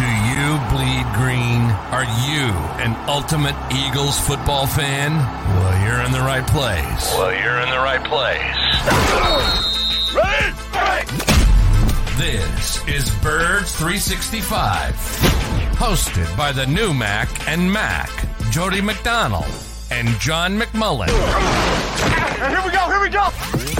Do 0.00 0.06
you 0.06 0.58
bleed 0.72 1.06
green? 1.14 1.62
Are 1.92 2.04
you 2.26 2.48
an 2.82 2.96
ultimate 3.06 3.54
Eagles 3.70 4.18
football 4.18 4.66
fan? 4.66 5.12
Well, 5.14 5.84
you're 5.84 6.00
in 6.04 6.10
the 6.12 6.20
right 6.20 6.46
place. 6.46 7.14
Well, 7.16 7.32
you're 7.32 7.60
in 7.60 7.68
the 7.68 7.78
right 7.78 8.02
place. 8.02 8.40
Ready? 10.14 10.54
This 12.16 12.86
is 12.88 13.10
Birds 13.22 13.72
365, 13.76 14.94
hosted 15.76 16.34
by 16.36 16.52
the 16.52 16.66
new 16.66 16.92
Mac 16.94 17.28
and 17.48 17.70
Mac, 17.70 18.10
Jody 18.50 18.80
McDonald 18.80 19.44
and 19.90 20.08
John 20.18 20.58
McMullen. 20.58 21.08
And 21.08 22.52
Here 22.54 22.62
we 22.64 22.72
go, 22.72 22.88
here 22.88 23.00
we 23.00 23.08
go. 23.10 23.79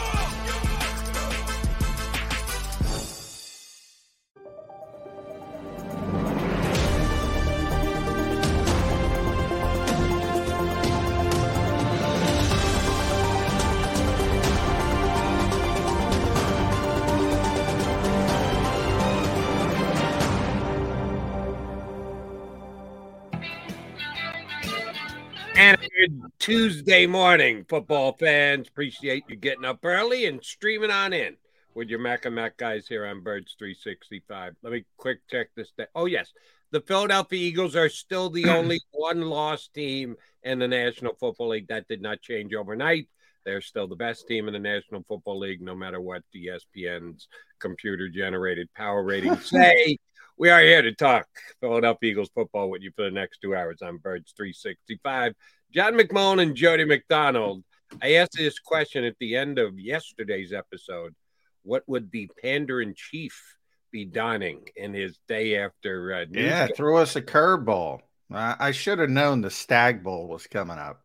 And 26.11 26.23
Tuesday 26.39 27.07
morning, 27.07 27.65
football 27.69 28.11
fans. 28.11 28.67
Appreciate 28.67 29.23
you 29.29 29.37
getting 29.37 29.63
up 29.63 29.79
early 29.83 30.25
and 30.25 30.43
streaming 30.43 30.91
on 30.91 31.13
in 31.13 31.37
with 31.73 31.87
your 31.87 31.99
Mac 31.99 32.25
and 32.25 32.35
Mac 32.35 32.57
guys 32.57 32.85
here 32.85 33.05
on 33.05 33.21
Birds 33.21 33.55
365. 33.57 34.55
Let 34.61 34.73
me 34.73 34.83
quick 34.97 35.19
check 35.29 35.47
this. 35.55 35.71
Day. 35.77 35.85
Oh, 35.95 36.07
yes. 36.07 36.33
The 36.71 36.81
Philadelphia 36.81 37.39
Eagles 37.39 37.77
are 37.77 37.87
still 37.87 38.29
the 38.29 38.45
only 38.49 38.81
one 38.91 39.21
loss 39.21 39.69
team 39.69 40.17
in 40.43 40.59
the 40.59 40.67
National 40.67 41.13
Football 41.13 41.49
League. 41.49 41.69
That 41.69 41.87
did 41.87 42.01
not 42.01 42.21
change 42.21 42.53
overnight. 42.53 43.07
They're 43.45 43.61
still 43.61 43.87
the 43.87 43.95
best 43.95 44.27
team 44.27 44.47
in 44.47 44.53
the 44.53 44.59
National 44.59 45.05
Football 45.07 45.39
League, 45.39 45.61
no 45.61 45.75
matter 45.75 46.01
what 46.01 46.23
the 46.33 46.47
ESPN's 46.47 47.29
computer 47.59 48.09
generated 48.09 48.67
power 48.75 49.01
ratings 49.01 49.45
say. 49.49 49.97
We 50.37 50.49
are 50.49 50.61
here 50.61 50.81
to 50.81 50.93
talk 50.93 51.27
Philadelphia 51.61 52.11
Eagles 52.11 52.31
football 52.33 52.69
with 52.69 52.81
you 52.81 52.91
for 52.95 53.05
the 53.05 53.11
next 53.11 53.39
two 53.39 53.55
hours 53.55 53.81
on 53.81 53.97
Birds 53.97 54.33
365. 54.35 55.35
John 55.73 55.93
McMullen 55.93 56.41
and 56.41 56.55
Jody 56.55 56.83
McDonald. 56.83 57.63
I 58.01 58.15
asked 58.15 58.37
this 58.37 58.59
question 58.59 59.03
at 59.03 59.15
the 59.19 59.35
end 59.35 59.57
of 59.57 59.79
yesterday's 59.79 60.51
episode. 60.51 61.15
What 61.63 61.83
would 61.87 62.11
the 62.11 62.29
pander 62.41 62.81
in 62.81 62.93
chief 62.93 63.55
be 63.91 64.05
donning 64.05 64.67
in 64.75 64.93
his 64.93 65.17
day 65.27 65.57
after? 65.57 66.13
Uh, 66.13 66.25
yeah, 66.31 66.67
throw 66.75 66.97
us 66.97 67.15
a 67.15 67.21
curveball. 67.21 68.01
I, 68.31 68.55
I 68.59 68.71
should 68.71 68.99
have 68.99 69.09
known 69.09 69.41
the 69.41 69.49
Stagg 69.49 70.03
Bowl 70.03 70.27
was 70.27 70.47
coming 70.47 70.77
up, 70.77 71.03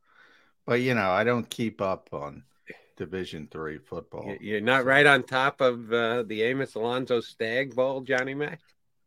but 0.64 0.80
you 0.80 0.94
know 0.94 1.10
I 1.10 1.24
don't 1.24 1.48
keep 1.48 1.80
up 1.80 2.08
on 2.12 2.44
Division 2.96 3.48
Three 3.50 3.78
football. 3.78 4.34
You're 4.40 4.60
not 4.60 4.82
so. 4.82 4.86
right 4.86 5.06
on 5.06 5.22
top 5.24 5.60
of 5.60 5.92
uh, 5.92 6.22
the 6.24 6.42
Amos 6.42 6.74
Alonzo 6.74 7.20
Stagg 7.20 7.74
Bowl, 7.74 8.00
Johnny 8.00 8.34
Mac. 8.34 8.60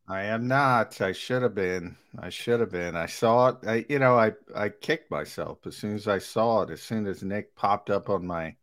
I 0.10 0.24
am 0.24 0.48
not. 0.48 1.00
I 1.02 1.12
should 1.12 1.44
have 1.44 1.54
been. 1.54 1.96
I 2.18 2.30
should 2.30 2.60
have 2.62 2.72
been. 2.72 2.96
I 2.96 3.06
saw 3.06 3.50
it. 3.50 3.58
I, 3.68 3.86
you 3.88 4.00
know, 4.00 4.18
I 4.18 4.34
I 4.56 4.70
kicked 4.70 5.12
myself 5.12 5.60
as 5.68 5.78
soon 5.78 5.96
as 5.96 6.08
I 6.08 6.18
saw 6.18 6.64
it. 6.64 6.72
As 6.72 6.82
soon 6.82 7.06
as 7.06 7.22
Nick 7.22 7.56
popped 7.56 7.92
up 7.92 8.10
on 8.10 8.26
my, 8.26 8.56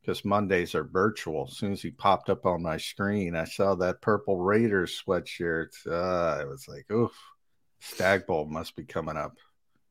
because 0.00 0.24
Mondays 0.24 0.74
are 0.74 0.84
virtual. 0.84 1.48
As 1.50 1.58
soon 1.58 1.72
as 1.72 1.82
he 1.82 1.90
popped 1.90 2.30
up 2.30 2.46
on 2.46 2.62
my 2.62 2.78
screen, 2.78 3.36
I 3.36 3.44
saw 3.44 3.74
that 3.74 4.00
purple 4.00 4.38
Raiders 4.38 5.02
sweatshirt. 5.06 5.86
Uh, 5.86 6.40
I 6.40 6.44
was 6.46 6.66
like, 6.66 6.90
oof, 6.90 7.12
Stagg 7.80 8.26
Bowl 8.26 8.46
must 8.46 8.74
be 8.74 8.84
coming 8.84 9.18
up 9.18 9.36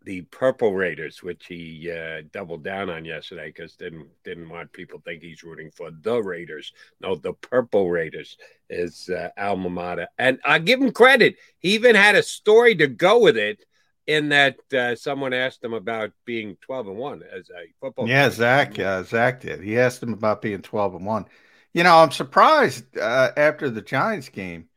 the 0.05 0.21
Purple 0.21 0.73
Raiders, 0.73 1.21
which 1.21 1.45
he 1.47 1.91
uh, 1.91 2.21
doubled 2.31 2.63
down 2.63 2.89
on 2.89 3.05
yesterday 3.05 3.47
because 3.47 3.75
didn't 3.75 4.07
didn't 4.23 4.49
want 4.49 4.71
people 4.71 5.01
think 5.03 5.21
he's 5.21 5.43
rooting 5.43 5.71
for 5.75 5.91
the 5.91 6.21
Raiders. 6.21 6.71
No, 7.01 7.15
the 7.15 7.33
Purple 7.33 7.89
Raiders 7.89 8.37
is 8.69 9.09
uh, 9.09 9.29
alma 9.37 9.69
mater, 9.69 10.07
and 10.17 10.39
I 10.45 10.59
give 10.59 10.81
him 10.81 10.91
credit. 10.91 11.35
He 11.59 11.73
even 11.73 11.95
had 11.95 12.15
a 12.15 12.23
story 12.23 12.75
to 12.75 12.87
go 12.87 13.19
with 13.19 13.37
it. 13.37 13.65
In 14.07 14.29
that 14.29 14.57
uh, 14.73 14.95
someone 14.95 15.33
asked 15.33 15.63
him 15.63 15.73
about 15.73 16.13
being 16.25 16.57
twelve 16.61 16.87
and 16.87 16.97
one 16.97 17.21
as 17.21 17.51
a 17.51 17.71
football. 17.79 18.07
Yeah, 18.09 18.21
player. 18.23 18.31
Zach. 18.31 18.79
Uh, 18.79 19.03
Zach 19.03 19.41
did. 19.41 19.61
He 19.61 19.77
asked 19.77 20.01
him 20.01 20.13
about 20.13 20.41
being 20.41 20.63
twelve 20.63 20.95
and 20.95 21.05
one. 21.05 21.25
You 21.73 21.83
know, 21.83 21.97
I'm 21.97 22.09
surprised 22.09 22.97
uh, 22.97 23.29
after 23.37 23.69
the 23.69 23.83
Giants 23.83 24.29
game 24.29 24.68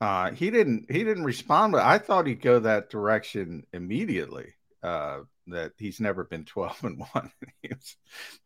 uh, 0.00 0.30
he 0.32 0.50
didn't 0.50 0.90
he 0.90 1.04
didn't 1.04 1.24
respond, 1.24 1.72
but 1.72 1.82
I 1.82 1.98
thought 1.98 2.26
he'd 2.26 2.42
go 2.42 2.60
that 2.60 2.90
direction 2.90 3.66
immediately. 3.72 4.54
Uh, 4.82 5.20
that 5.48 5.72
he's 5.78 6.00
never 6.00 6.24
been 6.24 6.44
12 6.46 6.84
and 6.84 7.04
1. 7.12 7.30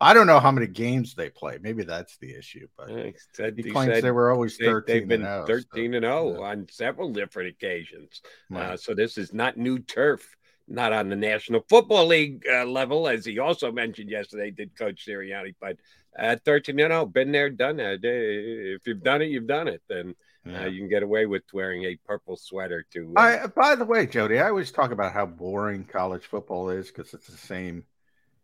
I 0.00 0.14
don't 0.14 0.26
know 0.26 0.40
how 0.40 0.50
many 0.50 0.66
games 0.66 1.14
they 1.14 1.30
play. 1.30 1.58
Maybe 1.60 1.84
that's 1.84 2.16
the 2.18 2.34
issue, 2.34 2.68
but 2.76 2.88
he, 2.88 3.14
said, 3.32 3.54
he 3.56 3.70
claims 3.70 4.02
they 4.02 4.10
were 4.10 4.30
always 4.30 4.56
13 4.56 4.84
they, 4.86 5.00
have 5.00 5.08
been 5.08 5.24
and 5.24 5.46
0, 5.46 5.58
13 5.58 5.64
so, 5.72 5.96
and 5.96 6.04
0 6.04 6.32
yeah. 6.32 6.46
on 6.46 6.66
several 6.70 7.12
different 7.12 7.50
occasions. 7.50 8.22
Uh, 8.52 8.54
right. 8.54 8.70
Uh, 8.70 8.76
so 8.76 8.94
this 8.94 9.18
is 9.18 9.32
not 9.32 9.56
new 9.56 9.78
turf, 9.78 10.36
not 10.68 10.92
on 10.92 11.08
the 11.08 11.16
National 11.16 11.64
Football 11.68 12.06
League 12.06 12.44
uh, 12.50 12.64
level, 12.64 13.08
as 13.08 13.24
he 13.24 13.38
also 13.38 13.72
mentioned 13.72 14.10
yesterday, 14.10 14.50
did 14.50 14.76
Coach 14.76 15.06
Sirianni, 15.06 15.54
but 15.60 15.76
at 16.16 16.44
13 16.44 16.78
and 16.80 16.90
0, 16.90 17.06
been 17.06 17.32
there, 17.32 17.50
done 17.50 17.76
that. 17.76 18.00
If 18.02 18.86
you've 18.86 19.02
done 19.02 19.22
it, 19.22 19.30
you've 19.30 19.46
done 19.46 19.68
it. 19.68 19.82
And 19.88 20.14
yeah. 20.52 20.62
Uh, 20.62 20.66
you 20.66 20.80
can 20.80 20.88
get 20.88 21.02
away 21.02 21.26
with 21.26 21.42
wearing 21.52 21.84
a 21.84 21.96
purple 22.06 22.36
sweater 22.36 22.86
too. 22.92 23.12
Uh... 23.16 23.20
I, 23.20 23.46
by 23.46 23.74
the 23.74 23.84
way, 23.84 24.06
Jody, 24.06 24.38
I 24.38 24.48
always 24.48 24.70
talk 24.70 24.91
about 24.91 25.12
how 25.12 25.26
boring 25.26 25.84
college 25.84 26.24
football 26.24 26.70
is 26.70 26.88
because 26.88 27.14
it's 27.14 27.26
the 27.26 27.36
same, 27.36 27.84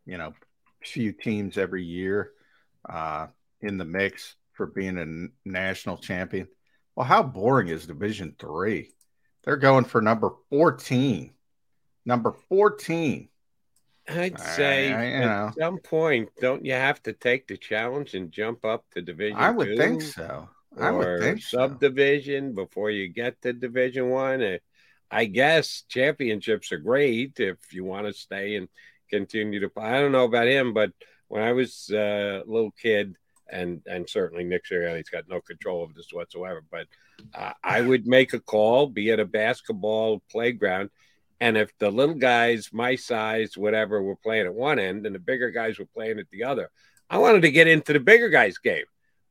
you 0.05 0.19
know, 0.19 0.35
few 0.82 1.12
teams 1.12 1.58
every 1.58 1.85
year 1.85 2.32
uh, 2.88 3.26
in 3.61 3.79
the 3.79 3.85
mix 3.85 4.37
for 4.53 4.67
being 4.67 4.99
a 4.99 5.49
national 5.49 5.99
champion. 5.99 6.49
Well, 6.94 7.06
how 7.06 7.23
boring 7.23 7.69
is 7.69 7.87
Division 7.87 8.35
Three? 8.38 8.91
They're 9.44 9.56
going 9.56 9.85
for 9.85 10.00
number 10.00 10.31
fourteen. 10.49 11.35
Number 12.05 12.35
fourteen. 12.49 13.29
I'd 14.09 14.38
say 14.38 14.93
I, 14.93 15.06
at 15.06 15.26
know. 15.26 15.52
some 15.59 15.79
point, 15.79 16.29
don't 16.41 16.64
you 16.64 16.73
have 16.73 17.02
to 17.02 17.12
take 17.12 17.49
the 17.49 17.56
challenge 17.56 18.14
and 18.14 18.31
jump 18.31 18.64
up 18.64 18.85
to 18.93 19.02
Division? 19.02 19.37
I 19.37 19.50
would 19.50 19.67
two? 19.67 19.76
think 19.76 20.02
so. 20.02 20.49
I 20.78 20.90
would 20.90 21.20
think 21.20 21.43
subdivision 21.43 22.55
so. 22.55 22.64
before 22.64 22.90
you 22.90 23.08
get 23.08 23.40
to 23.43 23.52
Division 23.52 24.11
One. 24.11 24.43
Uh, 24.43 24.58
I 25.11 25.26
guess 25.26 25.84
championships 25.88 26.73
are 26.73 26.78
great 26.78 27.38
if 27.38 27.73
you 27.73 27.84
want 27.84 28.06
to 28.06 28.12
stay 28.12 28.56
and 28.56 28.69
continue 29.08 29.61
to. 29.61 29.70
I 29.76 30.00
don't 30.00 30.12
know 30.12 30.25
about 30.25 30.49
him, 30.49 30.75
but 30.75 30.93
when 31.28 31.43
I 31.43 31.52
was 31.52 31.90
uh, 31.93 32.43
a 32.44 32.50
little 32.50 32.73
kid, 32.73 33.17
and 33.49 33.81
and 33.87 34.08
certainly 34.08 34.44
Nick 34.44 34.64
Sirianni's 34.67 35.08
got 35.08 35.28
no 35.28 35.40
control 35.40 35.84
of 35.84 35.94
this 35.94 36.12
whatsoever. 36.12 36.62
But 36.70 36.87
uh, 37.34 37.52
I 37.62 37.81
would 37.81 38.06
make 38.06 38.32
a 38.32 38.40
call, 38.40 38.88
be 38.88 39.11
at 39.12 39.20
a 39.20 39.25
basketball 39.25 40.23
playground, 40.31 40.90
and 41.40 41.56
if 41.56 41.70
the 41.78 41.90
little 41.90 42.14
guys, 42.14 42.70
my 42.73 42.96
size, 42.96 43.56
whatever, 43.56 44.02
were 44.02 44.17
playing 44.17 44.46
at 44.46 44.55
one 44.55 44.78
end, 44.78 45.06
and 45.06 45.14
the 45.14 45.20
bigger 45.20 45.50
guys 45.50 45.78
were 45.78 45.87
playing 45.87 46.19
at 46.19 46.31
the 46.31 46.44
other, 46.44 46.70
I 47.08 47.19
wanted 47.19 47.43
to 47.43 47.50
get 47.50 47.69
into 47.69 47.93
the 47.93 48.00
bigger 48.00 48.28
guys' 48.28 48.58
game. 48.58 48.84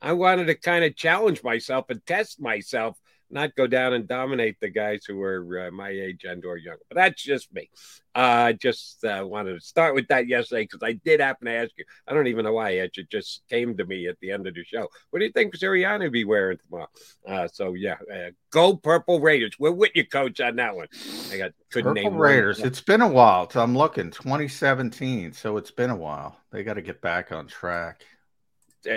I 0.05 0.13
wanted 0.13 0.45
to 0.45 0.55
kind 0.55 0.85
of 0.85 0.95
challenge 0.95 1.43
myself 1.43 1.85
and 1.89 2.05
test 2.05 2.39
myself 2.39 2.95
not 3.31 3.55
go 3.55 3.65
down 3.65 3.93
and 3.93 4.07
dominate 4.07 4.59
the 4.59 4.69
guys 4.69 5.03
who 5.03 5.15
were 5.17 5.67
uh, 5.67 5.71
my 5.71 5.89
age 5.89 6.25
and 6.25 6.45
or 6.45 6.57
younger. 6.57 6.81
But 6.89 6.95
that's 6.97 7.23
just 7.23 7.51
me. 7.51 7.71
I 8.13 8.51
uh, 8.51 8.53
just 8.53 9.03
uh, 9.03 9.23
wanted 9.25 9.55
to 9.55 9.65
start 9.65 9.95
with 9.95 10.07
that 10.09 10.27
yesterday 10.27 10.63
because 10.63 10.83
I 10.83 10.93
did 10.93 11.19
happen 11.19 11.47
to 11.47 11.53
ask 11.53 11.71
you. 11.75 11.85
I 12.07 12.13
don't 12.13 12.27
even 12.27 12.45
know 12.45 12.53
why 12.53 12.69
it 12.69 12.95
just 13.09 13.41
came 13.49 13.75
to 13.77 13.85
me 13.85 14.07
at 14.07 14.17
the 14.21 14.31
end 14.31 14.45
of 14.45 14.53
the 14.53 14.63
show. 14.63 14.87
What 15.09 15.19
do 15.19 15.25
you 15.25 15.31
think 15.31 15.57
Sirianni 15.57 16.03
will 16.03 16.11
be 16.11 16.23
wearing 16.23 16.59
tomorrow? 16.59 16.87
Uh, 17.27 17.47
so 17.47 17.73
yeah, 17.73 17.97
uh, 18.13 18.29
go 18.51 18.75
Purple 18.77 19.19
Raiders. 19.19 19.55
We're 19.59 19.71
with 19.71 19.91
you, 19.95 20.05
coach, 20.05 20.39
on 20.39 20.55
that 20.57 20.75
one. 20.75 20.87
I 21.31 21.37
got 21.37 21.51
couldn't 21.71 21.95
Purple 21.95 22.11
name 22.11 22.17
Raiders. 22.17 22.59
One. 22.59 22.67
It's 22.67 22.81
been 22.81 23.01
a 23.01 23.07
while. 23.07 23.49
I'm 23.55 23.75
looking 23.75 24.11
2017. 24.11 25.33
So 25.33 25.57
it's 25.57 25.71
been 25.71 25.89
a 25.89 25.95
while. 25.95 26.37
They 26.51 26.63
got 26.63 26.75
to 26.75 26.81
get 26.81 27.01
back 27.01 27.31
on 27.31 27.47
track. 27.47 28.05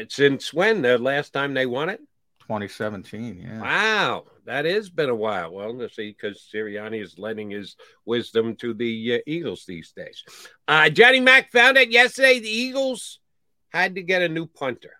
Since 0.09 0.53
when? 0.53 0.83
The 0.83 0.99
last 0.99 1.33
time 1.33 1.55
they 1.55 1.67
won 1.67 1.89
it? 1.89 2.01
2017. 2.49 3.41
Yeah. 3.43 3.61
Wow, 3.61 4.25
that 4.47 4.65
has 4.65 4.89
been 4.89 5.11
a 5.11 5.15
while. 5.15 5.53
Well, 5.53 5.75
let's 5.75 5.97
see, 5.97 6.11
because 6.11 6.49
Sirianni 6.53 7.03
is 7.03 7.19
lending 7.19 7.51
his 7.51 7.77
wisdom 8.07 8.57
to 8.57 8.73
the 8.73 9.17
uh, 9.17 9.19
Eagles 9.27 9.67
these 9.67 9.93
days. 9.93 10.25
Uh, 10.67 10.89
Johnny 10.89 11.21
Mack 11.21 11.53
found 11.53 11.77
out 11.77 11.91
yesterday 11.91 12.41
the 12.41 12.49
Eagles 12.49 13.21
had 13.69 13.97
to 13.97 14.03
get 14.03 14.23
a 14.23 14.29
new 14.31 14.47
punter. 14.47 14.95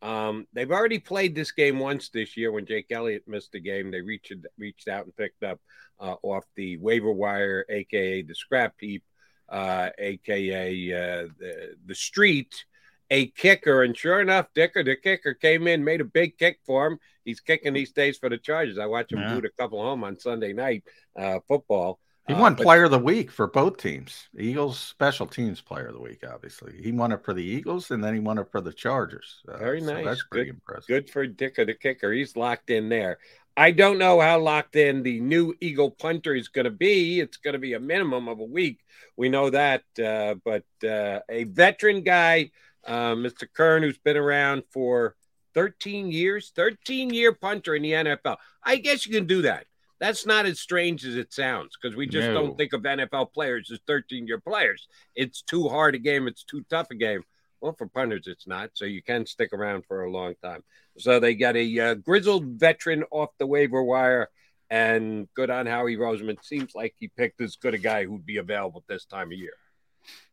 Um, 0.00 0.46
they've 0.54 0.70
already 0.70 0.98
played 0.98 1.34
this 1.34 1.50
game 1.50 1.78
once 1.78 2.08
this 2.08 2.38
year 2.38 2.50
when 2.52 2.64
Jake 2.64 2.86
Elliott 2.90 3.24
missed 3.26 3.52
the 3.52 3.60
game. 3.60 3.90
They 3.90 4.00
reached 4.00 4.32
reached 4.56 4.88
out 4.88 5.04
and 5.04 5.16
picked 5.16 5.42
up 5.42 5.60
uh, 6.00 6.14
off 6.22 6.44
the 6.56 6.78
waiver 6.78 7.12
wire, 7.12 7.66
aka 7.68 8.22
the 8.22 8.34
scrap 8.34 8.74
heap, 8.80 9.02
uh, 9.48 9.90
aka 9.98 10.92
uh, 10.92 11.28
the 11.38 11.74
the 11.84 11.94
street 11.94 12.64
a 13.10 13.26
kicker. 13.28 13.82
And 13.82 13.96
sure 13.96 14.20
enough, 14.20 14.46
Dicker, 14.54 14.82
the 14.82 14.96
kicker, 14.96 15.34
came 15.34 15.66
in, 15.66 15.84
made 15.84 16.00
a 16.00 16.04
big 16.04 16.38
kick 16.38 16.60
for 16.66 16.86
him. 16.86 16.98
He's 17.24 17.40
kicking 17.40 17.74
these 17.74 17.92
days 17.92 18.18
for 18.18 18.28
the 18.28 18.38
Chargers. 18.38 18.78
I 18.78 18.86
watch 18.86 19.12
him 19.12 19.20
yeah. 19.20 19.34
boot 19.34 19.44
a 19.44 19.50
couple 19.50 19.82
home 19.82 20.04
on 20.04 20.18
Sunday 20.18 20.52
night 20.52 20.84
uh, 21.18 21.40
football. 21.46 21.98
He 22.26 22.34
won 22.34 22.52
uh, 22.52 22.56
but, 22.56 22.64
Player 22.64 22.84
of 22.84 22.90
the 22.90 22.98
Week 22.98 23.30
for 23.30 23.46
both 23.46 23.78
teams. 23.78 24.28
Eagles 24.38 24.78
Special 24.78 25.26
Teams 25.26 25.62
Player 25.62 25.86
of 25.86 25.94
the 25.94 26.00
Week, 26.00 26.22
obviously. 26.30 26.74
He 26.82 26.92
won 26.92 27.12
it 27.12 27.24
for 27.24 27.32
the 27.32 27.42
Eagles, 27.42 27.90
and 27.90 28.04
then 28.04 28.12
he 28.12 28.20
won 28.20 28.38
it 28.38 28.50
for 28.50 28.60
the 28.60 28.72
Chargers. 28.72 29.40
Uh, 29.48 29.56
very 29.56 29.80
nice. 29.80 30.04
So 30.04 30.04
that's 30.04 30.24
pretty 30.30 30.50
good, 30.50 30.54
impressive. 30.56 30.88
Good 30.88 31.10
for 31.10 31.26
Dicker, 31.26 31.64
the 31.64 31.74
kicker. 31.74 32.12
He's 32.12 32.36
locked 32.36 32.68
in 32.68 32.90
there. 32.90 33.18
I 33.56 33.70
don't 33.72 33.98
know 33.98 34.20
how 34.20 34.38
locked 34.38 34.76
in 34.76 35.02
the 35.02 35.20
new 35.20 35.54
Eagle 35.60 35.90
punter 35.90 36.34
is 36.34 36.48
going 36.48 36.66
to 36.66 36.70
be. 36.70 37.18
It's 37.18 37.38
going 37.38 37.54
to 37.54 37.58
be 37.58 37.72
a 37.72 37.80
minimum 37.80 38.28
of 38.28 38.40
a 38.40 38.44
week. 38.44 38.80
We 39.16 39.30
know 39.30 39.50
that. 39.50 39.82
Uh, 39.98 40.34
but 40.44 40.64
uh, 40.86 41.20
a 41.28 41.44
veteran 41.44 42.02
guy– 42.02 42.50
uh, 42.88 43.14
Mr. 43.14 43.46
Kern, 43.52 43.82
who's 43.82 43.98
been 43.98 44.16
around 44.16 44.62
for 44.72 45.14
13 45.54 46.10
years, 46.10 46.52
13 46.56 47.10
year 47.10 47.32
punter 47.32 47.74
in 47.74 47.82
the 47.82 47.92
NFL. 47.92 48.36
I 48.62 48.76
guess 48.76 49.06
you 49.06 49.12
can 49.12 49.26
do 49.26 49.42
that. 49.42 49.66
That's 50.00 50.26
not 50.26 50.46
as 50.46 50.60
strange 50.60 51.04
as 51.04 51.16
it 51.16 51.32
sounds 51.32 51.76
because 51.76 51.96
we 51.96 52.06
just 52.06 52.28
no. 52.28 52.34
don't 52.34 52.56
think 52.56 52.72
of 52.72 52.82
NFL 52.82 53.32
players 53.32 53.70
as 53.72 53.80
13 53.86 54.26
year 54.26 54.38
players. 54.38 54.86
It's 55.14 55.42
too 55.42 55.68
hard 55.68 55.94
a 55.94 55.98
game, 55.98 56.28
it's 56.28 56.44
too 56.44 56.64
tough 56.70 56.88
a 56.90 56.94
game. 56.94 57.24
Well, 57.60 57.74
for 57.76 57.88
punters, 57.88 58.28
it's 58.28 58.46
not. 58.46 58.70
So 58.74 58.84
you 58.84 59.02
can 59.02 59.26
stick 59.26 59.52
around 59.52 59.84
for 59.86 60.04
a 60.04 60.10
long 60.10 60.34
time. 60.42 60.62
So 60.98 61.18
they 61.18 61.34
got 61.34 61.56
a 61.56 61.80
uh, 61.80 61.94
grizzled 61.94 62.46
veteran 62.46 63.02
off 63.10 63.30
the 63.38 63.46
waiver 63.46 63.82
wire. 63.82 64.28
And 64.70 65.28
good 65.34 65.50
on 65.50 65.66
Howie 65.66 65.96
Roseman. 65.96 66.36
Seems 66.44 66.74
like 66.74 66.94
he 66.98 67.08
picked 67.08 67.40
as 67.40 67.56
good 67.56 67.74
a 67.74 67.78
guy 67.78 68.04
who'd 68.04 68.26
be 68.26 68.36
available 68.36 68.84
this 68.86 69.06
time 69.06 69.32
of 69.32 69.38
year. 69.38 69.54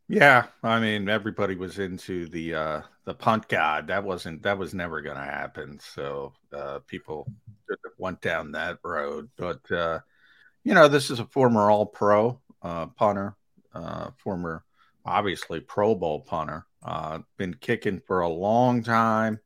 Yeah, 0.08 0.48
I 0.62 0.80
mean 0.80 1.10
everybody 1.10 1.56
was 1.56 1.80
into 1.80 2.28
the 2.28 2.54
uh 2.54 2.82
the 3.06 3.14
punt 3.16 3.48
god. 3.48 3.88
That 3.88 4.04
wasn't 4.04 4.44
that 4.44 4.58
was 4.58 4.74
never 4.74 5.02
going 5.02 5.16
to 5.18 5.24
happen. 5.24 5.80
So 5.80 6.34
uh 6.54 6.80
people 6.88 7.28
went 7.98 8.22
down 8.22 8.52
that 8.52 8.78
road. 8.84 9.30
But 9.38 9.70
uh 9.72 10.00
you 10.64 10.74
know, 10.76 10.88
this 10.88 11.10
is 11.12 11.20
a 11.20 11.26
former 11.26 11.70
all 11.72 11.86
pro 11.88 12.40
uh 12.62 12.88
punter, 12.88 13.36
uh 13.74 14.12
former 14.18 14.64
obviously 15.06 15.60
Pro 15.62 15.96
Bowl 15.96 16.22
punter. 16.22 16.66
Uh 16.84 17.20
been 17.38 17.56
kicking 17.56 18.02
for 18.08 18.22
a 18.22 18.30
long 18.30 18.84
time. 18.84 19.40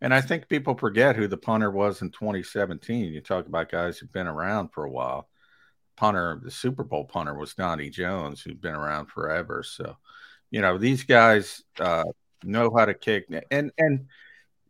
And 0.00 0.14
I 0.14 0.20
think 0.20 0.48
people 0.48 0.76
forget 0.76 1.16
who 1.16 1.28
the 1.28 1.36
punter 1.38 1.70
was 1.70 2.02
in 2.02 2.10
2017. 2.10 3.12
You 3.12 3.20
talk 3.20 3.46
about 3.46 3.70
guys 3.70 3.98
who've 3.98 4.12
been 4.12 4.26
around 4.28 4.70
for 4.70 4.84
a 4.84 4.90
while 4.90 5.28
punter, 5.96 6.40
the 6.42 6.50
Super 6.50 6.84
Bowl 6.84 7.04
punter 7.04 7.34
was 7.34 7.54
Donnie 7.54 7.90
Jones, 7.90 8.40
who'd 8.40 8.60
been 8.60 8.74
around 8.74 9.06
forever. 9.06 9.62
So, 9.62 9.96
you 10.50 10.60
know, 10.60 10.78
these 10.78 11.04
guys 11.04 11.62
uh, 11.78 12.04
know 12.42 12.74
how 12.76 12.84
to 12.84 12.94
kick. 12.94 13.26
And, 13.50 13.70
and, 13.78 14.06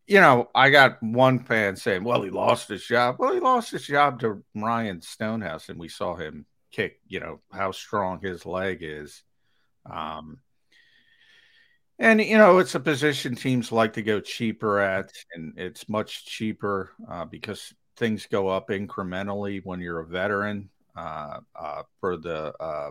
you 0.07 0.21
know, 0.21 0.51
I 0.55 0.71
got 0.71 1.03
one 1.03 1.39
fan 1.39 1.77
saying, 1.77 2.05
well, 2.05 2.23
he 2.23 2.31
lost 2.31 2.69
his 2.69 2.85
job. 2.85 3.17
Well, 3.19 3.35
he 3.35 3.41
lost 3.41 3.71
his 3.71 3.87
job 3.87 4.21
to 4.21 4.45
Ryan 4.55 5.01
Stonehouse, 5.01 5.69
and 5.69 5.79
we 5.79 5.89
saw 5.89 6.15
him 6.15 6.47
kick, 6.71 7.01
you 7.07 7.21
know, 7.21 7.41
how 7.53 7.73
strong 7.73 8.21
his 8.21 8.45
leg 8.45 8.79
is. 8.81 9.23
Um, 9.91 10.39
and, 11.99 12.21
you 12.21 12.37
know, 12.39 12.59
it's 12.59 12.75
a 12.75 12.81
position 12.81 13.37
teams 13.37 13.71
like 13.71 13.93
to 13.95 14.03
go 14.03 14.21
cheaper 14.21 14.81
at, 14.81 15.13
and 15.35 15.55
it's 15.57 15.89
much 15.89 16.27
cheaper 16.27 16.91
uh, 17.09 17.25
because 17.25 17.73
things 17.97 18.27
go 18.27 18.49
up 18.49 18.71
incrementally 18.71 19.61
when 19.65 19.81
you're 19.81 20.01
a 20.01 20.07
veteran 20.07 20.69
for 20.95 22.17
the 22.17 22.55
uh, 22.61 22.91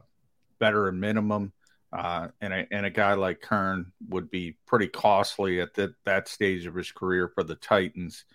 veteran 0.60 1.00
minimum. 1.00 1.54
Uh, 1.92 2.30
and, 2.42 2.54
a, 2.54 2.68
and 2.72 2.88
a 2.88 2.90
guy 2.90 3.14
like 3.14 3.40
Kern 3.40 3.92
would 4.10 4.32
be 4.32 4.58
pretty 4.66 4.88
costly 4.88 5.62
at 5.62 5.76
the, 5.76 5.94
that 6.06 6.28
stage 6.28 6.66
of 6.66 6.74
his 6.74 6.92
career 6.92 7.28
for 7.28 7.44
the 7.44 7.56
Titans. 7.56 8.26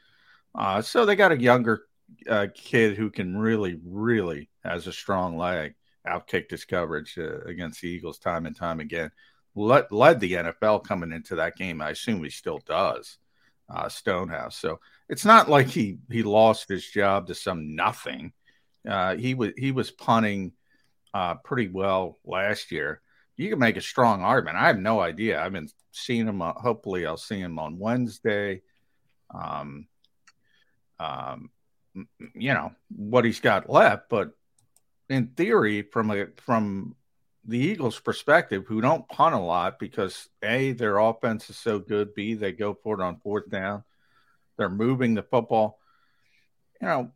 Uh, 0.55 0.81
so 0.81 1.05
they 1.05 1.17
got 1.17 1.33
a 1.33 1.41
younger 1.41 1.87
uh, 2.29 2.47
kid 2.55 2.97
who 2.97 3.11
can 3.11 3.37
really, 3.37 3.81
really 3.85 4.49
has 4.63 4.87
a 4.87 4.93
strong 4.93 5.37
leg, 5.37 5.75
outkicked 6.07 6.53
his 6.53 6.65
coverage 6.65 7.19
against 7.47 7.81
the 7.81 7.89
Eagles 7.89 8.21
time 8.21 8.47
and 8.47 8.55
time 8.55 8.79
again. 8.79 9.11
Led, 9.57 9.91
led 9.91 10.21
the 10.21 10.35
NFL 10.35 10.85
coming 10.85 11.11
into 11.11 11.35
that 11.35 11.57
game. 11.57 11.83
I 11.83 11.91
assume 11.91 12.23
he 12.23 12.31
still 12.31 12.61
does, 12.65 13.19
Stonehouse. 13.89 14.57
So 14.57 14.79
it's 15.09 15.25
not 15.25 15.51
like 15.51 15.67
he 15.67 15.99
he 16.11 16.23
lost 16.23 16.69
his 16.69 16.87
job 16.87 17.27
to 17.27 17.35
some 17.35 17.75
nothing. 17.75 18.33
Uh, 18.87 19.17
he 19.17 19.35
was 19.35 19.53
he 19.57 19.73
was 19.73 19.91
punting 19.91 20.53
uh, 21.15 21.35
pretty 21.37 21.69
well 21.69 22.19
last 22.25 22.71
year. 22.71 23.01
You 23.37 23.51
can 23.51 23.59
make 23.59 23.77
a 23.77 23.81
strong 23.81 24.23
argument. 24.23 24.57
I 24.57 24.67
have 24.67 24.79
no 24.79 25.01
idea. 25.01 25.41
I've 25.41 25.53
been 25.53 25.69
seeing 25.93 26.27
him. 26.27 26.43
Uh, 26.43 26.53
hopefully, 26.53 27.07
I'll 27.07 27.17
see 27.17 27.39
him 27.39 27.59
on 27.59 27.79
Wednesday. 27.79 28.63
Um, 29.33 29.87
um, 30.99 31.51
you 32.35 32.55
know 32.55 32.73
what 32.95 33.25
he's 33.25 33.41
got 33.41 33.71
left, 33.71 34.09
but 34.09 34.33
in 35.09 35.29
theory, 35.29 35.83
from 35.83 36.11
a 36.11 36.27
from 36.37 36.95
the 37.45 37.59
Eagles' 37.59 37.99
perspective, 37.99 38.65
who 38.67 38.81
don't 38.81 39.09
punt 39.09 39.35
a 39.35 39.39
lot 39.39 39.79
because 39.79 40.29
a 40.43 40.73
their 40.73 40.99
offense 40.99 41.49
is 41.51 41.57
so 41.57 41.79
good, 41.79 42.15
b 42.15 42.35
they 42.35 42.53
go 42.53 42.75
for 42.75 43.01
it 43.01 43.03
on 43.03 43.21
fourth 43.21 43.49
down, 43.49 43.85
they're 44.57 44.69
moving 44.69 45.15
the 45.15 45.23
football. 45.23 45.79
You 46.81 46.89
know, 46.89 47.13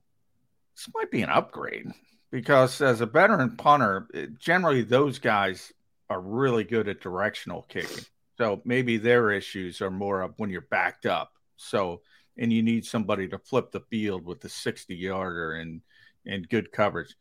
this 0.74 0.88
might 0.94 1.10
be 1.10 1.22
an 1.22 1.30
upgrade 1.30 1.86
because 2.30 2.80
as 2.80 3.00
a 3.00 3.06
veteran 3.06 3.56
punter, 3.56 4.08
eh, 4.14 4.26
generally 4.38 4.82
those 4.82 5.18
guys 5.18 5.72
are 6.10 6.20
really 6.20 6.64
good 6.64 6.88
at 6.88 7.00
directional 7.00 7.62
kicking. 7.62 8.04
So 8.38 8.60
maybe 8.64 8.96
their 8.96 9.30
issues 9.30 9.80
are 9.80 9.90
more 9.90 10.22
of 10.22 10.34
when 10.36 10.50
you're 10.50 10.62
backed 10.62 11.06
up. 11.06 11.32
So 11.56 12.02
and 12.38 12.52
you 12.52 12.62
need 12.62 12.84
somebody 12.84 13.28
to 13.28 13.38
flip 13.38 13.70
the 13.70 13.80
field 13.90 14.24
with 14.24 14.40
the 14.40 14.48
60 14.48 14.94
yarder 14.94 15.54
and 15.54 15.82
and 16.24 16.48
good 16.48 16.72
coverage. 16.72 17.14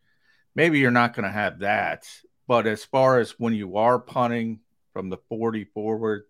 Maybe 0.56 0.80
you're 0.80 0.92
not 0.92 1.14
going 1.16 1.26
to 1.26 1.32
have 1.32 1.60
that. 1.60 2.08
But 2.48 2.68
as 2.68 2.84
far 2.84 3.20
as 3.20 3.40
when 3.40 3.54
you 3.54 3.78
are 3.78 4.00
punting 4.00 4.60
from 4.94 5.10
the 5.10 5.18
40 5.30 5.66
forward, 5.66 6.24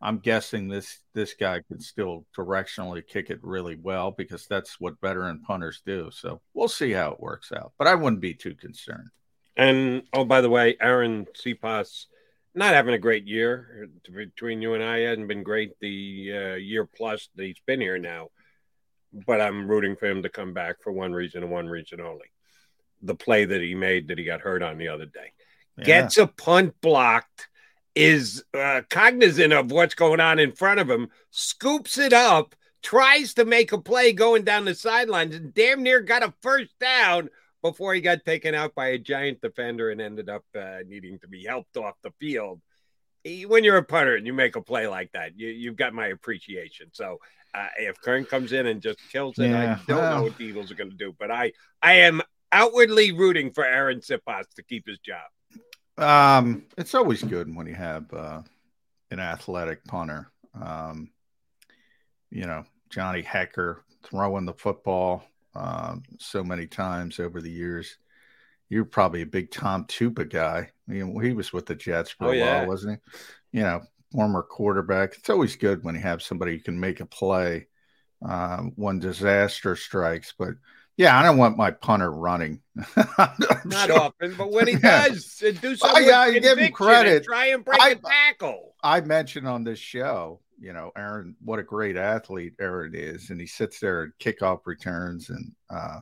I'm 0.00 0.18
guessing 0.18 0.68
this 0.68 0.98
this 1.12 1.34
guy 1.34 1.60
can 1.66 1.80
still 1.80 2.24
directionally 2.36 3.04
kick 3.06 3.30
it 3.30 3.40
really 3.42 3.76
well 3.76 4.12
because 4.12 4.46
that's 4.46 4.80
what 4.80 5.00
veteran 5.00 5.40
punters 5.40 5.82
do. 5.84 6.10
So 6.12 6.40
we'll 6.54 6.68
see 6.68 6.92
how 6.92 7.12
it 7.12 7.20
works 7.20 7.50
out. 7.52 7.72
But 7.78 7.88
I 7.88 7.94
wouldn't 7.96 8.22
be 8.22 8.34
too 8.34 8.54
concerned. 8.54 9.08
And 9.56 10.04
oh, 10.12 10.24
by 10.24 10.40
the 10.40 10.50
way, 10.50 10.76
Arryn 10.80 11.26
Siposs 11.34 12.06
not 12.54 12.74
having 12.74 12.94
a 12.94 12.98
great 12.98 13.26
year 13.26 13.88
between 14.12 14.62
you 14.62 14.74
and 14.74 14.84
I. 14.84 15.00
Hasn't 15.00 15.28
been 15.28 15.42
great 15.42 15.78
the 15.80 16.32
uh, 16.32 16.54
year 16.54 16.86
plus 16.86 17.28
that 17.34 17.44
he's 17.44 17.60
been 17.66 17.80
here 17.80 17.98
now. 17.98 18.28
But 19.12 19.40
I'm 19.40 19.68
rooting 19.68 19.96
for 19.96 20.06
him 20.06 20.22
to 20.22 20.28
come 20.28 20.52
back 20.54 20.76
for 20.82 20.92
one 20.92 21.12
reason 21.12 21.42
and 21.42 21.50
one 21.50 21.66
reason 21.66 22.00
only: 22.00 22.30
the 23.02 23.16
play 23.16 23.44
that 23.46 23.60
he 23.60 23.74
made 23.74 24.08
that 24.08 24.18
he 24.18 24.24
got 24.24 24.42
hurt 24.42 24.62
on 24.62 24.78
the 24.78 24.88
other 24.88 25.06
day. 25.06 25.32
Yeah. 25.76 25.84
Gets 25.84 26.18
a 26.18 26.28
punt 26.28 26.74
blocked 26.80 27.48
is 27.98 28.44
uh, 28.54 28.80
cognizant 28.88 29.52
of 29.52 29.72
what's 29.72 29.96
going 29.96 30.20
on 30.20 30.38
in 30.38 30.52
front 30.52 30.78
of 30.78 30.88
him, 30.88 31.08
scoops 31.32 31.98
it 31.98 32.12
up, 32.12 32.54
tries 32.80 33.34
to 33.34 33.44
make 33.44 33.72
a 33.72 33.78
play 33.78 34.12
going 34.12 34.44
down 34.44 34.64
the 34.64 34.74
sidelines, 34.74 35.34
and 35.34 35.52
damn 35.52 35.82
near 35.82 36.00
got 36.00 36.22
a 36.22 36.32
first 36.40 36.70
down 36.78 37.28
before 37.60 37.94
he 37.94 38.00
got 38.00 38.24
taken 38.24 38.54
out 38.54 38.72
by 38.76 38.90
a 38.90 38.98
giant 38.98 39.40
defender 39.40 39.90
and 39.90 40.00
ended 40.00 40.28
up 40.28 40.44
uh, 40.56 40.78
needing 40.86 41.18
to 41.18 41.26
be 41.26 41.44
helped 41.44 41.76
off 41.76 41.96
the 42.04 42.12
field. 42.20 42.60
When 43.48 43.64
you're 43.64 43.78
a 43.78 43.84
punter 43.84 44.14
and 44.14 44.24
you 44.24 44.32
make 44.32 44.54
a 44.54 44.62
play 44.62 44.86
like 44.86 45.10
that, 45.12 45.36
you, 45.36 45.68
have 45.68 45.76
got 45.76 45.92
my 45.92 46.06
appreciation. 46.06 46.90
So 46.92 47.18
uh, 47.52 47.66
if 47.78 48.00
Kern 48.00 48.24
comes 48.24 48.52
in 48.52 48.66
and 48.66 48.80
just 48.80 49.00
kills 49.10 49.40
it, 49.40 49.50
yeah, 49.50 49.76
I 49.76 49.92
don't 49.92 50.04
know 50.04 50.22
what 50.22 50.38
the 50.38 50.44
Eagles 50.44 50.70
are 50.70 50.76
going 50.76 50.90
to 50.90 50.96
do. 50.96 51.16
But 51.18 51.32
I, 51.32 51.50
I 51.82 51.94
am 51.94 52.22
outwardly 52.52 53.10
rooting 53.10 53.50
for 53.50 53.64
Arryn 53.64 54.06
Siposs 54.06 54.44
to 54.54 54.62
keep 54.62 54.86
his 54.86 55.00
job. 55.00 55.26
Um, 55.98 56.64
it's 56.76 56.94
always 56.94 57.22
good 57.22 57.54
when 57.54 57.66
you 57.66 57.74
have 57.74 58.12
uh, 58.12 58.42
an 59.10 59.20
athletic 59.20 59.84
punter. 59.84 60.30
Um, 60.60 61.10
you 62.30 62.46
know, 62.46 62.64
Johnny 62.90 63.22
Hekker 63.22 63.78
throwing 64.04 64.44
the 64.44 64.54
football 64.54 65.24
uh, 65.54 65.96
so 66.18 66.44
many 66.44 66.66
times 66.66 67.18
over 67.18 67.40
the 67.40 67.50
years. 67.50 67.98
You're 68.68 68.84
probably 68.84 69.22
a 69.22 69.26
big 69.26 69.50
Tom 69.50 69.86
Tupa 69.86 70.28
guy. 70.28 70.70
You 70.86 71.06
know, 71.06 71.18
he 71.18 71.32
was 71.32 71.52
with 71.52 71.66
the 71.66 71.74
Jets 71.74 72.10
for 72.10 72.26
oh, 72.26 72.30
a 72.30 72.36
yeah. 72.36 72.60
while, 72.60 72.68
wasn't 72.68 73.00
he? 73.52 73.58
You 73.58 73.64
know, 73.64 73.82
former 74.12 74.42
quarterback. 74.42 75.14
It's 75.16 75.30
always 75.30 75.56
good 75.56 75.82
when 75.82 75.94
you 75.94 76.00
have 76.02 76.22
somebody 76.22 76.56
who 76.56 76.62
can 76.62 76.78
make 76.78 77.00
a 77.00 77.06
play 77.06 77.66
uh, 78.26 78.58
when 78.76 78.98
disaster 78.98 79.74
strikes. 79.74 80.34
But 80.38 80.54
yeah, 80.98 81.16
I 81.16 81.22
don't 81.22 81.38
want 81.38 81.56
my 81.56 81.70
punter 81.70 82.10
running. 82.10 82.60
Not 83.16 83.86
sure. 83.86 84.00
often, 84.00 84.34
but 84.36 84.50
when 84.50 84.66
he 84.66 84.74
does, 84.74 85.40
uh, 85.46 85.52
do 85.52 85.76
something. 85.76 86.04
Oh, 86.04 86.26
yeah, 86.26 86.38
give 86.38 86.58
him 86.58 86.72
credit. 86.72 87.22
try 87.22 87.46
and 87.46 87.64
break 87.64 87.80
I, 87.80 87.90
a 87.90 87.94
tackle. 87.94 88.74
I 88.82 89.00
mentioned 89.00 89.46
on 89.46 89.62
this 89.62 89.78
show, 89.78 90.40
you 90.58 90.72
know, 90.72 90.90
Arryn, 90.98 91.34
what 91.40 91.60
a 91.60 91.62
great 91.62 91.96
athlete 91.96 92.54
Arryn 92.60 92.94
is, 92.94 93.30
and 93.30 93.40
he 93.40 93.46
sits 93.46 93.78
there 93.78 94.02
and 94.02 94.12
kickoff 94.20 94.66
returns 94.66 95.30
and, 95.30 95.52
uh, 95.70 96.00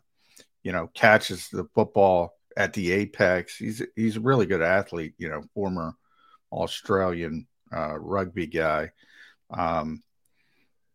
you 0.62 0.73
know, 0.73 0.87
catches 0.95 1.50
the 1.50 1.67
football 1.75 2.33
at 2.57 2.73
the 2.73 2.91
apex. 2.93 3.55
He's 3.59 3.83
he's 3.97 4.17
a 4.17 4.21
really 4.21 4.47
good 4.47 4.62
athlete. 4.62 5.12
You 5.19 5.29
know, 5.29 5.43
former 5.53 5.95
Australian 6.50 7.47
uh, 7.71 7.99
rugby 7.99 8.47
guy. 8.47 8.93
Um, 9.50 10.03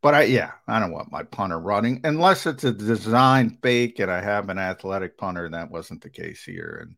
but 0.02 0.16
I, 0.16 0.24
yeah, 0.24 0.52
I 0.68 0.80
don't 0.80 0.92
want 0.92 1.12
my 1.12 1.24
punter 1.24 1.60
running 1.60 2.02
unless 2.04 2.46
it's 2.46 2.64
a 2.64 2.72
design 2.72 3.58
fake 3.62 4.00
and 4.00 4.12
I 4.12 4.22
have 4.22 4.50
an 4.50 4.58
athletic 4.58 5.18
punter. 5.18 5.46
And 5.46 5.54
that 5.54 5.72
wasn't 5.72 6.02
the 6.02 6.10
case 6.10 6.44
here, 6.44 6.80
and 6.82 6.96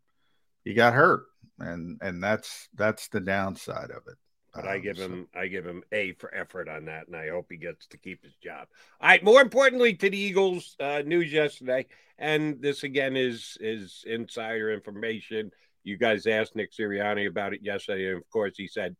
he 0.64 0.74
got 0.74 0.94
hurt, 0.94 1.26
and 1.60 2.00
and 2.02 2.24
that's 2.24 2.70
that's 2.76 3.10
the 3.10 3.20
downside 3.20 3.92
of 3.92 4.04
it. 4.08 4.18
But 4.54 4.66
um, 4.66 4.70
I 4.70 4.78
give 4.80 4.98
him 4.98 5.28
I 5.36 5.48
give 5.48 5.66
him 5.66 5.84
a 5.92 6.14
for 6.14 6.34
effort 6.34 6.70
on 6.70 6.86
that, 6.86 7.08
and 7.08 7.16
I 7.16 7.30
hope 7.30 7.48
he 7.50 7.58
gets 7.58 7.88
to 7.88 7.98
keep 7.98 8.24
his 8.24 8.36
job. 8.36 8.68
All 9.02 9.10
right. 9.10 9.24
More 9.24 9.42
importantly, 9.42 9.96
to 9.96 10.10
the 10.10 10.18
Eagles 10.18 10.76
uh, 10.80 11.02
news 11.06 11.32
yesterday, 11.32 11.88
and 12.20 12.62
this 12.62 12.84
again 12.84 13.18
is 13.18 13.58
is 13.60 14.04
insider 14.06 14.72
information. 14.72 15.52
You 15.84 15.98
guys 15.98 16.28
asked 16.28 16.56
Nick 16.56 16.72
Sirianni 16.72 17.28
about 17.28 17.54
it 17.54 17.62
yesterday, 17.64 18.10
and 18.10 18.18
of 18.18 18.30
course 18.30 18.54
he 18.56 18.68
said 18.68 18.96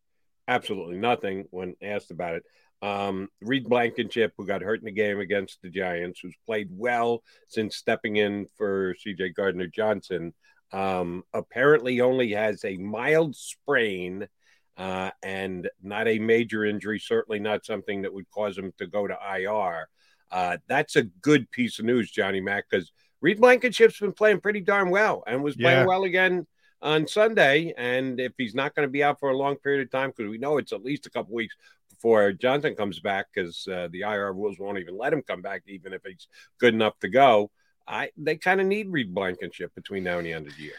absolutely 0.48 0.98
nothing 0.98 1.46
when 1.52 1.76
asked 1.82 2.12
about 2.12 2.36
it. 2.36 2.44
Um, 2.84 3.30
Reed 3.42 3.70
Blankenship, 3.70 4.34
who 4.38 4.46
got 4.46 4.62
hurt 4.62 4.80
in 4.80 4.86
the 4.86 4.92
game 4.92 5.22
against 5.22 5.62
the 5.62 5.70
Giants, 5.70 6.20
who's 6.20 6.36
played 6.46 6.68
well 6.70 7.24
since 7.48 7.78
stepping 7.78 8.18
in 8.18 8.48
for 8.58 8.94
CJ 8.96 9.34
Gardner 9.36 9.68
Johnson, 9.68 10.34
um, 10.74 11.24
apparently 11.34 12.02
only 12.02 12.34
has 12.34 12.66
a 12.66 12.76
mild 12.76 13.38
sprain 13.38 14.28
uh, 14.76 15.12
and 15.24 15.70
not 15.82 16.10
a 16.10 16.20
major 16.20 16.66
injury, 16.66 17.00
certainly 17.00 17.40
not 17.40 17.66
something 17.66 18.02
that 18.02 18.14
would 18.14 18.30
cause 18.32 18.58
him 18.58 18.74
to 18.78 18.86
go 18.86 19.08
to 19.08 19.18
IR. 19.34 19.88
Uh, 20.30 20.58
that's 20.68 20.98
a 20.98 21.04
good 21.04 21.50
piece 21.52 21.80
of 21.80 21.86
news, 21.86 22.12
Johnny 22.12 22.42
Mack, 22.42 22.66
because 22.70 22.92
Reed 23.22 23.40
Blankenship's 23.40 24.00
been 24.00 24.12
playing 24.12 24.42
pretty 24.42 24.60
darn 24.60 24.90
well 24.90 25.24
and 25.26 25.42
was 25.42 25.56
playing 25.56 25.82
yeah. 25.82 25.86
well 25.86 26.04
again 26.04 26.46
on 26.82 27.08
Sunday. 27.08 27.74
And 27.78 28.20
if 28.20 28.34
he's 28.38 28.56
not 28.56 28.76
going 28.76 28.86
to 28.86 28.92
be 28.92 29.04
out 29.04 29.22
for 29.22 29.30
a 29.30 29.38
long 29.38 29.56
period 29.56 29.84
of 29.84 29.92
time, 29.92 30.10
because 30.10 30.30
we 30.30 30.38
know 30.38 30.58
it's 30.58 30.74
at 30.74 30.84
least 30.84 31.06
a 31.06 31.10
couple 31.10 31.34
weeks 31.34 31.56
before 32.04 32.34
Johnson 32.34 32.76
comes 32.76 33.00
back, 33.00 33.28
because 33.34 33.66
uh, 33.66 33.88
the 33.90 34.02
IR 34.02 34.34
rules 34.34 34.60
won't 34.60 34.78
even 34.78 34.98
let 34.98 35.14
him 35.14 35.22
come 35.22 35.42
back, 35.42 35.64
even 35.68 35.94
if 35.94 36.02
he's 36.06 36.28
good 36.60 36.74
enough 36.74 37.00
to 37.00 37.08
go. 37.08 37.50
I 37.88 38.10
they 38.18 38.36
kind 38.36 38.60
of 38.60 38.68
need 38.68 38.92
Reed 38.92 39.14
Blankenship 39.14 39.74
between 39.74 40.04
now 40.04 40.18
and 40.18 40.26
the 40.28 40.34
end 40.34 40.48
of 40.48 40.56
the 40.56 40.64
year. 40.64 40.74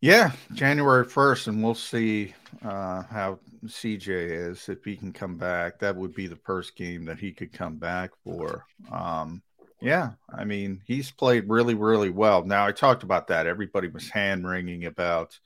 Yeah, 0.00 0.32
January 0.52 1.04
first, 1.04 1.48
and 1.48 1.62
we'll 1.62 1.74
see 1.74 2.34
uh, 2.64 3.02
how 3.02 3.40
CJ 3.66 4.08
is 4.50 4.68
if 4.68 4.84
he 4.84 4.96
can 4.96 5.12
come 5.12 5.36
back. 5.36 5.80
That 5.80 5.96
would 5.96 6.14
be 6.14 6.28
the 6.28 6.38
first 6.44 6.76
game 6.76 7.04
that 7.06 7.18
he 7.18 7.32
could 7.32 7.52
come 7.52 7.76
back 7.76 8.10
for. 8.24 8.64
Um, 8.90 9.42
yeah, 9.80 10.12
I 10.32 10.44
mean, 10.44 10.80
he's 10.86 11.10
played 11.10 11.48
really, 11.48 11.74
really 11.74 12.10
well. 12.10 12.44
Now, 12.44 12.66
I 12.66 12.72
talked 12.72 13.02
about 13.02 13.28
that. 13.28 13.48
Everybody 13.48 13.88
was 13.88 14.08
hand 14.08 14.46
wringing 14.46 14.86
about 14.86 15.38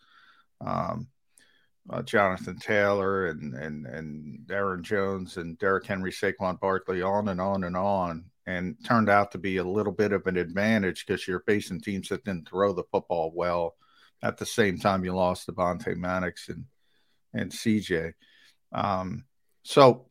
um, 0.60 1.08
uh, 1.90 2.02
Jonathan 2.02 2.58
Taylor 2.58 3.26
and 3.26 3.54
and 3.54 3.86
and 3.86 4.50
Aaron 4.50 4.82
Jones 4.82 5.36
and 5.36 5.58
Derrick 5.58 5.86
Henry, 5.86 6.10
Saquon 6.10 6.58
Barkley, 6.60 7.02
on 7.02 7.28
and 7.28 7.40
on 7.40 7.64
and 7.64 7.76
on, 7.76 8.24
and 8.46 8.76
turned 8.84 9.08
out 9.08 9.32
to 9.32 9.38
be 9.38 9.58
a 9.58 9.64
little 9.64 9.92
bit 9.92 10.12
of 10.12 10.26
an 10.26 10.36
advantage 10.36 11.06
because 11.06 11.26
you're 11.26 11.40
facing 11.40 11.80
teams 11.80 12.08
that 12.08 12.24
didn't 12.24 12.48
throw 12.48 12.72
the 12.72 12.84
football 12.90 13.32
well. 13.34 13.76
At 14.22 14.38
the 14.38 14.46
same 14.46 14.78
time, 14.78 15.04
you 15.04 15.14
lost 15.14 15.48
Avonte 15.48 15.96
Maddox 15.96 16.48
and 16.48 16.64
and 17.32 17.52
CJ. 17.52 18.14
Um, 18.72 19.24
so 19.62 20.06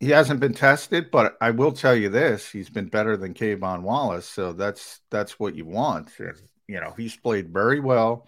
he 0.00 0.10
hasn't 0.10 0.40
been 0.40 0.54
tested, 0.54 1.10
but 1.10 1.36
I 1.40 1.50
will 1.50 1.72
tell 1.72 1.94
you 1.94 2.08
this: 2.08 2.50
he's 2.50 2.70
been 2.70 2.88
better 2.88 3.16
than 3.16 3.34
K'Von 3.34 3.82
Wallace, 3.82 4.26
so 4.26 4.52
that's 4.52 5.00
that's 5.10 5.38
what 5.38 5.54
you 5.54 5.66
want. 5.66 6.10
You 6.66 6.80
know, 6.80 6.94
he's 6.96 7.16
played 7.16 7.52
very 7.52 7.78
well. 7.78 8.26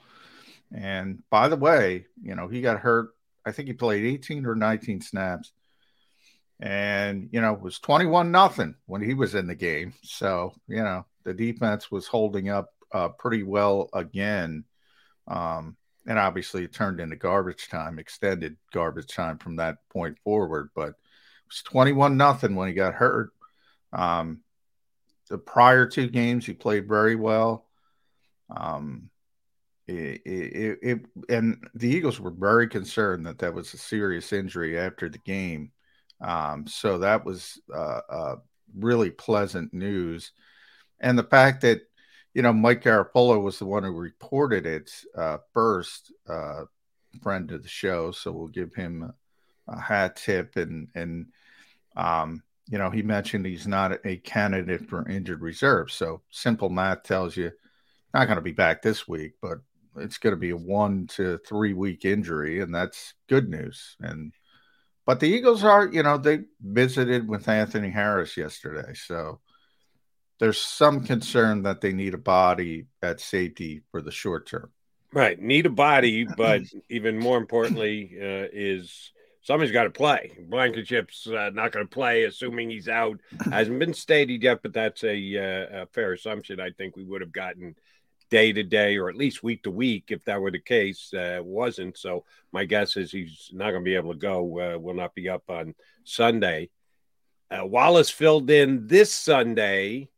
And 0.72 1.22
by 1.30 1.48
the 1.48 1.56
way, 1.56 2.06
you 2.22 2.34
know, 2.34 2.48
he 2.48 2.60
got 2.60 2.80
hurt. 2.80 3.10
I 3.44 3.52
think 3.52 3.68
he 3.68 3.74
played 3.74 4.04
18 4.04 4.46
or 4.46 4.54
19 4.56 5.00
snaps, 5.00 5.52
and 6.58 7.28
you 7.32 7.40
know, 7.40 7.54
it 7.54 7.60
was 7.60 7.78
21 7.78 8.30
nothing 8.30 8.74
when 8.86 9.02
he 9.02 9.14
was 9.14 9.34
in 9.34 9.46
the 9.46 9.54
game. 9.54 9.94
So 10.02 10.54
you 10.66 10.82
know, 10.82 11.06
the 11.24 11.34
defense 11.34 11.90
was 11.90 12.06
holding 12.06 12.48
up 12.48 12.72
uh, 12.92 13.08
pretty 13.08 13.42
well 13.42 13.88
again. 13.92 14.64
Um, 15.28 15.76
and 16.06 16.18
obviously, 16.18 16.64
it 16.64 16.72
turned 16.72 17.00
into 17.00 17.16
garbage 17.16 17.68
time, 17.68 17.98
extended 17.98 18.56
garbage 18.72 19.08
time 19.08 19.38
from 19.38 19.56
that 19.56 19.78
point 19.90 20.18
forward, 20.22 20.70
but 20.74 20.90
it 20.90 20.94
was 21.48 21.62
21 21.62 22.16
nothing 22.16 22.54
when 22.54 22.68
he 22.68 22.74
got 22.74 22.94
hurt. 22.94 23.30
Um, 23.92 24.40
the 25.28 25.38
prior 25.38 25.86
two 25.86 26.08
games, 26.08 26.46
he 26.46 26.52
played 26.52 26.86
very 26.86 27.16
well. 27.16 27.66
Um, 28.54 29.10
it, 29.88 30.22
it, 30.24 30.78
it, 30.82 31.06
and 31.28 31.68
the 31.74 31.88
Eagles 31.88 32.18
were 32.18 32.30
very 32.30 32.68
concerned 32.68 33.26
that 33.26 33.38
that 33.38 33.54
was 33.54 33.72
a 33.72 33.78
serious 33.78 34.32
injury 34.32 34.78
after 34.78 35.08
the 35.08 35.18
game. 35.18 35.70
Um, 36.20 36.66
so 36.66 36.98
that 36.98 37.24
was 37.24 37.60
uh, 37.74 38.00
uh, 38.08 38.36
really 38.76 39.10
pleasant 39.10 39.72
news. 39.72 40.32
And 41.00 41.18
the 41.18 41.24
fact 41.24 41.60
that, 41.62 41.82
you 42.34 42.42
know, 42.42 42.52
Mike 42.52 42.82
Garafolo 42.82 43.40
was 43.40 43.58
the 43.58 43.66
one 43.66 43.84
who 43.84 43.92
reported 43.92 44.66
it 44.66 44.90
uh, 45.16 45.38
first, 45.52 46.12
uh, 46.28 46.64
friend 47.22 47.50
of 47.52 47.62
the 47.62 47.68
show. 47.68 48.10
So 48.10 48.32
we'll 48.32 48.48
give 48.48 48.74
him 48.74 49.12
a 49.68 49.80
hat 49.80 50.16
tip 50.16 50.56
and 50.56 50.88
and 50.94 51.26
um, 51.96 52.42
you 52.68 52.78
know 52.78 52.90
he 52.90 53.02
mentioned 53.02 53.46
he's 53.46 53.66
not 53.66 53.98
a 54.04 54.16
candidate 54.18 54.88
for 54.88 55.08
injured 55.08 55.42
reserve. 55.42 55.90
So 55.90 56.22
simple 56.30 56.68
math 56.68 57.02
tells 57.02 57.36
you 57.36 57.52
not 58.14 58.26
going 58.26 58.36
to 58.36 58.42
be 58.42 58.52
back 58.52 58.82
this 58.82 59.06
week, 59.06 59.34
but 59.42 59.58
it's 59.98 60.18
going 60.18 60.34
to 60.34 60.40
be 60.40 60.50
a 60.50 60.56
one 60.56 61.06
to 61.08 61.38
three 61.38 61.72
week 61.72 62.04
injury, 62.04 62.60
and 62.60 62.74
that's 62.74 63.14
good 63.28 63.48
news. 63.48 63.96
And 64.00 64.32
but 65.04 65.20
the 65.20 65.28
Eagles 65.28 65.62
are, 65.62 65.86
you 65.86 66.02
know, 66.02 66.18
they 66.18 66.40
visited 66.60 67.28
with 67.28 67.48
Anthony 67.48 67.90
Harris 67.90 68.36
yesterday, 68.36 68.94
so 68.94 69.40
there's 70.38 70.60
some 70.60 71.04
concern 71.04 71.62
that 71.62 71.80
they 71.80 71.92
need 71.92 72.14
a 72.14 72.18
body 72.18 72.86
at 73.02 73.20
safety 73.20 73.82
for 73.90 74.02
the 74.02 74.10
short 74.10 74.46
term. 74.46 74.70
Right, 75.12 75.40
need 75.40 75.66
a 75.66 75.70
body, 75.70 76.24
but 76.36 76.62
even 76.90 77.18
more 77.18 77.38
importantly, 77.38 78.10
uh, 78.20 78.48
is 78.52 79.12
somebody's 79.46 79.72
got 79.72 79.84
to 79.84 79.90
play. 79.90 80.32
Blankenship's 80.48 81.26
uh, 81.28 81.50
not 81.54 81.72
going 81.72 81.86
to 81.86 81.94
play, 81.94 82.24
assuming 82.24 82.68
he's 82.68 82.88
out. 82.88 83.20
Hasn't 83.50 83.78
been 83.78 83.94
stated 83.94 84.42
yet, 84.42 84.60
but 84.62 84.72
that's 84.72 85.04
a, 85.04 85.16
uh, 85.38 85.82
a, 85.82 85.86
fair 85.86 86.12
assumption. 86.12 86.60
I 86.60 86.70
think 86.70 86.96
we 86.96 87.04
would 87.04 87.20
have 87.20 87.32
gotten 87.32 87.76
day 88.30 88.52
to 88.52 88.62
day 88.62 88.96
or 88.96 89.08
at 89.08 89.16
least 89.16 89.42
week 89.42 89.62
to 89.62 89.70
week 89.70 90.04
if 90.08 90.24
that 90.24 90.40
were 90.40 90.50
the 90.50 90.58
case. 90.58 91.12
Uh, 91.12 91.40
wasn't 91.42 91.96
so. 91.96 92.24
My 92.52 92.64
guess 92.64 92.96
is 92.96 93.12
he's 93.12 93.50
not 93.52 93.70
going 93.70 93.84
to 93.84 93.88
be 93.88 93.96
able 93.96 94.12
to 94.12 94.18
go. 94.18 94.40
Uh, 94.60 94.78
will 94.78 94.94
not 94.94 95.14
be 95.14 95.28
up 95.28 95.44
on 95.48 95.74
Sunday. 96.04 96.70
Uh, 97.50 97.64
Wallace 97.64 98.10
filled 98.10 98.50
in 98.50 98.86
this 98.86 99.14
Sunday. 99.14 100.08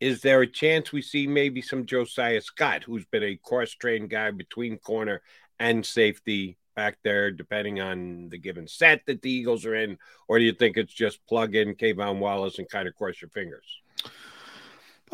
Is 0.00 0.20
there 0.20 0.40
a 0.40 0.46
chance 0.46 0.90
we 0.90 1.02
see 1.02 1.26
maybe 1.26 1.62
some 1.62 1.86
Josiah 1.86 2.40
Scott, 2.40 2.82
who's 2.82 3.04
been 3.04 3.22
a 3.22 3.38
cross 3.42 3.70
trained 3.70 4.10
guy 4.10 4.30
between 4.32 4.78
corner 4.78 5.22
and 5.60 5.86
safety 5.86 6.56
back 6.74 6.98
there, 7.04 7.30
depending 7.30 7.80
on 7.80 8.28
the 8.28 8.38
given 8.38 8.66
set 8.66 9.02
that 9.06 9.22
the 9.22 9.30
Eagles 9.30 9.64
are 9.64 9.76
in, 9.76 9.98
or 10.26 10.38
do 10.38 10.44
you 10.44 10.52
think 10.52 10.76
it's 10.76 10.92
just 10.92 11.24
plug 11.26 11.54
in 11.54 11.74
K'Von 11.74 12.18
Wallace 12.18 12.58
and 12.58 12.68
kind 12.68 12.88
of 12.88 12.94
cross 12.96 13.20
your 13.20 13.30
fingers? 13.30 13.66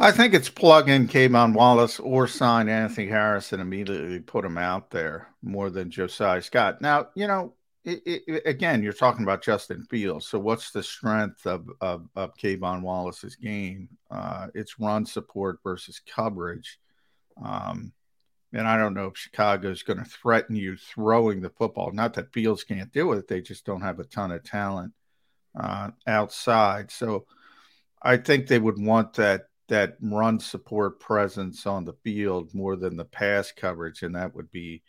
I 0.00 0.12
think 0.12 0.32
it's 0.32 0.48
plug 0.48 0.88
in 0.88 1.08
K'Von 1.08 1.52
Wallace 1.54 1.98
or 1.98 2.28
sign 2.28 2.68
Anthony 2.68 3.08
Harris 3.08 3.52
and 3.52 3.60
immediately 3.60 4.20
put 4.20 4.44
him 4.44 4.56
out 4.56 4.90
there 4.90 5.26
more 5.42 5.70
than 5.70 5.90
Josiah 5.90 6.40
Scott. 6.40 6.80
Now, 6.80 7.08
you 7.16 7.26
know, 7.26 7.54
it, 7.84 8.02
it, 8.06 8.42
again, 8.46 8.80
you're 8.80 8.92
talking 8.92 9.24
about 9.24 9.42
Justin 9.42 9.84
Fields. 9.90 10.28
So, 10.28 10.38
what's 10.38 10.70
the 10.70 10.84
strength 10.84 11.46
of 11.46 11.68
of, 11.80 12.08
of 12.14 12.36
K'Von 12.36 12.82
Wallace's 12.82 13.34
game? 13.34 13.88
Uh, 14.08 14.48
it's 14.54 14.78
run 14.78 15.04
support 15.04 15.58
versus 15.64 16.00
coverage. 16.06 16.78
Um, 17.42 17.92
and 18.52 18.68
I 18.68 18.76
don't 18.76 18.94
know 18.94 19.06
if 19.08 19.16
Chicago 19.16 19.70
is 19.70 19.82
going 19.82 19.98
to 19.98 20.04
threaten 20.04 20.54
you 20.54 20.76
throwing 20.76 21.40
the 21.40 21.50
football. 21.50 21.90
Not 21.92 22.14
that 22.14 22.32
Fields 22.32 22.62
can't 22.62 22.92
do 22.92 23.12
it; 23.14 23.26
they 23.26 23.40
just 23.40 23.64
don't 23.64 23.82
have 23.82 23.98
a 23.98 24.04
ton 24.04 24.30
of 24.30 24.44
talent 24.44 24.92
uh, 25.58 25.90
outside. 26.06 26.92
So, 26.92 27.26
I 28.00 28.16
think 28.16 28.46
they 28.46 28.60
would 28.60 28.80
want 28.80 29.14
that 29.14 29.48
that 29.68 29.96
run 30.00 30.40
support 30.40 31.00
presence 31.00 31.66
on 31.66 31.84
the 31.84 31.94
field 32.04 32.54
more 32.54 32.76
than 32.76 32.96
the 32.96 33.04
pass 33.04 33.52
coverage, 33.52 34.02
and 34.02 34.14
that 34.14 34.34
would 34.34 34.50
be 34.50 34.82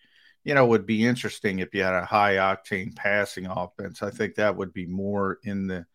you 0.43 0.53
know, 0.53 0.65
would 0.65 0.85
be 0.85 1.05
interesting 1.05 1.59
if 1.59 1.73
you 1.73 1.83
had 1.83 1.93
a 1.93 2.05
high 2.05 2.35
octane 2.35 2.95
passing 2.95 3.45
offense. 3.45 4.01
I 4.01 4.09
think 4.09 4.35
that 4.35 4.55
would 4.55 4.73
be 4.73 4.85
more 4.85 5.39
in 5.43 5.67
the 5.67 5.85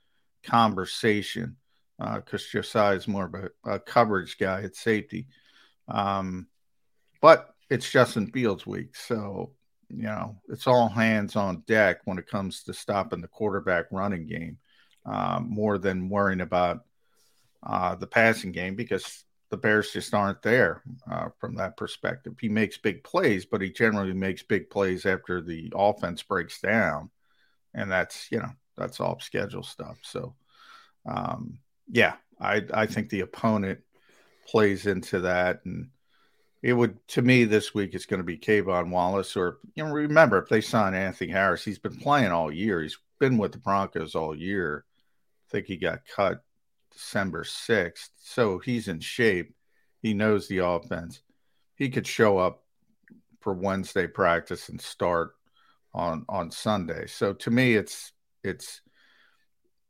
conversation 0.42 1.56
because 1.98 2.44
uh, 2.44 2.52
Josiah 2.52 2.96
is 2.96 3.08
more 3.08 3.24
of 3.26 3.34
a, 3.34 3.74
a, 3.74 3.78
coverage 3.78 4.36
guy 4.38 4.62
at 4.62 4.76
safety. 4.76 5.28
Um, 5.88 6.48
but 7.20 7.54
it's 7.70 7.90
Justin 7.90 8.30
Fields 8.30 8.66
week. 8.66 8.96
So, 8.96 9.52
you 9.88 10.02
know, 10.02 10.36
it's 10.48 10.66
all 10.66 10.88
hands 10.88 11.36
on 11.36 11.62
deck 11.66 11.98
when 12.04 12.18
it 12.18 12.26
comes 12.26 12.64
to 12.64 12.74
stopping 12.74 13.20
the 13.20 13.28
quarterback 13.28 13.86
running 13.90 14.26
game 14.26 14.58
um, 15.06 15.46
more 15.48 15.78
than 15.78 16.08
worrying 16.08 16.40
about 16.40 16.84
uh, 17.64 17.94
the 17.94 18.06
passing 18.06 18.52
game 18.52 18.76
because 18.76 19.24
the 19.50 19.56
Bears 19.56 19.92
just 19.92 20.14
aren't 20.14 20.42
there 20.42 20.82
uh, 21.10 21.28
from 21.38 21.54
that 21.56 21.76
perspective. 21.76 22.34
He 22.40 22.48
makes 22.48 22.76
big 22.76 23.04
plays, 23.04 23.44
but 23.44 23.60
he 23.60 23.70
generally 23.70 24.12
makes 24.12 24.42
big 24.42 24.68
plays 24.70 25.06
after 25.06 25.40
the 25.40 25.72
offense 25.74 26.22
breaks 26.22 26.60
down, 26.60 27.10
and 27.72 27.90
that's 27.90 28.30
you 28.30 28.38
know 28.38 28.50
that's 28.76 29.00
off 29.00 29.22
schedule 29.22 29.62
stuff. 29.62 29.98
So, 30.02 30.34
um, 31.06 31.58
yeah, 31.90 32.14
I 32.40 32.62
I 32.72 32.86
think 32.86 33.08
the 33.08 33.20
opponent 33.20 33.80
plays 34.46 34.86
into 34.86 35.20
that, 35.20 35.60
and 35.64 35.90
it 36.62 36.72
would 36.72 37.06
to 37.08 37.22
me 37.22 37.44
this 37.44 37.74
week 37.74 37.94
it's 37.94 38.06
going 38.06 38.18
to 38.20 38.24
be 38.24 38.38
K'Von 38.38 38.90
Wallace, 38.90 39.36
or 39.36 39.58
you 39.74 39.84
know 39.84 39.92
remember 39.92 40.38
if 40.38 40.48
they 40.48 40.60
sign 40.60 40.94
Anthony 40.94 41.30
Harris, 41.30 41.64
he's 41.64 41.78
been 41.78 41.96
playing 41.96 42.32
all 42.32 42.52
year. 42.52 42.82
He's 42.82 42.98
been 43.20 43.38
with 43.38 43.52
the 43.52 43.58
Broncos 43.58 44.14
all 44.14 44.36
year. 44.36 44.84
I 45.48 45.50
think 45.50 45.66
he 45.66 45.76
got 45.76 46.00
cut 46.06 46.42
December 46.94 47.44
6th. 47.44 48.08
So 48.18 48.58
he's 48.58 48.88
in 48.88 49.00
shape. 49.00 49.54
He 50.00 50.14
knows 50.14 50.48
the 50.48 50.58
offense. 50.58 51.20
He 51.76 51.90
could 51.90 52.06
show 52.06 52.38
up 52.38 52.62
for 53.40 53.52
Wednesday 53.52 54.06
practice 54.06 54.68
and 54.70 54.80
start 54.80 55.32
on 55.92 56.24
on 56.28 56.50
Sunday. 56.50 57.06
So 57.06 57.34
to 57.34 57.50
me 57.50 57.74
it's 57.74 58.12
it's 58.42 58.80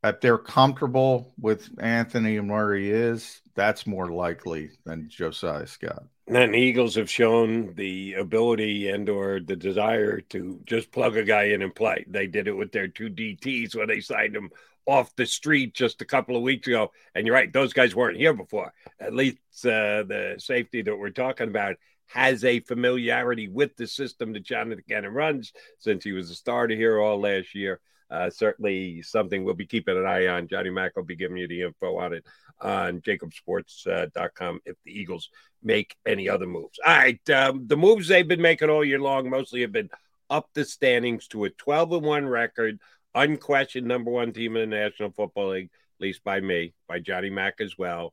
if 0.02 0.20
they're 0.20 0.38
comfortable 0.38 1.32
with 1.40 1.70
Anthony 1.78 2.36
and 2.36 2.50
where 2.50 2.74
he 2.74 2.90
is, 2.90 3.40
that's 3.54 3.86
more 3.86 4.08
likely 4.08 4.70
than 4.84 5.08
Josiah 5.08 5.66
Scott. 5.66 6.04
And 6.26 6.54
Eagles 6.54 6.94
have 6.96 7.10
shown 7.10 7.74
the 7.74 8.14
ability 8.14 8.88
and 8.88 9.08
or 9.08 9.40
the 9.40 9.56
desire 9.56 10.20
to 10.20 10.60
just 10.66 10.92
plug 10.92 11.16
a 11.16 11.24
guy 11.24 11.44
in 11.44 11.62
and 11.62 11.74
play. 11.74 12.04
They 12.06 12.26
did 12.26 12.48
it 12.48 12.56
with 12.56 12.72
their 12.72 12.88
two 12.88 13.08
DTs 13.08 13.74
when 13.74 13.88
they 13.88 14.00
signed 14.00 14.36
him 14.36 14.50
off 14.86 15.14
the 15.16 15.26
street 15.26 15.74
just 15.74 16.02
a 16.02 16.04
couple 16.04 16.36
of 16.36 16.42
weeks 16.42 16.66
ago. 16.66 16.90
And 17.14 17.26
you're 17.26 17.34
right, 17.34 17.52
those 17.52 17.72
guys 17.72 17.94
weren't 17.94 18.18
here 18.18 18.34
before. 18.34 18.72
At 19.00 19.14
least 19.14 19.38
uh, 19.64 20.04
the 20.04 20.36
safety 20.38 20.82
that 20.82 20.96
we're 20.96 21.10
talking 21.10 21.48
about 21.48 21.76
has 22.06 22.44
a 22.44 22.60
familiarity 22.60 23.48
with 23.48 23.76
the 23.76 23.86
system 23.86 24.32
that 24.32 24.44
Jonathan 24.44 24.84
Gannon 24.88 25.12
runs 25.12 25.52
since 25.78 26.04
he 26.04 26.12
was 26.12 26.30
a 26.30 26.34
starter 26.34 26.74
here 26.74 27.00
all 27.00 27.20
last 27.20 27.54
year. 27.54 27.80
Uh, 28.10 28.30
certainly 28.30 29.02
something 29.02 29.42
we'll 29.42 29.54
be 29.54 29.66
keeping 29.66 29.96
an 29.96 30.06
eye 30.06 30.28
on. 30.28 30.46
Johnny 30.46 30.70
Mack 30.70 30.94
will 30.94 31.04
be 31.04 31.16
giving 31.16 31.38
you 31.38 31.48
the 31.48 31.62
info 31.62 31.96
on 31.98 32.12
it 32.12 32.24
on 32.60 33.00
jakibsports.com 33.00 34.60
if 34.64 34.76
the 34.84 34.92
Eagles 34.92 35.30
make 35.62 35.96
any 36.06 36.28
other 36.28 36.46
moves. 36.46 36.78
All 36.84 36.94
right. 36.94 37.30
Um, 37.30 37.66
the 37.66 37.76
moves 37.76 38.06
they've 38.06 38.28
been 38.28 38.42
making 38.42 38.70
all 38.70 38.84
year 38.84 39.00
long 39.00 39.30
mostly 39.30 39.62
have 39.62 39.72
been 39.72 39.90
up 40.30 40.48
the 40.54 40.64
standings 40.64 41.26
to 41.28 41.44
a 41.44 41.50
12 41.50 41.92
and 41.92 42.02
1 42.02 42.26
record 42.26 42.78
unquestioned 43.14 43.86
number 43.86 44.10
one 44.10 44.32
team 44.32 44.56
in 44.56 44.70
the 44.70 44.76
National 44.76 45.10
Football 45.10 45.50
League, 45.50 45.70
at 45.98 46.02
least 46.02 46.24
by 46.24 46.40
me, 46.40 46.74
by 46.88 46.98
Johnny 47.00 47.30
Mack 47.30 47.60
as 47.60 47.76
well. 47.78 48.12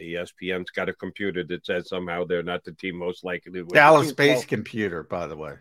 ESPN's 0.00 0.70
got 0.70 0.88
a 0.88 0.94
computer 0.94 1.44
that 1.44 1.66
says 1.66 1.88
somehow 1.88 2.24
they're 2.24 2.42
not 2.42 2.64
the 2.64 2.72
team 2.72 2.96
most 2.96 3.24
likely 3.24 3.52
to 3.52 3.62
win. 3.62 3.74
Dallas 3.74 4.12
based 4.12 4.48
computer, 4.48 5.02
by 5.02 5.26
the 5.26 5.36
way. 5.36 5.54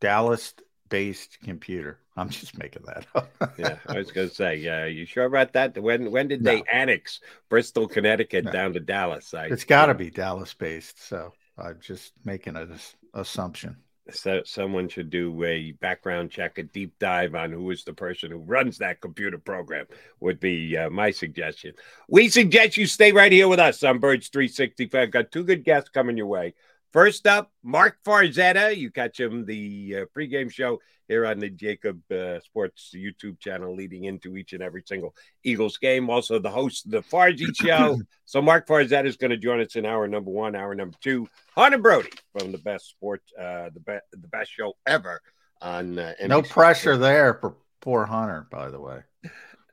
Dallas 0.00 0.54
based 0.88 1.38
computer. 1.40 1.98
I'm 2.16 2.28
just 2.28 2.58
making 2.58 2.82
that 2.86 3.06
up. 3.14 3.30
yeah, 3.58 3.78
I 3.86 3.94
was 3.94 4.10
going 4.10 4.28
to 4.28 4.34
say, 4.34 4.56
yeah, 4.56 4.86
you 4.86 5.06
sure 5.06 5.24
about 5.24 5.52
that? 5.54 5.78
When 5.78 6.10
when 6.10 6.28
did 6.28 6.42
no. 6.42 6.52
they 6.52 6.62
annex 6.70 7.20
Bristol, 7.48 7.88
Connecticut 7.88 8.44
no. 8.44 8.52
down 8.52 8.72
to 8.74 8.80
Dallas? 8.80 9.32
I, 9.32 9.46
it's 9.46 9.64
got 9.64 9.86
to 9.86 9.94
be 9.94 10.10
Dallas 10.10 10.52
based. 10.52 11.06
So 11.06 11.32
I'm 11.56 11.78
just 11.80 12.12
making 12.24 12.56
an 12.56 12.78
assumption 13.14 13.76
so 14.12 14.42
someone 14.44 14.88
should 14.88 15.10
do 15.10 15.44
a 15.44 15.72
background 15.72 16.30
check, 16.30 16.58
a 16.58 16.62
deep 16.62 16.98
dive 16.98 17.34
on 17.34 17.52
who 17.52 17.70
is 17.70 17.84
the 17.84 17.92
person 17.92 18.30
who 18.30 18.38
runs 18.38 18.78
that 18.78 19.00
computer 19.00 19.38
program. 19.38 19.86
Would 20.20 20.40
be 20.40 20.76
uh, 20.76 20.90
my 20.90 21.10
suggestion. 21.10 21.74
We 22.08 22.28
suggest 22.28 22.76
you 22.76 22.86
stay 22.86 23.12
right 23.12 23.32
here 23.32 23.48
with 23.48 23.58
us 23.60 23.82
on 23.82 23.98
Birds 23.98 24.28
365. 24.28 25.10
Got 25.10 25.32
two 25.32 25.44
good 25.44 25.64
guests 25.64 25.90
coming 25.90 26.16
your 26.16 26.26
way. 26.26 26.54
First 26.92 27.26
up, 27.28 27.52
Mark 27.62 27.98
Farzetta. 28.04 28.76
You 28.76 28.90
catch 28.90 29.20
him 29.20 29.44
the 29.44 29.98
uh, 29.98 30.04
pregame 30.16 30.50
show 30.50 30.80
here 31.06 31.24
on 31.24 31.38
the 31.38 31.48
JAKIB 31.48 32.10
uh, 32.10 32.40
Sports 32.40 32.92
YouTube 32.94 33.38
channel, 33.38 33.76
leading 33.76 34.04
into 34.04 34.36
each 34.36 34.52
and 34.54 34.62
every 34.62 34.82
single 34.84 35.14
Eagles 35.44 35.76
game. 35.76 36.10
Also, 36.10 36.40
the 36.40 36.50
host 36.50 36.86
of 36.86 36.90
the 36.90 37.02
Farzy 37.02 37.46
Show. 37.54 38.00
so, 38.24 38.42
Mark 38.42 38.66
Farzetta 38.66 39.06
is 39.06 39.16
going 39.16 39.30
to 39.30 39.36
join 39.36 39.60
us 39.60 39.76
in 39.76 39.86
hour 39.86 40.08
number 40.08 40.32
one, 40.32 40.56
hour 40.56 40.74
number 40.74 40.96
two. 41.00 41.28
Hunter 41.54 41.78
Brody 41.78 42.10
from 42.36 42.50
the 42.50 42.58
best 42.58 42.88
sports, 42.88 43.32
uh, 43.38 43.70
the 43.72 43.80
best, 43.80 44.04
the 44.10 44.28
best 44.28 44.50
show 44.50 44.74
ever 44.84 45.20
on. 45.62 45.96
Uh, 45.96 46.14
no 46.26 46.42
pressure 46.42 46.96
there 46.96 47.34
for 47.34 47.54
poor 47.80 48.04
Hunter, 48.04 48.48
by 48.50 48.68
the 48.68 48.80
way. 48.80 49.00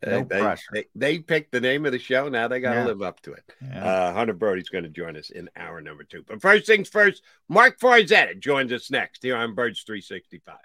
No 0.05 0.23
they, 0.23 0.39
pressure. 0.39 0.69
They, 0.73 0.85
they, 0.95 1.19
picked 1.19 1.51
the 1.51 1.61
name 1.61 1.85
of 1.85 1.91
the 1.91 1.99
show. 1.99 2.29
Now 2.29 2.47
they 2.47 2.59
got 2.59 2.73
to 2.73 2.79
yeah. 2.79 2.85
live 2.85 3.01
up 3.01 3.21
to 3.21 3.33
it. 3.33 3.55
Yeah. 3.61 3.85
Uh, 3.85 4.13
Hunter 4.13 4.33
Brody's 4.33 4.69
going 4.69 4.83
to 4.83 4.89
join 4.89 5.15
us 5.17 5.29
in 5.29 5.49
hour 5.55 5.81
number 5.81 6.03
two. 6.03 6.23
But 6.27 6.41
first 6.41 6.65
things 6.65 6.89
first, 6.89 7.23
Mark 7.49 7.79
Farzetta 7.79 8.39
joins 8.39 8.71
us 8.71 8.91
next 8.91 9.23
here 9.23 9.35
on 9.35 9.55
Birds 9.55 9.83
365. 9.83 10.57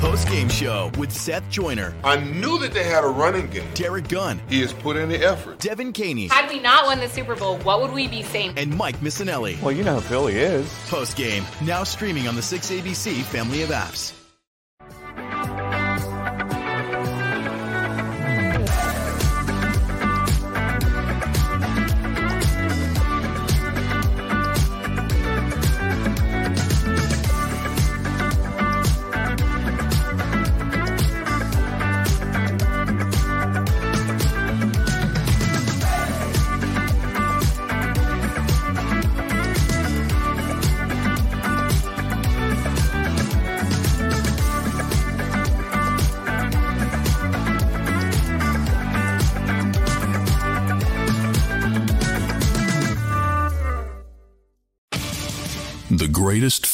Post 0.00 0.28
game 0.28 0.48
show 0.48 0.90
with 0.98 1.12
Seth 1.12 1.46
Joyner. 1.50 1.94
I 2.02 2.16
knew 2.16 2.58
that 2.60 2.72
they 2.72 2.84
had 2.84 3.04
a 3.04 3.08
running 3.08 3.48
game. 3.48 3.68
Derek 3.74 4.08
Gunn. 4.08 4.40
He 4.48 4.62
has 4.62 4.72
put 4.72 4.96
in 4.96 5.10
the 5.10 5.18
effort. 5.18 5.58
Devin 5.58 5.92
Caney. 5.92 6.28
Had 6.28 6.48
we 6.48 6.58
not 6.58 6.86
won 6.86 7.00
the 7.00 7.08
Super 7.08 7.36
Bowl, 7.36 7.58
what 7.58 7.82
would 7.82 7.92
we 7.92 8.08
be 8.08 8.22
saying? 8.22 8.54
And 8.56 8.74
Mike 8.78 8.96
Missanelli. 9.00 9.60
Well, 9.60 9.72
you 9.72 9.84
know 9.84 9.96
who 9.96 10.00
Philly 10.00 10.38
is. 10.38 10.66
Post 10.88 11.16
game, 11.16 11.44
now 11.62 11.84
streaming 11.84 12.26
on 12.28 12.34
the 12.34 12.40
6ABC 12.40 13.22
family 13.24 13.62
of 13.62 13.68
apps. 13.68 14.19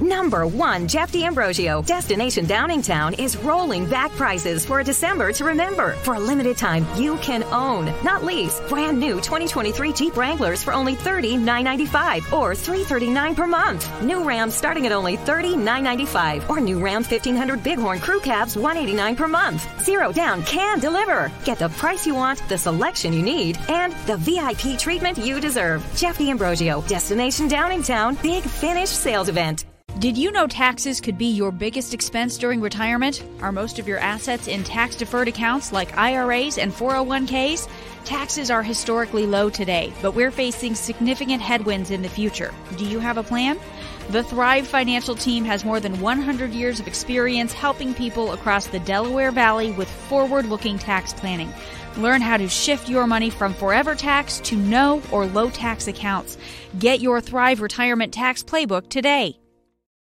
Number 0.00 0.46
one, 0.46 0.88
Jeff 0.88 1.12
D'Ambrosio. 1.12 1.82
Destination 1.82 2.46
Downingtown 2.46 3.18
is 3.18 3.36
rolling 3.36 3.84
back 3.84 4.10
prices 4.12 4.64
for 4.64 4.80
a 4.80 4.84
December 4.84 5.30
to 5.32 5.44
remember. 5.44 5.92
For 6.04 6.14
a 6.14 6.18
limited 6.18 6.56
time, 6.56 6.86
you 6.96 7.18
can 7.18 7.42
own, 7.44 7.92
not 8.02 8.24
lease, 8.24 8.60
brand 8.68 8.98
new 8.98 9.16
2023 9.16 9.92
Jeep 9.92 10.16
Wranglers 10.16 10.62
for 10.62 10.72
only 10.72 10.94
$30,995 10.96 12.32
or 12.32 12.54
339 12.54 13.34
per 13.34 13.46
month. 13.46 14.02
New 14.02 14.24
Ram 14.24 14.50
starting 14.50 14.86
at 14.86 14.92
only 14.92 15.18
$30,995 15.18 16.48
or 16.48 16.60
new 16.60 16.78
Ram 16.78 17.02
1500 17.02 17.62
Bighorn 17.62 18.00
Crew 18.00 18.20
Cabs 18.20 18.56
189 18.56 19.16
per 19.16 19.28
month. 19.28 19.68
Zero 19.84 20.12
down 20.12 20.42
can 20.44 20.78
deliver. 20.80 21.30
Get 21.44 21.58
the 21.58 21.68
price 21.68 22.06
you 22.06 22.14
want, 22.14 22.42
the 22.48 22.56
selection 22.56 23.12
you 23.12 23.22
need, 23.22 23.58
and 23.68 23.92
the 24.06 24.16
VIP 24.16 24.78
treatment 24.78 25.18
you 25.18 25.40
deserve. 25.40 25.86
Jeff 25.94 26.16
D'Ambrosio, 26.16 26.80
Destination 26.82 27.48
Downingtown, 27.48 28.20
Big 28.22 28.42
Finish 28.42 28.88
Sales 28.88 29.28
Event. 29.28 29.69
Did 30.00 30.16
you 30.16 30.32
know 30.32 30.46
taxes 30.46 30.98
could 30.98 31.18
be 31.18 31.26
your 31.26 31.52
biggest 31.52 31.92
expense 31.92 32.38
during 32.38 32.62
retirement? 32.62 33.22
Are 33.42 33.52
most 33.52 33.78
of 33.78 33.86
your 33.86 33.98
assets 33.98 34.48
in 34.48 34.64
tax 34.64 34.96
deferred 34.96 35.28
accounts 35.28 35.72
like 35.72 35.94
IRAs 35.98 36.56
and 36.56 36.72
401ks? 36.72 37.68
Taxes 38.06 38.50
are 38.50 38.62
historically 38.62 39.26
low 39.26 39.50
today, 39.50 39.92
but 40.00 40.12
we're 40.12 40.30
facing 40.30 40.74
significant 40.74 41.42
headwinds 41.42 41.90
in 41.90 42.00
the 42.00 42.08
future. 42.08 42.54
Do 42.78 42.86
you 42.86 42.98
have 42.98 43.18
a 43.18 43.22
plan? 43.22 43.60
The 44.08 44.22
Thrive 44.22 44.66
Financial 44.66 45.14
Team 45.14 45.44
has 45.44 45.66
more 45.66 45.80
than 45.80 46.00
100 46.00 46.50
years 46.52 46.80
of 46.80 46.86
experience 46.86 47.52
helping 47.52 47.92
people 47.92 48.32
across 48.32 48.68
the 48.68 48.80
Delaware 48.80 49.32
Valley 49.32 49.70
with 49.72 49.90
forward 49.90 50.46
looking 50.46 50.78
tax 50.78 51.12
planning. 51.12 51.52
Learn 51.98 52.22
how 52.22 52.38
to 52.38 52.48
shift 52.48 52.88
your 52.88 53.06
money 53.06 53.28
from 53.28 53.52
forever 53.52 53.94
tax 53.94 54.40
to 54.44 54.56
no 54.56 55.02
or 55.12 55.26
low 55.26 55.50
tax 55.50 55.88
accounts. 55.88 56.38
Get 56.78 57.00
your 57.00 57.20
Thrive 57.20 57.60
Retirement 57.60 58.14
Tax 58.14 58.42
Playbook 58.42 58.88
today. 58.88 59.39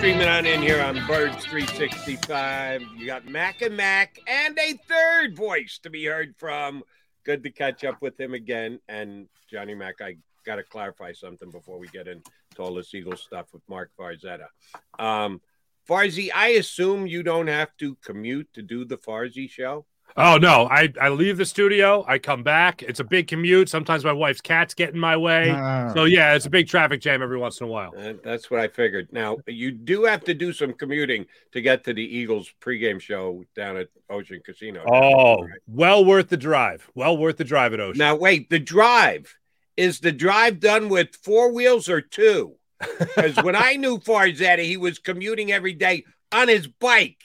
Streaming 0.00 0.28
on 0.28 0.46
in 0.46 0.62
here 0.62 0.80
on 0.80 0.94
Birds 1.06 1.44
365. 1.44 2.80
You 2.96 3.04
got 3.04 3.26
Mac 3.26 3.60
and 3.60 3.76
Mac 3.76 4.18
and 4.26 4.58
a 4.58 4.72
third 4.88 5.36
voice 5.36 5.78
to 5.82 5.90
be 5.90 6.06
heard 6.06 6.34
from. 6.38 6.82
Good 7.22 7.42
to 7.42 7.50
catch 7.50 7.84
up 7.84 8.00
with 8.00 8.18
him 8.18 8.32
again. 8.32 8.80
And 8.88 9.28
Johnny 9.50 9.74
Mac, 9.74 10.00
I 10.00 10.16
got 10.46 10.56
to 10.56 10.62
clarify 10.62 11.12
something 11.12 11.50
before 11.50 11.78
we 11.78 11.86
get 11.88 12.08
into 12.08 12.30
all 12.58 12.72
this 12.72 12.94
Eagle 12.94 13.14
stuff 13.14 13.48
with 13.52 13.60
Mark 13.68 13.90
Farzetta. 14.00 14.46
Um, 14.98 15.42
Farzy, 15.86 16.30
I 16.34 16.52
assume 16.52 17.06
you 17.06 17.22
don't 17.22 17.48
have 17.48 17.76
to 17.80 17.94
commute 17.96 18.48
to 18.54 18.62
do 18.62 18.86
the 18.86 18.96
Farzy 18.96 19.50
show. 19.50 19.84
Oh 20.20 20.36
no, 20.36 20.68
I, 20.70 20.92
I 21.00 21.08
leave 21.08 21.36
the 21.36 21.44
studio, 21.44 22.04
I 22.06 22.18
come 22.18 22.42
back. 22.42 22.82
It's 22.82 23.00
a 23.00 23.04
big 23.04 23.28
commute. 23.28 23.68
Sometimes 23.68 24.04
my 24.04 24.12
wife's 24.12 24.40
cat's 24.40 24.74
get 24.74 24.92
in 24.92 24.98
my 24.98 25.16
way. 25.16 25.50
Ah. 25.50 25.92
So 25.94 26.04
yeah, 26.04 26.34
it's 26.34 26.46
a 26.46 26.50
big 26.50 26.68
traffic 26.68 27.00
jam 27.00 27.22
every 27.22 27.38
once 27.38 27.60
in 27.60 27.66
a 27.66 27.70
while. 27.70 27.92
Uh, 27.96 28.14
that's 28.22 28.50
what 28.50 28.60
I 28.60 28.68
figured. 28.68 29.08
Now 29.12 29.38
you 29.46 29.70
do 29.70 30.04
have 30.04 30.24
to 30.24 30.34
do 30.34 30.52
some 30.52 30.72
commuting 30.72 31.26
to 31.52 31.60
get 31.60 31.84
to 31.84 31.94
the 31.94 32.04
Eagles 32.04 32.52
pregame 32.60 33.00
show 33.00 33.44
down 33.56 33.76
at 33.76 33.88
Ocean 34.08 34.40
Casino. 34.44 34.84
Oh, 34.90 35.46
well 35.66 36.04
worth 36.04 36.28
the 36.28 36.36
drive. 36.36 36.90
Well 36.94 37.16
worth 37.16 37.38
the 37.38 37.44
drive 37.44 37.72
at 37.72 37.80
Ocean. 37.80 37.98
Now 37.98 38.16
wait, 38.16 38.50
the 38.50 38.58
drive 38.58 39.36
is 39.76 40.00
the 40.00 40.12
drive 40.12 40.60
done 40.60 40.88
with 40.88 41.16
four 41.16 41.52
wheels 41.52 41.88
or 41.88 42.00
two? 42.00 42.56
Because 42.98 43.36
when 43.42 43.56
I 43.56 43.76
knew 43.76 43.98
Farzetta, 43.98 44.64
he 44.64 44.76
was 44.76 44.98
commuting 44.98 45.52
every 45.52 45.74
day 45.74 46.04
on 46.32 46.48
his 46.48 46.66
bike. 46.66 47.18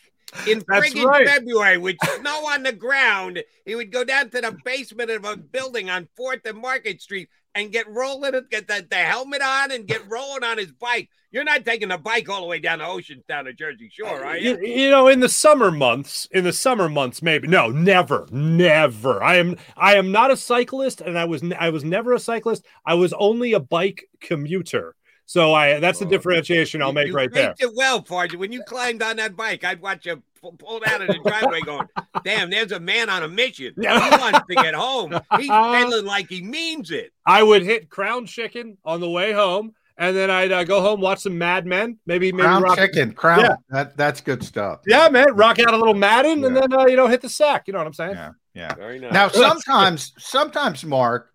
In 0.47 0.61
friggin' 0.61 1.05
right. 1.05 1.27
February, 1.27 1.77
with 1.77 1.97
snow 2.19 2.47
on 2.47 2.63
the 2.63 2.73
ground, 2.73 3.43
he 3.65 3.75
would 3.75 3.91
go 3.91 4.03
down 4.03 4.29
to 4.31 4.41
the 4.41 4.57
basement 4.65 5.09
of 5.09 5.23
a 5.23 5.37
building 5.37 5.89
on 5.89 6.07
Fourth 6.15 6.45
and 6.45 6.57
Market 6.57 7.01
Street 7.01 7.29
and 7.53 7.71
get 7.71 7.87
rolling, 7.87 8.33
get 8.51 8.67
the, 8.67 8.85
the 8.89 8.95
helmet 8.97 9.41
on, 9.41 9.71
and 9.71 9.87
get 9.87 10.09
rolling 10.09 10.43
on 10.43 10.57
his 10.57 10.71
bike. 10.73 11.09
You're 11.31 11.43
not 11.43 11.65
taking 11.65 11.89
the 11.89 11.97
bike 11.97 12.29
all 12.29 12.41
the 12.41 12.47
way 12.47 12.59
down 12.59 12.79
the 12.79 12.87
ocean, 12.87 13.23
down 13.27 13.45
to 13.45 13.53
Jersey 13.53 13.89
Shore, 13.91 14.25
are 14.25 14.37
you? 14.37 14.57
You, 14.61 14.67
you 14.67 14.89
know, 14.89 15.07
in 15.07 15.19
the 15.19 15.29
summer 15.29 15.71
months, 15.71 16.27
in 16.31 16.43
the 16.43 16.53
summer 16.53 16.89
months, 16.89 17.21
maybe 17.21 17.47
no, 17.47 17.69
never, 17.69 18.27
never. 18.31 19.23
I 19.23 19.37
am, 19.37 19.57
I 19.75 19.95
am 19.95 20.11
not 20.11 20.31
a 20.31 20.37
cyclist, 20.37 21.01
and 21.01 21.17
I 21.17 21.25
was, 21.25 21.43
I 21.59 21.69
was 21.69 21.83
never 21.83 22.13
a 22.13 22.19
cyclist. 22.19 22.65
I 22.85 22.93
was 22.93 23.13
only 23.13 23.53
a 23.53 23.59
bike 23.59 24.05
commuter. 24.21 24.95
So 25.25 25.53
I, 25.53 25.79
that's 25.79 25.99
the 25.99 26.05
differentiation 26.05 26.81
I'll 26.81 26.93
make 26.93 27.07
you 27.07 27.13
right 27.13 27.31
there. 27.31 27.49
rigged 27.49 27.63
it 27.63 27.71
well, 27.75 28.03
Farge. 28.03 28.35
When 28.35 28.51
you 28.51 28.63
climbed 28.63 29.01
on 29.01 29.17
that 29.17 29.35
bike, 29.35 29.63
I'd 29.63 29.81
watch 29.81 30.05
you 30.05 30.21
pull, 30.39 30.53
pull 30.53 30.81
out 30.85 31.01
of 31.01 31.07
the 31.07 31.19
driveway 31.23 31.61
going, 31.61 31.87
damn, 32.23 32.49
there's 32.49 32.71
a 32.71 32.79
man 32.79 33.09
on 33.09 33.23
a 33.23 33.27
mission. 33.27 33.73
He 33.79 33.87
wants 33.87 34.41
to 34.47 34.55
get 34.55 34.75
home. 34.75 35.19
He's 35.37 35.47
feeling 35.47 36.05
like 36.05 36.29
he 36.29 36.41
means 36.41 36.91
it. 36.91 37.11
I 37.25 37.41
would 37.41 37.63
hit 37.63 37.89
Crown 37.89 38.27
Chicken 38.27 38.77
on 38.85 39.01
the 39.01 39.09
way 39.09 39.33
home, 39.33 39.73
and 39.97 40.15
then 40.15 40.29
I'd 40.29 40.51
uh, 40.51 40.63
go 40.63 40.81
home, 40.81 41.01
watch 41.01 41.19
some 41.19 41.37
Mad 41.37 41.65
Men, 41.65 41.97
maybe 42.05 42.31
maybe 42.31 42.43
Crown 42.43 42.61
rock, 42.61 42.77
chicken, 42.77 43.13
crown. 43.13 43.41
Yeah. 43.41 43.55
That 43.69 43.97
that's 43.97 44.21
good 44.21 44.43
stuff. 44.43 44.81
Yeah, 44.85 45.09
man, 45.09 45.33
rock 45.33 45.59
out 45.59 45.73
a 45.73 45.77
little 45.77 45.93
Madden, 45.93 46.43
and 46.43 46.55
then 46.55 46.71
uh, 46.71 46.85
you 46.85 46.95
know 46.95 47.07
hit 47.07 47.21
the 47.21 47.29
sack. 47.29 47.63
You 47.67 47.73
know 47.73 47.79
what 47.79 47.87
I'm 47.87 47.93
saying? 47.93 48.13
Yeah, 48.13 48.31
yeah. 48.53 48.75
Very 48.75 48.99
nice. 48.99 49.13
Now 49.13 49.29
sometimes, 49.29 50.13
sometimes 50.17 50.85
Mark, 50.85 51.33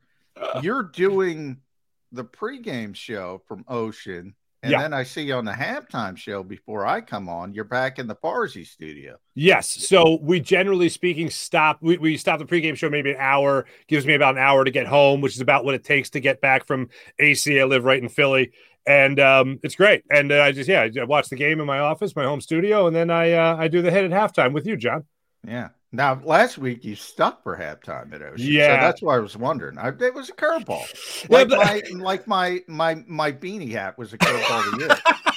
you're 0.62 0.84
doing 0.84 1.58
the 2.12 2.24
pregame 2.24 2.94
show 2.94 3.42
from 3.46 3.64
Ocean, 3.68 4.34
and 4.62 4.72
Yeah. 4.72 4.82
then 4.82 4.92
I 4.92 5.04
see 5.04 5.22
you 5.22 5.34
on 5.34 5.44
the 5.44 5.52
halftime 5.52 6.16
show 6.16 6.42
before 6.42 6.84
I 6.86 7.00
come 7.00 7.28
on. 7.28 7.54
You're 7.54 7.64
back 7.64 7.98
in 7.98 8.06
the 8.06 8.14
Farzy 8.16 8.66
studio. 8.66 9.16
Yes. 9.34 9.70
So 9.70 10.18
we 10.20 10.38
generally 10.40 10.88
speaking 10.90 11.30
stop. 11.30 11.78
We, 11.80 11.96
we 11.96 12.16
stop 12.18 12.38
the 12.38 12.44
pregame 12.44 12.76
show 12.76 12.90
maybe 12.90 13.12
an 13.12 13.16
hour. 13.18 13.64
Gives 13.88 14.06
me 14.06 14.14
about 14.14 14.34
an 14.36 14.42
hour 14.42 14.64
to 14.64 14.70
get 14.70 14.86
home, 14.86 15.20
which 15.22 15.34
is 15.34 15.40
about 15.40 15.64
what 15.64 15.74
it 15.74 15.84
takes 15.84 16.10
to 16.10 16.20
get 16.20 16.40
back 16.40 16.66
from 16.66 16.88
AC. 17.18 17.58
I 17.58 17.64
live 17.64 17.84
right 17.84 18.02
in 18.02 18.08
Philly, 18.10 18.52
and 18.86 19.18
um, 19.18 19.60
it's 19.62 19.76
great. 19.76 20.02
And 20.10 20.30
uh, 20.30 20.42
I 20.42 20.52
just 20.52 20.68
yeah, 20.68 20.86
I 21.00 21.04
watch 21.04 21.28
the 21.30 21.36
game 21.36 21.58
in 21.60 21.66
my 21.66 21.78
office, 21.78 22.14
my 22.14 22.24
home 22.24 22.40
studio, 22.42 22.86
and 22.86 22.94
then 22.94 23.08
I 23.10 23.32
uh, 23.32 23.56
I 23.56 23.68
do 23.68 23.80
the 23.80 23.90
hit 23.90 24.04
at 24.04 24.10
halftime 24.10 24.52
with 24.52 24.66
you, 24.66 24.76
John. 24.76 25.04
Yeah. 25.46 25.68
Now 25.92 26.20
last 26.24 26.56
week 26.58 26.84
you 26.84 26.94
stuck 26.94 27.42
for 27.42 27.56
halftime 27.56 28.12
at 28.12 28.22
Ocean. 28.22 28.46
Yeah. 28.46 28.76
So 28.76 28.86
that's 28.86 29.02
why 29.02 29.16
I 29.16 29.18
was 29.18 29.36
wondering. 29.36 29.76
I, 29.78 29.88
it 29.88 30.14
was 30.14 30.28
a 30.28 30.32
curveball. 30.32 30.84
Yeah, 31.28 31.38
Like 31.38 31.48
but- 31.48 31.58
my 31.58 31.82
like 31.98 32.26
my 32.28 32.60
my 32.68 33.02
my 33.06 33.32
beanie 33.32 33.70
hat 33.72 33.98
was 33.98 34.12
a 34.12 34.18
curveball 34.18 34.78
to 34.78 34.84
you. 34.84 34.88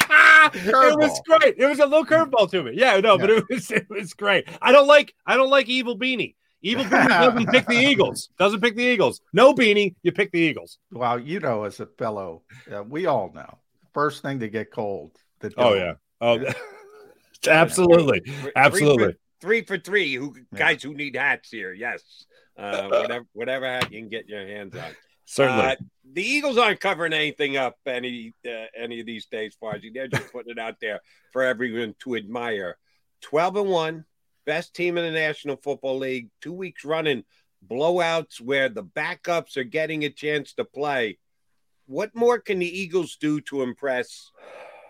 It 0.53 0.97
was 0.97 1.21
great. 1.25 1.55
It 1.57 1.65
was 1.67 1.79
a 1.79 1.85
little 1.85 2.05
curveball 2.05 2.51
to 2.51 2.63
me. 2.63 2.71
Yeah, 2.75 2.99
no, 2.99 3.17
but 3.17 3.29
it 3.29 3.45
was 3.49 3.71
it 3.71 3.89
was 3.89 4.13
great. 4.13 4.45
I 4.61 4.73
don't 4.73 4.87
like 4.87 5.15
I 5.25 5.37
don't 5.37 5.49
like 5.49 5.69
evil 5.69 5.97
beanie. 5.97 6.35
Evil 6.61 6.83
beanie 6.83 7.07
doesn't 7.07 7.47
pick 7.47 7.65
the 7.65 7.75
Eagles. 7.77 8.27
Doesn't 8.37 8.59
pick 8.59 8.75
the 8.75 8.83
Eagles. 8.83 9.21
No 9.31 9.53
beanie, 9.53 9.95
you 10.03 10.11
pick 10.11 10.31
the 10.33 10.39
Eagles. 10.39 10.79
Well, 10.91 11.17
you 11.17 11.39
know, 11.39 11.63
as 11.63 11.79
a 11.79 11.85
fellow, 11.85 12.41
uh, 12.69 12.83
we 12.83 13.05
all 13.05 13.31
know 13.33 13.57
first 13.93 14.21
thing 14.21 14.39
to 14.41 14.49
get 14.49 14.69
cold. 14.71 15.11
The 15.39 15.53
Oh 15.57 15.75
yeah. 15.75 15.93
Oh, 16.19 16.43
absolutely, 17.47 18.21
absolutely. 18.55 19.15
Three 19.43 19.61
for, 19.61 19.75
three 19.75 19.77
for 19.77 19.83
three. 19.83 20.15
Who 20.15 20.35
guys 20.55 20.81
who 20.81 20.93
need 20.93 21.17
hats 21.17 21.49
here? 21.49 21.73
Yes. 21.73 22.01
Uh, 22.57 22.87
whatever 22.89 23.25
whatever 23.33 23.65
hat 23.65 23.91
you 23.91 23.99
can 23.99 24.09
get 24.09 24.29
your 24.29 24.47
hands 24.47 24.73
on. 24.75 24.91
Certainly. 25.25 25.63
Uh, 25.63 25.75
the 26.13 26.23
Eagles 26.23 26.57
aren't 26.57 26.79
covering 26.79 27.13
anything 27.13 27.57
up 27.57 27.77
any 27.85 28.33
uh, 28.47 28.65
any 28.77 29.01
of 29.01 29.05
these 29.05 29.25
days, 29.25 29.57
Farzy. 29.61 29.93
They're 29.93 30.07
just 30.07 30.31
putting 30.31 30.51
it 30.51 30.59
out 30.59 30.75
there 30.79 31.01
for 31.31 31.43
everyone 31.43 31.95
to 31.99 32.15
admire. 32.15 32.77
Twelve 33.21 33.57
and 33.57 33.69
one, 33.69 34.05
best 34.45 34.73
team 34.75 34.97
in 34.97 35.03
the 35.05 35.19
National 35.19 35.57
Football 35.57 35.99
League. 35.99 36.29
Two 36.41 36.53
weeks 36.53 36.85
running 36.85 37.25
blowouts 37.67 38.41
where 38.41 38.69
the 38.69 38.83
backups 38.83 39.57
are 39.57 39.63
getting 39.63 40.03
a 40.03 40.09
chance 40.09 40.53
to 40.53 40.65
play. 40.65 41.17
What 41.85 42.15
more 42.15 42.39
can 42.39 42.59
the 42.59 42.79
Eagles 42.79 43.17
do 43.19 43.41
to 43.41 43.61
impress 43.61 44.31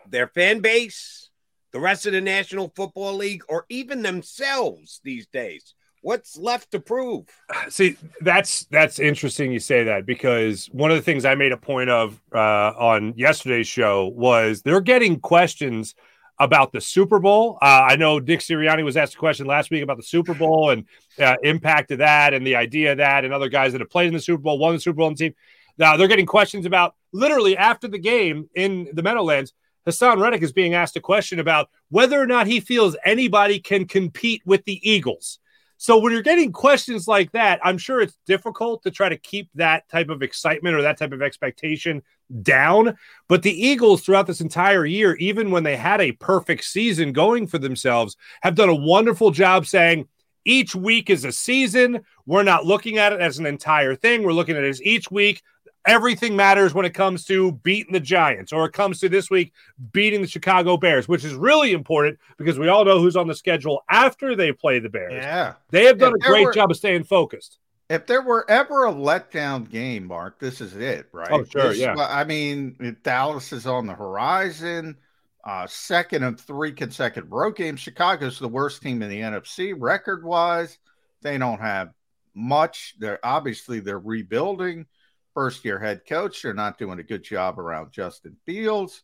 their 0.08 0.28
fan 0.28 0.60
base, 0.60 1.30
the 1.74 1.80
rest 1.80 2.06
of 2.06 2.14
the 2.14 2.22
National 2.22 2.72
Football 2.76 3.16
League, 3.16 3.44
or 3.50 3.66
even 3.70 4.02
themselves 4.02 5.02
these 5.04 5.28
days? 5.28 5.74
What's 6.02 6.38
left 6.38 6.72
to 6.72 6.80
prove? 6.80 7.26
See, 7.70 7.98
that's 8.22 8.66
that's 8.66 9.00
interesting 9.00 9.52
you 9.52 9.60
say 9.60 9.84
that 9.86 10.06
because 10.06 10.68
one 10.68 10.92
of 10.92 10.98
the 10.98 11.04
things 11.04 11.26
I 11.26 11.36
made 11.36 11.52
a 11.52 11.58
point 11.58 11.90
of 11.90 12.22
uh, 12.34 12.38
on 12.78 13.14
yesterday's 13.18 13.68
show 13.68 14.08
was 14.08 14.62
they're 14.62 14.82
getting 14.82 15.20
questions 15.20 15.96
about 16.40 16.72
the 16.72 16.82
Super 16.82 17.20
Bowl. 17.20 17.58
Uh, 17.62 17.88
I 17.90 17.96
know 17.96 18.20
Dick 18.20 18.42
Sirianni 18.42 18.84
was 18.84 18.98
asked 18.98 19.16
a 19.16 19.18
question 19.18 19.46
last 19.46 19.72
week 19.72 19.84
about 19.84 19.98
the 19.98 20.04
Super 20.04 20.34
Bowl 20.34 20.72
and 20.72 20.86
uh, 21.20 21.36
impact 21.44 21.92
of 21.92 22.00
that 22.00 22.34
and 22.34 22.46
the 22.46 22.56
idea 22.56 22.92
of 22.92 22.98
that 22.98 23.24
and 23.24 23.34
other 23.34 23.50
guys 23.50 23.72
that 23.72 23.82
have 23.82 23.90
played 23.90 24.08
in 24.08 24.14
the 24.14 24.20
Super 24.20 24.42
Bowl, 24.42 24.58
won 24.58 24.74
the 24.74 24.80
Super 24.80 24.98
Bowl 24.98 25.08
on 25.08 25.14
the 25.14 25.18
team. 25.18 25.36
Now 25.78 25.96
they're 25.96 26.08
getting 26.08 26.26
questions 26.26 26.66
about 26.66 26.96
literally 27.14 27.56
after 27.56 27.88
the 27.88 28.00
game 28.00 28.50
in 28.56 28.90
the 28.94 29.04
Meadowlands. 29.04 29.54
Haason 29.88 30.22
Reddick 30.22 30.42
is 30.42 30.54
being 30.54 30.74
asked 30.74 30.96
a 30.96 31.02
question 31.02 31.40
about 31.40 31.70
whether 31.90 32.20
or 32.20 32.28
not 32.28 32.48
he 32.48 32.60
feels 32.60 32.96
anybody 33.06 33.60
can 33.60 33.86
compete 33.86 34.42
with 34.46 34.64
the 34.66 34.80
Eagles. 34.90 35.40
So 35.78 35.98
when 35.98 36.14
you're 36.14 36.22
getting 36.22 36.54
questions 36.54 37.10
like 37.10 37.34
that, 37.34 37.60
I'm 37.62 37.78
sure 37.78 38.00
it's 38.00 38.18
difficult 38.26 38.84
to 38.84 38.92
try 38.92 39.10
to 39.10 39.18
keep 39.18 39.50
that 39.56 39.90
type 39.90 40.10
of 40.10 40.24
excitement 40.24 40.76
or 40.76 40.84
that 40.84 40.98
type 40.98 41.12
of 41.12 41.22
expectation 41.22 42.04
down. 42.42 42.98
But 43.28 43.44
the 43.44 43.52
Eagles 43.52 44.02
throughout 44.02 44.26
this 44.26 44.40
entire 44.40 44.86
year, 44.86 45.16
even 45.16 45.52
when 45.52 45.64
they 45.64 45.76
had 45.76 46.00
a 46.00 46.14
perfect 46.14 46.64
season 46.64 47.12
going 47.12 47.48
for 47.48 47.58
themselves, 47.58 48.16
have 48.44 48.56
done 48.56 48.70
a 48.70 48.76
wonderful 48.76 49.32
job 49.32 49.66
saying, 49.66 50.08
each 50.46 50.76
week 50.76 51.10
is 51.10 51.26
a 51.26 51.32
season. 51.32 52.06
We're 52.26 52.44
not 52.44 52.66
looking 52.66 52.98
at 52.98 53.14
it 53.14 53.20
as 53.20 53.40
an 53.40 53.46
entire 53.46 53.96
thing. 53.96 54.24
We're 54.24 54.34
looking 54.34 54.56
at 54.56 54.64
it 54.64 54.70
as 54.70 54.82
each 54.82 55.12
week 55.12 55.42
everything 55.86 56.36
matters 56.36 56.74
when 56.74 56.86
it 56.86 56.94
comes 56.94 57.26
to 57.26 57.52
beating 57.64 57.94
the 57.94 58.00
Giants 58.00 58.54
or 58.54 58.66
it 58.66 58.74
comes 58.74 59.00
to 59.00 59.10
this 59.10 59.30
week 59.30 59.54
beating 59.92 60.22
the 60.22 60.28
Chicago 60.28 60.78
Bears, 60.78 61.08
which 61.08 61.24
is 61.26 61.34
really 61.36 61.74
important 61.74 62.18
because 62.38 62.58
we 62.58 62.68
all 62.70 62.86
know 62.86 63.00
who's 63.00 63.16
on 63.16 63.28
the 63.28 63.36
schedule 63.36 63.84
after 63.90 64.36
they 64.36 64.52
play 64.52 64.80
the 64.80 64.90
Bears. 64.90 65.14
Yeah. 65.14 65.54
They 65.72 65.86
have 65.86 65.98
done 65.98 66.14
If 66.20 66.26
a 66.26 66.30
great 66.30 66.46
were- 66.46 66.54
job 66.54 66.72
of 66.72 66.78
staying 66.78 67.04
focused. 67.04 67.60
If 67.90 68.08
there 68.08 68.22
were 68.22 68.50
ever 68.50 68.86
a 68.88 68.92
letdown 68.94 69.70
game, 69.70 70.06
Mark, 70.08 70.40
this 70.40 70.62
is 70.62 70.76
it, 70.78 71.08
right? 71.12 71.30
Oh, 71.30 71.44
sure, 71.44 71.70
This- 71.70 71.80
yeah. 71.80 71.96
I 71.98 72.24
mean, 72.24 72.98
Dallas 73.04 73.52
is 73.52 73.68
on 73.68 73.86
the 73.86 73.94
horizon. 73.94 74.98
Uh, 75.46 75.68
second 75.68 76.24
of 76.24 76.40
three 76.40 76.72
consecutive 76.72 77.30
road 77.30 77.58
games. 77.58 77.82
Chicago's 77.82 78.40
the 78.40 78.48
worst 78.48 78.82
team 78.82 79.02
in 79.02 79.10
the 79.10 79.20
NFC 79.20 79.74
record 79.78 80.24
wise. 80.24 80.78
They 81.22 81.38
don't 81.38 81.60
have 81.60 81.90
much. 82.34 82.96
They're 83.00 83.20
obviously 83.24 83.82
they're 83.82 84.00
rebuilding. 84.00 84.86
First 85.34 85.66
year 85.66 85.80
head 85.80 86.02
coach. 86.08 86.42
They're 86.42 86.54
not 86.54 86.78
doing 86.78 87.00
a 87.00 87.04
good 87.04 87.24
job 87.24 87.60
around 87.60 87.92
Justin 87.92 88.38
Fields. 88.46 89.04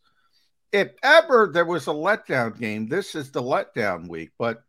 If 0.71 0.91
ever 1.01 1.49
there 1.51 1.65
was 1.65 1.87
a 1.87 1.91
letdown 1.91 2.59
game, 2.59 2.87
this 2.87 3.15
is 3.15 3.31
the 3.31 3.41
letdown 3.41 4.07
week. 4.07 4.31
But 4.37 4.63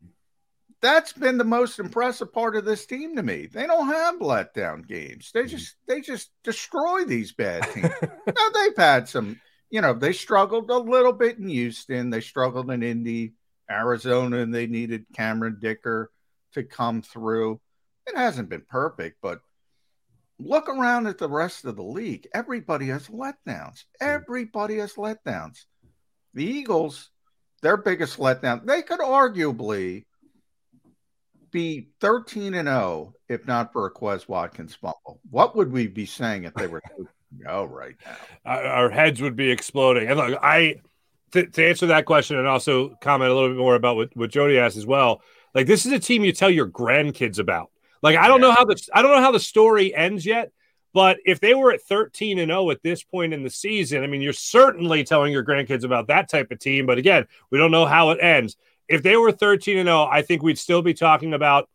that's 0.80 1.12
been 1.12 1.38
the 1.38 1.44
most 1.44 1.78
impressive 1.78 2.32
part 2.32 2.56
of 2.56 2.64
this 2.64 2.86
team 2.86 3.16
to 3.16 3.22
me. 3.22 3.46
They 3.46 3.66
don't 3.66 3.88
have 3.88 4.16
letdown 4.16 4.86
games. 4.86 5.30
They 5.32 5.40
mm-hmm. 5.40 5.48
just 5.48 5.76
they 5.86 6.00
just 6.00 6.30
destroy 6.42 7.04
these 7.04 7.32
bad 7.32 7.62
teams. 7.72 7.90
now 8.02 8.48
they've 8.54 8.76
had 8.76 9.08
some, 9.08 9.40
you 9.68 9.80
know, 9.80 9.92
they 9.92 10.12
struggled 10.12 10.70
a 10.70 10.78
little 10.78 11.12
bit 11.12 11.38
in 11.38 11.48
Houston. 11.48 12.10
They 12.10 12.20
struggled 12.20 12.70
in 12.70 12.82
Indy, 12.82 13.34
Arizona, 13.70 14.38
and 14.38 14.54
they 14.54 14.66
needed 14.66 15.04
Cameron 15.14 15.58
Dicker 15.60 16.10
to 16.54 16.62
come 16.62 17.02
through. 17.02 17.60
It 18.06 18.16
hasn't 18.16 18.48
been 18.48 18.64
perfect, 18.68 19.18
but 19.20 19.40
look 20.40 20.68
around 20.68 21.06
at 21.06 21.18
the 21.18 21.28
rest 21.28 21.64
of 21.64 21.76
the 21.76 21.82
league. 21.82 22.26
Everybody 22.34 22.88
has 22.88 23.08
letdowns. 23.08 23.84
Everybody 24.00 24.78
has 24.78 24.94
letdowns. 24.94 25.64
The 26.34 26.44
Eagles, 26.44 27.10
their 27.62 27.76
biggest 27.76 28.18
letdown, 28.18 28.64
they 28.64 28.82
could 28.82 29.00
arguably 29.00 30.04
be 31.50 31.88
13 32.00 32.54
and 32.54 32.68
0 32.68 33.14
if 33.28 33.46
not 33.46 33.72
for 33.72 33.86
a 33.86 33.92
Quez 33.92 34.28
Watkins 34.28 34.74
fumble. 34.74 35.20
What 35.30 35.56
would 35.56 35.72
we 35.72 35.86
be 35.88 36.06
saying 36.06 36.44
if 36.44 36.54
they 36.54 36.66
were 36.66 36.82
13 36.96 37.06
0 37.42 37.64
right 37.66 37.96
now? 38.04 38.16
Our, 38.52 38.64
our 38.64 38.90
heads 38.90 39.20
would 39.20 39.36
be 39.36 39.50
exploding. 39.50 40.08
And 40.08 40.16
look, 40.16 40.38
I 40.42 40.76
to, 41.32 41.46
to 41.46 41.68
answer 41.68 41.86
that 41.86 42.06
question 42.06 42.36
and 42.38 42.46
also 42.46 42.90
comment 43.00 43.30
a 43.30 43.34
little 43.34 43.50
bit 43.50 43.58
more 43.58 43.74
about 43.74 43.96
what, 43.96 44.16
what 44.16 44.30
Jody 44.30 44.58
asked 44.58 44.76
as 44.76 44.86
well. 44.86 45.22
Like 45.54 45.66
this 45.66 45.86
is 45.86 45.92
a 45.92 45.98
team 45.98 46.24
you 46.24 46.32
tell 46.32 46.50
your 46.50 46.68
grandkids 46.68 47.38
about. 47.38 47.70
Like 48.02 48.16
I 48.16 48.28
don't 48.28 48.40
know 48.40 48.52
how 48.52 48.64
the 48.64 48.80
I 48.94 49.02
don't 49.02 49.12
know 49.12 49.20
how 49.20 49.32
the 49.32 49.40
story 49.40 49.94
ends 49.94 50.24
yet, 50.24 50.52
but 50.92 51.18
if 51.24 51.40
they 51.40 51.54
were 51.54 51.72
at 51.72 51.82
13 51.82 52.38
and 52.38 52.50
0 52.50 52.70
at 52.70 52.82
this 52.82 53.02
point 53.02 53.32
in 53.32 53.42
the 53.42 53.50
season, 53.50 54.02
I 54.02 54.06
mean, 54.06 54.22
you're 54.22 54.32
certainly 54.32 55.04
telling 55.04 55.32
your 55.32 55.44
grandkids 55.44 55.84
about 55.84 56.08
that 56.08 56.28
type 56.28 56.50
of 56.50 56.58
team. 56.58 56.86
But 56.86 56.98
again, 56.98 57.26
we 57.50 57.58
don't 57.58 57.70
know 57.70 57.86
how 57.86 58.10
it 58.10 58.18
ends. 58.20 58.56
If 58.88 59.02
they 59.02 59.16
were 59.16 59.30
13 59.30 59.78
and 59.78 59.86
0, 59.86 60.08
I 60.10 60.22
think 60.22 60.42
we'd 60.42 60.58
still 60.58 60.82
be 60.82 60.94
talking 60.94 61.34
about 61.34 61.68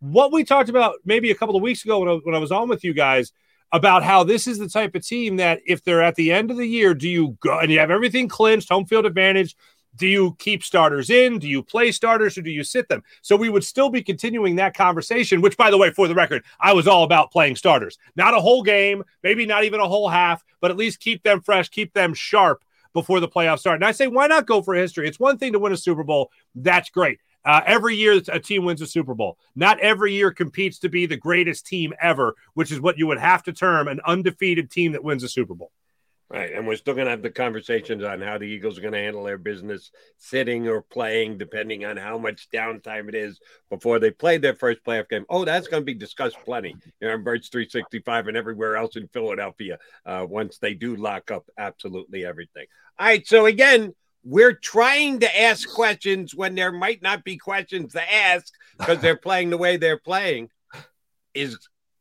what 0.00 0.32
we 0.32 0.44
talked 0.44 0.68
about 0.68 0.96
maybe 1.04 1.30
a 1.30 1.34
couple 1.34 1.56
of 1.56 1.62
weeks 1.62 1.84
ago 1.84 2.00
when 2.00 2.08
I, 2.08 2.12
when 2.22 2.34
I 2.34 2.38
was 2.38 2.52
on 2.52 2.68
with 2.68 2.84
you 2.84 2.94
guys 2.94 3.32
about 3.72 4.02
how 4.02 4.24
this 4.24 4.46
is 4.46 4.58
the 4.58 4.68
type 4.68 4.94
of 4.94 5.06
team 5.06 5.36
that 5.36 5.60
if 5.66 5.84
they're 5.84 6.02
at 6.02 6.14
the 6.14 6.32
end 6.32 6.50
of 6.50 6.56
the 6.56 6.66
year, 6.66 6.94
do 6.94 7.08
you 7.08 7.36
go 7.40 7.58
and 7.58 7.70
you 7.70 7.78
have 7.78 7.90
everything 7.90 8.28
clinched, 8.28 8.70
home 8.70 8.86
field 8.86 9.06
advantage? 9.06 9.54
Do 9.98 10.06
you 10.06 10.36
keep 10.38 10.62
starters 10.62 11.10
in? 11.10 11.38
Do 11.38 11.48
you 11.48 11.62
play 11.62 11.92
starters 11.92 12.38
or 12.38 12.42
do 12.42 12.50
you 12.50 12.62
sit 12.62 12.88
them? 12.88 13.02
So 13.20 13.36
we 13.36 13.48
would 13.48 13.64
still 13.64 13.90
be 13.90 14.02
continuing 14.02 14.56
that 14.56 14.74
conversation, 14.74 15.40
which, 15.40 15.56
by 15.56 15.70
the 15.70 15.76
way, 15.76 15.90
for 15.90 16.06
the 16.06 16.14
record, 16.14 16.44
I 16.60 16.72
was 16.72 16.86
all 16.86 17.02
about 17.02 17.32
playing 17.32 17.56
starters. 17.56 17.98
Not 18.16 18.34
a 18.34 18.40
whole 18.40 18.62
game, 18.62 19.02
maybe 19.22 19.44
not 19.44 19.64
even 19.64 19.80
a 19.80 19.88
whole 19.88 20.08
half, 20.08 20.44
but 20.60 20.70
at 20.70 20.76
least 20.76 21.00
keep 21.00 21.24
them 21.24 21.40
fresh, 21.40 21.68
keep 21.68 21.92
them 21.92 22.14
sharp 22.14 22.64
before 22.92 23.20
the 23.20 23.28
playoffs 23.28 23.60
start. 23.60 23.76
And 23.76 23.84
I 23.84 23.92
say, 23.92 24.06
why 24.06 24.28
not 24.28 24.46
go 24.46 24.62
for 24.62 24.74
history? 24.74 25.08
It's 25.08 25.20
one 25.20 25.36
thing 25.36 25.52
to 25.52 25.58
win 25.58 25.72
a 25.72 25.76
Super 25.76 26.04
Bowl. 26.04 26.30
That's 26.54 26.90
great. 26.90 27.18
Uh, 27.44 27.62
every 27.66 27.96
year 27.96 28.20
a 28.28 28.38
team 28.38 28.64
wins 28.64 28.82
a 28.82 28.86
Super 28.86 29.14
Bowl. 29.14 29.38
Not 29.56 29.80
every 29.80 30.12
year 30.12 30.30
competes 30.30 30.78
to 30.80 30.88
be 30.88 31.06
the 31.06 31.16
greatest 31.16 31.66
team 31.66 31.92
ever, 32.00 32.34
which 32.54 32.70
is 32.70 32.80
what 32.80 32.98
you 32.98 33.06
would 33.06 33.18
have 33.18 33.42
to 33.44 33.52
term 33.52 33.88
an 33.88 34.00
undefeated 34.06 34.70
team 34.70 34.92
that 34.92 35.02
wins 35.02 35.24
a 35.24 35.28
Super 35.28 35.54
Bowl. 35.54 35.72
Right. 36.30 36.52
And 36.52 36.66
we're 36.66 36.76
still 36.76 36.92
going 36.92 37.06
to 37.06 37.10
have 37.10 37.22
the 37.22 37.30
conversations 37.30 38.04
on 38.04 38.20
how 38.20 38.36
the 38.36 38.44
Eagles 38.44 38.76
are 38.76 38.82
going 38.82 38.92
to 38.92 38.98
handle 38.98 39.24
their 39.24 39.38
business 39.38 39.90
sitting 40.18 40.68
or 40.68 40.82
playing, 40.82 41.38
depending 41.38 41.86
on 41.86 41.96
how 41.96 42.18
much 42.18 42.50
downtime 42.52 43.08
it 43.08 43.14
is 43.14 43.40
before 43.70 43.98
they 43.98 44.10
play 44.10 44.36
their 44.36 44.54
first 44.54 44.84
playoff 44.84 45.08
game. 45.08 45.24
Oh, 45.30 45.46
that's 45.46 45.68
going 45.68 45.80
to 45.80 45.86
be 45.86 45.94
discussed 45.94 46.36
plenty 46.44 46.76
know, 47.00 47.12
on 47.12 47.24
Birds 47.24 47.48
365 47.48 48.28
and 48.28 48.36
everywhere 48.36 48.76
else 48.76 48.96
in 48.96 49.08
Philadelphia 49.08 49.78
uh, 50.04 50.26
once 50.28 50.58
they 50.58 50.74
do 50.74 50.96
lock 50.96 51.30
up 51.30 51.46
absolutely 51.56 52.26
everything. 52.26 52.66
All 52.98 53.06
right. 53.06 53.26
So, 53.26 53.46
again, 53.46 53.94
we're 54.22 54.52
trying 54.52 55.20
to 55.20 55.40
ask 55.40 55.66
questions 55.66 56.34
when 56.34 56.54
there 56.54 56.72
might 56.72 57.00
not 57.00 57.24
be 57.24 57.38
questions 57.38 57.94
to 57.94 58.14
ask 58.14 58.52
because 58.78 59.00
they're 59.00 59.16
playing 59.16 59.48
the 59.48 59.56
way 59.56 59.78
they're 59.78 59.96
playing. 59.96 60.50
Is 61.32 61.56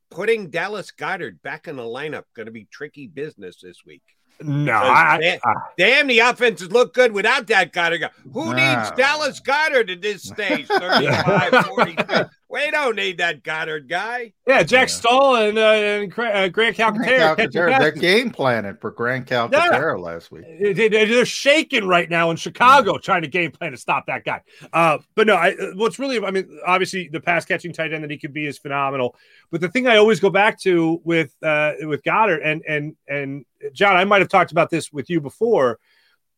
putting 0.09 0.49
Dallas 0.49 0.91
Goedert 0.91 1.41
back 1.41 1.69
in 1.69 1.77
the 1.77 1.83
lineup 1.83 2.23
going 2.35 2.47
to 2.47 2.51
be 2.51 2.67
tricky 2.69 3.07
business 3.07 3.61
this 3.61 3.85
week? 3.85 4.03
No, 4.41 4.73
I, 4.73 5.17
damn, 5.19 5.39
I, 5.43 5.53
damn, 5.77 6.07
the 6.07 6.19
offenses 6.19 6.71
look 6.71 6.93
good 6.93 7.11
without 7.11 7.47
that 7.47 7.73
Goedert. 7.73 8.01
guy. 8.01 8.09
Who 8.33 8.53
needs 8.53 8.91
Dallas 8.91 9.39
Goedert 9.39 9.89
at 9.91 10.01
this 10.01 10.23
stage? 10.23 10.67
35, 10.67 11.65
46. 11.65 12.29
We 12.49 12.71
don't 12.71 12.95
need 12.95 13.17
that 13.17 13.43
Goedert 13.43 13.87
guy. 13.89 14.31
yeah, 14.47 14.63
Jack 14.63 14.87
Stoll 14.87 15.35
and, 15.35 15.57
uh, 15.57 15.61
and 15.61 16.09
Gra- 16.09 16.29
uh, 16.29 16.47
Grant 16.47 16.77
Calcaterra. 16.77 17.35
Grant 17.35 17.39
Calcaterra, 17.53 17.79
they're 17.79 17.91
game 17.91 18.29
planning 18.31 18.77
for 18.79 18.89
Grant 18.91 19.27
Calcaterra 19.27 19.99
last 19.99 20.31
week. 20.31 20.45
They- 20.61 20.71
they- 20.73 20.87
They're 20.87 21.25
shaking 21.25 21.85
right 21.85 22.09
now 22.09 22.31
in 22.31 22.37
Chicago, 22.37 22.97
trying 22.99 23.23
to 23.23 23.27
game 23.27 23.51
plan 23.51 23.71
to 23.71 23.77
stop 23.77 24.05
that 24.07 24.23
guy. 24.23 24.41
Uh, 24.71 24.99
but 25.15 25.27
no, 25.27 25.35
I, 25.35 25.55
what's 25.75 25.99
really, 25.99 26.23
I 26.23 26.31
mean, 26.31 26.57
obviously 26.65 27.09
the 27.09 27.19
pass 27.19 27.43
catching 27.43 27.73
tight 27.73 27.91
end 27.91 28.03
that 28.05 28.11
he 28.11 28.17
could 28.17 28.31
be 28.33 28.45
is 28.45 28.57
phenomenal. 28.57 29.15
But 29.51 29.59
the 29.59 29.67
thing 29.69 29.87
I 29.87 29.97
always 29.97 30.21
go 30.21 30.29
back 30.29 30.57
to 30.61 31.01
with 31.03 31.35
uh, 31.43 31.73
with 31.81 32.01
Goedert 32.03 32.39
and 32.45 32.63
and 32.67 32.95
and 33.09 33.45
John, 33.73 33.97
I 33.97 34.05
might 34.05 34.21
have 34.21 34.29
talked 34.29 34.51
about 34.53 34.69
this 34.69 34.93
with 34.93 35.09
you 35.09 35.19
before, 35.19 35.79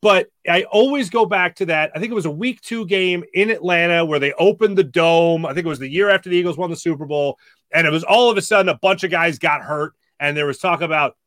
but 0.01 0.27
I 0.47 0.63
always 0.63 1.09
go 1.09 1.25
back 1.25 1.55
to 1.57 1.65
that. 1.67 1.91
I 1.93 1.99
think 1.99 2.11
it 2.11 2.15
was 2.15 2.25
a 2.25 2.31
week 2.31 2.61
two 2.61 2.85
game 2.85 3.23
in 3.33 3.49
Atlanta 3.49 4.05
where 4.05 4.19
they 4.19 4.33
opened 4.33 4.77
the 4.77 4.83
dome. 4.83 5.45
I 5.45 5.53
think 5.53 5.65
it 5.65 5.69
was 5.69 5.79
the 5.79 5.89
year 5.89 6.09
after 6.09 6.29
the 6.29 6.37
Eagles 6.37 6.57
won 6.57 6.69
the 6.69 6.75
Super 6.75 7.05
Bowl, 7.05 7.37
and 7.73 7.85
it 7.85 7.91
was 7.91 8.03
all 8.03 8.29
of 8.29 8.37
a 8.37 8.41
sudden 8.41 8.69
a 8.69 8.77
bunch 8.77 9.03
of 9.03 9.11
guys 9.11 9.39
got 9.39 9.61
hurt, 9.61 9.93
and 10.19 10.37
there 10.37 10.45
was 10.45 10.57
talk 10.57 10.81
about 10.81 11.17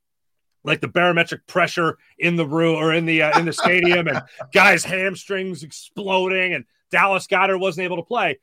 like 0.64 0.80
the 0.80 0.88
barometric 0.88 1.46
pressure 1.46 1.98
in 2.18 2.36
the 2.36 2.46
room 2.46 2.76
or 2.76 2.94
in 2.94 3.04
the 3.04 3.22
uh, 3.22 3.38
in 3.38 3.44
the 3.44 3.52
stadium, 3.52 4.08
and 4.08 4.22
guys' 4.52 4.84
hamstrings 4.84 5.62
exploding, 5.62 6.54
and 6.54 6.64
Dallas 6.90 7.26
Goedert 7.26 7.60
wasn't 7.60 7.84
able 7.84 7.96
to 7.96 8.02
play. 8.02 8.38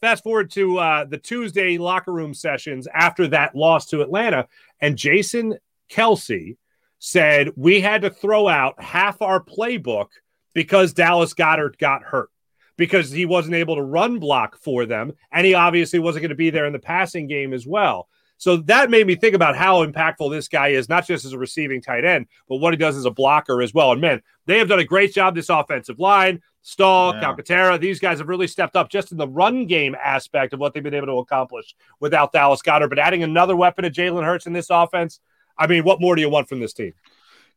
Fast 0.00 0.22
forward 0.22 0.50
to 0.52 0.78
uh, 0.78 1.04
the 1.06 1.18
Tuesday 1.18 1.76
locker 1.76 2.12
room 2.12 2.34
sessions 2.34 2.86
after 2.94 3.26
that 3.28 3.56
loss 3.56 3.86
to 3.86 4.00
Atlanta, 4.00 4.46
and 4.80 4.96
Jason 4.96 5.58
Kelce 5.90 6.56
said 6.98 7.50
we 7.56 7.80
had 7.80 8.02
to 8.02 8.10
throw 8.10 8.48
out 8.48 8.80
half 8.82 9.22
our 9.22 9.42
playbook 9.42 10.08
because 10.54 10.92
Dallas 10.92 11.34
Goedert 11.34 11.78
got 11.78 12.02
hurt 12.02 12.30
because 12.76 13.10
he 13.10 13.26
wasn't 13.26 13.54
able 13.54 13.76
to 13.76 13.82
run 13.82 14.18
block 14.18 14.56
for 14.56 14.86
them, 14.86 15.12
and 15.32 15.46
he 15.46 15.54
obviously 15.54 15.98
wasn't 15.98 16.22
going 16.22 16.30
to 16.30 16.34
be 16.34 16.50
there 16.50 16.66
in 16.66 16.72
the 16.72 16.78
passing 16.78 17.26
game 17.26 17.52
as 17.52 17.66
well. 17.66 18.08
So 18.38 18.58
that 18.58 18.90
made 18.90 19.06
me 19.06 19.14
think 19.14 19.34
about 19.34 19.56
how 19.56 19.84
impactful 19.84 20.30
this 20.30 20.48
guy 20.48 20.68
is, 20.68 20.88
not 20.88 21.06
just 21.06 21.24
as 21.24 21.32
a 21.32 21.38
receiving 21.38 21.80
tight 21.80 22.04
end, 22.04 22.26
but 22.48 22.56
what 22.56 22.74
he 22.74 22.76
does 22.76 22.96
as 22.96 23.06
a 23.06 23.10
blocker 23.10 23.62
as 23.62 23.72
well. 23.72 23.92
And 23.92 24.00
man, 24.00 24.20
they 24.44 24.58
have 24.58 24.68
done 24.68 24.78
a 24.78 24.84
great 24.84 25.14
job 25.14 25.34
this 25.34 25.48
offensive 25.48 25.98
line. 25.98 26.42
Stoll, 26.60 27.14
Yeah. 27.14 27.22
Calcaterra, 27.22 27.80
these 27.80 27.98
guys 27.98 28.18
have 28.18 28.28
really 28.28 28.46
stepped 28.46 28.76
up 28.76 28.90
just 28.90 29.10
in 29.10 29.16
the 29.16 29.28
run 29.28 29.66
game 29.66 29.94
aspect 29.94 30.52
of 30.52 30.60
what 30.60 30.74
they've 30.74 30.82
been 30.82 30.94
able 30.94 31.06
to 31.06 31.18
accomplish 31.18 31.74
without 32.00 32.32
Dallas 32.32 32.60
Goedert. 32.60 32.90
But 32.90 32.98
adding 32.98 33.22
another 33.22 33.56
weapon 33.56 33.84
to 33.84 33.90
Jalen 33.90 34.24
Hurts 34.24 34.46
in 34.46 34.52
this 34.52 34.68
offense, 34.68 35.20
I 35.58 35.66
mean, 35.66 35.84
what 35.84 36.00
more 36.00 36.14
do 36.14 36.22
you 36.22 36.28
want 36.30 36.48
from 36.48 36.60
this 36.60 36.72
team? 36.72 36.92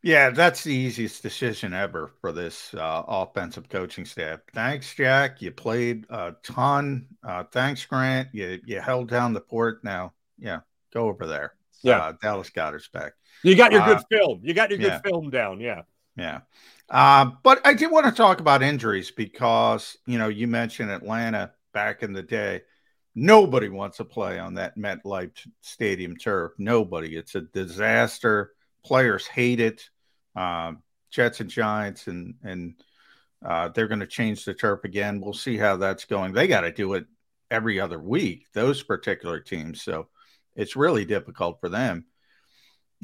Yeah, 0.01 0.29
that's 0.29 0.63
the 0.63 0.73
easiest 0.73 1.21
decision 1.21 1.73
ever 1.73 2.12
for 2.21 2.31
this 2.31 2.73
uh, 2.73 3.03
offensive 3.05 3.67
coaching 3.67 4.05
staff. 4.05 4.39
Thanks, 4.53 4.95
Jack. 4.95 5.41
You 5.41 5.51
played 5.51 6.05
a 6.09 6.35
ton. 6.41 7.05
Uh, 7.21 7.43
thanks, 7.43 7.83
Grant. 7.85 8.29
You 8.31 8.62
you 8.65 8.79
held 8.79 9.09
down 9.09 9.33
the 9.33 9.41
port. 9.41 9.83
Now, 9.83 10.13
yeah, 10.38 10.62
go 10.93 11.09
over 11.09 11.27
there. 11.27 11.55
Yeah. 11.81 11.97
uh, 11.97 12.13
Dallas 12.21 12.49
Goedert's 12.49 12.88
back. 12.88 13.13
You 13.43 13.55
got 13.55 13.71
your 13.73 13.81
Uh, 13.81 13.95
good 13.95 14.03
film. 14.09 14.39
You 14.43 14.53
got 14.53 14.69
your 14.69 14.79
good 14.79 14.88
yeah. 14.88 15.01
film 15.01 15.29
down. 15.29 15.59
Yeah. 15.59 15.81
Yeah. 16.15 16.41
Uh, 16.89 17.31
but 17.43 17.65
I 17.65 17.73
did 17.73 17.91
want 17.91 18.05
to 18.05 18.12
talk 18.12 18.39
about 18.39 18.63
injuries 18.63 19.12
because, 19.12 19.97
you 20.05 20.17
know, 20.17 20.27
you 20.27 20.47
mentioned 20.47 20.91
Atlanta 20.91 21.51
back 21.73 22.03
in 22.03 22.13
the 22.13 22.23
day. 22.23 22.62
Nobody 23.21 23.67
wants 23.67 23.97
to 23.97 24.05
play 24.05 24.39
on 24.39 24.53
that 24.53 24.77
MetLife 24.77 25.45
Stadium 25.60 26.15
turf. 26.15 26.53
Nobody. 26.58 27.17
It's 27.17 27.36
a 27.36 27.41
disaster. 27.41 28.53
Players 28.86 29.27
hate 29.27 29.60
it. 29.60 29.89
Um, 30.38 30.82
Jets 31.12 31.41
and 31.41 31.49
Giants, 31.49 32.08
and 32.08 32.36
and 32.43 32.75
uh, 33.45 33.69
they're 33.69 33.89
going 33.89 33.99
to 33.99 34.08
change 34.08 34.45
the 34.45 34.53
turf 34.53 34.86
again. 34.86 35.19
We'll 35.19 35.34
see 35.34 35.58
how 35.58 35.75
that's 35.75 36.05
going. 36.05 36.32
They 36.32 36.47
got 36.47 36.62
to 36.62 36.71
do 36.71 36.93
it 36.93 37.08
every 37.51 37.77
other 37.82 37.99
week. 37.99 38.45
Those 38.53 38.84
particular 38.84 39.41
teams, 39.41 39.82
so 39.82 40.08
it's 40.55 40.77
really 40.77 41.03
difficult 41.03 41.60
for 41.60 41.67
them. 41.67 42.05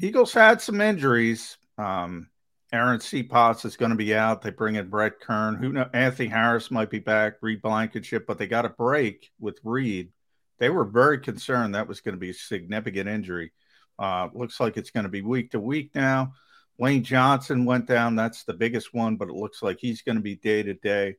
Eagles 0.00 0.32
had 0.32 0.62
some 0.62 0.80
injuries. 0.80 1.58
Um, 1.76 2.30
Arryn 2.76 3.00
Siposs 3.00 3.64
is 3.64 3.76
going 3.76 3.90
to 3.90 3.96
be 3.96 4.14
out. 4.14 4.42
They 4.42 4.50
bring 4.50 4.76
in 4.76 4.88
Brett 4.88 5.20
Kern. 5.20 5.56
Who 5.56 5.72
know? 5.72 5.88
Anthony 5.92 6.28
Harris 6.28 6.70
might 6.70 6.90
be 6.90 6.98
back. 6.98 7.34
Reed 7.40 7.62
Blankenship, 7.62 8.26
but 8.26 8.38
they 8.38 8.46
got 8.46 8.64
a 8.64 8.70
break 8.70 9.30
with 9.40 9.58
Reed. 9.64 10.12
They 10.58 10.70
were 10.70 10.84
very 10.84 11.18
concerned 11.18 11.74
that 11.74 11.88
was 11.88 12.00
going 12.00 12.14
to 12.14 12.20
be 12.20 12.30
a 12.30 12.34
significant 12.34 13.08
injury. 13.08 13.52
Uh, 13.98 14.28
looks 14.32 14.60
like 14.60 14.76
it's 14.76 14.90
going 14.90 15.04
to 15.04 15.10
be 15.10 15.22
week 15.22 15.52
to 15.52 15.60
week 15.60 15.90
now. 15.94 16.32
Lane 16.78 17.02
Johnson 17.02 17.64
went 17.64 17.86
down. 17.86 18.16
That's 18.16 18.44
the 18.44 18.54
biggest 18.54 18.92
one, 18.92 19.16
but 19.16 19.28
it 19.28 19.34
looks 19.34 19.62
like 19.62 19.78
he's 19.80 20.02
going 20.02 20.16
to 20.16 20.22
be 20.22 20.36
day 20.36 20.62
to 20.62 20.74
day. 20.74 21.16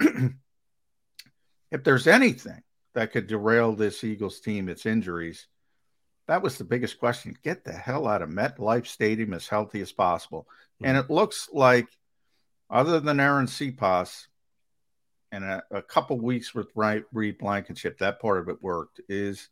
If 1.70 1.82
there's 1.84 2.06
anything 2.06 2.62
that 2.94 3.12
could 3.12 3.26
derail 3.26 3.74
this 3.74 4.04
Eagles 4.04 4.40
team, 4.40 4.68
it's 4.68 4.86
injuries. 4.86 5.48
That 6.28 6.42
was 6.42 6.58
the 6.58 6.64
biggest 6.64 6.98
question. 6.98 7.36
Get 7.44 7.64
the 7.64 7.72
hell 7.72 8.06
out 8.08 8.22
of 8.22 8.30
MetLife 8.30 8.86
Stadium 8.86 9.32
as 9.34 9.46
healthy 9.46 9.80
as 9.80 9.92
possible. 9.92 10.46
And 10.82 10.96
it 10.98 11.08
looks 11.08 11.48
like, 11.52 11.86
other 12.68 12.98
than 13.00 13.18
Arryn 13.18 13.46
Siposs 13.48 14.26
and 15.32 15.44
a, 15.44 15.62
a 15.70 15.82
couple 15.82 16.18
weeks 16.20 16.54
with 16.54 16.68
right, 16.74 17.04
Reed 17.12 17.38
Blankenship, 17.38 17.98
that 17.98 18.20
part 18.20 18.40
of 18.40 18.48
it 18.48 18.62
worked, 18.62 19.00
is 19.08 19.48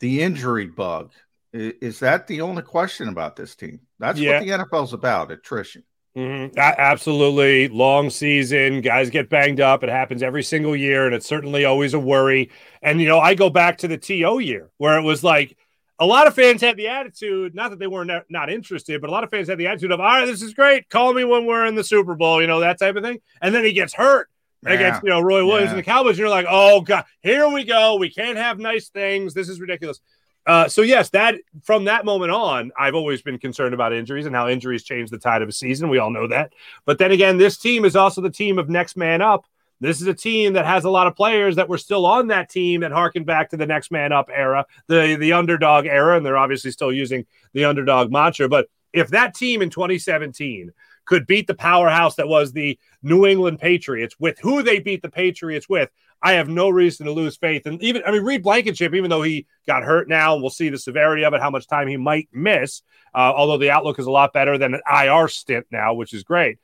the 0.00 0.22
injury 0.22 0.66
bug. 0.66 1.12
I- 1.54 1.74
Is 1.80 2.00
that 2.00 2.26
the 2.26 2.40
only 2.40 2.62
question 2.62 3.08
about 3.08 3.36
this 3.36 3.54
team? 3.54 3.80
That's 3.98 4.18
Yeah. 4.18 4.40
what 4.40 4.44
the 4.44 4.52
NFL's 4.52 4.92
about 4.92 5.30
attrition. 5.30 5.84
Mhm. 6.16 6.56
Absolutely. 6.56 7.68
Long 7.68 8.10
season. 8.10 8.80
Guys 8.80 9.10
get 9.10 9.28
banged 9.28 9.60
up. 9.60 9.82
It 9.84 9.88
happens 9.90 10.22
every 10.22 10.42
single 10.42 10.74
year, 10.74 11.06
and 11.06 11.14
it's 11.14 11.26
certainly 11.26 11.64
always 11.64 11.94
a 11.94 11.98
worry. 12.00 12.50
And, 12.82 13.00
you 13.00 13.06
know, 13.06 13.20
I 13.20 13.34
go 13.34 13.50
back 13.50 13.78
to 13.78 13.88
the 13.88 13.98
TO 13.98 14.38
year 14.38 14.70
where 14.78 14.98
it 14.98 15.02
was 15.02 15.22
like 15.22 15.56
a 15.98 16.06
lot 16.06 16.26
of 16.26 16.34
fans 16.34 16.60
had 16.60 16.76
the 16.76 16.88
attitude, 16.88 17.54
not 17.54 17.70
that 17.70 17.78
they 17.78 17.86
were 17.86 18.04
not, 18.04 18.24
not 18.28 18.50
interested, 18.50 19.00
but 19.00 19.08
a 19.08 19.12
lot 19.12 19.24
of 19.24 19.30
fans 19.30 19.48
had 19.48 19.58
the 19.58 19.66
attitude 19.66 19.92
of, 19.92 20.00
all 20.00 20.06
right, 20.06 20.26
this 20.26 20.42
is 20.42 20.52
great. 20.52 20.88
Call 20.90 21.14
me 21.14 21.24
when 21.24 21.46
we're 21.46 21.66
in 21.66 21.74
the 21.74 21.84
Super 21.84 22.14
Bowl, 22.14 22.40
you 22.40 22.46
know, 22.46 22.60
that 22.60 22.78
type 22.78 22.96
of 22.96 23.02
thing. 23.02 23.20
And 23.40 23.54
then 23.54 23.64
he 23.64 23.72
gets 23.72 23.94
hurt 23.94 24.28
against, 24.64 25.02
you 25.02 25.08
know, 25.08 25.20
Roy 25.20 25.46
Williams 25.46 25.70
and 25.70 25.78
the 25.78 25.82
Cowboys. 25.84 26.12
And 26.12 26.18
you're 26.18 26.28
like, 26.28 26.46
oh, 26.48 26.80
God, 26.80 27.04
here 27.22 27.48
we 27.48 27.64
go. 27.64 27.96
We 27.96 28.10
can't 28.10 28.36
have 28.36 28.58
nice 28.58 28.88
things. 28.88 29.32
This 29.32 29.48
is 29.48 29.60
ridiculous. 29.60 30.00
Uh, 30.46 30.68
so 30.68 30.82
yes, 30.82 31.10
that 31.10 31.34
from 31.64 31.84
that 31.84 32.04
moment 32.04 32.30
on, 32.30 32.70
I've 32.78 32.94
always 32.94 33.20
been 33.20 33.38
concerned 33.38 33.74
about 33.74 33.92
injuries 33.92 34.26
and 34.26 34.34
how 34.34 34.48
injuries 34.48 34.84
change 34.84 35.10
the 35.10 35.18
tide 35.18 35.42
of 35.42 35.48
a 35.48 35.52
season. 35.52 35.88
We 35.88 35.98
all 35.98 36.10
know 36.10 36.28
that. 36.28 36.52
But 36.84 36.98
then 36.98 37.10
again, 37.10 37.36
this 37.36 37.56
team 37.56 37.84
is 37.84 37.96
also 37.96 38.20
the 38.20 38.30
team 38.30 38.58
of 38.58 38.68
next 38.68 38.96
man 38.96 39.22
up. 39.22 39.44
This 39.80 40.00
is 40.00 40.06
a 40.06 40.14
team 40.14 40.54
that 40.54 40.64
has 40.64 40.84
a 40.84 40.90
lot 40.90 41.06
of 41.06 41.16
players 41.16 41.56
that 41.56 41.68
were 41.68 41.78
still 41.78 42.06
on 42.06 42.28
that 42.28 42.48
team 42.48 42.80
that 42.80 42.92
harken 42.92 43.24
back 43.24 43.50
to 43.50 43.56
the 43.56 43.66
next 43.66 43.90
man 43.90 44.12
up 44.12 44.30
era, 44.32 44.64
the 44.86 45.16
the 45.18 45.32
underdog 45.32 45.86
era, 45.86 46.16
and 46.16 46.24
they're 46.24 46.38
obviously 46.38 46.70
still 46.70 46.92
using 46.92 47.26
the 47.52 47.64
underdog 47.64 48.10
mantra. 48.10 48.48
But 48.48 48.68
if 48.92 49.08
that 49.08 49.34
team 49.34 49.60
in 49.60 49.70
2017 49.70 50.72
could 51.04 51.26
beat 51.26 51.46
the 51.46 51.54
powerhouse 51.54 52.16
that 52.16 52.28
was 52.28 52.52
the 52.52 52.78
New 53.02 53.26
England 53.26 53.58
Patriots 53.60 54.16
with 54.18 54.38
who 54.40 54.62
they 54.62 54.80
beat 54.80 55.02
the 55.02 55.10
Patriots 55.10 55.68
with, 55.68 55.90
I 56.22 56.32
have 56.32 56.48
no 56.48 56.68
reason 56.68 57.06
to 57.06 57.12
lose 57.12 57.36
faith. 57.36 57.66
And 57.66 57.80
even, 57.82 58.02
I 58.04 58.10
mean, 58.10 58.22
Reed 58.22 58.42
Blankenship, 58.42 58.94
even 58.94 59.10
though 59.10 59.22
he 59.22 59.46
got 59.66 59.84
hurt 59.84 60.08
now, 60.08 60.36
we'll 60.36 60.50
see 60.50 60.70
the 60.70 60.78
severity 60.78 61.24
of 61.24 61.34
it, 61.34 61.40
how 61.40 61.50
much 61.50 61.68
time 61.68 61.88
he 61.88 61.96
might 61.96 62.28
miss, 62.32 62.82
uh, 63.14 63.32
although 63.36 63.58
the 63.58 63.70
outlook 63.70 63.98
is 63.98 64.06
a 64.06 64.10
lot 64.10 64.32
better 64.32 64.58
than 64.58 64.74
an 64.74 64.80
IR 64.90 65.28
stint 65.28 65.66
now, 65.70 65.94
which 65.94 66.12
is 66.14 66.24
great. 66.24 66.58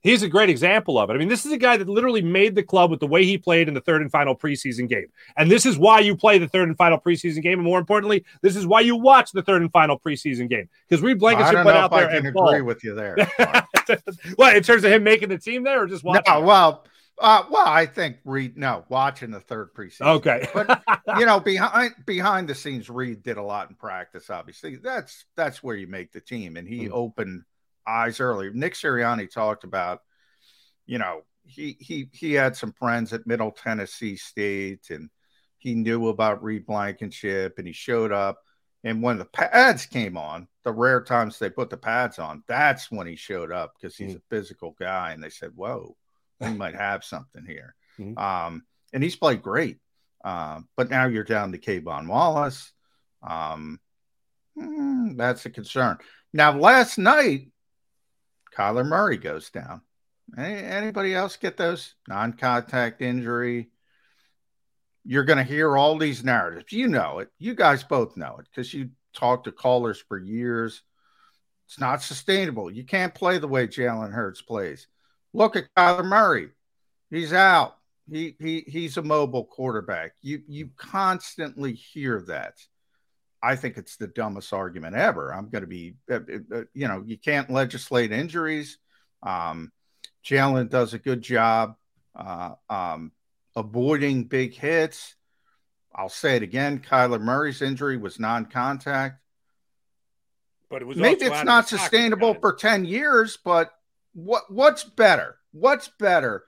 He's 0.00 0.22
a 0.22 0.28
great 0.28 0.48
example 0.48 0.98
of 0.98 1.10
it. 1.10 1.14
I 1.14 1.16
mean, 1.16 1.28
this 1.28 1.44
is 1.44 1.52
a 1.52 1.58
guy 1.58 1.76
that 1.76 1.88
literally 1.88 2.22
made 2.22 2.54
the 2.54 2.62
club 2.62 2.90
with 2.90 3.00
the 3.00 3.06
way 3.06 3.24
he 3.24 3.36
played 3.36 3.66
in 3.66 3.74
the 3.74 3.80
third 3.80 4.00
and 4.00 4.10
final 4.10 4.36
preseason 4.36 4.88
game. 4.88 5.06
And 5.36 5.50
this 5.50 5.66
is 5.66 5.76
why 5.76 6.00
you 6.00 6.16
play 6.16 6.38
the 6.38 6.46
third 6.46 6.68
and 6.68 6.76
final 6.76 7.00
preseason 7.00 7.42
game. 7.42 7.54
And 7.54 7.64
more 7.64 7.80
importantly, 7.80 8.24
this 8.40 8.54
is 8.54 8.66
why 8.66 8.80
you 8.80 8.96
watch 8.96 9.32
the 9.32 9.42
third 9.42 9.62
and 9.62 9.72
final 9.72 9.98
preseason 9.98 10.48
game. 10.48 10.68
Because 10.88 11.02
Reed 11.02 11.18
Blankenship 11.18 11.54
don't 11.54 11.64
went 11.64 11.76
out 11.76 11.92
if 11.92 11.92
I 11.92 12.06
can 12.06 12.26
and 12.26 12.28
agree 12.28 12.62
with 12.62 12.84
you 12.84 12.94
there. 12.94 13.16
well, 14.38 14.54
in 14.54 14.62
terms 14.62 14.84
of 14.84 14.92
him 14.92 15.02
making 15.02 15.30
the 15.30 15.38
team 15.38 15.64
there 15.64 15.82
or 15.82 15.86
just 15.86 16.04
watching? 16.04 16.32
No, 16.32 16.42
well, 16.42 16.84
uh, 17.20 17.42
well, 17.50 17.66
I 17.66 17.86
think 17.86 18.18
Reed. 18.24 18.56
No, 18.56 18.84
watching 18.88 19.32
the 19.32 19.40
third 19.40 19.74
preseason. 19.74 20.06
Okay. 20.16 20.48
but 20.54 20.82
you 21.18 21.26
know, 21.26 21.40
behind 21.40 21.94
behind 22.06 22.48
the 22.48 22.54
scenes, 22.54 22.88
Reed 22.88 23.22
did 23.22 23.36
a 23.36 23.42
lot 23.42 23.68
in 23.68 23.74
practice. 23.74 24.30
Obviously, 24.30 24.76
that's 24.76 25.24
that's 25.34 25.62
where 25.62 25.74
you 25.74 25.88
make 25.88 26.12
the 26.12 26.20
team, 26.20 26.56
and 26.56 26.68
he 26.68 26.88
opened 26.88 27.42
eyes 27.88 28.20
early. 28.20 28.50
Nick 28.52 28.74
Sirianni 28.74 29.30
talked 29.30 29.64
about, 29.64 30.02
you 30.86 30.98
know, 30.98 31.22
he 31.44 31.76
he 31.80 32.08
he 32.12 32.34
had 32.34 32.56
some 32.56 32.72
friends 32.72 33.12
at 33.12 33.26
Middle 33.26 33.50
Tennessee 33.50 34.16
State, 34.16 34.90
and 34.90 35.08
he 35.58 35.74
knew 35.74 36.08
about 36.08 36.42
Reed 36.42 36.66
Blankenship, 36.66 37.58
and 37.58 37.66
he 37.66 37.72
showed 37.72 38.12
up. 38.12 38.38
And 38.84 39.02
when 39.02 39.18
the 39.18 39.24
pads 39.24 39.86
came 39.86 40.16
on, 40.16 40.46
the 40.62 40.72
rare 40.72 41.02
times 41.02 41.38
they 41.38 41.50
put 41.50 41.68
the 41.68 41.76
pads 41.76 42.18
on, 42.18 42.44
that's 42.46 42.92
when 42.92 43.06
he 43.06 43.16
showed 43.16 43.50
up 43.50 43.74
because 43.74 43.96
he's 43.96 44.14
a 44.14 44.22
physical 44.30 44.76
guy. 44.78 45.12
And 45.12 45.22
they 45.22 45.30
said, 45.30 45.50
"Whoa, 45.56 45.96
we 46.40 46.50
might 46.50 46.74
have 46.74 47.04
something 47.04 47.44
here." 47.44 47.74
Um, 48.16 48.62
and 48.92 49.02
he's 49.02 49.16
played 49.16 49.42
great. 49.42 49.78
Um, 50.24 50.68
but 50.76 50.88
now 50.88 51.06
you're 51.06 51.24
down 51.24 51.50
to 51.50 51.58
K'Von 51.58 52.06
Wallace. 52.06 52.72
Um, 53.22 53.80
mm, 54.56 55.16
that's 55.16 55.46
a 55.46 55.50
concern. 55.50 55.98
Now, 56.32 56.56
last 56.56 56.98
night, 56.98 57.48
Kyler 58.58 58.86
Murray 58.86 59.18
goes 59.18 59.50
down. 59.50 59.82
Any, 60.36 60.56
anybody 60.56 61.14
else 61.14 61.36
get 61.36 61.56
those 61.56 61.94
non-contact 62.08 63.00
injury? 63.00 63.70
You're 65.04 65.24
going 65.24 65.38
to 65.38 65.44
hear 65.44 65.76
all 65.76 65.96
these 65.96 66.24
narratives. 66.24 66.72
You 66.72 66.88
know 66.88 67.20
it. 67.20 67.28
You 67.38 67.54
guys 67.54 67.82
both 67.84 68.16
know 68.16 68.36
it 68.40 68.46
because 68.50 68.74
you 68.74 68.90
talk 69.14 69.44
to 69.44 69.52
callers 69.52 70.02
for 70.08 70.18
years. 70.18 70.82
It's 71.66 71.80
not 71.80 72.02
sustainable. 72.02 72.70
You 72.70 72.84
can't 72.84 73.14
play 73.14 73.38
the 73.38 73.48
way 73.48 73.66
Jalen 73.66 74.12
Hurts 74.12 74.42
plays. 74.42 74.86
Look 75.32 75.56
at 75.56 75.68
Kyler 75.76 76.04
Murray. 76.04 76.48
He's 77.10 77.32
out. 77.32 77.76
He 78.10 78.36
he 78.40 78.64
he's 78.66 78.96
a 78.96 79.02
mobile 79.02 79.44
quarterback. 79.44 80.12
You 80.22 80.42
you 80.48 80.70
constantly 80.76 81.74
hear 81.74 82.22
that. 82.28 82.54
I 83.42 83.56
think 83.56 83.76
it's 83.76 83.96
the 83.96 84.08
dumbest 84.08 84.52
argument 84.52 84.96
ever. 84.96 85.32
I'm 85.32 85.48
going 85.48 85.62
to 85.62 85.68
be, 85.68 85.94
uh, 86.10 86.20
uh, 86.52 86.62
you 86.74 86.88
know, 86.88 87.02
you 87.06 87.16
can't 87.18 87.50
legislate 87.50 88.12
injuries. 88.12 88.78
Um, 89.22 89.72
Jalen 90.24 90.70
does 90.70 90.94
a 90.94 90.98
good 90.98 91.22
job 91.22 91.76
uh, 92.14 92.54
um, 92.68 93.12
avoiding 93.54 94.24
big 94.24 94.54
hits. 94.54 95.14
I'll 95.94 96.08
say 96.08 96.36
it 96.36 96.42
again: 96.42 96.80
Kyler 96.80 97.20
Murray's 97.20 97.62
injury 97.62 97.96
was 97.96 98.18
non-contact. 98.18 99.20
But 100.68 100.82
it 100.82 100.84
was 100.84 100.98
Maybe 100.98 101.24
it's 101.24 101.44
not 101.44 101.64
pocket, 101.64 101.68
sustainable 101.68 102.34
for 102.34 102.52
10 102.52 102.84
years, 102.84 103.38
but 103.42 103.70
what 104.12 104.44
what's 104.52 104.84
better? 104.84 105.36
What's 105.52 105.90
better? 105.98 106.44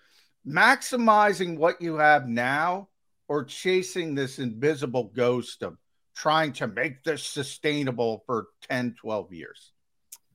Maximizing 0.46 1.56
what 1.56 1.80
you 1.80 1.96
have 1.96 2.28
now 2.28 2.88
or 3.28 3.44
chasing 3.44 4.14
this 4.14 4.38
invisible 4.38 5.04
ghost 5.14 5.62
of 5.62 5.78
trying 6.20 6.52
to 6.52 6.66
make 6.66 7.02
this 7.02 7.24
sustainable 7.24 8.22
for 8.26 8.48
10, 8.68 8.94
12 9.00 9.32
years? 9.32 9.72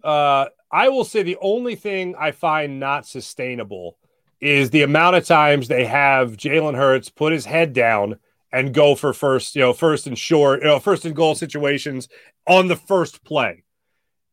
Uh, 0.04 0.46
I 0.72 0.90
will 0.90 1.06
say 1.06 1.22
the 1.22 1.38
only 1.42 1.76
thing 1.76 2.16
I 2.18 2.32
find 2.32 2.80
not 2.80 3.06
sustainable 3.06 3.98
is 4.42 4.72
the 4.72 4.82
amount 4.82 5.16
of 5.16 5.26
times 5.26 5.68
they 5.68 5.86
have 5.86 6.38
Jalen 6.38 6.76
Hurts 6.76 7.10
put 7.10 7.34
his 7.34 7.46
head 7.46 7.74
down 7.74 8.18
and 8.52 8.74
go 8.74 8.96
for 8.96 9.14
first, 9.14 9.56
you 9.56 9.62
know, 9.62 9.74
first 9.74 10.08
and 10.08 10.18
short, 10.18 10.62
you 10.62 10.68
know, 10.68 10.80
first 10.80 11.06
and 11.06 11.16
goal 11.16 11.36
situations 11.36 12.08
on 12.48 12.68
the 12.68 12.76
first 12.76 13.24
play. 13.24 13.64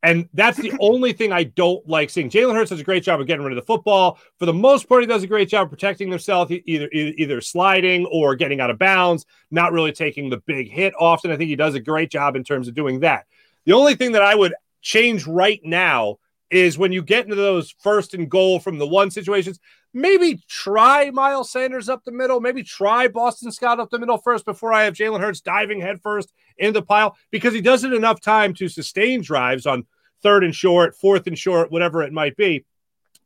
And 0.05 0.29
that's 0.35 0.59
the 0.59 0.73
only 0.81 1.13
thing 1.13 1.33
I 1.33 1.45
don't 1.45 1.87
like 1.89 2.11
seeing. 2.11 2.29
Jalen 2.29 2.55
Hurts 2.55 2.71
does 2.71 2.81
a 2.81 2.85
great 2.85 3.05
job 3.05 3.21
of 3.21 3.27
getting 3.29 3.45
rid 3.45 3.57
of 3.57 3.63
the 3.63 3.67
football. 3.67 4.19
For 4.39 4.47
the 4.47 4.53
most 4.53 4.89
part, 4.89 5.03
he 5.03 5.07
does 5.07 5.23
a 5.23 5.29
great 5.29 5.49
job 5.49 5.71
protecting 5.71 6.11
himself, 6.11 6.51
either, 6.51 6.89
either 6.93 7.13
either 7.17 7.41
sliding 7.41 8.07
or 8.07 8.35
getting 8.35 8.61
out 8.61 8.71
of 8.71 8.79
bounds, 8.79 9.27
not 9.53 9.73
really 9.73 9.93
taking 9.93 10.29
the 10.29 10.39
big 10.39 10.69
hit 10.69 10.93
often. 10.99 11.31
I 11.31 11.37
think 11.37 11.49
he 11.49 11.57
does 11.57 11.75
a 11.75 11.81
great 11.81 12.11
job 12.11 12.35
in 12.35 12.43
terms 12.43 12.67
of 12.67 12.75
doing 12.75 13.01
that. 13.01 13.27
The 13.65 13.75
only 13.75 13.95
thing 13.95 14.13
that 14.13 14.23
I 14.23 14.35
would 14.35 14.55
change 14.81 15.27
right 15.27 15.61
now 15.63 16.19
is 16.53 16.77
when 16.77 16.93
you 16.93 17.03
get 17.03 17.25
into 17.25 17.35
those 17.35 17.75
first 17.79 18.13
and 18.13 18.31
goal 18.31 18.61
from 18.61 18.79
the 18.79 18.87
one 18.87 19.11
situations, 19.11 19.59
maybe 19.95 20.39
try 20.49 21.11
Miles 21.11 21.51
Sanders 21.51 21.89
up 21.89 22.05
the 22.05 22.13
middle, 22.13 22.41
maybe 22.41 22.63
try 22.63 23.09
Boston 23.09 23.51
Scott 23.51 23.81
up 23.81 23.91
the 23.91 23.99
middle 23.99 24.19
first 24.19 24.45
before 24.45 24.73
I 24.73 24.85
have 24.85 24.93
Jalen 24.93 25.21
Hurts 25.21 25.41
diving 25.41 25.81
headfirst 25.81 26.33
into 26.59 26.73
the 26.73 26.83
pile 26.83 27.17
because 27.31 27.55
he 27.55 27.63
does 27.63 27.85
it 27.85 27.95
enough 27.95 28.21
time 28.21 28.53
to 28.55 28.69
sustain 28.69 29.23
drives 29.23 29.67
on 29.67 29.87
third 30.23 30.45
and 30.45 30.55
short, 30.55 30.95
fourth 30.95 31.27
and 31.27 31.39
short, 31.39 31.73
whatever 31.73 32.03
it 32.03 32.13
might 32.13 32.37
be, 32.37 32.67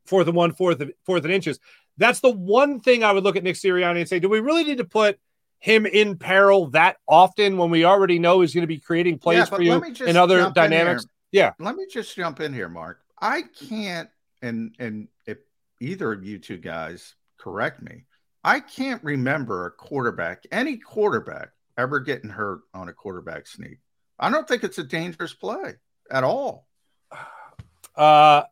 fourth 0.04 0.28
and 0.28 0.36
one, 0.36 0.52
fourth 0.52 0.80
and 0.80 0.92
fourth 1.04 1.24
and 1.24 1.32
inches. 1.32 1.58
That's 1.98 2.20
the 2.20 2.30
one 2.30 2.78
thing 2.78 3.02
I 3.02 3.10
would 3.10 3.24
look 3.24 3.34
at 3.34 3.42
Nick 3.42 3.56
Sirianni 3.56 4.00
and 4.00 4.08
say, 4.08 4.20
do 4.20 4.28
we 4.28 4.38
really 4.38 4.62
need 4.62 4.78
to 4.78 4.84
put 4.84 5.18
him 5.58 5.84
in 5.84 6.16
peril 6.16 6.68
that 6.68 6.98
often 7.08 7.56
when 7.56 7.70
we 7.70 7.84
already 7.84 8.20
know 8.20 8.40
he's 8.40 8.54
going 8.54 8.62
to 8.62 8.68
be 8.68 8.78
creating 8.78 9.18
plays 9.18 9.38
yeah, 9.38 9.44
for 9.46 9.62
you 9.62 9.82
and 10.06 10.16
other 10.16 10.50
dynamics? 10.50 11.06
Yeah. 11.32 11.52
Let 11.58 11.74
me 11.74 11.86
just 11.90 12.14
jump 12.14 12.40
in 12.40 12.52
here, 12.52 12.68
Mark. 12.68 13.00
I 13.20 13.42
can't, 13.68 14.08
and 14.42 14.74
and 14.78 15.08
if 15.26 15.38
either 15.80 16.12
of 16.12 16.24
you 16.24 16.38
two 16.38 16.58
guys 16.58 17.14
correct 17.38 17.82
me, 17.82 18.04
I 18.44 18.60
can't 18.60 19.02
remember 19.02 19.66
a 19.66 19.70
quarterback, 19.70 20.44
any 20.52 20.76
quarterback, 20.76 21.48
ever 21.78 22.00
getting 22.00 22.30
hurt 22.30 22.60
on 22.74 22.88
a 22.88 22.92
quarterback 22.92 23.46
sneak. 23.46 23.78
I 24.18 24.30
don't 24.30 24.46
think 24.46 24.64
it's 24.64 24.78
a 24.78 24.84
dangerous 24.84 25.34
play 25.34 25.74
at 26.10 26.24
all. 26.24 26.66
Uh, 27.94 28.42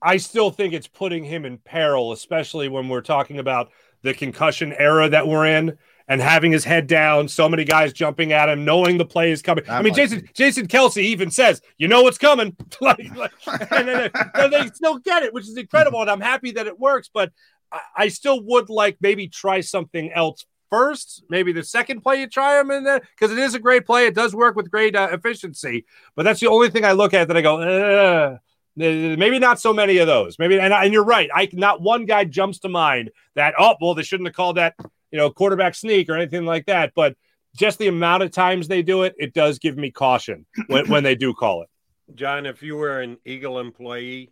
I 0.00 0.16
still 0.16 0.50
think 0.50 0.72
it's 0.74 0.86
putting 0.86 1.24
him 1.24 1.44
in 1.44 1.58
peril, 1.58 2.12
especially 2.12 2.68
when 2.68 2.88
we're 2.88 3.00
talking 3.00 3.38
about 3.38 3.70
the 4.02 4.14
concussion 4.14 4.72
era 4.72 5.08
that 5.08 5.26
we're 5.26 5.46
in 5.46 5.76
and 6.08 6.22
having 6.22 6.50
his 6.50 6.64
head 6.64 6.86
down, 6.86 7.28
so 7.28 7.48
many 7.48 7.64
guys 7.64 7.92
jumping 7.92 8.32
at 8.32 8.48
him, 8.48 8.64
knowing 8.64 8.96
the 8.96 9.04
play 9.04 9.30
is 9.30 9.42
coming. 9.42 9.64
That 9.64 9.78
I 9.78 9.82
mean, 9.82 9.94
Jason 9.94 10.20
be. 10.20 10.30
Jason 10.32 10.66
Kelce 10.66 11.02
even 11.02 11.30
says, 11.30 11.60
"You 11.76 11.86
know 11.86 12.02
what's 12.02 12.18
coming," 12.18 12.56
like, 12.80 13.04
like, 13.16 13.32
and 13.46 13.86
then 13.86 14.10
they, 14.34 14.48
they 14.48 14.66
still 14.68 14.98
get 14.98 15.22
it, 15.22 15.34
which 15.34 15.44
is 15.44 15.56
incredible, 15.56 16.00
and 16.00 16.10
I'm 16.10 16.20
happy 16.20 16.52
that 16.52 16.66
it 16.66 16.78
works. 16.78 17.10
But 17.12 17.30
I, 17.70 17.80
I 17.96 18.08
still 18.08 18.42
would 18.42 18.70
like 18.70 18.96
maybe 19.00 19.28
try 19.28 19.60
something 19.60 20.10
else 20.10 20.46
first. 20.70 21.24
Maybe 21.28 21.52
the 21.52 21.62
second 21.62 22.00
play 22.00 22.20
you 22.20 22.26
try 22.26 22.58
him 22.58 22.70
in 22.70 22.84
there 22.84 23.00
because 23.00 23.30
it 23.30 23.38
is 23.38 23.54
a 23.54 23.60
great 23.60 23.84
play. 23.84 24.06
It 24.06 24.14
does 24.14 24.34
work 24.34 24.56
with 24.56 24.70
great 24.70 24.96
uh, 24.96 25.08
efficiency. 25.12 25.84
But 26.16 26.22
that's 26.22 26.40
the 26.40 26.48
only 26.48 26.70
thing 26.70 26.84
I 26.84 26.92
look 26.92 27.12
at 27.12 27.28
that 27.28 27.36
I 27.36 27.42
go. 27.42 28.38
Maybe 28.76 29.38
not 29.40 29.60
so 29.60 29.74
many 29.74 29.98
of 29.98 30.06
those. 30.06 30.38
Maybe, 30.38 30.58
and, 30.58 30.72
and 30.72 30.92
you're 30.92 31.04
right. 31.04 31.28
I 31.34 31.48
not 31.52 31.82
one 31.82 32.06
guy 32.06 32.24
jumps 32.24 32.60
to 32.60 32.70
mind 32.70 33.10
that 33.34 33.54
oh 33.58 33.74
well 33.80 33.94
they 33.94 34.02
shouldn't 34.04 34.28
have 34.28 34.36
called 34.36 34.56
that 34.56 34.74
you 35.10 35.18
know, 35.18 35.30
quarterback 35.30 35.74
sneak 35.74 36.08
or 36.08 36.14
anything 36.14 36.44
like 36.44 36.66
that. 36.66 36.92
But 36.94 37.16
just 37.56 37.78
the 37.78 37.88
amount 37.88 38.22
of 38.22 38.30
times 38.30 38.68
they 38.68 38.82
do 38.82 39.02
it, 39.02 39.14
it 39.18 39.34
does 39.34 39.58
give 39.58 39.76
me 39.76 39.90
caution 39.90 40.46
when, 40.68 40.88
when 40.88 41.02
they 41.02 41.14
do 41.14 41.34
call 41.34 41.62
it. 41.62 41.68
John, 42.14 42.46
if 42.46 42.62
you 42.62 42.76
were 42.76 43.00
an 43.00 43.18
Eagle 43.24 43.58
employee, 43.58 44.30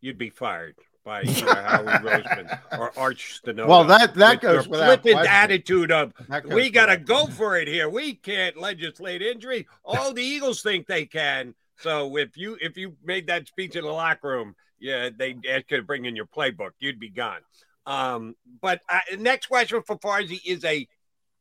you'd 0.00 0.18
be 0.18 0.30
fired 0.30 0.76
by 1.04 1.22
uh, 1.22 1.24
Howard 1.64 2.02
Roseman 2.02 2.60
or 2.78 2.98
Arch 2.98 3.40
Stenoda. 3.42 3.66
Well, 3.66 3.84
that 3.84 4.14
that 4.14 4.40
goes 4.40 4.68
with 4.68 4.80
flippant 4.80 5.26
attitude 5.26 5.90
of 5.90 6.12
we 6.44 6.70
got 6.70 6.86
to 6.86 6.96
go 6.96 7.26
for 7.26 7.56
it 7.56 7.68
here. 7.68 7.88
We 7.88 8.14
can't 8.14 8.56
legislate 8.56 9.22
injury. 9.22 9.66
All 9.84 10.12
the 10.12 10.22
Eagles 10.22 10.62
think 10.62 10.86
they 10.86 11.06
can. 11.06 11.54
So 11.78 12.16
if 12.16 12.36
you 12.36 12.58
if 12.60 12.76
you 12.76 12.96
made 13.04 13.26
that 13.28 13.48
speech 13.48 13.76
in 13.76 13.84
the 13.84 13.90
locker 13.90 14.28
room, 14.28 14.54
yeah, 14.78 15.10
they 15.16 15.36
ask 15.48 15.70
you 15.70 15.78
to 15.78 15.82
bring 15.82 16.04
in 16.04 16.16
your 16.16 16.26
playbook, 16.26 16.70
you'd 16.78 17.00
be 17.00 17.10
gone. 17.10 17.40
Um, 17.88 18.34
but 18.60 18.82
uh, 18.88 19.00
next 19.18 19.46
question 19.46 19.82
for 19.86 19.98
Farzy 19.98 20.40
is 20.44 20.62
a 20.64 20.86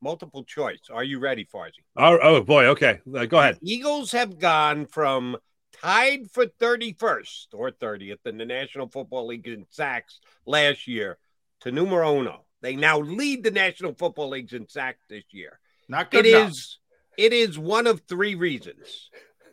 multiple 0.01 0.43
choice. 0.45 0.79
Are 0.91 1.03
you 1.03 1.19
ready, 1.19 1.45
Farzy? 1.45 1.83
Oh, 1.97 2.17
oh 2.21 2.41
boy. 2.41 2.67
Okay. 2.67 3.01
Uh, 3.13 3.25
go 3.25 3.39
ahead. 3.39 3.57
The 3.61 3.69
Eagles 3.73 4.13
have 4.13 4.39
gone 4.39 4.85
from 4.85 5.35
tied 5.81 6.31
for 6.31 6.45
31st 6.45 7.47
or 7.53 7.71
30th 7.71 8.25
in 8.25 8.37
the 8.37 8.45
National 8.45 8.87
Football 8.87 9.27
League 9.27 9.47
in 9.47 9.65
sacks 9.69 10.21
last 10.45 10.87
year 10.87 11.17
to 11.61 11.71
numero 11.71 12.17
uno. 12.19 12.45
They 12.61 12.75
now 12.77 12.99
lead 12.99 13.43
the 13.43 13.51
National 13.51 13.93
Football 13.93 14.29
League 14.29 14.53
in 14.53 14.69
sacks 14.69 15.03
this 15.09 15.25
year. 15.31 15.59
Not 15.89 16.11
good 16.11 16.25
It 16.25 16.33
enough. 16.33 16.51
is. 16.51 16.79
It 17.17 17.33
is 17.33 17.59
one 17.59 17.87
of 17.87 18.01
three 18.07 18.35
reasons. 18.35 19.09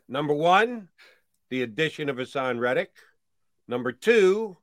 Number 0.09 0.35
one, 0.35 0.89
the 1.51 1.63
addition 1.63 2.09
of 2.09 2.17
Haason 2.19 2.61
Reddick. 2.61 2.93
Number 3.67 3.91
two, 3.91 4.57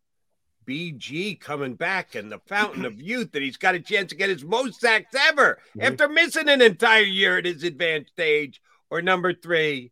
BG 0.67 1.39
coming 1.39 1.75
back 1.75 2.15
and 2.15 2.31
the 2.31 2.39
fountain 2.47 2.85
of 2.85 3.01
youth 3.01 3.31
that 3.31 3.41
he's 3.41 3.57
got 3.57 3.75
a 3.75 3.79
chance 3.79 4.09
to 4.09 4.15
get 4.15 4.29
his 4.29 4.43
most 4.43 4.79
sacks 4.79 5.15
ever 5.29 5.59
mm-hmm. 5.69 5.81
after 5.81 6.07
missing 6.07 6.49
an 6.49 6.61
entire 6.61 7.03
year 7.03 7.37
at 7.37 7.45
his 7.45 7.63
advanced 7.63 8.19
age. 8.19 8.61
Or 8.89 9.01
number 9.01 9.33
three, 9.33 9.91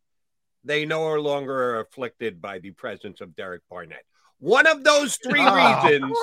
they 0.63 0.86
no 0.86 1.13
longer 1.15 1.53
are 1.53 1.80
afflicted 1.80 2.41
by 2.41 2.59
the 2.59 2.72
presence 2.72 3.22
of 3.22 3.36
Derek 3.36 3.61
Barnett. 3.70 4.03
One 4.39 4.67
of 4.67 4.84
those 4.84 5.17
three 5.17 5.45
oh, 5.45 5.55
reasons 5.55 6.15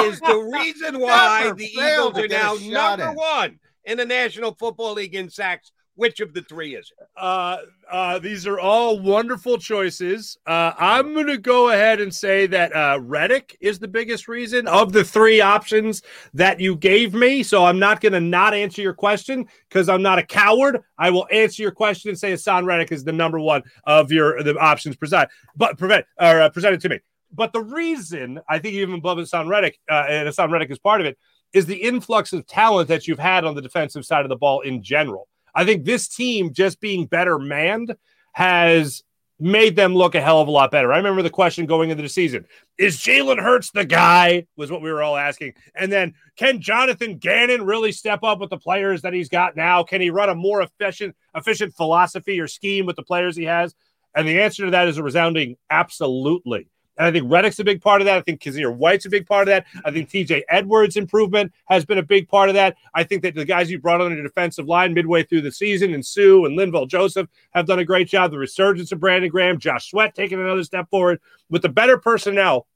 is 0.00 0.20
the 0.20 0.50
reason 0.52 0.98
why 0.98 1.52
the 1.56 1.64
Eagles 1.64 2.18
are 2.18 2.28
now 2.28 2.56
number 2.60 3.12
one 3.12 3.60
in 3.84 3.98
the 3.98 4.06
National 4.06 4.54
Football 4.54 4.94
League 4.94 5.14
in 5.14 5.30
sacks 5.30 5.70
which 5.94 6.20
of 6.20 6.32
the 6.32 6.42
three 6.42 6.74
is 6.74 6.90
it? 6.98 7.06
Uh, 7.16 7.58
uh, 7.90 8.18
these 8.18 8.46
are 8.46 8.58
all 8.58 8.98
wonderful 8.98 9.58
choices. 9.58 10.38
Uh, 10.46 10.72
I'm 10.78 11.12
going 11.14 11.26
to 11.26 11.38
go 11.38 11.70
ahead 11.70 12.00
and 12.00 12.14
say 12.14 12.46
that 12.46 12.74
uh, 12.74 12.98
Reddick 13.02 13.56
is 13.60 13.78
the 13.78 13.88
biggest 13.88 14.28
reason 14.28 14.66
of 14.66 14.92
the 14.92 15.04
three 15.04 15.40
options 15.40 16.02
that 16.34 16.60
you 16.60 16.76
gave 16.76 17.12
me. 17.12 17.42
So 17.42 17.64
I'm 17.64 17.78
not 17.78 18.00
going 18.00 18.12
to 18.12 18.20
not 18.20 18.54
answer 18.54 18.80
your 18.80 18.94
question 18.94 19.46
because 19.68 19.88
I'm 19.88 20.02
not 20.02 20.18
a 20.18 20.22
coward. 20.22 20.82
I 20.98 21.10
will 21.10 21.26
answer 21.30 21.62
your 21.62 21.72
question 21.72 22.08
and 22.08 22.18
say 22.18 22.32
Haason 22.32 22.64
Reddick 22.64 22.92
is 22.92 23.04
the 23.04 23.12
number 23.12 23.38
one 23.38 23.62
of 23.84 24.10
your 24.10 24.42
the 24.42 24.56
options 24.58 24.96
presented, 24.96 25.28
but 25.56 25.78
prevent 25.78 26.06
or 26.18 26.40
uh, 26.40 26.48
presented 26.48 26.80
to 26.80 26.88
me. 26.88 27.00
But 27.34 27.52
the 27.52 27.62
reason 27.62 28.40
I 28.48 28.58
think 28.58 28.74
even 28.74 28.94
above 28.94 29.18
Haason 29.18 29.48
Reddick 29.48 29.78
uh, 29.90 30.04
and 30.08 30.28
Haason 30.28 30.50
Reddick 30.50 30.70
is 30.70 30.78
part 30.78 31.00
of 31.00 31.06
it 31.06 31.18
is 31.52 31.66
the 31.66 31.76
influx 31.76 32.32
of 32.32 32.46
talent 32.46 32.88
that 32.88 33.06
you've 33.06 33.18
had 33.18 33.44
on 33.44 33.54
the 33.54 33.60
defensive 33.62 34.06
side 34.06 34.24
of 34.24 34.30
the 34.30 34.36
ball 34.36 34.60
in 34.60 34.82
general. 34.82 35.28
I 35.54 35.64
think 35.64 35.84
this 35.84 36.08
team 36.08 36.52
just 36.52 36.80
being 36.80 37.06
better 37.06 37.38
manned 37.38 37.96
has 38.32 39.02
made 39.42 39.74
them 39.74 39.94
look 39.94 40.14
a 40.14 40.20
hell 40.20 40.40
of 40.40 40.46
a 40.46 40.52
lot 40.52 40.70
better. 40.70 40.92
I 40.92 40.98
remember 40.98 41.20
the 41.20 41.30
question 41.30 41.66
going 41.66 41.90
into 41.90 42.02
the 42.02 42.08
season 42.08 42.46
Is 42.78 42.98
Jalen 42.98 43.42
Hurts 43.42 43.70
the 43.70 43.84
guy? 43.84 44.46
Was 44.56 44.70
what 44.70 44.82
we 44.82 44.92
were 44.92 45.02
all 45.02 45.16
asking. 45.16 45.54
And 45.74 45.92
then, 45.92 46.14
can 46.36 46.60
Jonathan 46.60 47.18
Gannon 47.18 47.64
really 47.64 47.92
step 47.92 48.22
up 48.22 48.38
with 48.38 48.50
the 48.50 48.58
players 48.58 49.02
that 49.02 49.12
he's 49.12 49.28
got 49.28 49.56
now? 49.56 49.82
Can 49.82 50.00
he 50.00 50.10
run 50.10 50.28
a 50.28 50.34
more 50.34 50.62
efficient, 50.62 51.16
efficient 51.34 51.74
philosophy 51.74 52.38
or 52.40 52.46
scheme 52.46 52.86
with 52.86 52.96
the 52.96 53.02
players 53.02 53.36
he 53.36 53.44
has? 53.44 53.74
And 54.14 54.28
the 54.28 54.40
answer 54.40 54.66
to 54.66 54.70
that 54.70 54.88
is 54.88 54.98
a 54.98 55.02
resounding 55.02 55.56
absolutely. 55.70 56.68
And 56.98 57.06
I 57.06 57.10
think 57.10 57.30
Reddick's 57.30 57.58
a 57.58 57.64
big 57.64 57.80
part 57.80 58.00
of 58.00 58.04
that. 58.06 58.18
I 58.18 58.20
think 58.20 58.40
Kyzir 58.42 58.74
White's 58.74 59.06
a 59.06 59.10
big 59.10 59.26
part 59.26 59.48
of 59.48 59.52
that. 59.52 59.66
I 59.84 59.90
think 59.90 60.10
TJ 60.10 60.42
Edwards' 60.48 60.96
improvement 60.96 61.52
has 61.66 61.84
been 61.84 61.98
a 61.98 62.02
big 62.02 62.28
part 62.28 62.48
of 62.48 62.54
that. 62.54 62.76
I 62.94 63.02
think 63.02 63.22
that 63.22 63.34
the 63.34 63.44
guys 63.44 63.70
you 63.70 63.78
brought 63.78 64.00
on 64.00 64.14
the 64.14 64.22
defensive 64.22 64.66
line 64.66 64.92
midway 64.92 65.22
through 65.22 65.42
the 65.42 65.52
season, 65.52 65.94
and 65.94 66.04
Suh 66.04 66.44
and 66.44 66.58
Linval 66.58 66.88
Joseph, 66.88 67.28
have 67.52 67.66
done 67.66 67.78
a 67.78 67.84
great 67.84 68.08
job. 68.08 68.30
The 68.30 68.38
resurgence 68.38 68.92
of 68.92 69.00
Brandon 69.00 69.30
Graham, 69.30 69.58
Josh 69.58 69.90
Sweat 69.90 70.14
taking 70.14 70.40
another 70.40 70.64
step 70.64 70.90
forward 70.90 71.20
with 71.48 71.62
the 71.62 71.68
better 71.68 71.96
personnel. 71.96 72.66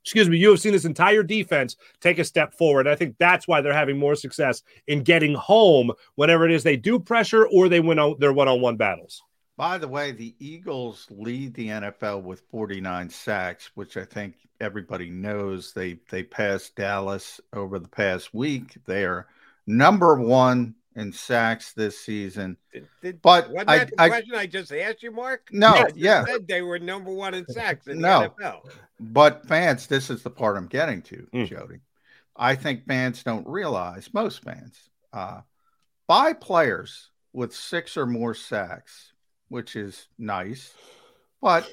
Excuse 0.00 0.30
me, 0.30 0.38
you 0.38 0.48
have 0.48 0.60
seen 0.60 0.72
this 0.72 0.86
entire 0.86 1.22
defense 1.22 1.76
take 2.00 2.18
a 2.18 2.24
step 2.24 2.54
forward. 2.54 2.88
I 2.88 2.94
think 2.94 3.16
that's 3.18 3.46
why 3.46 3.60
they're 3.60 3.74
having 3.74 3.98
more 3.98 4.14
success 4.14 4.62
in 4.86 5.02
getting 5.02 5.34
home 5.34 5.92
whenever 6.14 6.46
it 6.46 6.52
is 6.52 6.62
they 6.62 6.78
do 6.78 6.98
pressure 6.98 7.46
or 7.46 7.68
they 7.68 7.80
win 7.80 7.98
out 7.98 8.18
their 8.18 8.32
one 8.32 8.48
on 8.48 8.62
one 8.62 8.78
battles. 8.78 9.22
By 9.62 9.78
the 9.78 9.86
way, 9.86 10.10
the 10.10 10.34
Eagles 10.40 11.06
lead 11.08 11.54
the 11.54 11.68
NFL 11.68 12.22
with 12.24 12.42
49 12.50 13.08
sacks, 13.08 13.70
which 13.76 13.96
I 13.96 14.04
think 14.04 14.34
everybody 14.60 15.08
knows. 15.08 15.72
They 15.72 16.00
they 16.10 16.24
passed 16.24 16.74
Dallas 16.74 17.40
over 17.52 17.78
the 17.78 17.86
past 17.86 18.34
week. 18.34 18.76
They 18.86 19.04
are 19.04 19.28
number 19.64 20.16
one 20.16 20.74
in 20.96 21.12
sacks 21.12 21.74
this 21.74 21.96
season. 21.96 22.56
Did, 22.72 22.88
did, 23.02 23.22
but 23.22 23.50
wasn't 23.50 23.70
I, 23.70 23.78
that 23.78 23.90
the 23.90 24.02
I, 24.02 24.08
question 24.08 24.34
I 24.34 24.46
just 24.46 24.72
asked 24.72 25.04
you, 25.04 25.12
Mark? 25.12 25.48
No, 25.52 25.76
yes, 25.76 25.92
yeah, 25.94 26.38
they 26.48 26.62
were 26.62 26.80
number 26.80 27.12
one 27.12 27.32
in 27.32 27.46
sacks 27.46 27.86
in 27.86 28.00
no, 28.00 28.34
the 28.36 28.42
NFL. 28.42 28.68
But 28.98 29.46
fans, 29.46 29.86
this 29.86 30.10
is 30.10 30.24
the 30.24 30.30
part 30.30 30.56
I'm 30.56 30.66
getting 30.66 31.02
to, 31.02 31.28
mm. 31.32 31.46
Jody. 31.46 31.78
I 32.34 32.56
think 32.56 32.84
fans 32.88 33.22
don't 33.22 33.46
realize 33.46 34.12
most 34.12 34.42
fans 34.42 34.76
uh, 35.12 35.42
buy 36.08 36.32
players 36.32 37.10
with 37.32 37.54
six 37.54 37.96
or 37.96 38.06
more 38.06 38.34
sacks 38.34 39.11
which 39.52 39.76
is 39.76 40.08
nice. 40.18 40.72
But 41.42 41.70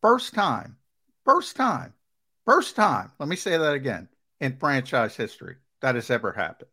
first 0.00 0.32
time, 0.32 0.78
first 1.26 1.54
time, 1.54 1.92
first 2.46 2.74
time, 2.74 3.12
let 3.18 3.28
me 3.28 3.36
say 3.36 3.58
that 3.58 3.74
again 3.74 4.08
in 4.40 4.56
franchise 4.56 5.14
history 5.14 5.56
that 5.82 5.94
has 5.94 6.08
ever 6.08 6.32
happened. 6.32 6.70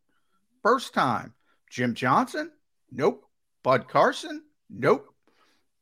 First 0.62 0.94
time, 0.94 1.34
Jim 1.70 1.94
Johnson? 1.94 2.52
Nope. 2.90 3.26
Bud 3.64 3.90
Carson? 3.90 4.44
Nope. 4.70 5.14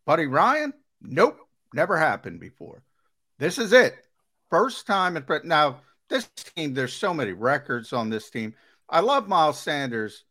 Buddy 0.07 0.25
Ryan? 0.25 0.73
Nope. 1.03 1.37
Never 1.71 1.95
happened 1.95 2.39
before. 2.39 2.81
This 3.37 3.59
is 3.59 3.73
it. 3.73 3.95
First 4.49 4.87
time 4.87 5.17
in 5.17 5.25
now 5.43 5.81
this 6.09 6.27
team. 6.55 6.73
There's 6.73 6.93
so 6.93 7.13
many 7.13 7.33
records 7.33 7.93
on 7.93 8.09
this 8.09 8.31
team. 8.31 8.55
I 8.89 9.01
love 9.01 9.27
Miles 9.27 9.59
Sanders. 9.59 10.23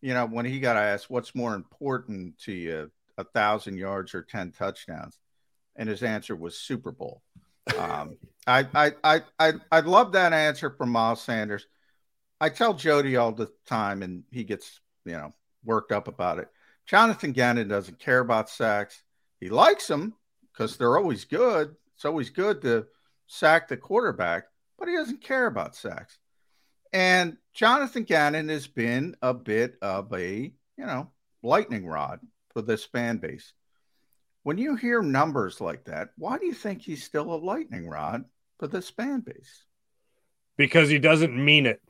You 0.00 0.14
know 0.14 0.24
when 0.24 0.46
he 0.46 0.58
got 0.58 0.76
asked 0.76 1.10
what's 1.10 1.34
more 1.34 1.54
important 1.54 2.38
to 2.40 2.52
you, 2.52 2.90
a 3.18 3.24
thousand 3.24 3.76
yards 3.76 4.14
or 4.14 4.22
ten 4.22 4.52
touchdowns, 4.52 5.18
and 5.76 5.88
his 5.88 6.02
answer 6.02 6.34
was 6.34 6.58
Super 6.58 6.92
Bowl. 6.92 7.22
Um, 7.76 8.16
I, 8.46 8.66
I 8.74 8.92
I 9.04 9.20
I 9.38 9.52
I 9.70 9.80
love 9.80 10.12
that 10.12 10.32
answer 10.32 10.70
from 10.70 10.90
Miles 10.90 11.20
Sanders. 11.20 11.66
I 12.40 12.48
tell 12.48 12.72
Jody 12.72 13.16
all 13.16 13.32
the 13.32 13.50
time, 13.66 14.02
and 14.02 14.22
he 14.30 14.44
gets 14.44 14.80
you 15.04 15.12
know 15.12 15.34
worked 15.64 15.92
up 15.92 16.08
about 16.08 16.38
it. 16.38 16.48
Jonathan 16.86 17.32
Gannon 17.32 17.68
doesn't 17.68 17.98
care 17.98 18.20
about 18.20 18.48
sacks. 18.48 19.02
He 19.40 19.50
likes 19.50 19.86
them 19.86 20.14
because 20.50 20.76
they're 20.76 20.96
always 20.96 21.26
good. 21.26 21.76
It's 21.94 22.04
always 22.04 22.30
good 22.30 22.62
to 22.62 22.86
sack 23.26 23.68
the 23.68 23.76
quarterback, 23.76 24.44
but 24.78 24.88
he 24.88 24.94
doesn't 24.94 25.20
care 25.20 25.46
about 25.46 25.76
sacks. 25.76 26.18
And 26.92 27.36
Jonathan 27.52 28.04
Gannon 28.04 28.48
has 28.48 28.66
been 28.66 29.16
a 29.20 29.34
bit 29.34 29.76
of 29.82 30.12
a, 30.14 30.52
you 30.76 30.86
know, 30.86 31.10
lightning 31.42 31.86
rod 31.86 32.20
for 32.52 32.62
this 32.62 32.84
fan 32.84 33.18
base. 33.18 33.52
When 34.42 34.58
you 34.58 34.76
hear 34.76 35.02
numbers 35.02 35.60
like 35.60 35.84
that, 35.84 36.10
why 36.16 36.38
do 36.38 36.46
you 36.46 36.54
think 36.54 36.82
he's 36.82 37.04
still 37.04 37.32
a 37.32 37.36
lightning 37.36 37.88
rod 37.88 38.24
for 38.58 38.66
this 38.66 38.88
fan 38.88 39.20
base? 39.20 39.64
Because 40.56 40.88
he 40.88 40.98
doesn't 40.98 41.36
mean 41.36 41.66
it. 41.66 41.80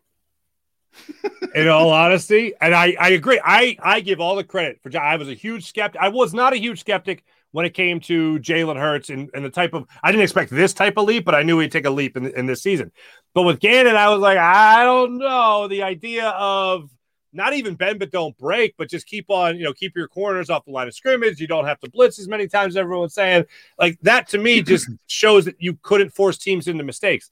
in 1.55 1.69
all 1.69 1.91
honesty, 1.91 2.55
and 2.61 2.75
I, 2.75 2.97
I 2.99 3.11
agree. 3.11 3.41
I, 3.45 3.77
I 3.81 4.01
give 4.01 4.21
all 4.21 4.37
the 4.37 4.45
credit 4.45 4.81
for. 4.83 4.97
I 4.99 5.17
was 5.17 5.29
a 5.29 5.35
huge 5.35 5.67
skeptic. 5.67 6.01
I 6.01 6.09
was 6.09 6.35
not 6.35 6.53
a 6.53 6.59
huge 6.59 6.81
skeptic 6.81 7.25
when 7.53 7.65
it 7.65 7.75
came 7.75 8.01
to 8.01 8.39
Jalen 8.39 8.77
Hurts 8.77 9.11
and, 9.11 9.31
and 9.35 9.45
the 9.45 9.51
type 9.51 9.75
of 9.75 9.87
I 10.03 10.11
didn't 10.11 10.25
expect 10.25 10.51
this 10.51 10.75
type 10.75 10.97
of 10.97 11.07
leap, 11.07 11.25
but 11.25 11.35
I 11.35 11.43
knew 11.43 11.59
he'd 11.59 11.73
take 11.73 11.87
a 11.87 11.91
leap 11.91 12.17
in, 12.17 12.27
in 12.27 12.47
this 12.47 12.63
season. 12.63 12.93
But 13.35 13.43
with 13.43 13.61
Gannon, 13.61 13.97
I 13.97 14.09
was 14.11 14.21
like, 14.21 14.39
I 14.39 14.85
don't 14.85 15.19
know. 15.19 15.69
The 15.69 15.83
idea 15.83 16.29
of 16.29 16.91
not 17.33 17.53
even 17.53 17.75
bend 17.75 17.99
but 17.99 18.11
don't 18.11 18.37
break, 18.39 18.75
but 18.77 18.89
just 18.89 19.07
keep 19.07 19.31
on, 19.31 19.57
you 19.57 19.65
know, 19.65 19.73
keep 19.73 19.97
your 19.97 20.09
corners 20.09 20.51
off 20.51 20.65
the 20.65 20.71
line 20.71 20.89
of 20.89 20.95
scrimmage. 20.95 21.41
You 21.41 21.47
don't 21.47 21.67
have 21.67 21.81
to 21.81 21.91
blitz 21.91 22.19
as 22.19 22.29
many 22.29 22.49
times 22.49 22.73
as 22.73 22.77
everyone's 22.77 23.15
saying. 23.15 23.45
Like 23.79 23.99
that 24.03 24.29
to 24.29 24.39
me 24.39 24.63
just 24.63 24.91
shows 25.07 25.45
that 25.45 25.57
you 25.59 25.79
couldn't 25.83 26.11
force 26.11 26.39
teams 26.39 26.69
into 26.69 26.85
mistakes. 26.85 27.31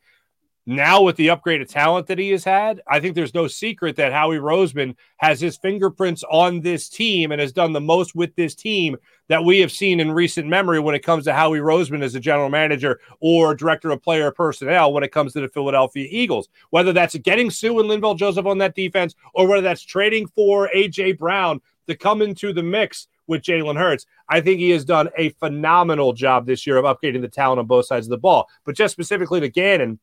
Now, 0.69 1.01
with 1.01 1.15
the 1.15 1.29
upgraded 1.29 1.69
talent 1.69 2.09
that 2.09 2.19
he 2.19 2.31
has 2.31 2.43
had, 2.43 2.81
I 2.89 2.99
think 2.99 3.15
there's 3.15 3.35
no 3.35 3.47
secret 3.47 3.95
that 3.97 4.13
Howie 4.13 4.39
Roseman 4.39 4.97
has 5.19 5.41
his 5.41 5.57
fingerprints 5.57 6.25
on 6.29 6.61
this 6.61 6.89
team 6.89 7.31
and 7.31 7.41
has 7.41 7.53
done 7.53 7.73
the 7.73 7.81
most 7.81 8.17
with 8.17 8.35
this 8.35 8.57
team 8.57 8.97
that 9.29 9.45
we 9.45 9.61
have 9.61 9.71
seen 9.71 10.01
in 10.01 10.11
recent 10.11 10.49
memory 10.49 10.81
when 10.81 10.97
it 10.97 11.05
comes 11.05 11.23
to 11.25 11.33
Howie 11.33 11.61
Roseman 11.61 12.03
as 12.03 12.17
a 12.17 12.21
general 12.21 12.49
manager 12.49 12.99
or 13.21 13.55
director 13.55 13.91
of 13.91 14.03
player 14.03 14.33
personnel 14.33 14.93
when 14.93 15.05
it 15.05 15.13
comes 15.13 15.33
to 15.35 15.41
the 15.41 15.49
Philadelphia 15.49 16.09
Eagles. 16.11 16.49
Whether 16.71 16.93
that's 16.93 17.15
getting 17.19 17.49
Suh 17.49 17.79
and 17.79 17.89
Linval 17.89 18.19
Joseph 18.19 18.47
on 18.47 18.59
that 18.59 18.75
defense 18.75 19.15
or 19.35 19.47
whether 19.47 19.63
that's 19.63 19.83
trading 19.83 20.27
for 20.27 20.69
A.J. 20.75 21.13
Brown 21.13 21.61
to 21.87 21.95
come 21.95 22.23
into 22.23 22.53
the 22.53 22.65
mix 22.65 23.07
with 23.29 23.43
Jalen 23.43 23.77
Hurts. 23.77 24.07
I 24.29 24.41
think 24.41 24.59
he 24.59 24.71
has 24.71 24.85
done 24.85 25.11
a 25.17 25.29
phenomenal 25.31 26.13
job 26.13 26.45
this 26.45 26.67
year 26.67 26.77
of 26.77 26.85
upgrading 26.85 27.21
the 27.21 27.29
talent 27.29 27.61
on 27.61 27.67
both 27.67 27.87
sides 27.87 28.07
of 28.07 28.11
the 28.11 28.19
ball. 28.19 28.49
But 28.65 28.77
just 28.77 28.93
specifically 28.93 29.41
to 29.41 29.49
Gannon, 29.49 30.01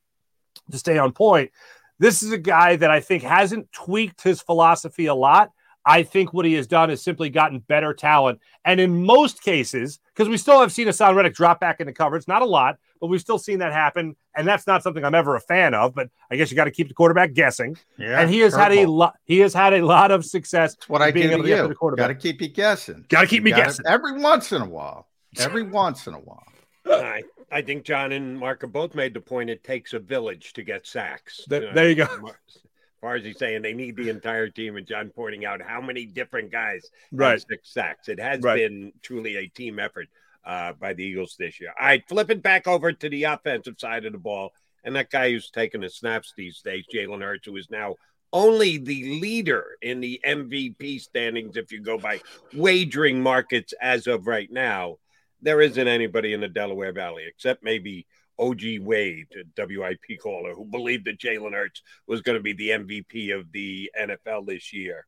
to 0.72 0.78
stay 0.78 0.98
on 0.98 1.12
point. 1.12 1.52
This 2.00 2.24
is 2.24 2.32
a 2.32 2.38
guy 2.38 2.76
that 2.78 2.92
I 2.92 3.00
think 3.00 3.24
hasn't 3.24 3.72
tweaked 3.72 4.22
his 4.24 4.42
philosophy 4.42 5.06
a 5.06 5.16
lot. 5.16 5.52
I 5.86 6.04
think 6.04 6.34
what 6.34 6.46
he 6.46 6.54
has 6.54 6.66
done 6.66 6.90
is 6.90 7.02
simply 7.04 7.30
gotten 7.30 7.60
better 7.60 7.94
talent. 7.94 8.40
And 8.64 8.80
in 8.80 9.04
most 9.04 9.44
cases, 9.44 10.00
because 10.14 10.30
we 10.30 10.38
still 10.38 10.62
have 10.62 10.72
seen 10.72 10.88
Haason 10.88 11.14
Reddick 11.14 11.34
drop 11.36 11.60
back 11.60 11.82
into 11.82 11.92
coverage, 11.92 12.26
not 12.26 12.42
a 12.42 12.46
lot, 12.46 12.78
but 13.02 13.08
we've 13.08 13.20
still 13.20 13.38
seen 13.38 13.60
that 13.60 13.74
happen. 13.74 14.16
And 14.34 14.48
that's 14.48 14.66
not 14.66 14.82
something 14.82 15.04
I'm 15.04 15.14
ever 15.14 15.36
a 15.36 15.42
fan 15.42 15.74
of, 15.74 15.94
but 15.94 16.10
I 16.32 16.38
guess 16.38 16.50
you 16.50 16.56
got 16.56 16.64
to 16.66 16.72
keep 16.72 16.88
the 16.88 16.94
quarterback 16.94 17.34
guessing. 17.34 17.78
Yeah, 17.98 18.22
and 18.22 18.30
he 18.30 18.40
has 18.40 18.56
had 18.56 18.72
a 18.72 18.86
lot 18.86 19.18
he 19.26 19.40
has 19.40 19.54
had 19.54 19.74
a 19.74 19.86
lot 19.86 20.12
of 20.12 20.24
success. 20.24 20.74
That's 20.76 20.88
what 20.90 21.02
I 21.02 21.12
being 21.12 21.28
do 21.28 21.34
able 21.34 21.44
to 21.44 21.50
to 21.50 21.56
get 21.56 21.58
to 21.58 21.64
you. 21.64 21.68
the 21.68 21.76
quarterback. 21.76 22.08
Got 22.08 22.14
to 22.14 22.28
keep 22.32 22.42
you 22.42 22.48
guessing. 22.48 23.06
Got 23.10 23.22
to 23.22 23.28
keep 23.28 23.44
me 23.44 23.52
gotta- 23.52 23.64
guessing. 23.64 23.86
every 23.86 24.14
once 24.20 24.54
in 24.54 24.62
a 24.62 24.68
while. 24.70 25.10
Every 25.38 25.64
once 25.64 26.08
in 26.08 26.14
a 26.14 26.20
while. 26.20 26.46
I, 26.86 27.24
I 27.54 27.62
think 27.62 27.84
John 27.84 28.12
and 28.12 28.38
Mark 28.38 28.62
have 28.62 28.72
both 28.74 28.96
made 28.96 29.14
the 29.14 29.22
point 29.22 29.50
it 29.50 29.64
takes 29.64 29.94
a 29.94 30.00
village 30.00 30.54
to 30.54 30.64
get 30.64 30.86
sacks. 30.88 31.46
There- 31.48 31.74
there 31.74 31.90
you 31.90 31.96
go. 31.96 32.04
As 32.06 32.60
far 33.02 33.16
as 33.16 33.24
he's 33.26 33.38
saying, 33.38 33.62
they 33.62 33.74
need 33.74 33.96
the 33.98 34.10
entire 34.10 34.48
team, 34.50 34.78
and 34.78 34.88
John 34.88 35.10
pointing 35.10 35.46
out 35.46 35.62
how 35.62 35.82
many 35.82 36.06
different 36.06 36.52
guys 36.52 36.90
Right. 37.12 37.40
six 37.42 37.70
sacks. 37.74 38.08
It 38.10 38.20
has 38.20 38.42
Right. 38.42 38.56
been 38.56 38.94
truly 39.02 39.36
a 39.38 39.48
team 39.48 39.78
effort 39.80 40.08
uh, 40.46 40.74
by 40.74 40.94
the 40.94 41.04
Eagles 41.06 41.36
this 41.38 41.62
year. 41.62 41.74
All 41.80 41.86
right, 41.86 42.06
flip 42.10 42.30
it 42.30 42.42
back 42.42 42.68
over 42.68 42.92
to 42.92 43.10
the 43.10 43.24
offensive 43.24 43.76
side 43.80 44.04
of 44.06 44.12
the 44.12 44.18
ball, 44.18 44.54
and 44.84 44.94
that 44.98 45.10
guy 45.10 45.32
who's 45.32 45.50
taking 45.50 45.80
the 45.82 45.90
snaps 45.90 46.34
these 46.36 46.62
days, 46.62 46.86
Jalen 46.94 47.22
Hurts, 47.22 47.46
who 47.46 47.56
is 47.56 47.70
now 47.70 47.96
only 48.34 48.78
the 48.78 49.20
leader 49.22 49.78
in 49.82 50.02
the 50.02 50.20
MVP 50.26 50.98
standings 51.00 51.56
if 51.56 51.72
you 51.72 51.80
go 51.80 51.98
by 51.98 52.20
wagering 52.54 53.22
markets 53.22 53.74
as 53.82 54.08
of 54.08 54.28
right 54.28 54.52
now 54.52 54.98
there 55.44 55.62
isn't 55.62 55.88
anybody 55.88 56.34
in 56.34 56.42
the 56.42 56.48
Delaware 56.48 56.94
Valley 56.94 57.26
except 57.28 57.64
maybe 57.64 58.08
OG 58.40 58.62
Wade, 58.80 59.28
WIP 59.58 60.20
caller, 60.22 60.54
who 60.54 60.66
believed 60.66 61.06
that 61.06 61.20
Jalen 61.20 61.54
Hurts 61.54 61.84
was 62.08 62.22
going 62.22 62.38
to 62.38 62.44
be 62.44 62.54
the 62.54 62.70
MVP 62.70 63.38
of 63.38 63.52
the 63.52 63.92
NFL 64.00 64.48
this 64.48 64.74
year. 64.74 65.06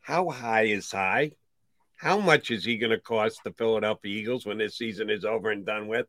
How 0.00 0.30
high 0.30 0.64
is 0.64 0.90
high? 0.90 1.32
How 1.96 2.18
much 2.18 2.50
is 2.50 2.64
he 2.64 2.78
going 2.78 2.92
to 2.92 3.00
cost 3.00 3.40
the 3.44 3.52
Philadelphia 3.52 4.16
Eagles 4.16 4.46
when 4.46 4.58
this 4.58 4.78
season 4.78 5.10
is 5.10 5.24
over 5.24 5.50
and 5.50 5.66
done 5.66 5.88
with? 5.88 6.06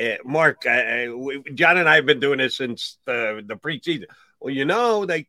Uh, 0.00 0.16
Mark, 0.24 0.64
we, 0.64 1.42
John 1.54 1.76
and 1.76 1.88
I 1.88 1.96
have 1.96 2.06
been 2.06 2.20
doing 2.20 2.38
this 2.38 2.56
since 2.56 2.98
the, 3.04 3.42
the 3.44 3.56
preseason. 3.56 4.04
Well, 4.40 4.54
you 4.54 4.64
know, 4.64 5.04
they 5.04 5.26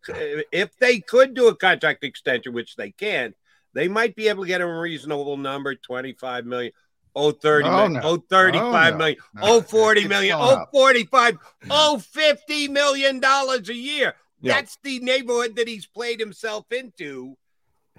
if 0.52 0.78
they 0.78 1.00
could 1.00 1.34
do 1.34 1.48
a 1.48 1.56
contract 1.56 2.04
extension, 2.04 2.54
which 2.54 2.76
they 2.76 2.92
can't, 2.92 3.36
they 3.74 3.88
might 3.88 4.16
be 4.16 4.28
able 4.28 4.44
to 4.44 4.48
get 4.48 4.62
a 4.62 4.68
reasonable 4.68 5.38
number, 5.38 5.74
25 5.74 6.46
million. 6.46 6.72
Oh, 7.16 7.32
30 7.32 7.68
Oh, 7.68 7.72
million. 7.72 7.94
no. 7.94 8.02
Oh, 8.04 8.18
35 8.30 8.62
Oh, 8.64 8.92
no. 8.92 8.98
million. 8.98 9.18
No. 9.36 9.42
Oh, 9.44 9.62
40 9.62 10.02
It's 10.02 10.10
million. 10.10 10.38
Oh, 10.40 10.66
45. 10.72 11.38
Oh, 11.70 11.98
50 12.00 12.68
million 12.70 13.20
dollars 13.20 13.70
a 13.70 13.74
year. 13.76 14.14
That's 14.42 14.78
the 14.84 15.00
neighborhood 15.00 15.56
that 15.58 15.68
he's 15.68 15.86
played 15.86 16.20
himself 16.20 16.72
into. 16.72 17.36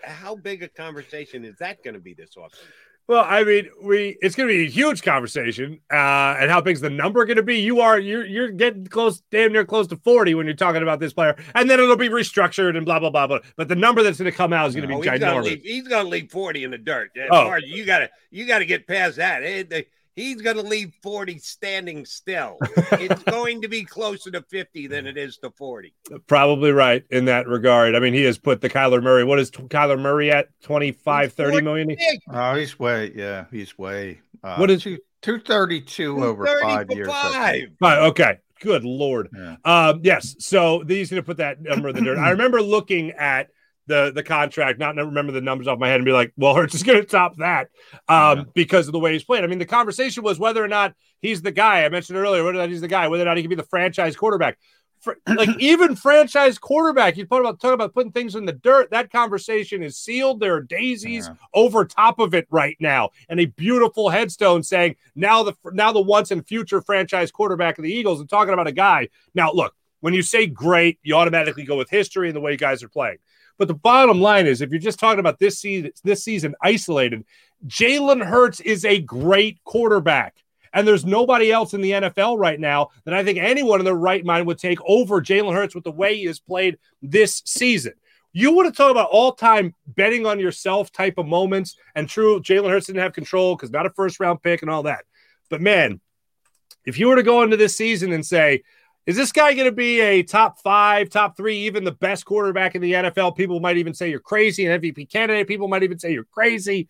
How 0.02 0.34
big 0.36 0.62
a 0.62 0.68
conversation 0.68 1.44
is 1.44 1.56
that 1.58 1.82
going 1.84 1.94
to 1.94 2.00
be 2.00 2.14
this 2.14 2.34
offseason? 2.36 2.70
Well, 3.11 3.26
I 3.28 3.42
mean, 3.42 3.68
we 3.82 4.16
it's 4.22 4.36
going 4.36 4.48
to 4.48 4.54
be 4.54 4.66
a 4.66 4.70
huge 4.70 5.02
conversation. 5.02 5.80
Uh, 5.92 6.36
and 6.38 6.48
how 6.48 6.61
big's 6.61 6.80
the 6.80 6.90
number 6.90 7.24
going 7.24 7.38
to 7.38 7.42
be? 7.42 7.58
You 7.58 7.80
are 7.80 7.98
you're 7.98 8.24
you're 8.24 8.52
getting 8.52 8.86
close, 8.86 9.20
damn 9.32 9.52
near 9.52 9.64
close 9.64 9.88
to 9.88 9.96
forty 9.96 10.36
when 10.36 10.46
you're 10.46 10.54
talking 10.54 10.80
about 10.80 11.00
this 11.00 11.12
player, 11.12 11.34
and 11.56 11.68
then 11.68 11.80
it'll 11.80 11.96
be 11.96 12.08
restructured 12.08 12.76
and 12.76 12.86
blah 12.86 13.00
blah 13.00 13.11
blah. 13.11 13.26
blah. 13.26 13.40
But 13.56 13.66
the 13.66 13.74
number 13.74 14.04
that's 14.04 14.18
going 14.18 14.30
to 14.30 14.36
come 14.36 14.52
out 14.52 14.68
is 14.68 14.76
going 14.76 14.88
to 14.88 14.94
Oh, 14.94 15.00
be 15.00 15.11
he's 15.11 15.18
gonna 15.18 15.40
ginormous. 15.40 15.44
leave. 15.44 15.62
He's 15.64 15.88
gonna 15.88 16.08
leave 16.08 16.30
forty 16.30 16.62
in 16.62 16.70
the 16.70 16.78
dirt. 16.78 17.11
Oh. 17.32 17.56
You 17.56 17.84
gotta 17.84 18.11
you 18.30 18.46
gotta 18.46 18.64
get 18.64 18.86
past 18.86 19.16
that. 19.16 19.42
Eh, 19.42 19.64
the- 19.68 19.86
He's 20.20 20.42
gonna 20.42 20.62
leave 20.62 20.92
forty 21.02 21.38
standing 21.38 22.04
still. 22.04 22.58
it's 22.92 23.22
going 23.22 23.62
to 23.62 23.68
be 23.68 23.84
closer 23.84 24.30
to 24.30 24.42
fifty 24.42 24.86
than 24.86 25.06
it 25.06 25.16
is 25.16 25.38
to 25.38 25.50
forty. 25.50 25.94
Probably 26.26 26.72
right 26.72 27.04
in 27.10 27.24
that 27.24 27.48
regard. 27.48 27.94
I 27.94 28.00
mean, 28.00 28.12
he 28.12 28.24
has 28.24 28.36
put 28.36 28.60
the 28.60 28.68
Kyler 28.68 29.02
Murray. 29.02 29.24
What 29.24 29.38
is 29.38 29.50
Kyler 29.50 29.98
Murray 29.98 30.30
at 30.30 30.48
25, 30.62 31.32
30 31.32 31.62
million? 31.62 31.96
Oh, 32.30 32.54
he's 32.54 32.78
way, 32.78 33.12
yeah, 33.14 33.46
he's 33.50 33.78
way. 33.78 34.20
Uh, 34.42 34.56
What 34.56 34.70
is- 34.70 34.84
he? 34.84 34.98
two 35.22 35.38
thirty 35.38 35.80
two 35.80 36.22
over 36.24 36.46
five 36.62 36.90
years? 36.90 37.08
Five. 37.08 37.70
Right, 37.80 37.98
okay. 38.08 38.38
Good 38.60 38.84
lord. 38.84 39.30
Yeah. 39.34 39.56
Um, 39.64 40.00
yes. 40.02 40.36
So 40.38 40.84
he's 40.86 41.10
going 41.10 41.22
to 41.22 41.26
put 41.26 41.38
that 41.38 41.62
number 41.62 41.88
in 41.88 41.94
the 41.94 42.02
dirt. 42.02 42.18
I 42.18 42.30
remember 42.36 42.60
looking 42.60 43.12
at 43.12 43.48
the 43.91 44.12
the 44.14 44.22
contract, 44.22 44.78
not 44.78 44.97
remember 44.97 45.32
the 45.32 45.41
numbers 45.43 45.66
off 45.66 45.78
my 45.78 45.88
head, 45.88 45.97
and 45.97 46.05
be 46.07 46.12
like, 46.12 46.32
"Well, 46.38 46.55
Hurts 46.55 46.74
is 46.74 46.82
going 46.82 47.01
to 47.01 47.05
top 47.07 47.36
that 47.36 47.68
um, 48.09 48.38
Yeah. 48.38 48.45
because 48.55 48.86
of 48.88 48.93
the 48.93 48.99
way 48.99 49.12
he's 49.12 49.24
played." 49.24 49.45
I 49.45 49.47
mean, 49.49 49.59
the 49.59 49.66
conversation 49.66 50.22
was 50.22 50.38
whether 50.38 50.64
or 50.64 50.68
not 50.68 50.95
he's 51.20 51.43
the 51.43 51.51
guy. 51.53 51.84
I 51.84 51.88
mentioned 51.91 52.16
earlier 52.18 52.43
whether 52.43 52.57
or 52.57 52.62
not 52.62 52.70
he's 52.70 52.80
the 52.80 52.88
guy, 52.88 53.09
whether 53.09 53.22
or 53.24 53.26
not 53.26 53.36
he 53.36 53.43
can 53.43 53.51
be 53.51 53.57
the 53.57 53.62
franchise 53.64 54.16
quarterback. 54.16 54.57
Fr- 55.01 55.12
like 55.28 55.49
even 55.59 55.97
franchise 55.97 56.59
quarterback, 56.59 57.16
you 57.16 57.24
talk 57.26 57.41
about 57.41 57.61
talking 57.61 57.74
about 57.74 57.93
putting 57.95 58.12
things 58.12 58.34
in 58.34 58.45
the 58.47 58.53
dirt. 58.53 58.91
That 58.91 59.11
conversation 59.11 59.82
is 59.82 59.99
sealed. 59.99 60.41
There 60.41 60.55
are 60.55 60.62
daisies 60.62 61.26
Yeah. 61.28 61.34
over 61.53 61.84
top 61.84 62.18
of 62.18 62.32
it 62.34 62.47
right 62.51 62.76
now, 62.80 63.11
and 63.28 63.41
a 63.41 63.47
beautiful 63.47 64.09
headstone 64.11 64.62
saying 64.62 64.97
now 65.14 65.43
the 65.43 65.55
now 65.72 65.93
the 65.93 66.01
once 66.01 66.30
and 66.30 66.47
future 66.47 66.80
franchise 66.80 67.30
quarterback 67.30 67.78
of 67.78 67.84
the 67.84 67.93
Eagles, 67.93 68.20
and 68.20 68.28
talking 68.30 68.55
about 68.55 68.66
a 68.66 68.72
guy. 68.72 69.09
Now, 69.34 69.53
look, 69.53 69.74
when 70.01 70.14
you 70.14 70.22
say 70.22 70.47
great, 70.47 70.99
you 71.03 71.14
automatically 71.14 71.64
go 71.64 71.76
with 71.76 71.91
history 71.91 72.28
and 72.28 72.36
the 72.36 72.41
way 72.41 72.57
guys 72.57 72.82
are 72.82 72.88
playing. 72.88 73.18
But 73.61 73.68
the 73.68 73.74
bottom 73.74 74.22
line 74.22 74.46
is, 74.46 74.62
if 74.62 74.70
you're 74.70 74.78
just 74.78 74.98
talking 74.98 75.20
about 75.20 75.38
this 75.38 75.58
season, 75.58 75.92
this 76.02 76.24
season 76.24 76.54
isolated, 76.62 77.26
Jalen 77.66 78.24
Hurts 78.24 78.61
is 78.61 78.86
a 78.86 79.02
great 79.02 79.62
quarterback. 79.64 80.34
And 80.72 80.88
there's 80.88 81.04
nobody 81.04 81.52
else 81.52 81.74
in 81.74 81.82
the 81.82 81.90
NFL 81.90 82.38
right 82.38 82.58
now 82.58 82.88
that 83.04 83.12
I 83.12 83.22
think 83.22 83.38
anyone 83.38 83.78
in 83.78 83.84
their 83.84 83.92
right 83.92 84.24
mind 84.24 84.46
would 84.46 84.56
take 84.56 84.78
over 84.86 85.20
Jalen 85.20 85.52
Hurts 85.52 85.74
with 85.74 85.84
the 85.84 85.92
way 85.92 86.16
he 86.16 86.24
has 86.24 86.40
played 86.40 86.78
this 87.02 87.42
season. 87.44 87.92
You 88.32 88.54
want 88.54 88.72
to 88.72 88.74
talk 88.74 88.90
about 88.90 89.11
all 89.11 89.32
time 89.32 89.74
betting 89.88 90.24
on 90.24 90.40
yourself 90.40 90.90
type 90.90 91.18
of 91.18 91.26
moments. 91.26 91.76
And 91.94 92.08
true, 92.08 92.40
Jalen 92.40 92.70
Hurts 92.70 92.86
didn't 92.86 93.02
have 93.02 93.12
control 93.12 93.56
because 93.56 93.70
not 93.70 93.84
a 93.84 93.90
first 93.90 94.20
round 94.20 94.42
pick 94.42 94.62
and 94.62 94.70
all 94.70 94.84
that. 94.84 95.04
But 95.50 95.61
man, 95.61 96.00
if 96.86 96.98
you 96.98 97.08
were 97.08 97.16
to 97.16 97.22
go 97.22 97.42
into 97.42 97.58
this 97.58 97.76
season 97.76 98.12
and 98.12 98.24
say, 98.24 98.62
is 99.07 99.16
this 99.16 99.32
guy 99.32 99.55
going 99.55 99.66
to 99.66 99.72
be 99.72 100.01
a 100.01 100.22
top 100.22 100.61
five, 100.61 101.09
top 101.09 101.36
three, 101.36 101.59
even 101.66 101.84
the 101.84 101.92
best 101.92 102.24
quarterback 102.24 102.74
in 102.74 102.82
the 102.82 102.92
NFL? 102.92 103.36
People 103.36 103.61
might 103.61 103.76
even 103.76 103.94
say 103.94 104.11
you're 104.11 104.20
crazy. 104.20 104.66
An 104.66 104.80
MVP 104.80 105.11
candidate, 105.11 105.48
people 105.48 105.68
might 105.68 105.82
even 105.82 105.98
say 105.98 106.12
you're 106.12 106.24
crazy. 106.24 106.88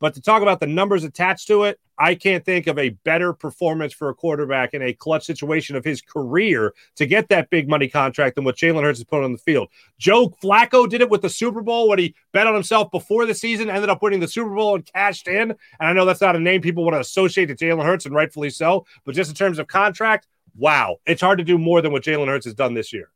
But 0.00 0.14
to 0.14 0.22
talk 0.22 0.40
about 0.40 0.60
the 0.60 0.66
numbers 0.66 1.04
attached 1.04 1.46
to 1.48 1.64
it, 1.64 1.78
I 1.98 2.14
can't 2.14 2.42
think 2.42 2.66
of 2.66 2.78
a 2.78 2.88
better 2.88 3.34
performance 3.34 3.92
for 3.92 4.08
a 4.08 4.14
quarterback 4.14 4.72
in 4.72 4.80
a 4.80 4.94
clutch 4.94 5.26
situation 5.26 5.76
of 5.76 5.84
his 5.84 6.00
career 6.00 6.72
to 6.96 7.04
get 7.04 7.28
that 7.28 7.50
big 7.50 7.68
money 7.68 7.86
contract 7.86 8.36
than 8.36 8.44
what 8.44 8.56
Jalen 8.56 8.82
Hurts 8.82 8.98
has 8.98 9.04
put 9.04 9.22
on 9.22 9.32
the 9.32 9.38
field. 9.38 9.68
Joe 9.98 10.34
Flacco 10.42 10.88
did 10.88 11.02
it 11.02 11.10
with 11.10 11.20
the 11.20 11.28
Super 11.28 11.60
Bowl 11.60 11.90
when 11.90 11.98
he 11.98 12.14
bet 12.32 12.46
on 12.46 12.54
himself 12.54 12.90
before 12.90 13.26
the 13.26 13.34
season, 13.34 13.68
ended 13.68 13.90
up 13.90 14.00
winning 14.00 14.20
the 14.20 14.28
Super 14.28 14.54
Bowl 14.54 14.76
and 14.76 14.86
cashed 14.86 15.28
in. 15.28 15.50
And 15.50 15.58
I 15.78 15.92
know 15.92 16.06
that's 16.06 16.22
not 16.22 16.34
a 16.34 16.40
name 16.40 16.62
people 16.62 16.82
want 16.82 16.94
to 16.94 17.00
associate 17.00 17.46
to 17.46 17.54
Jalen 17.54 17.84
Hurts, 17.84 18.06
and 18.06 18.14
rightfully 18.14 18.48
so. 18.48 18.86
But 19.04 19.14
just 19.14 19.28
in 19.28 19.36
terms 19.36 19.58
of 19.58 19.66
contract, 19.66 20.26
wow, 20.56 20.96
it's 21.06 21.22
hard 21.22 21.38
to 21.38 21.44
do 21.44 21.58
more 21.58 21.82
than 21.82 21.92
what 21.92 22.02
Jalen 22.02 22.28
Hurts 22.28 22.46
has 22.46 22.54
done 22.54 22.74
this 22.74 22.92
year. 22.92 23.10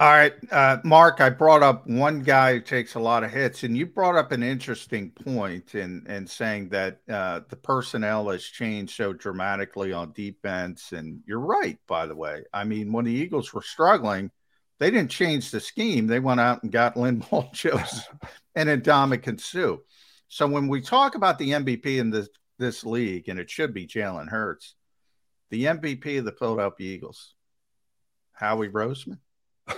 All 0.00 0.10
right, 0.10 0.34
uh, 0.50 0.78
Mark, 0.82 1.20
I 1.20 1.30
brought 1.30 1.62
up 1.62 1.86
one 1.86 2.24
guy 2.24 2.54
who 2.54 2.60
takes 2.60 2.96
a 2.96 3.00
lot 3.00 3.22
of 3.22 3.30
hits, 3.30 3.62
and 3.62 3.78
you 3.78 3.86
brought 3.86 4.16
up 4.16 4.32
an 4.32 4.42
interesting 4.42 5.10
point 5.10 5.76
in, 5.76 6.04
in 6.08 6.26
saying 6.26 6.70
that 6.70 6.98
uh, 7.08 7.42
the 7.48 7.54
personnel 7.54 8.28
has 8.30 8.42
changed 8.42 8.96
so 8.96 9.12
dramatically 9.12 9.92
on 9.92 10.10
defense. 10.10 10.90
And 10.90 11.20
you're 11.26 11.38
right, 11.38 11.78
by 11.86 12.06
the 12.06 12.16
way. 12.16 12.42
I 12.52 12.64
mean, 12.64 12.92
when 12.92 13.04
the 13.04 13.12
Eagles 13.12 13.52
were 13.52 13.62
struggling, 13.62 14.32
they 14.80 14.90
didn't 14.90 15.12
change 15.12 15.52
the 15.52 15.60
scheme. 15.60 16.08
They 16.08 16.18
went 16.18 16.40
out 16.40 16.64
and 16.64 16.72
got 16.72 16.96
Lynn 16.98 17.24
Jones 17.52 18.02
and 18.56 18.68
Ndamukong 18.68 19.40
Suh. 19.40 19.76
So 20.26 20.48
when 20.48 20.66
we 20.66 20.80
talk 20.80 21.14
about 21.14 21.38
the 21.38 21.50
MVP 21.50 21.98
in 21.98 22.10
this, 22.10 22.28
this 22.58 22.84
league, 22.84 23.28
and 23.28 23.38
it 23.38 23.48
should 23.48 23.72
be 23.72 23.86
Jalen 23.86 24.28
Hurts, 24.28 24.74
the 25.50 25.64
MVP 25.64 26.18
of 26.18 26.24
the 26.24 26.32
Philadelphia 26.32 26.94
Eagles, 26.94 27.34
Howie 28.32 28.68
Roseman. 28.68 29.18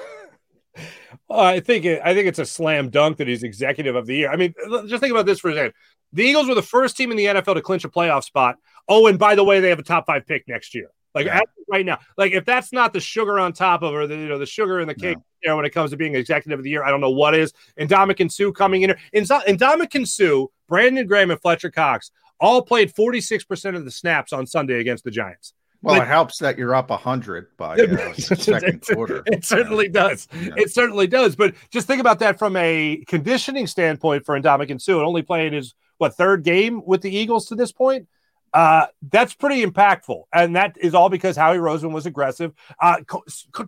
Well, 1.29 1.41
I 1.41 1.61
think 1.61 1.87
it, 1.87 2.03
I 2.05 2.13
think 2.15 2.29
it's 2.29 2.39
a 2.39 2.45
slam 2.45 2.91
dunk 2.91 3.17
that 3.17 3.29
he's 3.29 3.43
executive 3.43 3.97
of 3.97 4.07
the 4.07 4.15
year. 4.15 4.31
I 4.31 4.37
mean, 4.37 4.55
just 4.87 5.01
think 5.01 5.11
about 5.11 5.25
this 5.25 5.41
for 5.41 5.51
a 5.51 5.55
second. 5.55 5.73
The 6.13 6.23
Eagles 6.23 6.49
were 6.49 6.55
the 6.55 6.63
first 6.63 6.97
team 6.97 7.11
in 7.11 7.17
the 7.17 7.25
NFL 7.25 7.55
to 7.55 7.63
clinch 7.63 7.85
a 7.85 7.89
playoff 7.89 8.25
spot. 8.25 8.57
Oh, 8.89 9.07
and 9.07 9.19
by 9.19 9.35
the 9.35 9.43
way, 9.43 9.61
they 9.61 9.71
have 9.71 9.79
a 9.79 9.83
top 9.83 10.07
five 10.07 10.27
pick 10.27 10.47
next 10.47 10.75
year. 10.75 10.91
Like 11.15 11.27
yeah. 11.27 11.41
right 11.67 11.85
now, 11.85 11.99
like 12.19 12.33
if 12.33 12.45
that's 12.45 12.75
not 12.75 12.93
the 12.93 13.01
sugar 13.01 13.39
on 13.39 13.55
top 13.55 13.83
of, 13.83 13.95
or 13.95 14.07
the 14.07 14.15
you 14.15 14.29
know 14.29 14.39
the 14.39 14.45
sugar 14.45 14.81
in 14.81 14.87
the 14.87 14.95
cake, 14.95 15.17
no. 15.17 15.25
you 15.43 15.49
know, 15.49 15.57
when 15.57 15.65
it 15.65 15.71
comes 15.71 15.91
to 15.93 15.97
being 15.97 16.15
executive 16.15 16.61
of 16.61 16.63
the 16.63 16.69
year, 16.69 16.85
I 16.85 16.91
don't 16.91 17.01
know 17.01 17.11
what 17.11 17.35
is. 17.35 17.55
And 17.79 17.89
Ndamukong 17.89 18.31
Suh 18.31 18.53
coming 18.53 18.83
in, 18.83 18.91
and 18.91 19.27
Ndamukong 19.27 20.07
Suh, 20.07 20.49
Brandon 20.69 21.07
Graham, 21.07 21.31
and 21.31 21.41
Fletcher 21.41 21.71
Cox 21.71 22.11
all 22.41 22.63
played 22.63 22.95
forty 22.95 23.21
six 23.21 23.45
percent 23.45 23.77
of 23.77 23.85
the 23.85 23.91
snaps 23.91 24.33
on 24.33 24.47
Sunday 24.47 24.81
against 24.81 25.05
the 25.05 25.11
Giants. 25.11 25.53
Well, 25.83 26.01
it 26.01 26.09
helps 26.09 26.39
that 26.39 26.59
you're 26.59 26.75
up 26.75 26.91
100 26.91 27.57
by 27.57 27.77
uh, 27.77 28.13
second 28.15 28.85
quarter. 28.85 29.23
It 29.27 29.45
certainly 29.45 29.87
yeah. 29.87 30.09
does. 30.09 30.29
Yeah. 30.35 30.55
It 30.57 30.73
certainly 30.73 31.07
does. 31.07 31.37
But 31.37 31.55
just 31.71 31.87
think 31.87 32.01
about 32.01 32.19
that 32.21 32.39
from 32.39 32.57
a 32.57 33.05
conditioning 33.07 33.67
standpoint 33.67 34.25
for 34.25 34.41
Ndamukong 34.41 34.81
Suh. 34.81 35.05
Only 35.05 35.23
playing 35.23 35.53
his, 35.53 35.75
what, 35.99 36.17
third 36.17 36.43
game 36.43 36.83
with 36.85 37.03
the 37.03 37.15
Eagles 37.15 37.47
to 37.47 37.55
this 37.55 37.73
point? 37.73 38.09
Uh, 38.53 38.87
that's 39.11 39.35
pretty 39.35 39.65
impactful. 39.65 40.25
And 40.33 40.57
that 40.57 40.77
is 40.81 40.95
all 40.95 41.09
because 41.09 41.37
Howie 41.37 41.59
Roseman 41.59 41.93
was 41.93 42.07
aggressive. 42.07 42.53
Uh, 42.81 42.97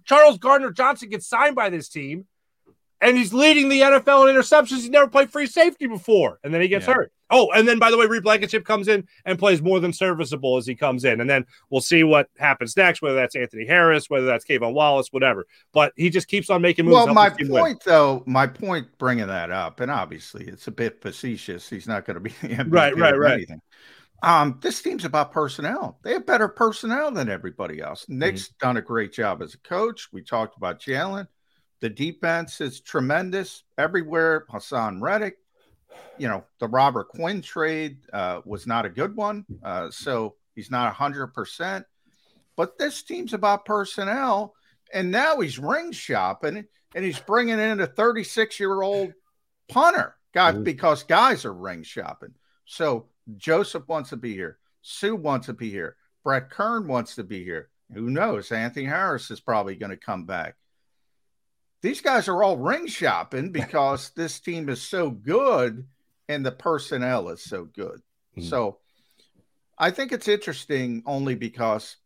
Charles 0.05 0.39
Gardner 0.39 0.73
Johnson 0.73 1.11
gets 1.11 1.29
signed 1.29 1.55
by 1.55 1.69
this 1.69 1.89
team, 1.89 2.27
and 3.01 3.17
he's 3.17 3.33
leading 3.35 3.69
the 3.69 3.83
NFL 3.83 4.29
in 4.29 4.35
interceptions. 4.35 4.77
He's 4.79 4.91
never 4.91 5.09
played 5.09 5.31
free 5.31 5.47
safety 5.47 5.87
before, 5.87 6.41
and 6.43 6.53
then 6.53 6.63
he 6.63 6.69
gets 6.69 6.87
yeah. 6.87 6.95
hurt. 6.95 7.13
Oh, 7.31 7.51
and 7.53 7.69
then 7.69 7.79
by 7.79 7.91
the 7.91 7.99
way, 7.99 8.07
Reed 8.07 8.23
Blankenship 8.23 8.65
comes 8.65 8.89
in 8.89 9.07
and 9.25 9.39
plays 9.39 9.61
more 9.61 9.81
than 9.81 9.93
serviceable 9.93 10.57
as 10.57 10.67
he 10.67 10.75
comes 10.75 11.05
in. 11.05 11.21
And 11.21 11.29
then 11.29 11.45
we'll 11.71 11.81
see 11.81 12.05
what 12.05 12.29
happens 12.39 12.77
next, 12.77 13.03
whether 13.03 13.17
that's 13.17 13.37
Anthony 13.37 13.67
Harris, 13.67 14.09
whether 14.09 14.27
that's 14.27 14.45
K'Von 14.45 14.73
Wallace, 14.73 15.09
whatever. 15.13 15.47
But 15.73 15.93
he 15.97 16.11
just 16.11 16.29
keeps 16.29 16.51
on 16.51 16.63
making 16.63 16.87
moves. 16.87 16.95
Well, 16.95 17.15
my 17.15 17.31
point, 17.31 17.49
win. 17.49 17.79
though, 17.85 18.23
my 18.27 18.47
point 18.47 18.89
bringing 18.99 19.27
that 19.27 19.51
up, 19.51 19.81
and 19.81 19.91
obviously 19.91 20.47
it's 20.47 20.67
a 20.67 20.73
bit 20.73 21.03
facetious. 21.03 21.69
He's 21.69 21.89
not 21.89 22.05
going 22.05 22.15
to 22.15 22.21
be 22.21 22.33
right, 22.69 22.97
right, 22.97 23.19
right. 23.19 23.33
Anything. 23.33 23.61
Um, 24.23 24.59
this 24.61 24.83
team's 24.83 25.05
about 25.05 25.33
personnel. 25.33 25.99
They 26.03 26.13
have 26.13 26.27
better 26.27 26.49
personnel 26.49 27.11
than 27.13 27.29
everybody 27.29 27.81
else. 27.81 28.05
Nick's 28.09 28.49
mm-hmm. 28.49 28.67
done 28.67 28.77
a 28.77 28.83
great 28.83 29.13
job 29.13 29.43
as 29.43 29.55
a 29.55 29.59
coach. 29.59 30.09
We 30.13 30.23
talked 30.23 30.57
about 30.57 30.81
Jalen. 30.81 31.29
The 31.81 31.89
defense 31.89 32.61
is 32.61 32.81
tremendous 32.81 33.63
everywhere. 33.77 34.47
Haason 34.51 35.01
Reddick, 35.01 35.37
you 36.19 36.29
know, 36.29 36.45
the 36.59 36.69
Robert 36.69 37.09
Quinn 37.09 37.41
trade 37.41 37.99
uh, 38.13 38.41
was 38.45 38.67
not 38.67 38.85
a 38.85 38.91
good 38.91 39.17
one. 39.17 39.45
Uh, 39.63 39.91
so 39.91 40.35
he's 40.55 40.71
not 40.71 40.95
100%. 40.95 41.85
But 42.57 42.79
this 42.79 43.03
team's 43.03 43.35
about 43.35 43.65
personnel. 43.65 44.55
And 44.93 45.11
now 45.11 45.41
he's 45.41 45.59
ring 45.59 45.93
shopping 45.93 46.65
and 46.95 47.05
he's 47.05 47.21
bringing 47.21 47.59
in 47.59 47.81
a 47.81 47.87
36 47.87 48.59
year 48.59 48.83
old 48.83 49.13
punter, 49.69 50.17
God, 50.33 50.55
mm-hmm. 50.55 50.65
because 50.65 51.03
guys 51.03 51.45
are 51.45 51.53
ring 51.53 51.83
shopping. 51.83 52.35
So 52.65 53.09
Joseph 53.37 53.87
wants 53.87 54.11
to 54.11 54.17
be 54.17 54.33
here. 54.33 54.59
Suh 54.83 55.15
wants 55.15 55.47
to 55.47 55.53
be 55.53 55.71
here. 55.71 55.97
Brett 56.25 56.51
Kern 56.51 56.89
wants 56.89 57.15
to 57.17 57.25
be 57.25 57.45
here. 57.45 57.69
Who 57.93 58.11
knows? 58.11 58.53
Anthony 58.53 58.87
Harris 58.87 59.31
is 59.31 59.41
probably 59.41 59.77
going 59.77 59.91
to 59.91 59.97
come 59.97 60.25
back 60.25 60.57
these 61.83 62.01
guys 62.01 62.29
are 62.29 62.43
all 62.43 62.57
ring 62.57 62.87
shopping 62.87 63.53
because 63.53 64.11
this 64.11 64.41
team 64.41 64.69
is 64.69 64.83
so 64.83 65.11
good 65.11 65.87
and 66.29 66.45
the 66.45 66.53
personnel 66.53 67.29
is 67.29 67.43
so 67.43 67.65
good. 67.65 68.01
Mm-hmm. 68.37 68.43
So 68.43 68.79
I 69.79 69.91
think 69.91 70.13
it's 70.13 70.29
interesting 70.29 71.03
only 71.07 71.35
because 71.35 71.97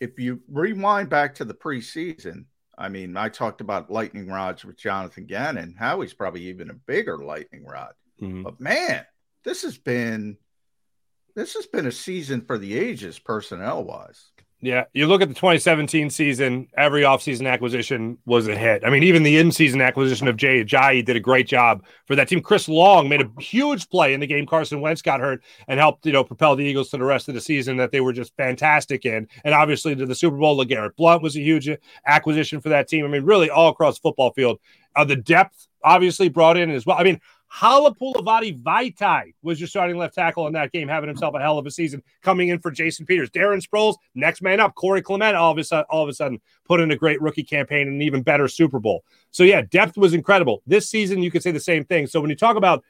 if 0.00 0.18
you 0.18 0.40
rewind 0.48 1.10
back 1.10 1.34
to 1.36 1.44
the 1.44 1.54
preseason, 1.54 2.46
I 2.76 2.88
mean, 2.88 3.16
I 3.16 3.28
talked 3.28 3.60
about 3.60 3.90
lightning 3.90 4.28
rods 4.28 4.64
with 4.64 4.78
Jonathan 4.78 5.26
Gannon. 5.26 5.74
Howie's 5.78 6.14
probably 6.14 6.42
even 6.42 6.70
a 6.70 6.74
bigger 6.74 7.18
lightning 7.18 7.64
rod. 7.64 7.92
Mm-hmm. 8.22 8.44
But 8.44 8.60
man, 8.60 9.04
this 9.44 9.62
has 9.62 9.76
been 9.76 10.36
this 11.34 11.54
has 11.54 11.66
been 11.66 11.86
a 11.86 11.92
season 11.92 12.40
for 12.40 12.58
the 12.58 12.76
ages 12.76 13.18
personnel 13.18 13.84
wise. 13.84 14.30
Yeah, 14.60 14.84
you 14.92 15.06
look 15.06 15.22
at 15.22 15.28
the 15.28 15.34
2017 15.34 16.10
season, 16.10 16.66
every 16.76 17.02
offseason 17.02 17.48
acquisition 17.48 18.18
was 18.26 18.48
a 18.48 18.56
hit. 18.56 18.82
I 18.84 18.90
mean, 18.90 19.04
even 19.04 19.22
the 19.22 19.38
in-season 19.38 19.80
acquisition 19.80 20.26
of 20.26 20.36
Jay 20.36 20.64
Ajayi 20.64 21.04
did 21.04 21.14
a 21.14 21.20
great 21.20 21.46
job 21.46 21.84
for 22.06 22.16
that 22.16 22.26
team. 22.26 22.40
Chris 22.40 22.68
Long 22.68 23.08
made 23.08 23.20
a 23.20 23.30
huge 23.40 23.88
play 23.88 24.14
in 24.14 24.18
the 24.18 24.26
game 24.26 24.46
Carson 24.46 24.80
Wentz 24.80 25.00
got 25.00 25.20
hurt 25.20 25.44
and 25.68 25.78
helped, 25.78 26.04
you 26.06 26.12
know, 26.12 26.24
propel 26.24 26.56
the 26.56 26.64
Eagles 26.64 26.88
to 26.90 26.96
the 26.96 27.04
rest 27.04 27.28
of 27.28 27.34
the 27.34 27.40
season 27.40 27.76
that 27.76 27.92
they 27.92 28.00
were 28.00 28.12
just 28.12 28.34
fantastic 28.36 29.06
in. 29.06 29.28
And 29.44 29.54
obviously 29.54 29.94
to 29.94 30.06
the 30.06 30.14
Super 30.14 30.36
Bowl, 30.36 30.58
LeGarrette 30.58 30.96
Blunt 30.96 31.22
was 31.22 31.36
a 31.36 31.40
huge 31.40 31.70
acquisition 32.04 32.60
for 32.60 32.70
that 32.70 32.88
team. 32.88 33.04
I 33.04 33.08
mean, 33.08 33.24
really 33.24 33.50
all 33.50 33.68
across 33.68 33.98
the 33.98 34.02
football 34.02 34.32
field. 34.32 34.58
Uh, 34.96 35.04
the 35.04 35.14
depth 35.14 35.68
obviously 35.84 36.28
brought 36.28 36.56
in 36.56 36.70
as 36.70 36.84
well. 36.84 36.98
I 36.98 37.04
mean, 37.04 37.20
Halapoulivaati 37.52 38.62
Vaitai 38.62 39.32
was 39.42 39.58
your 39.58 39.68
starting 39.68 39.96
left 39.96 40.14
tackle 40.14 40.46
in 40.46 40.52
that 40.52 40.70
game, 40.70 40.86
having 40.86 41.08
himself 41.08 41.34
a 41.34 41.40
hell 41.40 41.58
of 41.58 41.66
a 41.66 41.70
season 41.70 42.02
coming 42.22 42.48
in 42.48 42.58
for 42.58 42.70
Jason 42.70 43.06
Peters. 43.06 43.30
Darren 43.30 43.62
Sproles, 43.62 43.96
next 44.14 44.42
man 44.42 44.60
up. 44.60 44.74
Corey 44.74 45.02
Clement, 45.02 45.34
all 45.34 45.52
of 45.52 45.58
a 45.58 45.64
sudden, 45.64 45.86
all 45.88 46.02
of 46.02 46.08
a 46.08 46.12
sudden, 46.12 46.40
put 46.64 46.80
in 46.80 46.90
a 46.90 46.96
great 46.96 47.20
rookie 47.22 47.42
campaign 47.42 47.88
and 47.88 47.96
an 47.96 48.02
even 48.02 48.22
better 48.22 48.48
Super 48.48 48.78
Bowl. 48.78 49.02
So 49.30 49.42
yeah, 49.44 49.62
depth 49.62 49.96
was 49.96 50.14
incredible. 50.14 50.62
This 50.66 50.88
season, 50.88 51.22
you 51.22 51.30
could 51.30 51.42
say 51.42 51.50
the 51.50 51.60
same 51.60 51.84
thing. 51.84 52.06
So 52.06 52.20
when 52.20 52.30
you 52.30 52.36
talk 52.36 52.56
about 52.56 52.84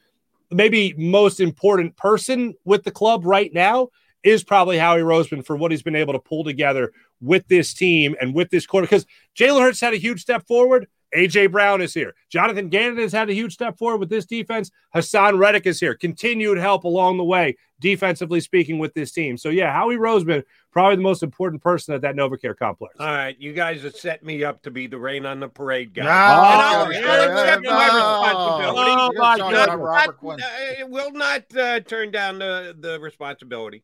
maybe 0.51 0.95
most 0.97 1.41
important 1.41 1.97
person 1.97 2.55
with 2.65 2.83
the 2.83 2.91
club 2.91 3.25
right 3.25 3.53
now 3.53 3.89
is 4.25 4.43
probably 4.43 4.79
Howie 4.79 5.01
Roseman 5.01 5.45
for 5.45 5.57
what 5.57 5.71
he's 5.71 5.83
been 5.83 5.95
able 5.95 6.13
to 6.13 6.19
pull 6.19 6.43
together 6.43 6.93
with 7.21 7.47
this 7.49 7.73
team 7.73 8.17
and 8.21 8.35
with 8.35 8.51
this 8.51 8.67
quarter. 8.67 8.87
Because 8.87 9.07
Jalen 9.37 9.61
Hurts 9.61 9.81
had 9.81 9.95
a 9.95 9.99
huge 9.99 10.21
step 10.21 10.47
forward. 10.47 10.89
AJ 11.15 11.53
Brown 11.53 11.81
is 11.81 11.95
here. 11.95 12.15
Jonathan 12.29 12.69
Gannon 12.69 12.99
has 12.99 13.13
had 13.13 13.31
a 13.31 13.35
huge 13.35 13.55
step 13.55 13.79
forward 13.79 13.99
with 13.99 14.11
this 14.11 14.27
defense. 14.27 14.71
Haason 14.95 15.39
Reddick 15.39 15.67
is 15.67 15.81
here. 15.81 15.95
Continued 15.95 16.59
help 16.59 16.85
along 16.85 17.17
the 17.17 17.25
way, 17.25 17.57
defensively 17.81 18.41
speaking, 18.41 18.79
with 18.79 18.95
this 18.95 19.13
team. 19.13 19.37
So 19.37 19.49
yeah, 19.49 19.73
Howie 19.73 19.97
Roseman, 19.97 20.43
probably 20.71 20.97
the 20.97 21.03
most 21.03 21.23
important 21.23 21.63
person 21.63 21.95
at 21.95 22.03
that 22.03 22.15
NovaCare 22.15 22.57
complex. 22.57 22.95
All 23.01 23.07
right, 23.07 23.37
you 23.39 23.53
guys 23.53 23.83
have 23.83 23.97
set 23.97 24.23
me 24.23 24.45
up 24.45 24.63
to 24.63 24.71
be 24.71 24.87
the 24.87 24.99
rain 24.99 25.25
on 25.25 25.41
the 25.41 25.49
parade 25.49 25.95
guy. 25.95 26.05
No, 26.05 26.11
I'll, 26.11 26.85
I'll 26.85 26.91
accept 26.91 27.63
no, 27.63 27.71
my 27.71 27.87
responsibility. 27.87 28.91
Oh 28.91 29.13
my 29.15 29.39
God. 29.39 29.53
Not, 29.53 30.81
uh, 30.81 30.87
will 30.89 31.13
not 31.13 31.57
uh, 31.57 31.81
turn 31.81 32.11
down 32.11 32.39
the, 32.39 32.77
the 32.79 33.01
responsibility. 33.01 33.83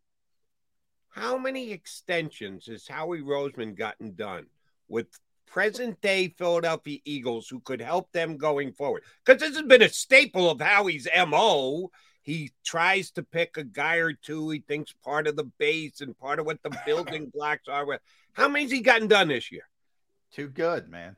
How 1.08 1.38
many 1.38 1.70
extensions 1.70 2.66
has 2.66 2.88
Howie 2.88 3.22
Roseman 3.22 3.76
gotten 3.76 4.14
done 4.16 4.46
with 4.88 5.06
present 5.54 6.00
day 6.00 6.34
Philadelphia 6.36 6.98
Eagles 7.04 7.48
who 7.48 7.60
could 7.60 7.80
help 7.80 8.10
them 8.10 8.36
going 8.36 8.72
forward. 8.72 9.04
Because 9.24 9.40
this 9.40 9.54
has 9.56 9.64
been 9.64 9.82
a 9.82 9.88
staple 9.88 10.50
of 10.50 10.60
Howie's 10.60 11.06
MO. 11.28 11.92
He 12.22 12.50
tries 12.64 13.12
to 13.12 13.22
pick 13.22 13.56
a 13.56 13.62
guy 13.62 13.98
or 13.98 14.14
two. 14.14 14.50
He 14.50 14.64
thinks 14.66 14.92
part 15.04 15.28
of 15.28 15.36
the 15.36 15.48
base 15.60 16.00
and 16.00 16.18
part 16.18 16.40
of 16.40 16.46
what 16.46 16.60
the 16.64 16.76
building 16.86 17.30
blocks 17.32 17.68
are. 17.68 17.86
With 17.86 18.00
How 18.32 18.48
many's 18.48 18.72
he 18.72 18.80
gotten 18.80 19.06
done 19.06 19.28
this 19.28 19.52
year? 19.52 19.68
Too 20.32 20.48
good, 20.48 20.88
man. 20.88 21.14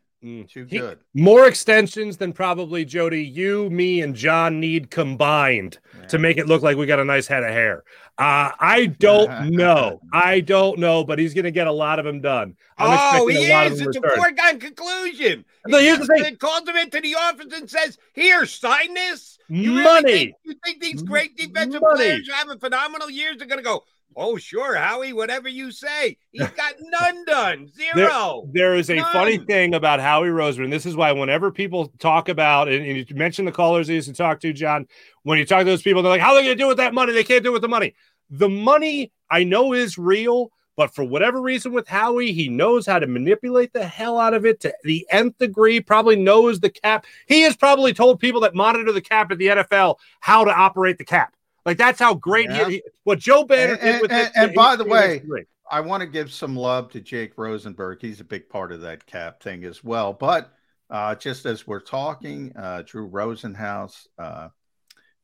Too 0.49 0.67
He- 0.69 0.79
good. 0.79 0.99
more 1.15 1.47
extensions 1.47 2.17
than 2.17 2.33
probably 2.33 2.85
Jody, 2.85 3.23
you, 3.25 3.71
me, 3.71 4.01
and 4.01 4.15
John 4.15 4.59
need 4.59 4.91
combined 4.91 5.79
to 6.09 6.19
make 6.19 6.37
it 6.37 6.47
look 6.49 6.63
like 6.63 6.77
we 6.77 6.85
got 6.87 6.99
a 6.99 7.05
nice 7.05 7.27
head 7.29 7.45
of 7.45 7.51
hair. 7.51 7.85
Uh, 8.19 8.51
I 8.59 8.87
don't 8.99 9.51
know. 9.51 10.01
I 10.13 10.41
don't 10.41 10.79
know, 10.81 11.05
but 11.05 11.19
he's 11.21 11.33
going 11.35 11.45
to 11.45 11.51
get 11.53 11.67
a 11.69 11.73
lot 11.73 11.99
of 12.01 12.05
them 12.05 12.21
done. 12.21 12.57
I'm 12.77 13.21
Oh, 13.21 13.27
he 13.29 13.49
a 13.51 13.53
lot 13.53 13.67
is. 13.73 13.81
It's 13.81 13.97
a 13.97 14.01
foregone 14.17 14.59
conclusion. 14.59 15.45
No, 15.69 15.79
here's 15.79 15.99
the 16.01 16.07
thing. 16.07 16.37
Calls 16.37 16.69
him 16.69 16.77
into 16.77 17.01
the 17.01 17.15
office 17.15 17.53
and 17.53 17.69
says, 17.71 17.99
"Here, 18.13 18.47
sign 18.47 18.95
this." 18.95 19.39
You 19.49 19.73
really 19.77 19.85
Money. 19.85 20.13
think- 20.13 20.35
you 20.45 20.55
think 20.65 20.81
these 20.81 21.03
great 21.03 21.37
defensive 21.37 21.81
Money. 21.83 21.97
players 21.97 22.27
who 22.27 22.33
having 22.33 22.59
phenomenal 22.59 23.11
years 23.11 23.41
are 23.43 23.47
going 23.47 23.59
to 23.59 23.65
go? 23.65 23.85
Oh, 24.17 24.37
sure, 24.39 24.75
Howie. 24.77 25.13
Whatever 25.13 25.49
you 25.49 25.71
say. 25.71 26.17
He's 26.33 26.49
got 26.49 26.75
none 26.81 27.25
done. 27.27 27.71
There- 27.77 27.95
Zero. 28.09 28.49
there 28.53 28.75
is 28.75 28.89
a 28.89 28.97
None. 28.97 29.13
funny 29.13 29.39
thing 29.39 29.75
about 29.75 30.01
Howie 30.01 30.29
Roseman. 30.29 30.71
This 30.71 30.87
is 30.87 30.97
why 30.97 31.13
whenever 31.13 31.51
people 31.53 31.89
talk 31.99 32.29
about 32.31 32.69
and, 32.69 32.85
and 32.85 32.97
you 33.11 33.17
mentioned 33.17 33.47
the 33.47 33.53
callers 33.53 33.89
he 33.89 33.95
used 33.95 34.09
to 34.09 34.15
talk 34.15 34.41
to, 34.41 34.53
John, 34.53 34.87
when 35.25 35.39
you 35.39 35.45
talk 35.45 35.61
to 35.61 35.65
those 35.65 35.83
people, 35.83 36.03
they're 36.03 36.11
like, 36.11 36.21
"How 36.23 36.31
are 36.31 36.37
they 36.37 36.45
going 36.45 36.57
to 36.57 36.63
do 36.63 36.69
with 36.69 36.79
that 36.79 36.95
money? 36.95 37.13
They 37.13 37.25
can't 37.25 37.45
do 37.45 37.51
it 37.51 37.53
with 37.55 37.63
the 37.63 37.69
money." 37.69 37.95
The 38.31 38.49
money 38.49 39.13
I 39.31 39.45
know 39.45 39.73
is 39.73 39.99
real, 39.99 40.51
but 40.77 40.95
for 40.95 41.05
whatever 41.05 41.41
reason 41.41 41.73
with 41.73 41.87
Howie, 41.87 42.33
he 42.33 42.49
knows 42.49 42.87
how 42.87 42.99
to 42.99 43.07
manipulate 43.07 43.73
the 43.73 43.87
hell 43.87 44.19
out 44.19 44.35
of 44.35 44.45
it 44.47 44.61
to 44.61 44.75
the 44.85 45.07
nth 45.11 45.37
degree. 45.39 45.81
Probably 45.81 46.17
knows 46.17 46.59
the 46.61 46.71
cap. 46.71 47.05
He 47.29 47.43
has 47.43 47.55
probably 47.57 47.93
told 47.93 48.19
people 48.19 48.41
that 48.41 48.55
monitor 48.55 48.93
the 48.93 49.01
cap 49.01 49.31
at 49.31 49.39
the 49.39 49.47
NFL 49.49 49.97
how 50.21 50.45
to 50.45 50.51
operate 50.51 50.99
the 50.99 51.05
cap. 51.05 51.35
Like 51.67 51.77
that's 51.77 51.99
how 52.01 52.15
great 52.15 52.49
Yeah. 52.49 52.69
he, 52.69 52.75
he. 52.77 52.83
What 53.05 53.19
Joe 53.19 53.45
Banner 53.45 53.75
And, 53.75 53.81
did 53.83 54.03
with 54.03 54.13
and- 54.13 54.27
this- 54.29 54.33
and 54.37 54.55
by 54.55 54.77
the 54.77 54.85
way, 54.85 55.23
I 55.71 55.81
want 55.81 56.01
to 56.01 56.07
give 56.07 56.33
some 56.33 56.55
love 56.57 56.91
to 56.93 57.01
Jake 57.01 57.37
Rosenberg. 57.37 57.99
He's 58.01 58.21
a 58.21 58.25
big 58.25 58.49
part 58.49 58.71
of 58.73 58.81
that 58.83 59.05
cap 59.05 59.43
thing 59.43 59.65
as 59.65 59.83
well. 59.85 60.13
But 60.13 60.53
uh, 60.89 61.17
just 61.17 61.45
as 61.45 61.67
we're 61.67 61.81
talking, 61.81 62.53
uh, 62.57 62.83
Drew 62.87 63.11
Rosenhaus 63.11 64.07
uh, 64.17 64.49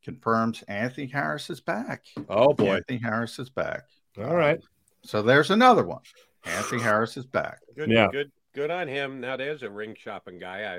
confirms 0.04 0.62
Anthony 0.66 1.06
Harris 1.06 1.48
is 1.48 1.60
back. 1.60 2.04
Oh 2.28 2.52
boy, 2.52 2.76
Anthony 2.76 2.98
Harris 2.98 3.38
is 3.38 3.50
back. 3.50 3.84
All 4.18 4.34
right. 4.34 4.58
So 5.04 5.22
there's 5.22 5.50
another 5.50 5.84
one. 5.84 6.02
Anthony 6.44 6.82
Harris 6.82 7.16
is 7.16 7.24
back. 7.24 7.60
Good, 7.76 7.88
Yeah. 7.90 8.08
good, 8.10 8.32
good 8.52 8.70
on 8.72 8.88
him. 8.88 9.20
Now 9.20 9.36
there's 9.36 9.62
a 9.62 9.70
ring 9.70 9.94
shopping 9.96 10.40
guy. 10.40 10.62
I, 10.64 10.76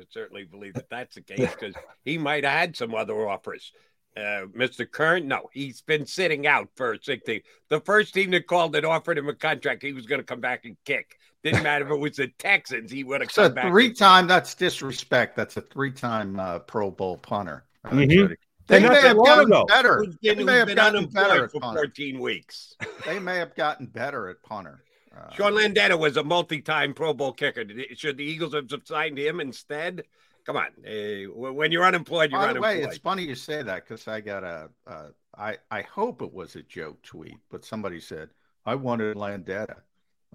I 0.00 0.02
certainly 0.10 0.42
believe 0.44 0.74
that 0.74 0.90
that's 0.90 1.14
the 1.14 1.22
case 1.22 1.50
because 1.54 1.74
he 2.04 2.18
might 2.18 2.42
have 2.42 2.52
had 2.52 2.76
some 2.76 2.94
other 2.96 3.28
offers. 3.28 3.72
Uh, 4.16 4.46
Mr. 4.56 4.88
Kern, 4.88 5.26
no, 5.26 5.48
he's 5.52 5.80
been 5.80 6.06
sitting 6.06 6.46
out 6.46 6.68
for 6.76 6.92
a 6.92 7.02
sick 7.02 7.24
team. 7.26 7.40
The 7.68 7.80
first 7.80 8.14
team 8.14 8.30
that 8.30 8.46
called 8.46 8.76
and 8.76 8.86
offered 8.86 9.18
him 9.18 9.28
a 9.28 9.34
contract, 9.34 9.82
he 9.82 9.92
was 9.92 10.06
going 10.06 10.20
to 10.20 10.24
come 10.24 10.40
back 10.40 10.64
and 10.64 10.76
kick. 10.84 11.18
Didn't 11.42 11.62
matter 11.64 11.84
if 11.84 11.90
it 11.90 11.98
was 11.98 12.16
the 12.16 12.28
Texans, 12.38 12.90
he 12.92 13.02
would 13.04 13.20
have 13.20 13.30
So 13.32 13.44
come 13.44 13.54
back. 13.54 13.66
three 13.70 13.86
and- 13.88 13.96
time, 13.98 14.26
that's 14.28 14.54
disrespect. 14.54 15.34
That's 15.36 15.56
a 15.56 15.60
three 15.60 15.90
time 15.90 16.38
uh, 16.38 16.60
Pro 16.60 16.90
Bowl 16.90 17.16
punter. 17.18 17.64
Jody. 17.90 18.36
They 18.66 18.80
may 18.80 18.94
have 19.00 19.16
gotten 19.18 19.46
ago. 19.52 19.64
better. 19.66 20.06
They 20.22 20.34
may 20.42 20.56
have 20.56 20.68
been 20.68 20.76
gotten 20.76 21.06
better 21.06 21.44
at 21.44 21.52
for 21.52 21.60
punter. 21.60 21.80
14 21.80 22.18
weeks. 22.18 22.74
They 23.04 23.18
may 23.18 23.36
have 23.36 23.54
gotten 23.54 23.86
better 23.86 24.28
at 24.28 24.42
punter. 24.42 24.82
Uh, 25.14 25.30
Sean 25.34 25.52
Landeta 25.52 25.98
was 25.98 26.16
a 26.16 26.24
multi-time 26.24 26.94
Pro 26.94 27.12
Bowl 27.12 27.32
kicker. 27.32 27.64
Should 27.94 28.16
the 28.16 28.24
Eagles 28.24 28.54
have 28.54 28.66
signed 28.84 29.18
him 29.18 29.40
instead? 29.40 30.04
Come 30.46 30.56
on, 30.58 30.68
eh, 30.84 31.24
when 31.26 31.72
you're 31.72 31.86
unemployed, 31.86 32.30
you're 32.30 32.38
By 32.40 32.46
the 32.46 32.50
unemployed. 32.50 32.78
way, 32.78 32.82
it's 32.84 32.98
funny 32.98 33.22
you 33.24 33.34
say 33.34 33.62
that 33.62 33.84
because 33.88 34.06
I 34.06 34.20
got 34.20 34.44
a, 34.44 34.68
uh, 34.86 35.06
I, 35.38 35.56
I 35.70 35.80
hope 35.82 36.20
it 36.20 36.32
was 36.32 36.54
a 36.56 36.62
joke 36.62 37.00
tweet, 37.02 37.38
but 37.50 37.64
somebody 37.64 37.98
said, 37.98 38.28
I 38.66 38.74
wanted 38.74 39.16
Landeta. 39.16 39.76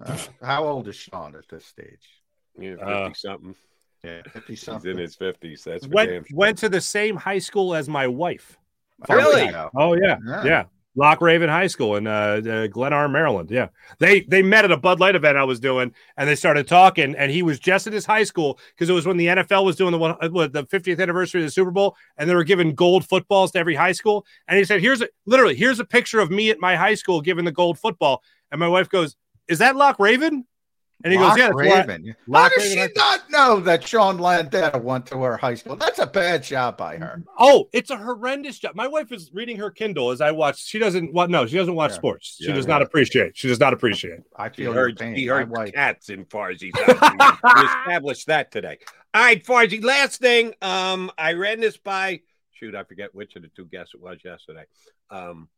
Uh, 0.04 0.18
how 0.42 0.64
old 0.64 0.88
is 0.88 0.96
Sean 0.96 1.36
at 1.36 1.48
this 1.48 1.64
stage? 1.64 2.22
Yeah, 2.58 2.70
50 2.76 2.82
Uh, 2.84 3.12
something. 3.14 3.54
Yeah, 4.02 4.22
50 4.32 4.56
something. 4.56 4.90
He's 4.90 4.96
in 4.96 4.98
his 5.02 5.16
50s. 5.16 5.62
That's 5.64 5.84
for 5.86 5.90
damn 5.90 5.92
went 5.92 6.26
sure. 6.28 6.36
went 6.36 6.58
to 6.58 6.68
the 6.68 6.80
same 6.80 7.16
high 7.16 7.38
school 7.38 7.74
as 7.74 7.88
my 7.88 8.06
wife. 8.08 8.56
Really? 9.08 9.50
Oh 9.76 9.94
yeah, 9.94 10.16
Yeah. 10.26 10.44
yeah. 10.44 10.64
Loch 10.96 11.20
Raven 11.20 11.48
High 11.48 11.68
School 11.68 11.96
in 11.96 12.06
uh, 12.06 12.42
uh, 12.48 12.66
Glen 12.66 12.92
Arm, 12.92 13.12
Maryland. 13.12 13.50
Yeah, 13.50 13.68
they 14.00 14.22
they 14.22 14.42
met 14.42 14.64
at 14.64 14.72
a 14.72 14.76
Bud 14.76 14.98
Light 14.98 15.14
event 15.14 15.38
I 15.38 15.44
was 15.44 15.60
doing, 15.60 15.92
and 16.16 16.28
they 16.28 16.34
started 16.34 16.66
talking. 16.66 17.14
And 17.14 17.30
he 17.30 17.42
was 17.42 17.60
just 17.60 17.86
at 17.86 17.92
his 17.92 18.04
high 18.04 18.24
school 18.24 18.58
because 18.74 18.90
it 18.90 18.92
was 18.92 19.06
when 19.06 19.16
the 19.16 19.26
NFL 19.26 19.64
was 19.64 19.76
doing 19.76 19.92
the 19.92 19.98
one 19.98 20.16
the 20.20 20.66
50th 20.66 21.00
anniversary 21.00 21.42
of 21.42 21.46
the 21.46 21.50
Super 21.52 21.70
Bowl, 21.70 21.96
and 22.16 22.28
they 22.28 22.34
were 22.34 22.44
giving 22.44 22.74
gold 22.74 23.06
footballs 23.06 23.52
to 23.52 23.58
every 23.58 23.76
high 23.76 23.92
school. 23.92 24.26
And 24.48 24.58
he 24.58 24.64
said, 24.64 24.80
"Here's 24.80 25.00
a 25.00 25.08
literally 25.26 25.54
here's 25.54 25.78
a 25.78 25.84
picture 25.84 26.18
of 26.18 26.30
me 26.30 26.50
at 26.50 26.58
my 26.58 26.74
high 26.76 26.94
school 26.94 27.20
giving 27.20 27.44
the 27.44 27.52
gold 27.52 27.78
football." 27.78 28.22
And 28.50 28.58
my 28.58 28.68
wife 28.68 28.88
goes, 28.88 29.16
"Is 29.48 29.60
that 29.60 29.76
Loch 29.76 29.98
Raven?" 30.00 30.44
And 31.02 31.12
he 31.12 31.18
Lock 31.18 31.30
goes, 31.30 31.38
"Yeah, 31.38 31.44
that's 31.46 31.54
why- 31.56 31.80
Raven. 31.80 32.06
How 32.08 32.14
Lock 32.26 32.52
does 32.54 32.64
Raven 32.64 32.90
she 32.94 33.00
High- 33.00 33.16
not 33.16 33.30
know 33.30 33.60
that 33.60 33.86
Sean 33.86 34.18
Landeta 34.18 34.82
went 34.82 35.06
to 35.06 35.22
her 35.22 35.36
high 35.36 35.54
school? 35.54 35.76
That's 35.76 35.98
a 35.98 36.06
bad 36.06 36.42
job 36.42 36.76
by 36.76 36.96
her. 36.98 37.22
Oh, 37.38 37.68
it's 37.72 37.90
a 37.90 37.96
horrendous 37.96 38.58
job. 38.58 38.74
My 38.74 38.86
wife 38.86 39.10
is 39.12 39.30
reading 39.32 39.56
her 39.56 39.70
Kindle 39.70 40.10
as 40.10 40.20
I 40.20 40.30
watch. 40.32 40.62
She 40.62 40.78
doesn't 40.78 41.12
what? 41.12 41.30
No, 41.30 41.46
she 41.46 41.56
doesn't 41.56 41.74
watch 41.74 41.92
Yeah. 41.92 41.96
sports. 41.96 42.36
She 42.38 42.48
Yeah, 42.48 42.54
does 42.54 42.66
yeah. 42.66 42.72
not 42.74 42.82
appreciate. 42.82 43.36
She 43.36 43.48
does 43.48 43.60
not 43.60 43.72
appreciate. 43.72 44.20
I 44.36 44.50
feel 44.50 44.66
your 44.66 44.74
heard, 44.74 44.98
pain. 44.98 45.14
he 45.14 45.26
My 45.28 45.36
heard 45.38 45.50
wife- 45.50 45.72
cats 45.72 46.10
in 46.10 46.24
Farzy's 46.26 46.78
house. 46.78 47.40
we 47.42 47.62
established 47.64 48.26
that 48.26 48.50
today. 48.52 48.78
All 49.14 49.22
right, 49.22 49.42
Farsi, 49.44 49.82
last 49.82 50.20
thing. 50.20 50.54
Um, 50.62 51.10
I 51.18 51.32
ran 51.32 51.60
this 51.60 51.76
by, 51.76 52.20
shoot, 52.52 52.74
I 52.74 52.84
forget 52.84 53.14
which 53.14 53.34
of 53.36 53.42
the 53.42 53.48
two 53.48 53.64
guests 53.64 53.94
it 53.94 54.00
was 54.00 54.18
yesterday. 54.24 54.64
Um, 55.10 55.48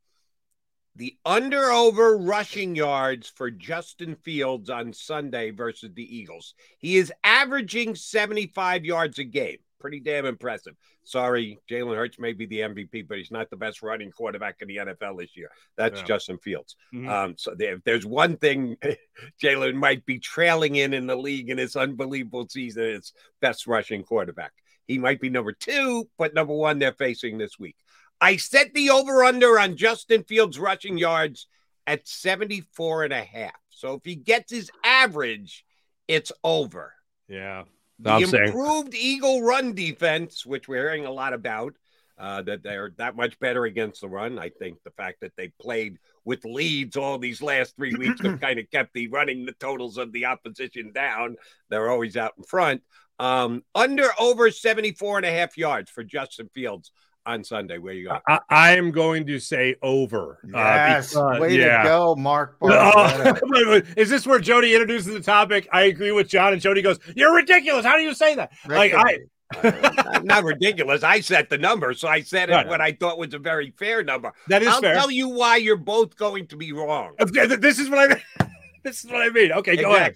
the 0.97 1.16
under 1.24 1.70
over 1.70 2.16
rushing 2.18 2.74
yards 2.76 3.28
for 3.34 3.51
Justin 3.51 4.14
Fields 4.16 4.68
on 4.68 4.93
Sunday 4.93 5.51
versus 5.51 5.90
the 5.95 6.16
Eagles. 6.16 6.55
He 6.78 6.97
is 6.97 7.12
averaging 7.24 7.95
75 7.95 8.84
yards 8.84 9.18
a 9.18 9.24
game. 9.24 9.57
Pretty 9.80 10.01
damn 10.01 10.26
impressive. 10.26 10.74
Sorry, 11.03 11.59
Jalen 11.68 11.97
Hurts 11.97 12.18
may 12.18 12.32
be 12.32 12.47
the 12.47 12.61
MVP, 12.61 13.09
but 13.09 13.18
he's 13.18 13.32
not 13.32 13.51
the 13.51 13.57
best 13.57 13.82
running 13.82 14.12
quarterback 14.12 14.57
in 14.61 14.68
the 14.68 14.76
NFL 14.76 15.18
this 15.18 15.36
year. 15.36 15.51
That's 15.76 16.01
Yeah. 16.01 16.07
Justin 16.07 16.38
Fields. 16.38 16.76
Mhm. 16.95 17.09
Um, 17.09 17.34
so 17.36 17.55
there, 17.57 17.74
if 17.74 17.82
there's 17.84 18.07
one 18.07 18.36
thing 18.36 18.76
Jalen 19.43 19.74
might 19.74 20.07
be 20.07 20.18
trailing 20.20 20.76
in 20.76 20.95
in 20.95 21.07
the 21.07 21.16
league 21.16 21.51
in 21.51 21.59
his 21.59 21.74
unbelievable 21.74 22.47
season, 22.49 22.84
it's 22.84 23.12
best 23.40 23.66
rushing 23.66 24.05
quarterback. 24.05 24.53
He 24.86 24.99
might 24.99 25.20
be 25.20 25.30
number 25.30 25.53
two, 25.53 26.09
but 26.18 26.34
number 26.34 26.55
one 26.55 26.78
they're 26.78 26.93
facing 26.93 27.38
this 27.38 27.59
week. 27.59 27.76
I 28.23 28.37
set 28.37 28.73
the 28.73 28.91
over 28.91 29.25
under 29.25 29.59
on 29.59 29.77
Justin 29.77 30.23
Fields 30.23 30.57
rushing 30.57 30.97
yards 30.97 31.49
at 31.89 32.07
74 32.07 33.05
and 33.05 33.12
a 33.12 33.25
half. 33.25 33.51
So 33.70 33.95
if 33.95 34.05
he 34.05 34.14
gets 34.14 34.53
his 34.53 34.70
average, 34.85 35.64
it's 36.07 36.31
over. 36.45 36.95
Yeah. 37.29 37.64
The 37.99 38.11
I'm 38.11 38.27
saying- 38.27 38.47
improved 38.47 38.95
Eagle 38.95 39.43
run 39.43 39.75
defense, 39.75 40.47
which 40.47 40.68
we're 40.68 40.85
hearing 40.85 41.05
a 41.05 41.11
lot 41.11 41.33
about, 41.35 41.75
uh, 42.16 42.43
that 42.43 42.62
they're 42.62 42.93
that 42.99 43.16
much 43.16 43.37
better 43.41 43.64
against 43.64 44.03
the 44.03 44.09
run. 44.09 44.39
I 44.39 44.51
think 44.51 44.79
the 44.85 44.93
fact 44.93 45.18
that 45.23 45.33
they 45.37 45.49
played 45.61 45.99
with 46.25 46.45
leads 46.45 46.97
all 46.97 47.18
these 47.18 47.43
last 47.43 47.75
three 47.75 47.95
weeks 47.97 48.20
have 48.20 48.41
kind 48.41 48.61
of 48.61 48.70
kept 48.70 48.95
the 48.95 49.09
running 49.09 49.47
the 49.47 49.53
totals 49.55 49.99
of 49.99 50.12
the 50.12 50.27
opposition 50.27 50.93
down. 50.93 51.37
They're 51.70 51.91
always 51.91 52.16
out 52.16 52.35
in 52.39 52.45
front. 52.45 52.83
Um, 53.18 53.64
under 53.75 54.11
over 54.20 54.53
74 54.53 55.18
and 55.18 55.27
a 55.27 55.33
half 55.33 55.59
yards 55.59 55.91
for 55.91 56.05
Justin 56.05 56.49
Fields 56.55 56.93
on 57.27 57.45
Sunday. 57.45 57.79
Where 57.79 57.93
you 57.95 58.09
go? 58.09 58.18
I, 58.29 58.41
I 58.49 58.77
am 58.77 58.91
going 58.91 59.27
to 59.27 59.39
say 59.39 59.77
over. 59.83 60.39
uh, 60.55 61.01
because- 61.01 61.14
way 61.41 61.57
yeah. 61.59 61.83
to 61.83 61.89
go, 61.89 62.16
Mark. 62.16 62.59
Barletta. 62.61 63.41
wait, 63.45 63.66
wait. 63.68 63.85
is 63.97 64.11
this 64.11 64.27
where 64.27 64.39
Jody 64.39 64.73
introduces 64.75 65.12
the 65.12 65.20
topic? 65.20 65.68
I 65.73 65.83
agree 65.83 66.12
with 66.12 66.29
John, 66.29 66.53
and 66.53 66.61
Jody 66.62 66.83
goes, 66.83 66.99
"You're 67.14 67.35
ridiculous. 67.35 67.85
How 67.85 67.97
do 67.97 68.03
you 68.03 68.14
say 68.14 68.35
that?" 68.37 68.53
Like 68.66 68.93
I, 68.95 69.18
Not- 69.62 70.25
not 70.25 70.45
ridiculous. 70.45 71.03
I 71.03 71.20
set 71.20 71.51
the 71.51 71.59
number, 71.59 71.93
so 71.95 72.09
I 72.09 72.23
said 72.23 72.49
it 72.49 72.55
Right. 72.55 72.66
what 72.66 72.81
I 72.81 72.93
thought 72.93 73.18
was 73.18 73.35
a 73.35 73.39
very 73.39 73.73
fair 73.79 74.03
number. 74.03 74.33
That 74.49 74.62
is 74.62 74.68
I'll 74.68 74.81
fair. 74.81 74.95
tell 74.95 75.11
you 75.11 75.29
why 75.29 75.57
you're 75.57 75.77
both 75.77 76.16
going 76.16 76.47
to 76.49 76.57
be 76.57 76.73
wrong. 76.73 77.14
This 77.18 77.79
is 77.79 77.91
what 77.91 78.12
I. 78.12 78.23
This 78.83 79.05
is 79.05 79.11
what 79.11 79.23
I 79.23 79.29
mean. 79.29 79.53
Okay, 79.53 79.77
go 79.77 79.95
ahead. 79.95 80.14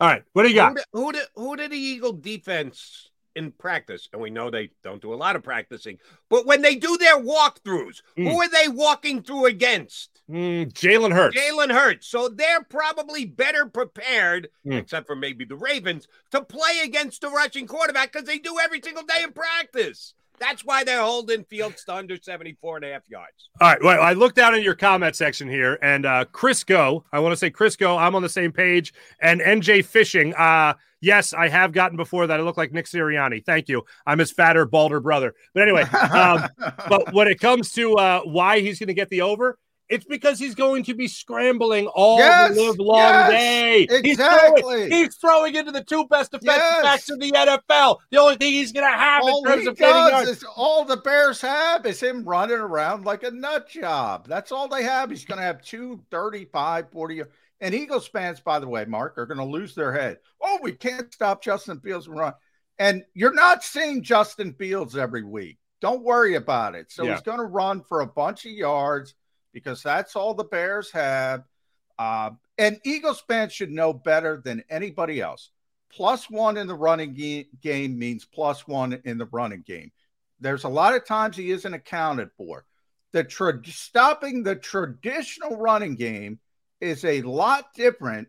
All 0.00 0.08
right, 0.08 0.22
what 0.32 0.42
do 0.44 0.48
you 0.48 0.54
got? 0.54 0.70
Who 0.70 0.76
did, 0.76 0.84
who 0.92 1.12
did 1.12 1.26
who 1.34 1.56
did 1.56 1.70
the 1.72 1.76
Eagle 1.78 2.12
defense 2.12 3.07
in 3.38 3.52
practice? 3.52 4.08
And 4.12 4.20
we 4.20 4.28
know 4.30 4.50
they 4.50 4.70
don't 4.82 5.00
do 5.00 5.14
a 5.14 5.16
lot 5.16 5.36
of 5.36 5.42
practicing, 5.42 5.98
but 6.28 6.44
when 6.44 6.60
they 6.60 6.74
do 6.74 6.96
their 6.98 7.18
walkthroughs, 7.18 8.02
Mm. 8.18 8.30
who 8.30 8.42
are 8.42 8.48
they 8.48 8.68
walking 8.68 9.22
through 9.22 9.46
against? 9.46 10.20
Mm, 10.28 10.72
Jalen 10.74 11.14
Hurts. 11.14 11.36
Jalen 11.36 11.72
Hurts. 11.72 12.06
So 12.06 12.28
they're 12.28 12.62
probably 12.64 13.24
better 13.24 13.64
prepared, 13.64 14.50
Mm. 14.66 14.76
except 14.78 15.06
for 15.06 15.16
maybe 15.16 15.44
the 15.46 15.56
Ravens, 15.56 16.06
to 16.32 16.42
play 16.42 16.80
against 16.82 17.22
the 17.22 17.30
rushing 17.30 17.66
quarterback 17.66 18.12
because 18.12 18.26
they 18.26 18.38
do 18.38 18.58
every 18.58 18.82
single 18.82 19.04
day 19.04 19.22
in 19.22 19.32
practice. 19.32 20.12
That's 20.40 20.64
why 20.64 20.84
they're 20.84 21.02
holding 21.02 21.44
Fields 21.44 21.84
to 21.84 21.94
under 21.94 22.16
74 22.16 22.76
and 22.76 22.84
a 22.84 22.92
half 22.92 23.08
yards. 23.08 23.50
All 23.60 23.68
right. 23.68 23.82
Well, 23.82 24.02
I 24.02 24.12
looked 24.12 24.36
down 24.36 24.54
in 24.54 24.62
your 24.62 24.74
comment 24.74 25.16
section 25.16 25.48
here, 25.48 25.78
and 25.82 26.06
uh, 26.06 26.24
Crisco, 26.32 27.04
I 27.12 27.20
want 27.20 27.32
to 27.32 27.36
say 27.36 27.50
Crisco, 27.50 27.98
I'm 27.98 28.14
on 28.14 28.22
the 28.22 28.28
same 28.28 28.52
page, 28.52 28.94
and 29.20 29.40
NJ 29.40 29.84
Fishing. 29.84 30.34
Uh, 30.34 30.74
yes, 31.00 31.32
I 31.32 31.48
have 31.48 31.72
gotten 31.72 31.96
before 31.96 32.26
that. 32.26 32.40
I 32.40 32.42
look 32.42 32.56
like 32.56 32.72
Nick 32.72 32.86
Sirianni. 32.86 33.44
Thank 33.44 33.68
you. 33.68 33.84
I'm 34.06 34.18
his 34.18 34.32
fatter, 34.32 34.64
balder 34.66 35.00
brother. 35.00 35.34
But 35.54 35.62
anyway, 35.62 35.82
um, 35.82 36.48
but 36.88 37.12
when 37.12 37.28
it 37.28 37.40
comes 37.40 37.72
to 37.72 37.94
uh, 37.94 38.20
why 38.22 38.60
he's 38.60 38.78
going 38.78 38.88
to 38.88 38.94
get 38.94 39.08
the 39.10 39.22
over, 39.22 39.58
It's 39.88 40.04
because 40.04 40.38
he's 40.38 40.54
going 40.54 40.82
to 40.84 40.94
be 40.94 41.08
scrambling 41.08 41.86
all 41.86 42.18
Yes, 42.18 42.54
the 42.54 42.62
live 42.62 42.78
long 42.78 42.98
yes, 42.98 43.30
day. 43.30 43.86
He's 43.88 44.12
exactly. 44.12 44.60
throwing, 44.62 44.90
he's 44.90 45.16
throwing 45.16 45.54
into 45.54 45.72
the 45.72 45.82
two 45.82 46.06
best 46.08 46.32
defensive 46.32 46.60
Yes. 46.60 46.82
backs 46.82 47.08
in 47.10 47.18
the 47.18 47.32
NFL. 47.32 47.96
The 48.10 48.18
only 48.18 48.36
thing 48.36 48.52
he's 48.52 48.72
going 48.72 48.90
to 48.90 48.98
have 48.98 49.22
all 49.22 49.38
in 49.46 49.50
terms 49.52 49.66
of 49.66 49.76
getting 49.78 49.94
does 50.10 50.26
yards. 50.42 50.44
all 50.56 50.84
the 50.84 50.98
Bears 50.98 51.40
have 51.40 51.86
is 51.86 52.00
him 52.00 52.22
running 52.24 52.58
around 52.58 53.06
like 53.06 53.22
a 53.22 53.30
nut 53.30 53.68
job. 53.68 54.26
That's 54.28 54.52
all 54.52 54.68
they 54.68 54.82
have. 54.82 55.08
He's 55.08 55.24
going 55.24 55.38
to 55.38 55.44
have 55.44 55.62
two 55.62 56.02
35, 56.10 56.90
40. 56.92 57.22
And 57.60 57.74
Eagles 57.74 58.06
fans, 58.06 58.40
by 58.40 58.58
the 58.58 58.68
way, 58.68 58.84
Mark, 58.84 59.16
are 59.18 59.26
going 59.26 59.38
to 59.38 59.44
lose 59.44 59.74
their 59.74 59.92
head. 59.92 60.18
Oh, 60.42 60.58
we 60.62 60.72
can't 60.72 61.12
stop 61.12 61.42
Justin 61.42 61.80
Fields 61.80 62.06
from 62.06 62.16
run. 62.18 62.34
And 62.78 63.04
you're 63.14 63.32
not 63.34 63.64
seeing 63.64 64.02
Justin 64.02 64.52
Fields 64.52 64.96
every 64.96 65.24
week. 65.24 65.58
Don't 65.80 66.04
worry 66.04 66.34
about 66.34 66.74
it. 66.74 66.92
So 66.92 67.04
Yeah. 67.04 67.12
he's 67.14 67.22
going 67.22 67.38
to 67.38 67.44
run 67.44 67.82
for 67.82 68.02
a 68.02 68.06
bunch 68.06 68.44
of 68.44 68.52
yards 68.52 69.14
because 69.58 69.82
that's 69.82 70.16
all 70.16 70.34
the 70.34 70.44
Bears 70.44 70.90
have. 70.92 71.44
Uh, 71.98 72.30
and 72.56 72.80
Eagles 72.84 73.22
fans 73.26 73.52
should 73.52 73.70
know 73.70 73.92
better 73.92 74.40
than 74.44 74.62
anybody 74.70 75.20
else. 75.20 75.50
Plus 75.92 76.30
one 76.30 76.56
in 76.56 76.66
the 76.66 76.74
running 76.74 77.14
ge- 77.14 77.46
game 77.60 77.98
means 77.98 78.24
plus 78.24 78.66
one 78.66 79.00
in 79.04 79.18
the 79.18 79.26
running 79.26 79.62
game. 79.66 79.90
There's 80.40 80.64
a 80.64 80.68
lot 80.68 80.94
of 80.94 81.06
times 81.06 81.36
he 81.36 81.50
isn't 81.50 81.74
accounted 81.74 82.30
for. 82.36 82.64
The 83.12 83.24
tra- 83.24 83.64
stopping 83.64 84.42
the 84.42 84.54
traditional 84.54 85.56
running 85.56 85.96
game 85.96 86.38
is 86.80 87.04
a 87.04 87.22
lot 87.22 87.74
different 87.74 88.28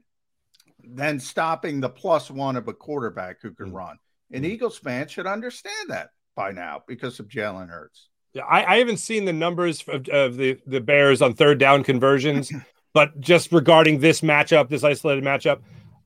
than 0.84 1.20
stopping 1.20 1.80
the 1.80 1.90
plus 1.90 2.32
one 2.32 2.56
of 2.56 2.68
a 2.68 2.74
quarterback 2.74 3.42
who 3.42 3.52
can 3.52 3.74
run. 3.74 3.98
And 4.32 4.46
Eagles 4.46 4.78
fans 4.78 5.12
should 5.12 5.28
understand 5.28 5.90
that 5.90 6.10
by 6.36 6.52
now 6.52 6.84
because 6.88 7.20
of 7.20 7.28
Jalen 7.28 7.70
Hurts. 7.70 8.10
I, 8.40 8.76
I 8.76 8.78
haven't 8.80 8.98
seen 8.98 9.26
the 9.26 9.34
numbers 9.34 9.84
of, 9.88 10.08
of 10.10 10.38
the, 10.38 10.60
the 10.68 10.82
Bears 10.82 11.22
on 11.22 11.34
third 11.34 11.58
down 11.60 11.84
conversions, 11.84 12.52
but 12.94 13.20
just 13.20 13.52
regarding 13.52 14.00
this 14.00 14.22
matchup, 14.22 14.70
this 14.70 14.84
isolated 14.84 15.24
matchup, 15.24 15.62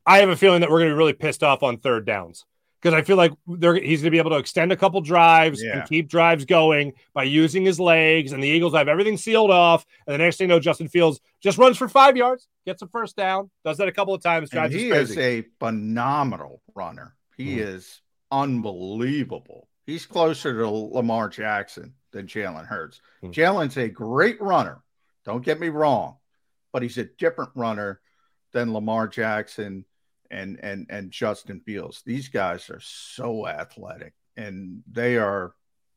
I 0.06 0.20
have 0.20 0.30
a 0.30 0.36
feeling 0.36 0.62
that 0.62 0.70
we're 0.70 0.80
going 0.80 0.90
to 0.90 0.96
be 0.96 0.98
really 0.98 1.14
pissed 1.14 1.44
off 1.44 1.64
on 1.64 1.78
third 1.78 2.06
downs 2.06 2.46
because 2.82 2.94
I 2.94 3.02
feel 3.02 3.16
like 3.16 3.32
they're, 3.48 3.76
he's 3.76 4.02
going 4.02 4.08
to 4.08 4.12
be 4.12 4.18
able 4.18 4.32
to 4.32 4.38
extend 4.38 4.74
a 4.74 4.76
couple 4.76 5.00
drives 5.00 5.64
Yeah. 5.64 5.80
and 5.80 5.88
keep 5.90 6.10
drives 6.10 6.44
going 6.44 6.92
by 7.14 7.24
using 7.24 7.64
his 7.64 7.80
legs. 7.80 8.34
And 8.34 8.44
the 8.44 8.48
Eagles 8.50 8.74
have 8.74 8.90
everything 8.90 9.16
sealed 9.16 9.52
off. 9.52 9.86
And 10.06 10.14
the 10.14 10.18
next 10.18 10.36
thing 10.36 10.50
you 10.50 10.56
know, 10.56 10.60
Justin 10.60 10.90
Fields 10.90 11.22
just 11.42 11.58
runs 11.58 11.78
for 11.78 11.88
five 11.88 12.18
yards, 12.18 12.50
gets 12.66 12.82
a 12.82 12.88
first 12.88 13.16
down, 13.16 13.50
does 13.64 13.78
that 13.78 13.88
a 13.88 13.92
couple 13.94 14.14
of 14.14 14.22
times, 14.22 14.50
drives 14.50 14.76
us 14.76 14.82
he 14.82 14.90
is 14.90 15.18
a 15.18 15.46
phenomenal 15.62 16.62
runner. 16.76 17.16
He 17.38 17.56
Mhm. 17.56 17.60
is 17.76 18.02
unbelievable. 18.32 19.68
He's 19.86 20.06
closer 20.06 20.54
to 20.60 20.70
Lamar 20.70 21.30
Jackson 21.30 21.94
than 22.14 22.28
Jalen 22.28 22.66
Hurts. 22.66 23.02
Hmm. 23.22 23.32
Jalen's 23.32 23.78
a 23.78 23.90
great 23.90 24.40
runner. 24.42 24.82
Don't 25.26 25.44
get 25.44 25.60
me 25.60 25.70
wrong, 25.70 26.18
but 26.72 26.82
he's 26.84 26.98
a 26.98 27.06
different 27.06 27.52
runner 27.56 28.00
than 28.54 28.74
Lamar 28.74 29.08
Jackson 29.08 29.86
and 30.32 30.60
and 30.64 30.86
and 30.90 31.12
Justin 31.12 31.60
Fields. 31.62 32.02
These 32.06 32.30
guys 32.30 32.70
are 32.70 32.80
so 32.82 33.46
athletic, 33.48 34.14
and 34.38 34.84
they 34.92 35.18
are. 35.18 35.54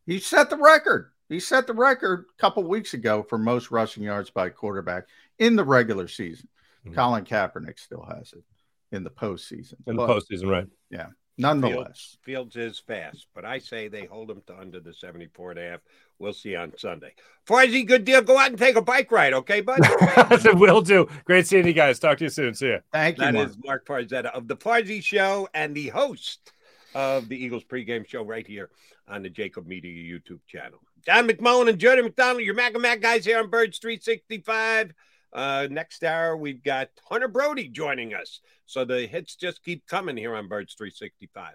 He 0.06 0.18
set 0.18 0.50
the 0.50 0.56
record. 0.56 1.12
He 1.28 1.40
set 1.40 1.66
the 1.66 1.74
record 1.74 2.26
a 2.30 2.40
couple 2.40 2.62
weeks 2.64 2.94
ago 2.94 3.24
for 3.28 3.36
most 3.38 3.70
rushing 3.72 4.04
yards 4.04 4.30
by 4.30 4.46
a 4.46 4.50
quarterback 4.50 5.04
in 5.38 5.56
the 5.56 5.64
regular 5.64 6.06
season. 6.06 6.48
Mhm. 6.86 6.94
Colin 6.94 7.24
Kaepernick 7.24 7.80
still 7.80 8.04
has 8.04 8.32
it 8.32 8.44
in 8.92 9.02
the 9.02 9.10
postseason. 9.10 9.74
in 9.88 9.96
the 9.96 10.06
But, 10.06 10.08
postseason, 10.10 10.48
right? 10.48 10.68
Yeah. 10.90 11.08
Nonetheless. 11.38 12.16
Fields, 12.22 12.54
Fields 12.54 12.56
is 12.56 12.78
fast, 12.78 13.26
but 13.34 13.44
I 13.44 13.58
say 13.58 13.88
they 13.88 14.06
hold 14.06 14.30
him 14.30 14.40
to 14.46 14.56
under 14.56 14.78
the 14.80 14.94
74 14.94 15.50
and 15.50 15.60
a 15.60 15.68
half. 15.70 15.80
We'll 16.18 16.32
see 16.32 16.50
you 16.50 16.58
on 16.58 16.72
Sunday. 16.78 17.14
Farzy, 17.46 17.86
good 17.86 18.04
deal. 18.04 18.22
Go 18.22 18.38
out 18.38 18.48
and 18.48 18.58
take 18.58 18.76
a 18.76 18.82
bike 18.82 19.10
ride, 19.12 19.32
okay, 19.34 19.60
bud? 19.60 19.78
It 19.80 20.54
will 20.58 20.80
do. 20.80 21.08
Great 21.24 21.46
seeing 21.46 21.66
you 21.66 21.72
guys. 21.72 21.98
Talk 21.98 22.18
to 22.18 22.24
you 22.24 22.30
soon. 22.30 22.54
See 22.54 22.66
you. 22.66 22.80
Thank 22.92 23.18
you. 23.18 23.24
That 23.24 23.34
Mark. 23.34 23.48
is 23.48 23.56
Mark 23.62 23.86
Farzetta 23.86 24.26
of 24.32 24.48
the 24.48 24.56
Farzy 24.56 25.02
Show 25.02 25.48
and 25.54 25.74
the 25.74 25.88
host 25.88 26.52
of 26.94 27.28
the 27.28 27.36
Eagles 27.36 27.64
pregame 27.64 28.06
show 28.06 28.24
right 28.24 28.46
here 28.46 28.70
on 29.06 29.22
the 29.22 29.30
JAKIB 29.30 29.66
Media 29.66 29.92
YouTube 29.92 30.40
channel. 30.48 30.80
John 31.04 31.28
McMullen 31.28 31.68
and 31.68 31.78
Jordan 31.78 32.06
McDonald, 32.06 32.42
your 32.42 32.54
Mac 32.54 32.72
and 32.72 32.82
Mac 32.82 33.00
guys 33.00 33.24
here 33.24 33.38
on 33.38 33.48
Birds 33.48 33.78
365. 33.78 34.92
Uh, 35.32 35.68
next 35.70 36.02
hour, 36.02 36.36
we've 36.36 36.62
got 36.62 36.88
Hunter 37.08 37.28
Brody 37.28 37.68
joining 37.68 38.14
us. 38.14 38.40
So 38.64 38.84
the 38.84 39.06
hits 39.06 39.36
just 39.36 39.62
keep 39.62 39.86
coming 39.86 40.16
here 40.16 40.34
on 40.34 40.48
Birds 40.48 40.74
365. 40.74 41.54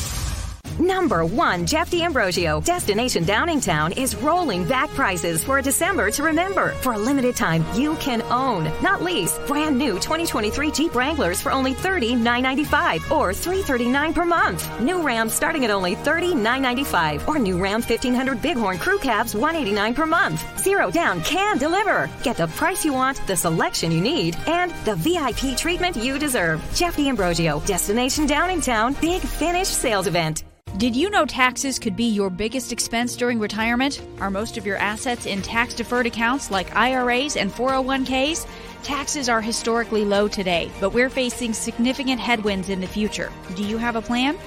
Number 0.79 1.25
one, 1.25 1.65
Jeff 1.65 1.91
D'Ambrosio. 1.91 2.61
Destination 2.61 3.23
Downingtown 3.23 3.97
is 3.97 4.15
rolling 4.15 4.67
back 4.67 4.89
prices 4.91 5.43
for 5.43 5.59
a 5.59 5.61
December 5.61 6.11
to 6.11 6.23
remember. 6.23 6.69
For 6.81 6.93
a 6.93 6.97
limited 6.97 7.35
time, 7.35 7.65
you 7.75 7.95
can 7.95 8.21
own, 8.23 8.71
not 8.81 9.01
lease, 9.01 9.37
brand 9.47 9.77
new 9.77 9.93
2023 9.93 10.71
Jeep 10.71 10.95
Wranglers 10.95 11.41
for 11.41 11.51
only 11.51 11.73
$30,995 11.73 13.11
or 13.11 13.33
339 13.33 14.13
per 14.13 14.25
month. 14.25 14.79
New 14.79 15.01
Rams 15.01 15.33
starting 15.33 15.65
at 15.65 15.71
only 15.71 15.95
$30,995 15.95 17.27
or 17.27 17.39
new 17.39 17.61
Ram 17.61 17.81
1500 17.81 18.41
Bighorn 18.41 18.77
Crew 18.77 18.99
Cabs 18.99 19.35
189 19.35 19.93
per 19.93 20.05
month. 20.05 20.45
Zero 20.59 20.91
down 20.91 21.21
can 21.21 21.57
deliver. 21.57 22.09
Get 22.23 22.37
the 22.37 22.47
price 22.47 22.85
you 22.85 22.93
want, 22.93 23.25
the 23.27 23.35
selection 23.35 23.91
you 23.91 24.01
need, 24.01 24.37
and 24.47 24.71
the 24.85 24.95
VIP 24.95 25.57
treatment 25.57 25.95
you 25.95 26.17
deserve. 26.19 26.63
Jeff 26.73 26.97
D'Ambrosio, 26.97 27.59
Destination 27.61 28.27
Downingtown, 28.27 28.99
Big 29.01 29.21
Finish 29.21 29.67
Sales 29.67 30.07
Event. 30.07 30.43
Did 30.77 30.95
you 30.95 31.09
know 31.09 31.25
taxes 31.25 31.77
could 31.77 31.97
be 31.97 32.05
your 32.05 32.29
biggest 32.29 32.71
expense 32.71 33.17
during 33.17 33.39
retirement? 33.39 34.01
Are 34.21 34.31
most 34.31 34.57
of 34.57 34.65
your 34.65 34.77
assets 34.77 35.25
in 35.25 35.41
tax 35.41 35.73
deferred 35.73 36.05
accounts 36.05 36.49
like 36.49 36.75
IRAs 36.75 37.35
and 37.35 37.51
401ks? 37.51 38.47
Taxes 38.81 39.27
are 39.27 39.41
historically 39.41 40.05
low 40.05 40.29
today, 40.29 40.71
but 40.79 40.93
we're 40.93 41.09
facing 41.09 41.53
significant 41.53 42.21
headwinds 42.21 42.69
in 42.69 42.79
the 42.79 42.87
future. 42.87 43.31
Do 43.55 43.63
you 43.63 43.77
have 43.77 43.97
a 43.97 44.01
plan? 44.01 44.37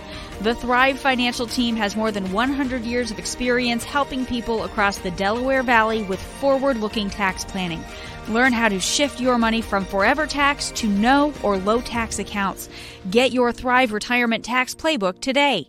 The 0.40 0.54
Thrive 0.54 0.98
Financial 0.98 1.46
Team 1.46 1.76
has 1.76 1.94
more 1.94 2.10
than 2.10 2.32
100 2.32 2.82
years 2.84 3.10
of 3.10 3.18
experience 3.18 3.84
helping 3.84 4.24
people 4.24 4.64
across 4.64 4.96
the 4.98 5.10
Delaware 5.12 5.62
Valley 5.62 6.04
with 6.04 6.20
forward 6.20 6.78
looking 6.78 7.10
tax 7.10 7.44
planning. 7.44 7.84
Learn 8.28 8.54
how 8.54 8.70
to 8.70 8.80
shift 8.80 9.20
your 9.20 9.36
money 9.36 9.60
from 9.60 9.84
forever 9.84 10.26
tax 10.26 10.70
to 10.72 10.88
no 10.88 11.34
or 11.42 11.58
low 11.58 11.82
tax 11.82 12.18
accounts. 12.18 12.70
Get 13.10 13.30
your 13.30 13.52
Thrive 13.52 13.92
Retirement 13.92 14.42
Tax 14.42 14.74
Playbook 14.74 15.20
today. 15.20 15.68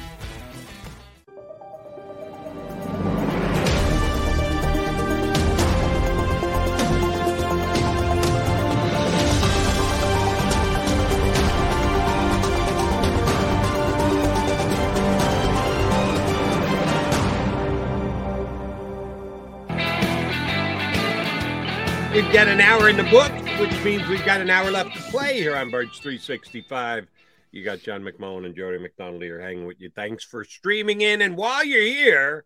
We've 22.21 22.33
got 22.33 22.47
an 22.47 22.61
hour 22.61 22.87
in 22.87 22.97
the 22.97 23.03
book, 23.05 23.31
which 23.59 23.83
means 23.83 24.07
we've 24.07 24.23
got 24.23 24.41
an 24.41 24.49
hour 24.51 24.69
left 24.69 24.95
to 24.95 25.01
play 25.09 25.39
here 25.39 25.55
on 25.57 25.71
Birds 25.71 25.97
365. 25.97 27.07
You 27.51 27.63
got 27.63 27.79
John 27.79 28.03
McMullen 28.03 28.45
and 28.45 28.55
Jody 28.55 28.77
McDonald 28.77 29.23
here 29.23 29.41
hanging 29.41 29.65
with 29.65 29.81
you. 29.81 29.89
Thanks 29.89 30.23
for 30.23 30.43
streaming 30.43 31.01
in. 31.01 31.23
And 31.23 31.35
while 31.35 31.65
you're 31.65 31.81
here, 31.81 32.45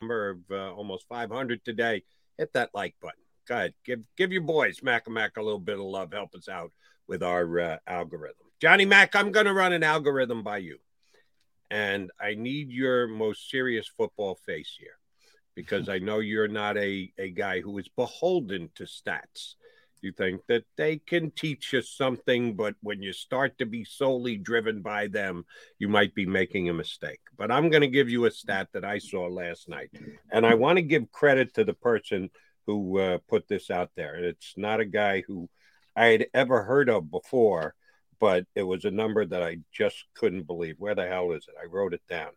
Number 0.00 0.30
of 0.30 0.38
uh, 0.50 0.74
almost 0.74 1.06
500 1.08 1.64
today. 1.64 2.02
Hit 2.36 2.52
that 2.52 2.70
like 2.74 2.94
button. 3.00 3.20
Go 3.48 3.54
ahead. 3.54 3.74
Give, 3.84 4.00
give 4.16 4.32
your 4.32 4.42
boys, 4.42 4.82
Mac 4.82 5.06
and 5.06 5.14
Mac, 5.14 5.36
a 5.36 5.42
little 5.42 5.58
bit 5.58 5.78
of 5.78 5.84
love. 5.84 6.12
Help 6.12 6.34
us 6.34 6.48
out 6.48 6.72
with 7.06 7.22
our 7.22 7.60
uh, 7.60 7.76
algorithm. 7.86 8.46
Johnny 8.60 8.84
Mac, 8.84 9.16
I'm 9.16 9.32
going 9.32 9.46
to 9.46 9.54
run 9.54 9.72
an 9.72 9.82
algorithm 9.82 10.42
by 10.42 10.58
you. 10.58 10.78
And 11.70 12.10
I 12.20 12.34
need 12.34 12.70
your 12.70 13.06
most 13.06 13.50
serious 13.50 13.88
football 13.88 14.38
face 14.46 14.76
here 14.78 14.98
because 15.54 15.88
I 15.88 15.98
know 15.98 16.18
you're 16.18 16.48
not 16.48 16.76
a, 16.76 17.12
a 17.18 17.30
guy 17.30 17.60
who 17.60 17.78
is 17.78 17.88
beholden 17.88 18.70
to 18.76 18.84
stats. 18.84 19.54
You 20.00 20.12
think 20.12 20.42
that 20.48 20.64
they 20.76 20.98
can 20.98 21.30
teach 21.30 21.72
you 21.72 21.82
something, 21.82 22.54
but 22.54 22.74
when 22.82 23.02
you 23.02 23.12
start 23.12 23.58
to 23.58 23.66
be 23.66 23.84
solely 23.84 24.36
driven 24.36 24.82
by 24.82 25.08
them, 25.08 25.44
you 25.78 25.88
might 25.88 26.14
be 26.14 26.26
making 26.26 26.68
a 26.68 26.74
mistake. 26.74 27.20
But 27.36 27.50
I'm 27.50 27.70
going 27.70 27.82
to 27.82 27.88
give 27.88 28.08
you 28.08 28.26
a 28.26 28.30
stat 28.30 28.68
that 28.72 28.84
I 28.84 28.98
saw 28.98 29.26
last 29.26 29.68
night. 29.68 29.90
And 30.30 30.46
I 30.46 30.54
want 30.54 30.76
to 30.76 30.82
give 30.82 31.10
credit 31.10 31.54
to 31.54 31.64
the 31.64 31.74
person 31.74 32.30
who 32.66 32.98
uh, 32.98 33.18
put 33.28 33.48
this 33.48 33.70
out 33.70 33.90
there. 33.96 34.16
It's 34.16 34.54
not 34.56 34.80
a 34.80 34.84
guy 34.84 35.22
who 35.26 35.48
I 35.96 36.06
had 36.06 36.26
ever 36.34 36.62
heard 36.62 36.88
of 36.88 37.10
before, 37.10 37.74
but 38.20 38.46
it 38.54 38.62
was 38.62 38.84
a 38.84 38.90
number 38.90 39.24
that 39.24 39.42
I 39.42 39.58
just 39.72 40.04
couldn't 40.14 40.46
believe. 40.46 40.76
Where 40.78 40.94
the 40.94 41.06
hell 41.06 41.32
is 41.32 41.46
it? 41.48 41.54
I 41.60 41.66
wrote 41.66 41.94
it 41.94 42.02
down. 42.08 42.30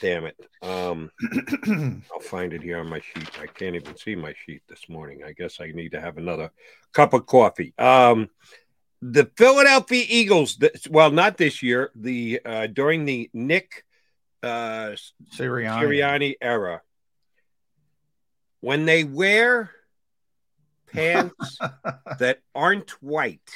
Damn 0.00 0.26
it. 0.26 0.36
Um, 0.62 1.10
I'll 2.12 2.20
find 2.20 2.52
it 2.52 2.62
here 2.62 2.78
on 2.78 2.88
my 2.88 3.00
sheet. 3.00 3.30
I 3.40 3.46
can't 3.46 3.76
even 3.76 3.96
see 3.96 4.14
my 4.14 4.34
sheet 4.44 4.62
this 4.68 4.88
morning. 4.88 5.22
I 5.24 5.32
guess 5.32 5.60
I 5.60 5.68
need 5.68 5.92
to 5.92 6.00
have 6.00 6.18
another 6.18 6.50
cup 6.92 7.12
of 7.12 7.26
coffee. 7.26 7.74
Um, 7.78 8.28
the 9.02 9.30
Philadelphia 9.36 10.04
Eagles, 10.08 10.58
well, 10.90 11.10
not 11.10 11.36
this 11.36 11.62
year, 11.62 11.90
the 11.94 12.40
uh, 12.44 12.66
during 12.66 13.04
the 13.04 13.30
Nick 13.32 13.84
uh, 14.42 14.96
Sirianni. 15.36 15.82
Sirianni 15.82 16.34
era, 16.40 16.82
when 18.60 18.86
they 18.86 19.04
wear 19.04 19.70
pants 20.92 21.58
that 22.18 22.40
aren't 22.54 22.90
white, 23.02 23.50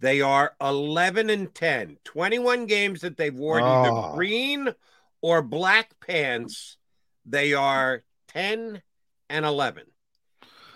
they 0.00 0.22
are 0.22 0.54
11 0.60 1.30
and 1.30 1.54
10. 1.54 1.98
21 2.04 2.66
games 2.66 3.02
that 3.02 3.16
they've 3.16 3.34
worn 3.34 3.62
Oh. 3.62 3.66
either 3.66 3.90
ah. 3.90 4.14
green 4.14 4.74
or 5.20 5.42
black 5.42 6.00
pants. 6.00 6.78
They 7.26 7.52
are 7.52 8.02
10 8.28 8.82
and 9.28 9.44
11. 9.44 9.84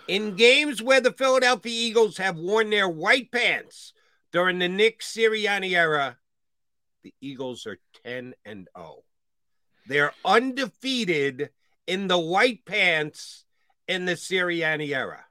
In 0.07 0.35
games 0.35 0.81
where 0.81 1.01
the 1.01 1.11
Philadelphia 1.11 1.71
Eagles 1.73 2.17
have 2.17 2.37
worn 2.37 2.69
their 2.69 2.87
white 2.87 3.31
pants 3.31 3.93
during 4.31 4.59
the 4.59 4.69
Nick 4.69 5.01
Sirianni 5.01 5.71
era, 5.75 6.17
the 7.03 7.13
Eagles 7.19 7.65
are 7.65 7.79
10 8.03 8.35
and 8.45 8.67
0. 8.77 9.03
They're 9.87 10.13
undefeated 10.23 11.49
in 11.87 12.07
the 12.07 12.19
white 12.19 12.65
pants 12.65 13.45
in 13.87 14.05
the 14.05 14.13
Sirianni 14.13 14.95
era. 14.95 15.25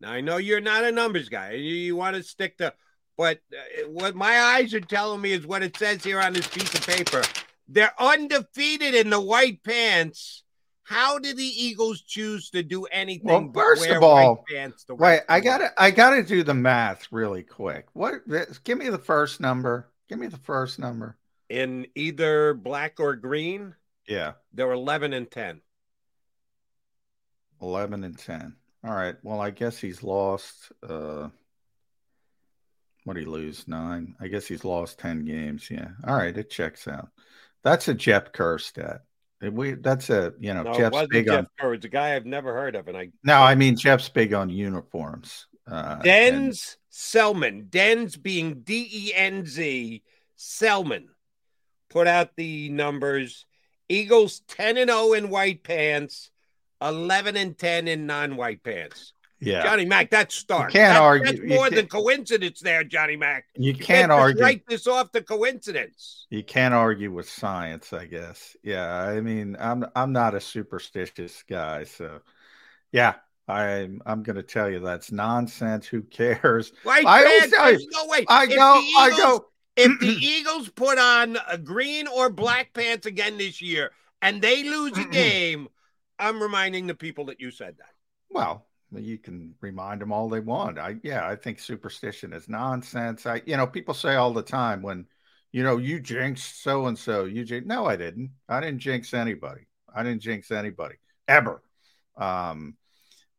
Now, 0.00 0.12
I 0.12 0.20
know 0.22 0.38
you're 0.38 0.60
not 0.60 0.84
a 0.84 0.92
numbers 0.92 1.28
guy. 1.28 1.52
You, 1.52 1.74
you 1.74 1.96
want 1.96 2.16
to 2.16 2.22
stick 2.22 2.58
to, 2.58 2.74
but 3.16 3.38
uh, 3.52 3.88
what 3.88 4.14
my 4.14 4.38
eyes 4.38 4.74
are 4.74 4.80
telling 4.80 5.20
me 5.20 5.32
is 5.32 5.46
what 5.46 5.62
it 5.62 5.76
says 5.76 6.02
here 6.04 6.20
on 6.20 6.32
this 6.32 6.46
piece 6.48 6.74
of 6.74 6.86
paper. 6.86 7.22
They're 7.68 7.94
undefeated 7.98 8.94
in 8.94 9.10
the 9.10 9.20
white 9.20 9.62
pants. 9.62 10.42
How 10.82 11.18
did 11.18 11.38
the 11.38 11.42
Eagles 11.44 12.02
choose 12.02 12.50
to 12.50 12.62
do 12.62 12.84
anything? 12.84 13.26
Well, 13.26 13.40
but 13.44 13.60
first 13.62 13.88
of 13.88 14.02
all, 14.02 14.34
white 14.34 14.44
pants 14.54 14.84
the 14.84 14.94
wait, 14.94 15.20
I 15.30 15.38
of 15.38 15.44
the 15.44 15.50
way? 15.50 15.58
gotta, 15.58 15.70
I 15.78 15.90
gotta 15.90 16.22
do 16.22 16.42
the 16.42 16.52
math 16.54 17.08
really 17.10 17.42
quick. 17.42 17.86
What? 17.94 18.20
Give 18.64 18.76
me 18.76 18.90
the 18.90 18.98
first 18.98 19.40
number. 19.40 19.88
Give 20.08 20.18
me 20.18 20.26
the 20.26 20.36
first 20.36 20.78
number. 20.78 21.16
in 21.48 21.86
either 21.94 22.52
black 22.52 23.00
or 23.00 23.16
green. 23.16 23.74
Yeah, 24.06 24.32
They're 24.52 24.70
11 24.72 25.14
and 25.14 25.30
10. 25.30 25.62
eleven 27.62 28.04
and 28.04 28.18
ten. 28.18 28.56
All 28.84 28.94
right. 28.94 29.16
Well, 29.22 29.40
I 29.40 29.50
guess 29.50 29.78
he's 29.78 30.02
lost. 30.02 30.72
uh 30.86 31.28
What 33.04 33.14
did 33.14 33.24
he 33.24 33.30
lose? 33.30 33.68
Nine. 33.68 34.16
I 34.20 34.28
guess 34.28 34.46
he's 34.46 34.64
lost 34.64 34.98
ten 34.98 35.24
games. 35.24 35.70
Yeah. 35.70 35.88
All 36.06 36.16
right. 36.16 36.36
It 36.36 36.50
checks 36.50 36.88
out. 36.88 37.08
That's 37.62 37.88
a 37.88 37.94
Jeff 37.94 38.32
Kerr 38.32 38.58
stat. 38.58 39.02
We. 39.40 39.74
That's 39.74 40.10
a 40.10 40.32
you 40.40 40.54
know 40.54 40.62
No, 40.62 40.74
Jeff's 40.74 41.06
big 41.10 41.26
Jeff 41.26 41.38
on. 41.38 41.46
Kerr. 41.58 41.74
It's 41.74 41.84
a 41.84 41.90
guy 41.90 42.14
I've 42.16 42.26
never 42.26 42.52
heard 42.54 42.76
of, 42.76 42.88
and 42.88 42.96
I 42.96 43.10
No, 43.22 43.42
I 43.42 43.54
mean 43.54 43.76
Jeff's 43.76 44.08
big 44.08 44.32
on 44.32 44.48
uniforms. 44.50 45.46
Uh, 45.70 46.00
and- 46.04 46.52
Denz 46.52 46.76
Selman, 46.90 47.68
Denz 47.70 48.20
being 48.20 48.60
D 48.60 48.88
E 48.92 49.12
N 49.14 49.46
Z, 49.46 50.02
Selman, 50.36 51.08
put 51.90 52.06
out 52.06 52.36
the 52.36 52.68
numbers. 52.68 53.46
Eagles 53.88 54.40
10 54.48 54.76
and 54.78 54.90
0 54.90 55.12
in 55.12 55.28
white 55.28 55.62
pants, 55.62 56.30
11 56.80 57.36
and 57.36 57.56
10 57.56 57.88
in 57.88 58.06
non 58.06 58.36
white 58.36 58.62
pants. 58.62 59.13
Yeah. 59.44 59.62
Johnny 59.62 59.84
Mac, 59.84 60.10
that's 60.10 60.34
stark. 60.34 60.70
can't 60.72 60.94
That- 60.94 61.02
argue- 61.02 61.26
That's 61.26 61.38
you 61.38 61.46
more 61.48 61.64
can't- 61.64 61.74
than 61.76 61.86
coincidence 61.88 62.60
there, 62.60 62.84
Johnny 62.84 63.16
Mac. 63.16 63.46
You 63.56 63.72
can't 63.74 63.84
can't 63.86 64.10
just 64.10 64.20
argue. 64.20 64.42
write 64.42 64.66
this 64.66 64.86
off 64.86 65.12
to 65.12 65.22
coincidence. 65.22 66.26
You 66.30 66.42
can't 66.42 66.74
argue 66.74 67.12
with 67.12 67.28
science, 67.28 67.92
I 67.92 68.06
guess. 68.06 68.56
Yeah, 68.62 68.92
I 68.94 69.20
mean, 69.20 69.56
I'm 69.60 69.84
I'm 69.94 70.12
not 70.12 70.34
a 70.34 70.40
superstitious 70.40 71.42
guy, 71.48 71.84
so 71.84 72.20
yeah, 72.92 73.14
I'm 73.48 74.00
I'm 74.06 74.22
going 74.22 74.36
to 74.36 74.42
tell 74.42 74.70
you 74.70 74.80
that's 74.80 75.12
nonsense. 75.12 75.86
Who 75.86 76.02
cares? 76.02 76.72
White 76.82 77.06
I 77.06 77.24
always 77.24 77.40
pants, 77.40 77.56
tell 77.56 77.72
you, 77.72 77.88
no 77.92 78.06
way. 78.06 78.24
I 78.28 78.44
If 78.44 78.50
go, 78.50 78.54
the 78.56 78.92
I 78.98 79.10
go. 79.16 79.46
If 79.76 79.98
the 80.00 80.06
Eagles 80.20 80.68
put 80.70 80.98
on 80.98 81.36
a 81.48 81.58
green 81.58 82.06
or 82.06 82.30
black 82.30 82.72
pants 82.74 83.06
again 83.06 83.38
this 83.38 83.60
year 83.60 83.90
and 84.22 84.40
they 84.40 84.62
lose 84.62 84.96
a 84.98 85.04
game, 85.10 85.68
I'm 86.18 86.40
reminding 86.40 86.86
the 86.86 86.94
people 86.94 87.24
that 87.26 87.40
you 87.40 87.50
said 87.50 87.74
that. 87.78 87.90
Well, 88.30 88.66
you 89.02 89.18
can 89.18 89.54
remind 89.60 90.00
them 90.00 90.12
all 90.12 90.28
they 90.28 90.40
want. 90.40 90.78
I 90.78 90.96
yeah, 91.02 91.28
I 91.28 91.36
think 91.36 91.58
superstition 91.58 92.32
is 92.32 92.48
nonsense. 92.48 93.26
I 93.26 93.42
you 93.46 93.56
know, 93.56 93.66
people 93.66 93.94
say 93.94 94.14
all 94.14 94.32
the 94.32 94.42
time 94.42 94.82
when 94.82 95.06
you 95.52 95.62
know 95.62 95.78
you 95.78 96.00
jinxed 96.00 96.62
so 96.62 96.86
and 96.86 96.98
so. 96.98 97.24
You 97.24 97.44
jinx. 97.44 97.66
No, 97.66 97.86
I 97.86 97.96
didn't. 97.96 98.30
I 98.48 98.60
didn't 98.60 98.80
jinx 98.80 99.14
anybody. 99.14 99.66
I 99.94 100.02
didn't 100.02 100.22
jinx 100.22 100.50
anybody 100.50 100.96
ever. 101.28 101.62
Um, 102.16 102.76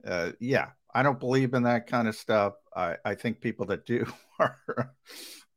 uh, 0.05 0.31
yeah, 0.39 0.69
I 0.93 1.03
don't 1.03 1.19
believe 1.19 1.53
in 1.53 1.63
that 1.63 1.87
kind 1.87 2.07
of 2.07 2.15
stuff. 2.15 2.53
I 2.75 2.97
I 3.03 3.15
think 3.15 3.41
people 3.41 3.65
that 3.67 3.85
do 3.85 4.05
are 4.39 4.93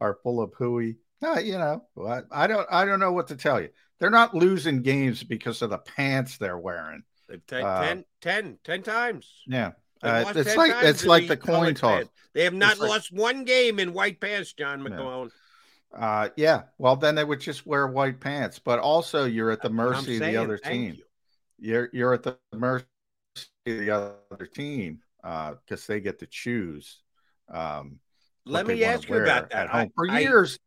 are 0.01 0.19
full 0.23 0.41
of 0.41 0.53
hooey. 0.55 0.97
Uh, 1.23 1.41
you 1.41 1.59
know, 1.59 1.85
I, 2.07 2.21
I 2.31 2.47
don't 2.47 2.67
I 2.71 2.85
don't 2.85 3.01
know 3.01 3.13
what 3.13 3.29
to 3.29 3.37
tell 3.37 3.61
you. 3.61 3.71
They're 3.99 4.11
not 4.11 4.35
losing 4.35 4.83
games 4.83 5.25
because 5.25 5.63
of 5.63 5.71
the 5.71 5.79
pants 5.79 6.39
they're 6.39 6.59
wearing. 6.59 7.03
They've 7.29 7.45
taken 7.47 7.67
Uh, 7.67 7.81
10, 7.83 8.05
10, 8.23 8.59
10 8.65 8.83
times. 8.83 9.31
Yeah. 9.47 9.73
Uh, 10.03 10.33
it's 10.35 10.57
like 10.57 10.73
it's 10.85 11.05
like 11.05 11.29
the 11.29 11.37
coin 11.37 11.75
toss. 11.75 12.05
They 12.35 12.45
have 12.45 12.55
not 12.55 12.73
It's 12.73 12.81
like- 12.81 12.91
lost 12.91 13.13
one 13.13 13.45
game 13.45 13.79
in 13.79 13.93
white 13.93 14.21
pants, 14.21 14.53
John 14.53 14.81
McMullen. 14.83 15.31
Uh, 15.93 16.29
yeah. 16.37 16.65
Well, 16.77 16.97
then 16.97 17.15
they 17.15 17.25
would 17.25 17.41
just 17.41 17.67
wear 17.67 17.87
white 17.87 18.21
pants, 18.21 18.59
but 18.59 18.79
also 18.79 19.25
you're 19.25 19.51
at 19.51 19.63
the 19.63 19.71
mercy 19.71 20.17
of 20.17 20.19
saying, 20.21 20.35
the 20.35 20.41
other 20.41 20.59
team. 20.59 20.95
you. 20.95 21.05
You're 21.59 21.91
you're 21.93 22.15
at 22.15 22.23
the 22.23 22.39
mercy 22.55 22.85
of 23.35 23.79
the 23.79 23.91
other 23.91 24.47
team 24.47 25.01
because 25.23 25.87
they 25.87 26.01
get 26.01 26.19
to 26.21 26.27
choose. 26.27 27.01
Um, 27.49 27.99
let 28.45 28.67
me 28.67 28.85
ask 28.85 29.09
you 29.09 29.17
about 29.17 29.51
that. 29.51 29.75
I- 29.75 29.91
for 29.95 30.09
I- 30.11 30.21
years. 30.21 30.59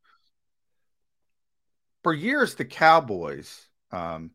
For 2.03 2.13
years, 2.13 2.55
the 2.55 2.65
Cowboys, 2.65 3.67
um, 3.91 4.31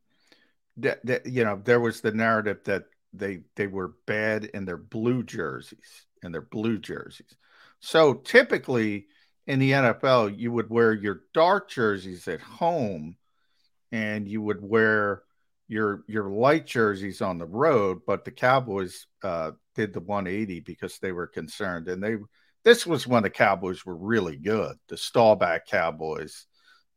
that, 0.76 1.04
that 1.04 1.26
you 1.26 1.42
know, 1.44 1.60
there 1.64 1.80
was 1.80 2.00
the 2.00 2.12
narrative 2.12 2.60
that 2.64 2.84
they 3.18 3.40
they 3.56 3.66
were 3.66 3.94
bad 4.06 4.44
in 4.44 4.64
their 4.64 4.76
blue 4.76 5.22
jerseys 5.22 6.06
in 6.22 6.32
their 6.32 6.42
blue 6.42 6.78
jerseys. 6.78 7.36
So 7.80 8.14
typically 8.14 9.06
in 9.46 9.58
the 9.58 9.72
NFL, 9.72 10.36
you 10.38 10.52
would 10.52 10.68
wear 10.68 10.92
your 10.92 11.22
dark 11.32 11.70
jerseys 11.70 12.26
at 12.28 12.40
home, 12.40 13.16
and 13.92 14.28
you 14.28 14.42
would 14.42 14.60
wear 14.60 15.22
your 15.68 16.02
your 16.08 16.28
light 16.28 16.66
jerseys 16.66 17.22
on 17.22 17.38
the 17.38 17.46
road. 17.46 18.00
But 18.06 18.24
the 18.24 18.32
Cowboys 18.32 19.06
uh, 19.22 19.52
did 19.74 19.92
the 19.92 20.00
180 20.00 20.60
because 20.60 20.98
they 20.98 21.12
were 21.12 21.28
concerned, 21.28 21.88
and 21.88 22.02
they 22.02 22.16
this 22.64 22.86
was 22.86 23.06
when 23.06 23.22
the 23.22 23.30
Cowboys 23.30 23.86
were 23.86 23.96
really 23.96 24.36
good, 24.36 24.76
the 24.88 24.96
Staubach 24.96 25.66
Cowboys, 25.66 26.46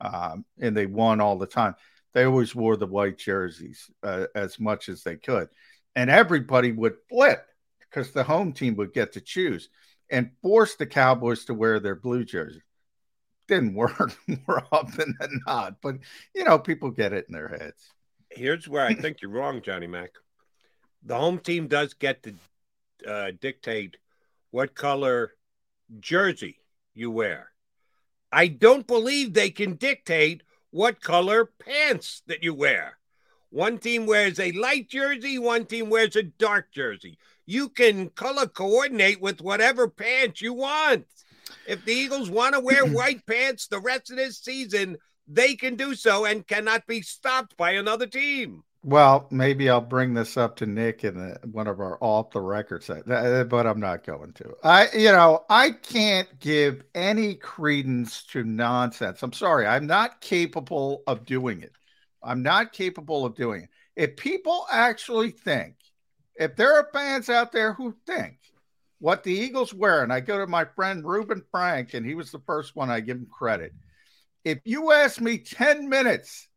um, 0.02 0.44
and 0.60 0.76
they 0.76 0.88
won 0.88 1.22
all 1.22 1.38
the 1.38 1.46
time. 1.46 1.76
They 2.14 2.24
always 2.24 2.56
wore 2.56 2.76
the 2.76 2.88
white 2.88 3.20
jerseys 3.20 3.92
uh, 4.02 4.26
as 4.34 4.60
much 4.60 4.90
as 4.90 5.04
they 5.04 5.18
could, 5.18 5.48
and 5.96 6.10
everybody 6.10 6.72
would 6.72 6.96
flip 7.10 7.46
because 7.80 8.12
the 8.12 8.24
home 8.24 8.54
team 8.54 8.76
would 8.76 8.94
get 8.94 9.14
to 9.14 9.22
choose 9.22 9.70
and 10.10 10.32
force 10.42 10.76
the 10.76 10.86
Cowboys 10.86 11.46
to 11.46 11.54
wear 11.54 11.80
their 11.80 11.96
blue 11.96 12.24
jersey. 12.24 12.62
Didn't 13.48 13.74
work 13.76 14.16
more 14.48 14.66
often 14.72 15.16
than 15.20 15.42
not, 15.46 15.82
but 15.82 15.96
you 16.36 16.44
know, 16.44 16.60
people 16.60 16.92
get 16.92 17.14
it 17.14 17.26
in 17.28 17.34
their 17.34 17.50
heads. 17.50 17.90
Here's 18.30 18.68
where 18.68 18.86
I 18.86 18.94
think 18.94 19.22
you're 19.22 19.32
wrong, 19.32 19.62
Johnny 19.62 19.88
Mac. 19.88 20.12
The 21.04 21.18
home 21.18 21.40
team 21.40 21.68
does 21.68 21.96
get 21.96 22.24
to 22.24 22.36
uh, 23.08 23.32
dictate 23.40 23.98
what 24.52 24.76
color 24.76 25.32
jersey 26.00 26.60
you 26.94 27.10
wear. 27.10 27.52
I 28.32 28.48
don't 28.48 28.86
believe 28.86 29.34
they 29.34 29.50
can 29.50 29.76
dictate 29.76 30.44
what 30.70 31.02
color 31.02 31.46
pants 31.46 32.22
that 32.28 32.44
you 32.44 32.54
wear. 32.54 32.99
One 33.52 33.80
team 33.80 34.06
wears 34.06 34.40
a 34.40 34.52
light 34.52 34.90
jersey, 34.90 35.40
one 35.40 35.66
team 35.66 35.90
wears 35.90 36.16
a 36.16 36.24
dark 36.24 36.72
jersey. 36.72 37.18
You 37.46 37.70
can 37.70 38.10
color 38.10 38.46
coordinate 38.46 39.22
with 39.22 39.42
whatever 39.42 39.88
pants 39.88 40.42
you 40.42 40.54
want. 40.54 41.08
If 41.68 41.84
the 41.84 41.94
Eagles 41.94 42.30
want 42.30 42.54
to 42.54 42.60
wear 42.60 42.86
white 42.86 43.26
pants 43.26 43.68
the 43.68 43.80
rest 43.80 44.12
of 44.12 44.18
this 44.18 44.38
season, 44.38 44.98
they 45.28 45.56
can 45.56 45.76
do 45.76 45.96
so 45.96 46.26
and 46.26 46.46
cannot 46.46 46.86
be 46.86 47.02
stopped 47.02 47.58
by 47.58 47.72
another 47.72 48.06
team. 48.06 48.64
Well, 48.84 49.28
maybe 49.30 49.70
I'll 49.70 49.82
bring 49.82 50.14
this 50.14 50.38
up 50.38 50.56
to 50.58 50.66
Nick 50.66 51.04
in 51.04 51.18
the, 51.18 51.40
one 51.52 51.68
of 51.68 51.80
our 51.82 51.98
off 52.00 52.32
the 52.32 52.40
record 52.40 52.84
set, 52.84 53.10
eh, 53.10 53.44
but 53.44 53.68
I'm 53.68 53.80
not 53.80 54.06
going 54.06 54.32
to. 54.34 54.56
I, 54.64 54.88
you 54.96 55.12
know, 55.12 55.44
I 55.50 55.72
can't 55.72 56.40
give 56.40 56.84
any 56.96 57.36
credence 57.36 58.24
to 58.28 58.44
nonsense. 58.44 59.22
I'm 59.22 59.34
sorry, 59.34 59.68
I'm 59.68 59.86
not 59.86 60.22
capable 60.22 61.04
of 61.08 61.26
doing 61.26 61.62
it. 61.62 61.74
I'm 62.24 62.44
not 62.44 62.74
capable 62.74 63.26
of 63.26 63.36
doing 63.36 63.64
it. 63.64 63.70
If 63.96 64.16
people 64.16 64.66
actually 64.72 65.32
think, 65.32 65.76
if 66.36 66.56
there 66.56 66.76
are 66.76 66.90
fans 66.94 67.30
out 67.30 67.52
there 67.52 67.74
who 67.74 67.96
think 68.06 68.38
what 69.00 69.24
the 69.24 69.34
Eagles 69.34 69.74
wear, 69.74 70.04
and 70.04 70.12
I 70.12 70.20
go 70.20 70.38
to 70.38 70.48
my 70.48 70.66
friend 70.66 71.06
Reuben 71.06 71.44
Frank, 71.52 71.94
and 71.94 72.06
he 72.06 72.16
was 72.16 72.32
the 72.32 72.42
first 72.46 72.76
one 72.76 72.90
I 72.90 73.00
give 73.00 73.18
him 73.18 73.28
credit. 73.32 73.74
If 74.44 74.60
you 74.66 74.92
ask 74.92 75.20
me 75.20 75.38
10 75.38 75.90
minutes 75.90 76.48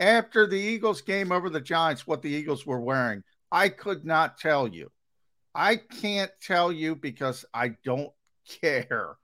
after 0.00 0.46
the 0.46 0.58
Eagles 0.58 1.02
game 1.02 1.32
over 1.32 1.50
the 1.50 1.60
Giants 1.60 2.06
what 2.06 2.22
the 2.22 2.30
Eagles 2.30 2.66
were 2.66 2.80
wearing, 2.80 3.22
I 3.50 3.68
could 3.68 4.04
not 4.04 4.38
tell 4.38 4.68
you. 4.68 4.90
I 5.54 5.76
can't 5.76 6.30
tell 6.40 6.70
you 6.70 6.94
because 6.94 7.44
I 7.52 7.74
don't 7.84 8.10
care. 8.60 9.16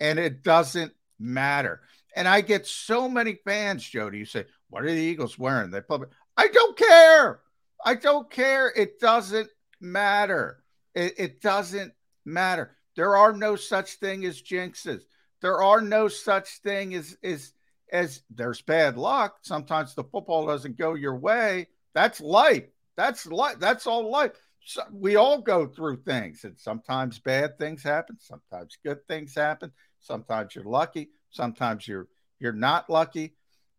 And 0.00 0.18
it 0.18 0.42
doesn't 0.42 0.92
matter. 1.18 1.80
And 2.14 2.26
I 2.28 2.40
get 2.40 2.66
so 2.66 3.08
many 3.08 3.38
fans, 3.44 3.88
Jody, 3.88 4.18
you 4.18 4.24
say, 4.24 4.44
What 4.70 4.84
are 4.84 4.92
the 4.92 5.00
Eagles 5.00 5.38
wearing? 5.38 5.70
They 5.70 5.80
public. 5.80 6.10
I 6.36 6.48
don't 6.48 6.76
care. 6.76 7.40
I 7.84 7.94
don't 7.94 8.30
care. 8.30 8.72
It 8.74 9.00
doesn't 9.00 9.48
matter. 9.80 10.62
It, 10.94 11.14
it 11.18 11.40
doesn't 11.40 11.92
matter. 12.24 12.76
There 12.96 13.16
are 13.16 13.32
no 13.32 13.56
such 13.56 13.94
thing 13.94 14.24
as 14.24 14.42
jinxes. 14.42 15.02
There 15.40 15.62
are 15.62 15.80
no 15.80 16.08
such 16.08 16.58
thing 16.58 16.94
as 16.94 17.16
as 17.22 17.52
as 17.92 18.22
there's 18.30 18.60
bad 18.60 18.98
luck. 18.98 19.38
Sometimes 19.42 19.94
the 19.94 20.04
football 20.04 20.46
doesn't 20.46 20.76
go 20.76 20.94
your 20.94 21.16
way. 21.16 21.68
That's 21.94 22.20
life. 22.20 22.64
That's 22.96 23.26
life. 23.26 23.56
That's 23.60 23.86
all 23.86 24.10
life. 24.10 24.32
So 24.64 24.82
we 24.92 25.16
all 25.16 25.40
go 25.40 25.66
through 25.66 26.02
things, 26.02 26.44
and 26.44 26.58
sometimes 26.58 27.18
bad 27.18 27.56
things 27.58 27.82
happen. 27.82 28.18
Sometimes 28.20 28.76
good 28.84 29.06
things 29.06 29.34
happen. 29.34 29.72
Sometimes 30.00 30.54
you're 30.54 30.64
lucky. 30.64 31.08
Sometimes 31.30 31.86
you're 31.86 32.08
you're 32.38 32.52
not 32.52 32.90
lucky. 32.90 33.34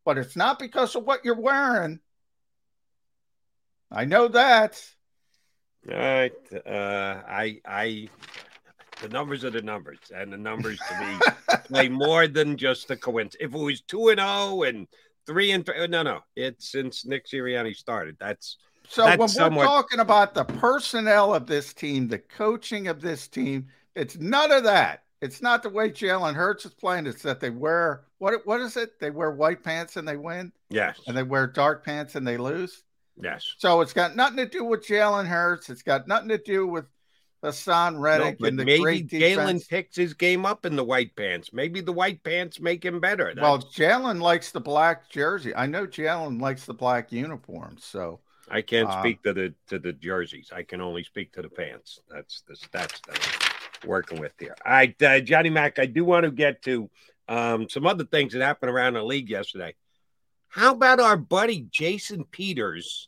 But 0.10 0.18
it's 0.18 0.36
not 0.36 0.58
because 0.58 0.96
of 0.96 1.04
what 1.04 1.24
you're 1.24 1.40
wearing. 1.40 2.00
I 3.92 4.06
know 4.06 4.28
that. 4.28 4.84
All 5.88 5.96
right. 5.96 6.34
Uh, 6.52 7.22
I, 7.30 7.62
I, 7.64 8.10
the 9.04 9.10
numbers 9.10 9.46
are 9.46 9.52
the 9.52 9.62
numbers, 9.62 10.00
and 10.12 10.34
the 10.34 10.38
numbers 10.38 10.80
to 10.80 11.06
me 11.06 11.20
play 11.66 11.90
more 11.90 12.28
than 12.28 12.58
just 12.58 12.90
a 12.90 12.96
coincidence. 12.96 13.36
If 13.40 13.54
it 13.54 13.64
was 13.64 13.82
two 13.82 14.10
and 14.10 14.20
zero 14.20 14.64
and 14.64 14.88
three 15.28 15.52
and 15.52 15.64
three, 15.64 15.86
no, 15.86 16.02
no, 16.02 16.22
it's 16.36 16.72
since 16.72 17.06
Nick 17.06 17.28
Sirianni 17.28 17.76
started. 17.76 18.18
That's 18.20 18.58
so 18.88 19.04
that's 19.04 19.20
when 19.20 19.30
somewhat, 19.30 19.60
we're 19.60 19.66
talking 19.66 20.00
about 20.00 20.34
the 20.34 20.46
personnel 20.46 21.36
of 21.36 21.46
this 21.46 21.72
team, 21.72 22.08
the 22.08 22.18
coaching 22.18 22.88
of 22.88 23.00
this 23.00 23.28
team, 23.28 23.68
it's 23.94 24.18
none 24.18 24.52
of 24.52 24.64
that. 24.64 25.04
It's 25.22 25.42
not 25.42 25.64
the 25.64 25.70
way 25.70 25.90
Jalen 25.90 26.34
Hurts 26.34 26.66
is 26.66 26.74
playing. 26.74 27.06
It's 27.06 27.24
that 27.24 27.40
they 27.40 27.50
wear 27.50 28.04
what? 28.20 28.46
What 28.46 28.62
is 28.62 28.78
it? 28.78 29.00
They 29.00 29.12
wear 29.12 29.32
white 29.32 29.64
pants 29.64 29.98
and 29.98 30.08
they 30.08 30.18
win. 30.18 30.52
Yes. 30.70 31.00
And 31.08 31.16
they 31.16 31.24
wear 31.24 31.48
dark 31.48 31.84
pants 31.84 32.16
and 32.16 32.26
they 32.26 32.38
lose. 32.38 32.84
Yes. 33.22 33.56
So 33.58 33.82
it's 33.82 33.94
got 33.94 34.16
nothing 34.16 34.38
to 34.38 34.46
do 34.46 34.64
with 34.64 34.86
Jalen 34.86 35.28
Hurts. 35.28 35.70
It's 35.70 35.82
got 35.82 36.08
nothing 36.08 36.30
to 36.30 36.38
do 36.38 36.66
with 36.68 36.86
Haason 37.44 37.94
No, 37.94 38.00
Reddick 38.00 38.38
but 38.40 38.50
and 38.50 38.60
the 38.60 38.66
maybe 38.66 38.82
great 38.82 39.08
Jalen 39.10 39.68
picks 39.68 39.96
his 39.96 40.14
game 40.14 40.46
up 40.46 40.66
in 40.66 40.76
the 40.76 40.84
white 40.84 41.16
pants. 41.16 41.52
Maybe 41.54 41.82
the 41.82 41.94
white 41.94 42.24
pants 42.24 42.60
make 42.60 42.84
him 42.84 43.00
better. 43.00 43.34
Well, 43.36 43.58
That's- 43.58 43.74
Jalen 43.76 44.22
likes 44.22 44.52
the 44.52 44.62
black 44.62 45.10
jersey. 45.10 45.54
I 45.56 45.66
know 45.66 45.86
Jalen 45.86 46.42
likes 46.42 46.66
the 46.66 46.74
black 46.74 47.12
uniforms. 47.12 47.84
So 47.86 48.20
I 48.50 48.62
can't 48.62 48.90
um, 48.90 49.02
speak 49.02 49.24
to 49.24 49.34
the 49.34 49.54
to 49.68 49.80
the 49.80 49.94
jerseys. 49.94 50.52
I 50.54 50.64
can 50.64 50.82
only 50.82 51.04
speak 51.04 51.34
to 51.34 51.42
the 51.42 51.50
pants. 51.50 52.00
That's 52.10 52.42
the 52.48 52.56
stats 52.56 53.02
that 53.08 53.39
working 53.86 54.20
with 54.20 54.34
here. 54.40 54.56
All 54.66 54.72
right, 54.72 55.02
uh, 55.02 55.20
Johnny 55.20 55.50
Mac. 55.50 55.80
I 55.80 55.86
do 55.86 56.06
want 56.06 56.26
to 56.26 56.32
get 56.32 56.62
to 56.64 56.90
um, 57.28 57.70
some 57.70 57.86
other 57.86 58.06
things 58.06 58.34
that 58.34 58.42
happened 58.42 58.72
around 58.72 58.94
the 58.94 59.04
league 59.04 59.30
yesterday. 59.30 59.76
How 60.48 60.74
about 60.74 61.00
our 61.00 61.18
buddy 61.18 61.68
Jason 61.72 62.26
Peters? 62.26 63.08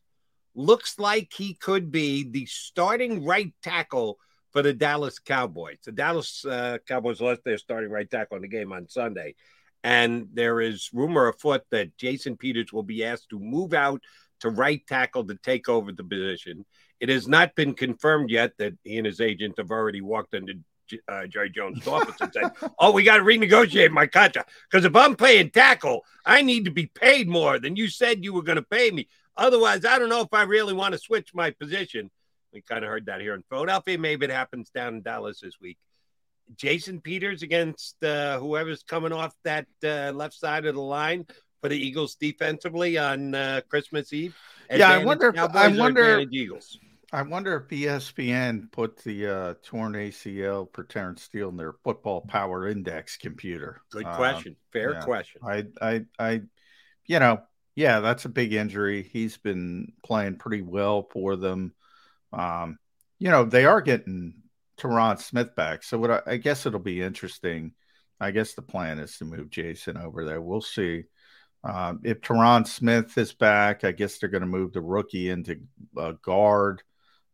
Looks 0.53 0.99
like 0.99 1.31
he 1.35 1.53
could 1.53 1.91
be 1.91 2.29
the 2.29 2.45
starting 2.45 3.25
right 3.25 3.53
tackle 3.63 4.17
for 4.51 4.61
the 4.61 4.73
Dallas 4.73 5.17
Cowboys. 5.17 5.77
The 5.85 5.91
Dallas 5.91 6.45
uh, 6.45 6.77
Cowboys 6.87 7.21
lost 7.21 7.43
their 7.43 7.57
starting 7.57 7.89
right 7.89 8.09
tackle 8.09 8.35
in 8.35 8.41
the 8.41 8.47
game 8.47 8.71
on 8.71 8.87
Sunday. 8.89 9.35
And 9.83 10.27
there 10.33 10.61
is 10.61 10.89
rumor 10.93 11.27
afoot 11.29 11.63
that 11.71 11.97
Jason 11.97 12.37
Peters 12.37 12.71
will 12.71 12.83
be 12.83 13.03
asked 13.03 13.29
to 13.29 13.39
move 13.39 13.73
out 13.73 14.01
to 14.41 14.49
right 14.49 14.85
tackle 14.87 15.25
to 15.25 15.35
take 15.35 15.69
over 15.69 15.91
the 15.91 16.03
position. 16.03 16.65
It 17.01 17.09
has 17.09 17.27
not 17.27 17.55
been 17.55 17.73
confirmed 17.73 18.29
yet 18.29 18.53
that 18.59 18.73
he 18.83 18.97
and 18.97 19.07
his 19.07 19.19
agent 19.19 19.55
have 19.57 19.71
already 19.71 20.01
walked 20.01 20.35
into 20.35 20.59
uh, 21.07 21.25
Jerry 21.25 21.49
Jones' 21.49 21.87
office 21.87 22.15
and 22.21 22.31
said, 22.31 22.51
"Oh, 22.79 22.91
we 22.91 23.03
got 23.03 23.17
to 23.17 23.23
renegotiate 23.23 23.89
my 23.89 24.05
contract 24.05 24.51
because 24.69 24.85
if 24.85 24.95
I'm 24.95 25.15
playing 25.15 25.49
tackle, 25.49 26.05
I 26.25 26.43
need 26.43 26.65
to 26.65 26.71
be 26.71 26.85
paid 26.85 27.27
more 27.27 27.59
than 27.59 27.75
you 27.75 27.89
said 27.89 28.23
you 28.23 28.33
were 28.33 28.43
going 28.43 28.57
to 28.57 28.61
pay 28.61 28.91
me. 28.91 29.07
Otherwise, 29.35 29.83
I 29.83 29.97
don't 29.97 30.09
know 30.09 30.21
if 30.21 30.33
I 30.33 30.43
really 30.43 30.73
want 30.73 30.93
to 30.93 30.99
switch 30.99 31.33
my 31.33 31.51
position." 31.51 32.11
We 32.53 32.61
kind 32.61 32.83
of 32.83 32.89
heard 32.89 33.05
that 33.05 33.21
here 33.21 33.33
in 33.33 33.43
Philadelphia. 33.49 33.97
Maybe 33.97 34.25
it 34.25 34.31
happens 34.31 34.69
down 34.69 34.95
in 34.95 35.01
Dallas 35.01 35.39
this 35.39 35.59
week. 35.61 35.77
Jason 36.57 36.99
Peters 36.99 37.43
against 37.43 38.03
uh, 38.03 38.39
whoever's 38.39 38.83
coming 38.83 39.13
off 39.13 39.33
that 39.43 39.67
uh, 39.83 40.11
left 40.13 40.33
side 40.33 40.65
of 40.65 40.75
the 40.75 40.81
line 40.81 41.25
for 41.61 41.69
the 41.69 41.77
Eagles 41.77 42.15
defensively 42.15 42.97
on 42.97 43.33
uh, 43.33 43.61
Christmas 43.69 44.11
Eve. 44.11 44.35
yeah, 44.69 44.89
I 44.89 44.97
wonder. 45.03 45.29
If, 45.29 45.35
Cowboys 45.35 45.55
I 45.55 45.67
wonder. 45.69 46.19
Eagles. 46.29 46.77
I 47.13 47.23
wonder 47.23 47.55
if 47.57 47.67
ESPN 47.71 48.71
put 48.71 48.97
the 48.99 49.27
uh, 49.27 49.53
torn 49.63 49.95
ACL 49.95 50.67
for 50.73 50.83
Terence 50.85 51.23
Steele 51.23 51.49
in 51.49 51.57
their 51.57 51.73
Football 51.83 52.21
Power 52.21 52.67
Index 52.67 53.17
computer. 53.17 53.81
Good 53.91 54.05
Um, 54.05 54.15
question. 54.15 54.55
Fair 54.71 54.93
yeah. 54.93 55.01
question. 55.01 55.41
I, 55.43 55.65
I, 55.81 56.05
I, 56.17 56.41
you 57.05 57.19
know, 57.19 57.41
yeah, 57.75 57.99
that's 57.99 58.25
a 58.25 58.29
big 58.29 58.53
injury. 58.53 59.03
He's 59.03 59.37
been 59.37 59.93
playing 60.05 60.37
pretty 60.37 60.61
well 60.61 61.07
for 61.11 61.35
them. 61.35 61.73
Um, 62.31 62.79
you 63.19 63.29
know, 63.29 63.43
they 63.43 63.65
are 63.65 63.81
getting 63.81 64.35
Tyron 64.77 65.19
Smith 65.19 65.55
back, 65.55 65.83
so 65.83 65.97
what 65.97 66.11
I, 66.11 66.21
I 66.25 66.37
guess 66.37 66.65
it'll 66.65 66.79
be 66.79 67.01
interesting. 67.01 67.73
I 68.19 68.31
guess 68.31 68.53
the 68.53 68.61
plan 68.61 68.99
is 68.99 69.17
to 69.17 69.25
move 69.25 69.49
Jason 69.49 69.97
over 69.97 70.25
there. 70.25 70.41
We'll 70.41 70.61
see. 70.61 71.03
Um, 71.63 72.01
if 72.03 72.21
Tyron 72.21 72.67
Smith 72.67 73.17
is 73.17 73.33
back, 73.33 73.83
I 73.83 73.91
guess 73.91 74.17
they're 74.17 74.29
going 74.29 74.41
to 74.41 74.47
move 74.47 74.73
the 74.73 74.81
rookie 74.81 75.29
into 75.29 75.61
uh, 75.97 76.13
guard. 76.23 76.81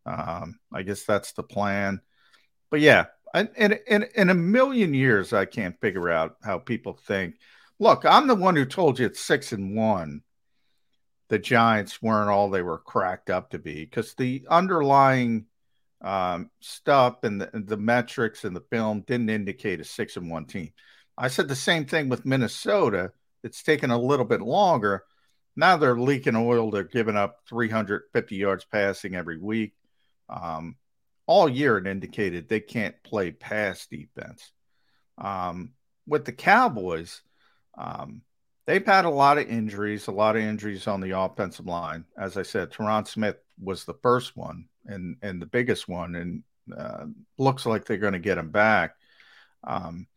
Um, 0.08 0.60
I 0.74 0.84
guess 0.84 1.04
that's 1.04 1.34
the 1.34 1.44
plan. 1.44 2.02
But 2.70 2.80
yeah, 2.80 3.08
And 3.34 3.50
in, 3.58 3.80
in 3.88 4.06
in 4.16 4.30
a 4.30 4.34
million 4.34 4.94
years, 4.94 5.34
I 5.34 5.46
can't 5.46 5.80
figure 5.82 6.10
out 6.10 6.38
how 6.44 6.60
people 6.60 6.94
think. 6.94 7.36
Look, 7.80 8.06
I'm 8.06 8.28
the 8.28 8.36
one 8.36 8.56
who 8.56 8.66
told 8.66 9.00
you 9.00 9.06
it's 9.06 9.20
six 9.20 9.52
and 9.52 9.76
one. 9.76 10.22
The 11.30 11.40
Giants 11.40 12.02
weren't 12.02 12.30
all 12.30 12.50
they 12.50 12.62
were 12.62 12.80
cracked 12.80 13.30
up 13.30 13.52
to 13.52 13.60
be 13.60 13.84
because 13.84 14.14
the 14.16 14.48
underlying 14.50 15.46
um, 16.02 16.50
stuff 16.62 17.24
and 17.24 17.42
the, 17.42 17.50
the 17.54 17.78
metrics 17.78 18.46
and 18.46 18.56
the 18.56 18.64
film 18.72 19.02
didn't 19.02 19.30
indicate 19.30 19.82
a 19.82 19.84
six 19.84 20.16
and 20.18 20.32
one 20.32 20.46
team. 20.46 20.72
I 21.18 21.28
said 21.28 21.48
the 21.48 21.56
same 21.56 21.86
thing 21.86 22.10
with 22.10 22.26
Minnesota. 22.26 23.12
It's 23.44 23.64
taken 23.64 23.92
a 23.92 24.00
little 24.00 24.26
bit 24.26 24.42
longer. 24.42 25.04
Now 25.56 25.78
they're 25.78 26.00
leaking 26.00 26.36
oil. 26.36 26.72
They're 26.72 26.84
giving 26.84 27.18
up 27.18 27.40
350 27.50 28.36
yards 28.36 28.66
passing 28.66 29.16
every 29.16 29.38
week. 29.38 29.74
Um, 30.30 30.76
all 31.26 31.50
year 31.50 31.78
it 31.78 31.88
indicated 31.88 32.48
they 32.48 32.62
can't 32.62 32.96
play 33.04 33.32
pass 33.32 33.86
defense. 33.88 34.52
Um, 35.18 35.74
with 36.08 36.26
the 36.26 36.32
Cowboys, 36.32 37.22
um, 37.78 38.22
they've 38.66 38.86
had 38.86 39.06
a 39.06 39.10
lot 39.10 39.38
of 39.38 39.50
injuries, 39.50 40.08
a 40.08 40.12
lot 40.12 40.36
of 40.36 40.42
injuries 40.42 40.88
on 40.88 41.02
the 41.02 41.20
offensive 41.20 41.66
line. 41.66 42.06
As 42.18 42.38
I 42.38 42.44
said, 42.44 42.72
Tyron 42.72 43.08
Smith 43.08 43.38
was 43.62 43.84
the 43.84 43.96
first 43.96 44.38
one 44.38 44.68
and 44.86 45.18
and 45.22 45.42
the 45.42 45.46
biggest 45.46 45.88
one, 45.88 46.16
and 46.16 46.44
uh, 46.76 47.06
looks 47.38 47.66
like 47.66 47.86
they're 47.86 47.98
going 47.98 48.14
to 48.14 48.20
get 48.20 48.38
him 48.38 48.50
back. 48.50 48.96
Um, 49.64 50.08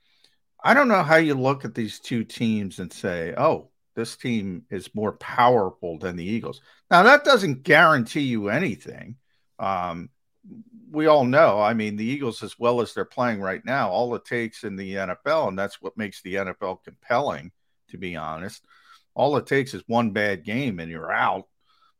I 0.63 0.75
don't 0.75 0.89
know 0.89 1.03
how 1.03 1.17
you 1.17 1.35
look 1.35 1.65
at 1.65 1.75
these 1.75 1.99
two 2.01 2.25
teams 2.25 2.79
and 2.79 2.93
say, 2.93 3.35
"Oh, 3.37 3.71
this 3.97 4.17
team 4.17 4.65
is 4.71 4.95
more 4.95 5.13
powerful 5.13 5.99
than 5.99 6.17
the 6.17 6.25
Eagles." 6.25 6.61
Now 6.91 7.03
that 7.05 7.25
doesn't 7.25 7.63
guarantee 7.63 8.23
you 8.23 8.49
anything. 8.49 9.17
Um, 9.61 10.09
we 10.91 11.07
all 11.07 11.25
know. 11.25 11.61
I 11.61 11.75
mean, 11.75 11.97
the 11.97 12.05
Eagles, 12.05 12.43
as 12.43 12.59
well 12.59 12.81
as 12.81 12.93
they're 12.93 13.05
playing 13.05 13.41
right 13.41 13.65
now, 13.65 13.91
all 13.91 14.15
it 14.15 14.25
takes 14.25 14.65
in 14.65 14.75
the 14.75 14.95
NFL, 14.95 15.49
and 15.49 15.59
that's 15.59 15.81
what 15.81 15.97
makes 15.97 16.23
the 16.23 16.35
NFL 16.35 16.83
compelling, 16.83 17.53
to 17.91 17.99
be 17.99 18.17
honest. 18.17 18.65
All 19.15 19.37
it 19.37 19.47
takes 19.47 19.75
is 19.75 19.83
one 19.87 20.11
bad 20.11 20.45
game 20.45 20.81
and 20.81 20.91
you're 20.91 21.13
out. 21.13 21.47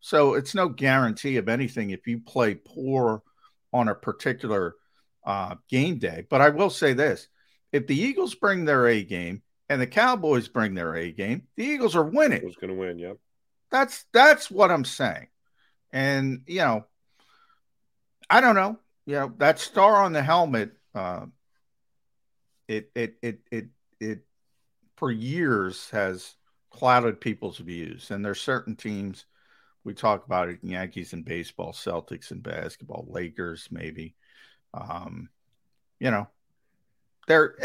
So 0.01 0.35
it's 0.35 0.55
no 0.55 0.69
guarantee 0.69 1.37
of 1.37 1.49
anything 1.49 1.91
if 1.91 2.07
you 2.07 2.21
play 2.21 2.55
poor 2.55 3.23
on 3.73 3.89
a 3.89 3.95
particular 3.95 4.75
uh, 5.25 5.57
game 5.69 5.99
day. 5.99 6.27
But 6.29 6.41
I 6.41 6.49
will 6.49 6.71
say 6.71 6.95
this 6.95 7.29
if 7.73 7.87
the 7.87 8.01
Eagles 8.01 8.35
bring 8.35 8.65
their 8.65 8.87
A 8.89 9.03
game 9.03 9.43
and 9.69 9.81
the 9.81 9.87
Cowboys 9.87 10.49
bring 10.49 10.75
their 10.75 10.95
A 10.95 11.13
game, 11.13 11.43
the 11.57 11.65
Eagles 11.65 11.95
are 11.95 12.05
winning. 12.05 12.41
Who's 12.41 12.57
going 12.57 12.73
to 12.73 12.79
win? 12.79 12.99
Yep. 12.99 13.19
That's 13.71 14.05
that's 14.13 14.51
what 14.51 14.71
I'm 14.71 14.85
saying. 14.85 15.29
And 15.93 16.43
you 16.47 16.59
know, 16.59 16.87
I 18.31 18.41
don't 18.41 18.55
know. 18.55 18.79
You 19.07 19.15
know, 19.17 19.35
that 19.39 19.59
star 19.59 19.97
on 19.97 20.13
the 20.13 20.23
helmet, 20.23 20.73
uh, 20.95 21.27
it 22.69 22.91
it 22.95 23.17
it 23.23 23.41
it 23.51 23.69
it 23.99 24.21
for 24.97 25.11
years 25.11 25.91
has 25.91 26.37
clouded 26.71 27.21
people's 27.21 27.59
views. 27.59 28.13
And 28.13 28.25
there's 28.25 28.41
certain 28.41 28.77
teams 28.77 29.27
we 29.83 29.95
talk 29.95 30.25
about 30.25 30.49
it 30.49 30.61
Yankees 30.63 31.13
in 31.13 31.23
baseball, 31.23 31.73
Celtics 31.73 32.31
in 32.31 32.41
basketball, 32.41 33.07
Lakers 33.09 33.67
maybe. 33.71 34.15
Um, 34.73 35.29
you 35.99 36.13
know, 36.13 36.29
there 37.27 37.57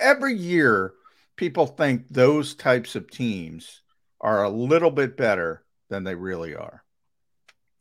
every 0.00 0.34
year 0.34 0.94
people 1.36 1.66
think 1.66 2.08
those 2.08 2.54
types 2.54 2.96
of 2.96 3.10
teams 3.10 3.82
are 4.20 4.44
a 4.44 4.48
little 4.48 4.90
bit 4.90 5.16
better 5.16 5.64
than 5.90 6.04
they 6.04 6.14
really 6.14 6.54
are. 6.54 6.82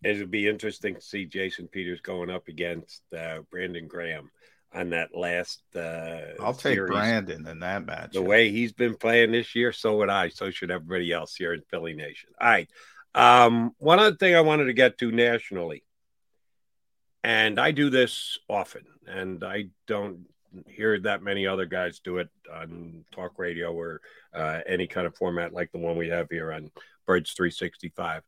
It'll 0.08 0.28
be 0.28 0.48
interesting 0.48 0.96
to 0.96 1.02
see 1.02 1.26
Jason 1.26 1.68
Peters 1.68 2.00
going 2.00 2.30
up 2.30 2.48
against 2.48 3.02
uh, 3.14 3.40
Brandon 3.52 3.88
Graham 3.88 4.32
on 4.74 4.92
that 4.92 5.10
last. 5.14 5.62
Uh, 5.76 6.34
I'll 6.40 6.54
take 6.54 6.76
series. 6.76 6.92
Brandon 6.92 7.46
in 7.46 7.60
that 7.60 7.86
match. 7.86 8.14
The 8.14 8.22
way 8.22 8.50
he's 8.50 8.72
been 8.72 8.96
playing 8.96 9.34
this 9.34 9.54
year, 9.54 9.74
so 9.74 9.98
would 9.98 10.10
I. 10.10 10.30
So 10.30 10.50
should 10.50 10.72
everybody 10.72 11.12
else 11.12 11.36
here 11.36 11.54
in 11.54 11.62
Philly 11.70 11.94
Nation. 11.94 12.30
All 12.40 12.48
right. 12.48 12.70
Um, 13.14 13.76
one 13.80 14.00
other 14.00 14.16
thing 14.16 14.34
I 14.34 14.42
wanted 14.42 14.66
to 14.66 14.74
get 14.74 14.98
to 15.00 15.12
nationally, 15.12 15.84
and 17.24 17.60
I 17.60 17.72
do 17.72 17.90
this 17.90 18.38
often, 18.48 18.86
and 19.08 19.44
I 19.44 19.66
don't 19.88 20.26
hear 20.68 21.00
that 21.02 21.22
many 21.22 21.48
other 21.48 21.66
guys 21.66 22.00
do 22.00 22.20
it 22.20 22.30
on 22.54 23.04
talk 23.12 23.38
radio 23.38 23.74
or 23.74 24.00
uh, 24.34 24.62
any 24.66 24.88
kind 24.88 25.06
of 25.06 25.18
format 25.18 25.54
like 25.54 25.72
the 25.72 25.80
one 25.80 25.98
we 25.98 26.08
have 26.10 26.28
here 26.30 26.54
on 26.54 26.72
Birds 27.06 27.34
365. 27.34 28.24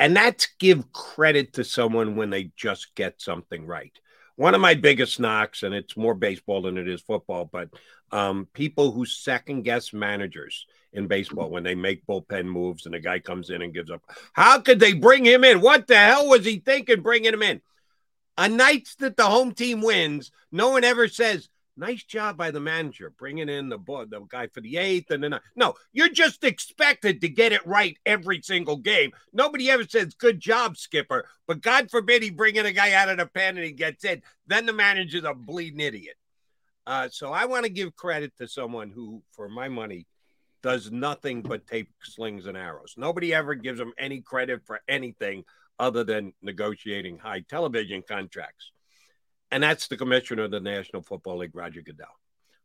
And 0.00 0.16
that's 0.16 0.48
give 0.58 0.90
credit 0.94 1.52
to 1.52 1.64
someone 1.64 2.16
when 2.16 2.30
they 2.30 2.52
just 2.56 2.94
get 2.94 3.20
something 3.20 3.66
right. 3.66 3.92
One 4.36 4.54
of 4.54 4.60
my 4.62 4.72
biggest 4.72 5.20
knocks, 5.20 5.62
and 5.62 5.74
it's 5.74 5.94
more 5.94 6.14
baseball 6.14 6.62
than 6.62 6.78
it 6.78 6.88
is 6.88 7.02
football, 7.02 7.44
but 7.44 7.68
um, 8.10 8.48
people 8.54 8.92
who 8.92 9.04
second 9.04 9.60
guess 9.60 9.92
managers 9.92 10.64
in 10.94 11.06
baseball 11.06 11.50
when 11.50 11.64
they 11.64 11.74
make 11.74 12.06
bullpen 12.06 12.46
moves 12.46 12.86
and 12.86 12.94
a 12.94 12.98
guy 12.98 13.18
comes 13.18 13.50
in 13.50 13.60
and 13.60 13.74
gives 13.74 13.90
up. 13.90 14.00
How 14.32 14.58
could 14.60 14.80
they 14.80 14.94
bring 14.94 15.26
him 15.26 15.44
in? 15.44 15.60
What 15.60 15.86
the 15.86 15.96
hell 15.96 16.30
was 16.30 16.46
he 16.46 16.60
thinking 16.60 17.02
bringing 17.02 17.34
him 17.34 17.42
in? 17.42 17.60
On 18.38 18.56
nights 18.56 18.94
that 18.96 19.18
the 19.18 19.26
home 19.26 19.52
team 19.52 19.82
wins, 19.82 20.32
no 20.50 20.70
one 20.70 20.82
ever 20.82 21.08
says, 21.08 21.50
Nice 21.80 22.04
job 22.04 22.36
by 22.36 22.50
the 22.50 22.60
manager 22.60 23.10
bringing 23.18 23.48
in 23.48 23.70
the 23.70 23.78
the 23.78 24.20
guy 24.28 24.48
for 24.48 24.60
the 24.60 24.76
eighth 24.76 25.10
and 25.10 25.24
then 25.24 25.40
no, 25.56 25.74
you're 25.92 26.10
just 26.10 26.44
expected 26.44 27.22
to 27.22 27.28
get 27.30 27.52
it 27.52 27.66
right 27.66 27.96
every 28.04 28.42
single 28.42 28.76
game. 28.76 29.12
Nobody 29.32 29.70
ever 29.70 29.84
says 29.84 30.12
good 30.12 30.40
job, 30.40 30.76
skipper. 30.76 31.26
But 31.46 31.62
God 31.62 31.90
forbid 31.90 32.22
he 32.22 32.28
bring 32.28 32.56
in 32.56 32.66
a 32.66 32.72
guy 32.72 32.92
out 32.92 33.08
of 33.08 33.16
the 33.16 33.24
pen 33.24 33.56
and 33.56 33.64
he 33.64 33.72
gets 33.72 34.04
in. 34.04 34.20
Then 34.46 34.66
the 34.66 34.74
manager's 34.74 35.24
a 35.24 35.32
bleeding 35.32 35.80
idiot. 35.80 36.16
Uh, 36.86 37.08
so 37.10 37.32
I 37.32 37.46
want 37.46 37.64
to 37.64 37.70
give 37.70 37.96
credit 37.96 38.36
to 38.36 38.46
someone 38.46 38.90
who, 38.90 39.22
for 39.32 39.48
my 39.48 39.68
money, 39.68 40.06
does 40.62 40.90
nothing 40.90 41.40
but 41.40 41.66
take 41.66 41.88
slings 42.02 42.44
and 42.44 42.58
arrows. 42.58 42.94
Nobody 42.98 43.32
ever 43.32 43.54
gives 43.54 43.80
him 43.80 43.94
any 43.98 44.20
credit 44.20 44.60
for 44.66 44.80
anything 44.86 45.44
other 45.78 46.04
than 46.04 46.34
negotiating 46.42 47.16
high 47.16 47.40
television 47.40 48.02
contracts. 48.06 48.70
And 49.50 49.62
that's 49.62 49.88
the 49.88 49.96
commissioner 49.96 50.44
of 50.44 50.50
the 50.50 50.60
National 50.60 51.02
Football 51.02 51.38
League, 51.38 51.54
Roger 51.54 51.82
Goodell, 51.82 52.06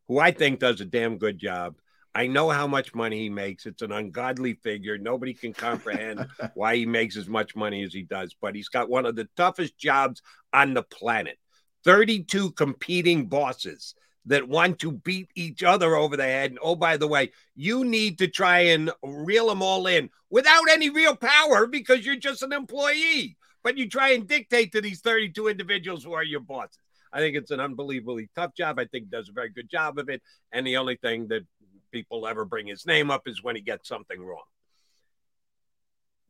who 0.08 0.18
I 0.18 0.30
think 0.30 0.60
does 0.60 0.80
a 0.80 0.84
damn 0.84 1.18
good 1.18 1.38
job. 1.38 1.76
I 2.14 2.28
know 2.28 2.48
how 2.48 2.66
much 2.66 2.94
money 2.94 3.18
he 3.18 3.28
makes. 3.28 3.66
It's 3.66 3.82
an 3.82 3.92
ungodly 3.92 4.54
figure. 4.54 4.96
Nobody 4.96 5.34
can 5.34 5.52
comprehend 5.52 6.26
why 6.54 6.76
he 6.76 6.86
makes 6.86 7.16
as 7.16 7.28
much 7.28 7.54
money 7.54 7.82
as 7.82 7.92
he 7.92 8.02
does, 8.02 8.34
but 8.40 8.54
he's 8.54 8.68
got 8.68 8.88
one 8.88 9.04
of 9.04 9.16
the 9.16 9.28
toughest 9.36 9.76
jobs 9.76 10.22
on 10.52 10.72
the 10.72 10.82
planet 10.82 11.38
32 11.84 12.52
competing 12.52 13.26
bosses 13.26 13.94
that 14.26 14.48
want 14.48 14.78
to 14.80 14.92
beat 14.92 15.28
each 15.34 15.62
other 15.62 15.94
over 15.94 16.16
the 16.16 16.24
head. 16.24 16.50
And 16.50 16.58
oh, 16.62 16.74
by 16.74 16.96
the 16.96 17.06
way, 17.06 17.32
you 17.54 17.84
need 17.84 18.18
to 18.18 18.28
try 18.28 18.60
and 18.60 18.90
reel 19.02 19.48
them 19.48 19.62
all 19.62 19.86
in 19.86 20.10
without 20.30 20.68
any 20.70 20.90
real 20.90 21.14
power 21.14 21.66
because 21.66 22.04
you're 22.04 22.16
just 22.16 22.42
an 22.42 22.52
employee 22.52 23.36
but 23.66 23.76
you 23.76 23.88
try 23.88 24.10
and 24.10 24.28
dictate 24.28 24.70
to 24.70 24.80
these 24.80 25.00
32 25.00 25.48
individuals 25.48 26.04
who 26.04 26.12
are 26.12 26.22
your 26.22 26.38
bosses. 26.38 26.78
I 27.12 27.18
think 27.18 27.36
it's 27.36 27.50
an 27.50 27.58
unbelievably 27.58 28.30
tough 28.36 28.54
job. 28.54 28.78
I 28.78 28.84
think 28.84 29.10
does 29.10 29.28
a 29.28 29.32
very 29.32 29.48
good 29.48 29.68
job 29.68 29.98
of 29.98 30.08
it. 30.08 30.22
And 30.52 30.64
the 30.64 30.76
only 30.76 30.94
thing 30.94 31.26
that 31.30 31.44
people 31.90 32.28
ever 32.28 32.44
bring 32.44 32.68
his 32.68 32.86
name 32.86 33.10
up 33.10 33.26
is 33.26 33.42
when 33.42 33.56
he 33.56 33.62
gets 33.62 33.88
something 33.88 34.22
wrong. 34.22 34.44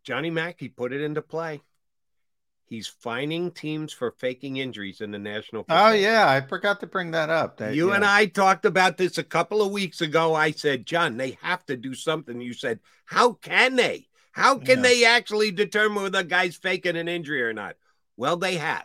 Johnny 0.03 0.31
Mac, 0.31 0.57
he 0.59 0.71
put 0.71 0.95
it 0.95 1.03
into 1.03 1.21
play. 1.21 1.61
He's 2.65 2.87
fining 2.87 3.51
teams 3.51 3.93
for 3.93 4.13
faking 4.13 4.57
injuries 4.57 5.03
in 5.03 5.11
the 5.11 5.19
National. 5.19 5.65
Football. 5.65 5.91
Oh 5.91 5.93
yeah, 5.93 6.31
I 6.31 6.41
forgot 6.41 6.81
to 6.81 6.87
bring 6.87 7.11
that 7.11 7.29
up. 7.29 7.59
That, 7.59 7.75
you 7.75 7.91
yeah. 7.91 7.97
and 7.97 8.05
I 8.07 8.25
talked 8.25 8.65
about 8.65 8.97
this 8.97 9.19
a 9.19 9.23
couple 9.23 9.61
of 9.61 9.73
weeks 9.73 10.01
ago. 10.01 10.35
I 10.35 10.53
said, 10.53 10.87
John, 10.87 11.19
they 11.19 11.37
have 11.43 11.67
to 11.67 11.77
do 11.77 11.93
something. 11.93 12.41
You 12.41 12.55
said, 12.55 12.81
how 13.05 13.35
can 13.35 13.77
they? 13.77 14.09
How 14.37 14.59
can 14.59 14.79
yeah. 14.79 14.83
they 14.83 15.05
actually 15.07 15.51
determine 15.51 16.03
whether 16.03 16.19
a 16.19 16.23
guy's 16.25 16.57
faking 16.57 16.95
an 16.95 17.09
injury 17.09 17.43
or 17.43 17.55
not? 17.55 17.77
Well, 18.19 18.37
they 18.37 18.57
have. 18.57 18.85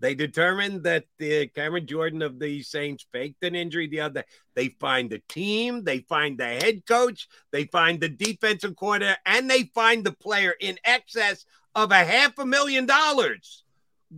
They 0.00 0.16
determined 0.16 0.82
that 0.82 1.04
the 1.18 1.46
Cameron 1.46 1.86
Jordan 1.86 2.20
of 2.20 2.40
the 2.40 2.64
Saints 2.64 3.06
faked 3.12 3.44
an 3.44 3.54
injury 3.54 3.86
the 3.86 4.00
other. 4.00 4.24
They 4.56 4.70
fined 4.80 5.10
the 5.10 5.22
team, 5.28 5.84
they 5.84 6.00
fined 6.00 6.38
the 6.38 6.46
head 6.46 6.84
coach, 6.84 7.28
they 7.52 7.66
fined 7.66 8.00
the 8.00 8.08
defensive 8.08 8.74
coordinator, 8.74 9.18
and 9.24 9.48
they 9.48 9.70
fined 9.72 10.02
the 10.02 10.10
player 10.10 10.52
in 10.58 10.80
excess 10.82 11.46
of 11.76 11.92
a 11.92 12.04
half 12.04 12.36
a 12.36 12.44
million 12.44 12.84
dollars. 12.84 13.62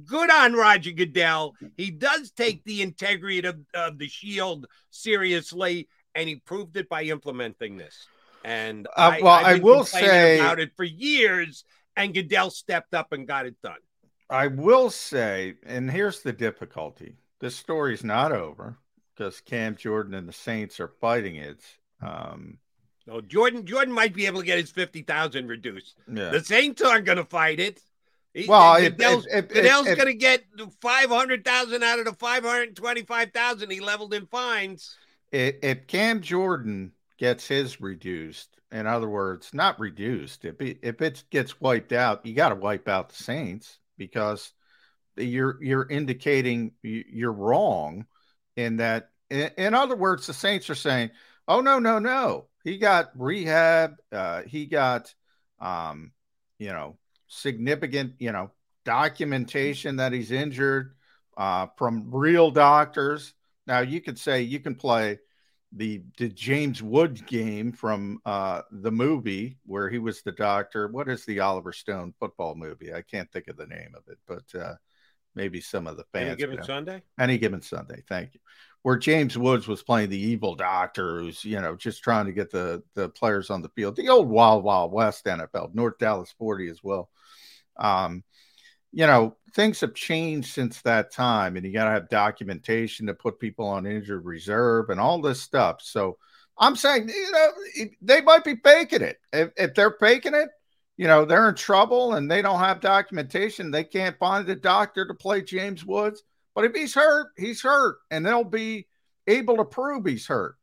Good 0.07 0.31
on 0.31 0.55
Roger 0.55 0.93
Goodell. 0.93 1.57
He 1.77 1.91
does 1.91 2.31
take 2.31 2.65
the 2.65 2.81
integrity 2.81 3.47
of, 3.47 3.59
of 3.75 3.99
the 3.99 4.09
shield 4.09 4.67
seriously, 4.89 5.89
and 6.15 6.27
he 6.27 6.37
proved 6.37 6.79
it 6.79 6.89
by 6.89 7.03
implementing 7.03 7.77
this. 7.77 8.07
And 8.45 8.87
uh, 8.89 8.91
I, 8.97 9.21
well, 9.23 9.45
I 9.45 9.55
will 9.59 9.85
say 9.85 10.39
about 10.39 10.61
it 10.61 10.73
for 10.77 10.85
years, 10.85 11.65
and 11.97 12.15
Goodell 12.15 12.51
stepped 12.51 12.95
up 12.95 13.13
and 13.13 13.27
got 13.27 13.47
it 13.47 13.57
done. 13.63 13.77
I 14.31 14.47
will 14.47 14.91
say, 14.91 15.55
and 15.67 15.91
here's 15.91 16.21
the 16.23 16.33
difficulty: 16.33 17.17
this 17.41 17.57
story's 17.57 18.05
not 18.05 18.33
over 18.33 18.79
because 19.17 19.41
Cam 19.41 19.77
Jordan 19.77 20.15
and 20.15 20.29
the 20.29 20.33
Saints 20.33 20.81
are 20.81 20.93
fighting 21.01 21.37
it. 21.37 21.63
Um, 22.01 22.59
no, 23.07 23.21
Jordan 23.21 23.67
Jordan 23.67 23.93
might 23.93 24.15
be 24.15 24.27
able 24.27 24.41
to 24.41 24.47
get 24.47 24.59
his 24.59 24.71
fifty 24.71 25.03
thousand 25.03 25.49
reduced. 25.49 25.97
Yeah. 26.11 26.31
The 26.31 26.41
Saints 26.45 26.81
aren't 26.81 27.05
going 27.07 27.19
to 27.19 27.25
fight 27.25 27.61
it. 27.61 27.81
He- 28.33 28.47
Well, 28.47 28.77
if- 28.77 28.97
Goodell's, 28.97 29.27
if- 29.27 29.35
if- 29.47 29.49
Goodell's 29.49 29.87
going 29.87 30.07
to 30.07 30.15
get 30.15 30.45
five 30.81 31.11
hundred 31.11 31.45
thousand 31.45 31.83
out 31.83 31.99
of 31.99 32.05
the 32.07 32.15
five 32.15 32.45
hundred 32.45 32.77
twenty-five 32.77 33.33
thousand 33.33 33.71
he 33.71 33.81
leveled 33.81 34.15
in 34.15 34.27
fines. 34.27 34.97
if, 35.33 35.57
if 35.63 35.87
Cam 35.89 36.21
Jordan 36.23 36.93
gets 37.21 37.49
his 37.49 37.81
reduced, 37.83 38.61
in 38.73 38.89
other 38.89 39.11
words, 39.11 39.55
not 39.55 39.81
reduced, 39.81 40.47
if 40.47 40.61
it, 40.63 40.81
if 40.83 41.03
it 41.03 41.25
gets 41.31 41.61
wiped 41.61 41.93
out, 41.93 42.27
you 42.27 42.35
got 42.35 42.51
to 42.51 42.57
wipe 42.57 42.89
out 42.89 43.11
the 43.11 43.23
Saints 43.23 43.79
because 43.99 44.53
you're 45.17 45.63
you're 45.63 45.89
indicating 45.89 46.73
you- 46.83 47.05
you're 47.11 47.33
wrong 47.33 48.07
in 48.57 48.77
that. 48.79 49.11
In, 49.31 49.51
in 49.59 49.75
other 49.75 49.97
words, 49.97 50.27
the 50.27 50.35
Saints 50.35 50.71
are 50.71 50.75
saying, 50.75 51.11
"Oh 51.49 51.61
no, 51.61 51.79
no, 51.79 51.99
no, 51.99 52.49
he 52.65 52.79
got 52.79 53.13
rehab, 53.19 53.97
uh, 54.13 54.43
he 54.43 54.67
got, 54.67 55.15
um, 55.61 56.13
you 56.59 56.69
know, 56.73 56.99
significant, 57.29 58.15
you 58.19 58.33
know, 58.33 58.51
documentation 58.85 59.97
that 59.97 60.13
he's 60.13 60.33
injured 60.33 60.95
uh, 61.37 61.67
from 61.77 62.11
real 62.15 62.51
doctors." 62.51 63.35
Now 63.67 63.81
you 63.81 64.01
could 64.01 64.19
say 64.19 64.43
you 64.43 64.61
can 64.61 64.75
play 64.75 65.19
the 65.73 66.03
the 66.19 66.29
James 66.29 66.83
Wood 66.83 67.27
game 67.27 67.73
from 67.73 68.21
uh, 68.25 68.63
the 68.71 68.91
movie 68.91 69.59
where 69.67 69.89
he 69.89 69.99
was 69.99 70.23
the 70.23 70.33
doctor. 70.33 70.89
What 70.89 71.09
is 71.09 71.25
the 71.25 71.41
Oliver 71.41 71.73
Stone 71.73 72.15
football 72.19 72.55
movie? 72.55 72.93
I 72.93 73.03
can't 73.03 73.31
think 73.31 73.49
of 73.49 73.57
the 73.57 73.67
name 73.67 73.95
of 73.97 74.03
it, 74.09 74.19
but 74.27 74.61
uh, 74.61 74.75
maybe 75.35 75.61
some 75.61 75.87
of 75.87 75.97
the 75.97 76.05
fans. 76.13 76.31
Any 76.31 76.37
given 76.37 76.57
know. 76.57 76.63
Sunday? 76.63 77.03
Any 77.19 77.39
given 77.39 77.63
Sunday. 77.63 78.03
Thank 78.09 78.35
you. 78.35 78.41
Where 78.83 78.97
James 78.97 79.37
Woods 79.37 79.69
was 79.69 79.83
playing 79.83 80.11
the 80.11 80.19
evil 80.19 80.57
doctor, 80.57 81.21
who's 81.21 81.45
you 81.45 81.61
know 81.61 81.77
just 81.77 82.03
trying 82.03 82.27
to 82.27 82.33
get 82.33 82.51
the 82.51 82.83
the 82.95 83.09
players 83.09 83.51
on 83.51 83.63
the 83.63 83.69
field. 83.71 83.97
The 83.97 84.09
old 84.09 84.29
Wild 84.29 84.65
Wild 84.65 84.93
West 84.93 85.25
NFL, 85.25 85.75
North 85.75 85.99
Dallas 85.99 86.35
Forty 86.37 86.69
as 86.69 86.83
well. 86.83 87.11
Um, 87.77 88.25
you 88.93 89.07
know 89.07 89.37
things 89.55 89.81
have 89.81 89.95
changed 89.95 90.53
since 90.53 90.81
that 90.83 91.13
time, 91.13 91.57
and 91.57 91.65
you 91.65 91.73
got 91.73 91.85
to 91.85 91.91
have 91.91 92.09
documentation 92.09 93.07
to 93.07 93.15
put 93.15 93.39
people 93.39 93.67
on 93.67 93.87
injured 93.87 94.25
reserve 94.25 94.91
and 94.91 95.01
all 95.01 95.21
this 95.21 95.41
stuff. 95.41 95.81
So 95.83 96.19
I'm 96.59 96.77
saying, 96.77 97.09
you 97.09 97.33
know, 97.33 97.87
they 98.03 98.21
might 98.21 98.45
be 98.45 98.57
faking 98.57 99.03
it. 99.03 99.19
If, 99.33 99.51
if 99.57 99.75
they're 99.75 99.97
faking 99.99 100.35
it, 100.35 100.51
you 100.97 101.07
know, 101.07 101.25
they're 101.25 101.49
in 101.49 101.55
trouble 101.55 102.15
and 102.15 102.31
they 102.31 102.43
don't 102.43 102.59
have 102.59 102.81
documentation. 102.81 103.71
They 103.71 103.85
can't 103.85 104.19
find 104.19 104.49
a 104.49 104.55
doctor 104.55 105.07
to 105.07 105.15
play 105.15 105.41
James 105.41 105.85
Woods. 105.85 106.23
But 106.55 106.65
if 106.65 106.75
he's 106.75 106.95
hurt, 106.95 107.29
he's 107.39 107.63
hurt, 107.63 107.97
and 108.11 108.27
they'll 108.27 108.45
be 108.45 108.87
able 109.27 109.57
to 109.57 109.65
prove 109.65 110.05
he's 110.05 110.27
hurt. 110.27 110.57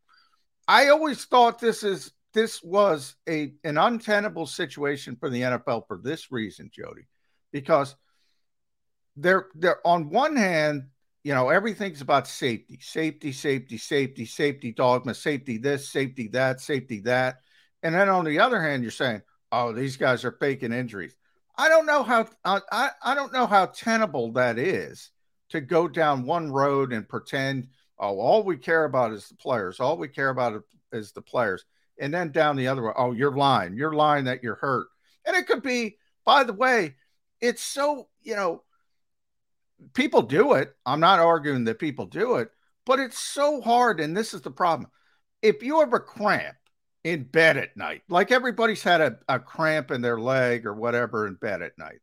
I 0.67 0.89
always 0.89 1.25
thought 1.25 1.59
this 1.59 1.83
is 1.83 2.11
this 2.33 2.61
was 2.61 3.15
a 3.27 3.53
an 3.63 3.77
untenable 3.77 4.45
situation 4.45 5.15
for 5.15 5.29
the 5.29 5.41
NFL 5.41 5.87
for 5.87 5.99
this 6.03 6.31
reason, 6.31 6.69
Jody, 6.71 7.07
because 7.51 7.95
they're 9.17 9.47
they're 9.55 9.85
on 9.85 10.09
one 10.09 10.35
hand, 10.35 10.87
you 11.23 11.33
know, 11.33 11.49
everything's 11.49 12.01
about 12.01 12.27
safety, 12.27 12.79
safety, 12.81 13.31
safety, 13.31 13.77
safety, 13.77 14.25
safety 14.25 14.71
dogma, 14.71 15.13
safety 15.13 15.57
this, 15.57 15.89
safety 15.89 16.27
that, 16.29 16.61
safety 16.61 17.01
that. 17.01 17.39
And 17.83 17.93
then 17.93 18.07
on 18.09 18.23
the 18.23 18.39
other 18.39 18.61
hand, 18.61 18.83
you're 18.83 18.91
saying, 18.91 19.21
oh, 19.51 19.73
these 19.73 19.97
guys 19.97 20.23
are 20.23 20.31
faking 20.31 20.71
injuries. 20.71 21.15
I 21.57 21.69
don't 21.69 21.87
know 21.87 22.03
how 22.03 22.27
I, 22.45 22.91
I, 23.03 23.15
don't 23.15 23.33
know 23.33 23.47
how 23.47 23.65
tenable 23.65 24.31
that 24.33 24.59
is 24.59 25.09
to 25.49 25.59
go 25.59 25.87
down 25.87 26.25
one 26.25 26.51
road 26.51 26.93
and 26.93 27.09
pretend, 27.09 27.69
oh, 27.97 28.19
all 28.19 28.43
we 28.43 28.57
care 28.57 28.85
about 28.85 29.11
is 29.11 29.27
the 29.27 29.35
players. 29.35 29.79
All 29.79 29.97
we 29.97 30.07
care 30.07 30.29
about 30.29 30.61
is 30.91 31.11
the 31.11 31.21
players. 31.21 31.65
And 31.99 32.13
then 32.13 32.31
down 32.31 32.55
the 32.55 32.67
other 32.67 32.83
way, 32.83 32.91
oh, 32.95 33.13
you're 33.13 33.35
lying. 33.35 33.75
You're 33.75 33.93
lying 33.93 34.25
that 34.25 34.43
you're 34.43 34.55
hurt. 34.55 34.87
And 35.25 35.35
it 35.35 35.47
could 35.47 35.63
be, 35.63 35.97
by 36.23 36.43
the 36.43 36.53
way, 36.53 36.95
it's 37.41 37.63
so, 37.63 38.07
you 38.21 38.35
know, 38.35 38.63
people 39.93 40.21
do 40.21 40.53
it. 40.53 40.73
I'm 40.85 40.99
not 40.99 41.19
arguing 41.19 41.63
that 41.65 41.79
people 41.79 42.05
do 42.05 42.35
it, 42.35 42.49
but 42.85 42.99
it's 42.99 43.19
so 43.19 43.61
hard. 43.61 43.99
And 43.99 44.15
this 44.15 44.33
is 44.33 44.41
the 44.41 44.51
problem. 44.51 44.89
If 45.41 45.63
you 45.63 45.79
a 45.81 45.99
cramp 45.99 46.57
in 47.03 47.23
bed 47.23 47.57
at 47.57 47.77
night, 47.77 48.01
like 48.09 48.31
everybody's 48.31 48.83
had 48.83 49.01
a, 49.01 49.19
a 49.29 49.39
cramp 49.39 49.91
in 49.91 50.01
their 50.01 50.19
leg 50.19 50.65
or 50.65 50.73
whatever 50.73 51.27
in 51.27 51.35
bed 51.35 51.61
at 51.61 51.77
night, 51.77 51.99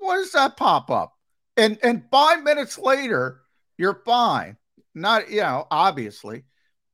what 0.00 0.16
does 0.16 0.32
that 0.32 0.56
pop 0.56 0.90
up? 0.90 1.14
And 1.56 1.78
and 1.82 2.04
five 2.10 2.42
minutes 2.42 2.78
later, 2.78 3.40
you're 3.78 4.02
fine. 4.04 4.56
Not, 4.94 5.30
you 5.30 5.40
know, 5.42 5.66
obviously, 5.70 6.44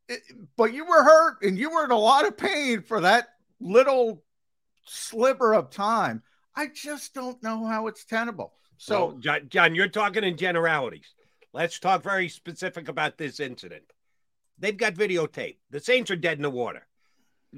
It- 0.09 0.23
but 0.56 0.73
you 0.74 0.85
were 0.86 1.05
hurt 1.05 1.43
and 1.43 1.59
you 1.59 1.70
were 1.70 1.85
in 1.85 1.90
a 1.93 1.98
lot 1.98 2.27
of 2.27 2.36
pain 2.39 2.82
for 2.82 3.01
that 3.02 3.28
little 3.60 4.24
sliver 4.86 5.55
of 5.55 5.70
time. 5.70 6.23
I 6.56 6.69
just 6.69 7.14
don't 7.14 7.43
know 7.43 7.66
how 7.66 7.86
it's 7.89 8.05
tenable. 8.05 8.55
So, 8.82 9.16
John, 9.20 9.48
John, 9.48 9.76
you're 9.76 9.86
talking 9.86 10.24
in 10.24 10.36
generalities. 10.36 11.14
Let's 11.52 11.78
talk 11.78 12.02
very 12.02 12.28
specific 12.28 12.88
about 12.88 13.16
this 13.16 13.38
incident. 13.38 13.84
They've 14.59 14.76
got 14.76 14.94
videotape. 14.94 15.59
The 15.70 15.78
Saints 15.78 16.10
are 16.10 16.16
dead 16.16 16.38
in 16.38 16.42
the 16.42 16.50
water. 16.50 16.84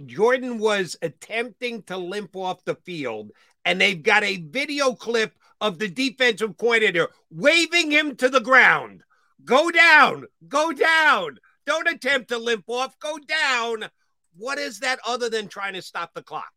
Jordan 0.04 0.58
was 0.58 0.98
attempting 1.00 1.80
to 1.84 1.96
limp 1.96 2.36
off 2.36 2.62
the 2.66 2.74
field, 2.74 3.30
and 3.64 3.80
they've 3.80 4.02
got 4.02 4.22
a 4.22 4.36
video 4.36 4.92
clip 4.92 5.32
of 5.62 5.78
the 5.78 5.88
defensive 5.88 6.58
coordinator 6.58 7.08
waving 7.30 7.90
him 7.90 8.16
to 8.16 8.28
the 8.28 8.40
ground. 8.40 9.02
Go 9.46 9.70
down, 9.70 10.26
go 10.46 10.72
down. 10.72 11.38
Don't 11.64 11.88
attempt 11.88 12.28
to 12.28 12.38
limp 12.38 12.66
off, 12.68 12.98
go 12.98 13.16
down. 13.16 13.88
What 14.36 14.58
is 14.58 14.80
that 14.80 14.98
other 15.06 15.30
than 15.30 15.48
trying 15.48 15.72
to 15.72 15.80
stop 15.80 16.12
the 16.12 16.22
clock? 16.22 16.52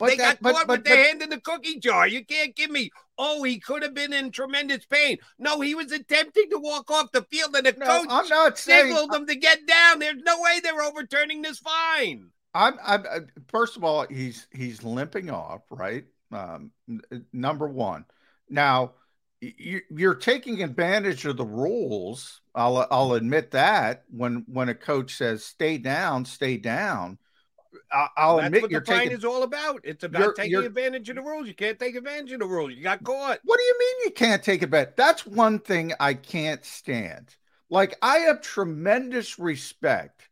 But 0.00 0.06
they 0.08 0.16
that- 0.16 0.40
got 0.40 0.42
but- 0.42 0.52
caught 0.54 0.66
but- 0.66 0.78
with 0.78 0.84
their 0.86 0.96
but- 0.96 1.06
hand 1.06 1.22
in 1.22 1.30
the 1.30 1.40
cookie 1.40 1.78
jar. 1.78 2.08
You 2.08 2.24
can't 2.24 2.56
give 2.56 2.70
me, 2.70 2.90
oh, 3.18 3.42
he 3.44 3.60
could 3.60 3.82
have 3.84 3.94
been 3.94 4.12
in 4.12 4.32
tremendous 4.32 4.84
pain. 4.86 5.18
No, 5.38 5.60
he 5.60 5.74
was 5.76 5.92
attempting 5.92 6.50
to 6.50 6.58
walk 6.58 6.90
off 6.90 7.12
the 7.12 7.22
field, 7.30 7.54
and 7.54 7.66
the 7.66 7.72
No, 7.78 7.86
coach 7.86 8.06
I'm 8.10 8.28
not 8.28 8.58
saying- 8.58 8.86
signaled 8.88 9.14
him 9.14 9.26
to 9.26 9.34
get 9.36 9.66
down. 9.66 10.00
There's 10.00 10.22
no 10.24 10.40
way 10.40 10.58
they're 10.60 10.82
overturning 10.82 11.42
this 11.42 11.58
fine. 11.60 12.30
I'm, 12.52 12.78
I'm 12.84 13.04
first 13.48 13.76
of 13.76 13.84
all, 13.84 14.06
he's 14.10 14.48
he's 14.52 14.82
limping 14.82 15.30
off, 15.30 15.62
right? 15.70 16.04
Um, 16.32 16.72
n- 16.88 17.26
number 17.32 17.68
one. 17.68 18.04
Now, 18.48 18.94
you're 19.40 20.16
taking 20.16 20.62
advantage 20.62 21.24
of 21.26 21.36
the 21.36 21.44
rules. 21.44 22.40
I'll 22.54 22.86
I'll 22.90 23.12
admit 23.14 23.52
that 23.52 24.04
when 24.10 24.44
when 24.48 24.68
a 24.68 24.74
coach 24.74 25.14
says 25.14 25.44
stay 25.44 25.78
down, 25.78 26.24
stay 26.24 26.56
down. 26.56 27.18
I, 27.92 28.06
I'll 28.16 28.36
That's 28.36 28.46
admit 28.46 28.62
what 28.62 28.70
you're 28.70 28.80
the 28.80 28.86
fine 28.86 29.10
is 29.10 29.24
all 29.24 29.42
about. 29.42 29.80
It's 29.84 30.04
about 30.04 30.20
You're- 30.20 30.34
taking 30.36 30.52
you're- 30.52 30.66
advantage 30.66 31.08
of 31.08 31.16
the 31.16 31.22
rules. 31.22 31.48
You 31.48 31.54
can't 31.54 31.78
take 31.78 31.96
advantage 31.96 32.32
of 32.32 32.40
the 32.40 32.46
rules. 32.46 32.72
You 32.74 32.82
got 32.82 33.02
caught. 33.02 33.40
What 33.44 33.58
do 33.58 33.62
you 33.64 33.76
mean 33.78 33.94
you 34.04 34.10
can't 34.12 34.42
take 34.42 34.68
back? 34.70 34.96
That's 34.96 35.26
one 35.26 35.58
thing 35.58 35.92
I 35.98 36.14
can't 36.14 36.64
stand. 36.64 37.34
Like 37.68 37.96
I 38.02 38.18
have 38.18 38.42
tremendous 38.42 39.38
respect, 39.38 40.28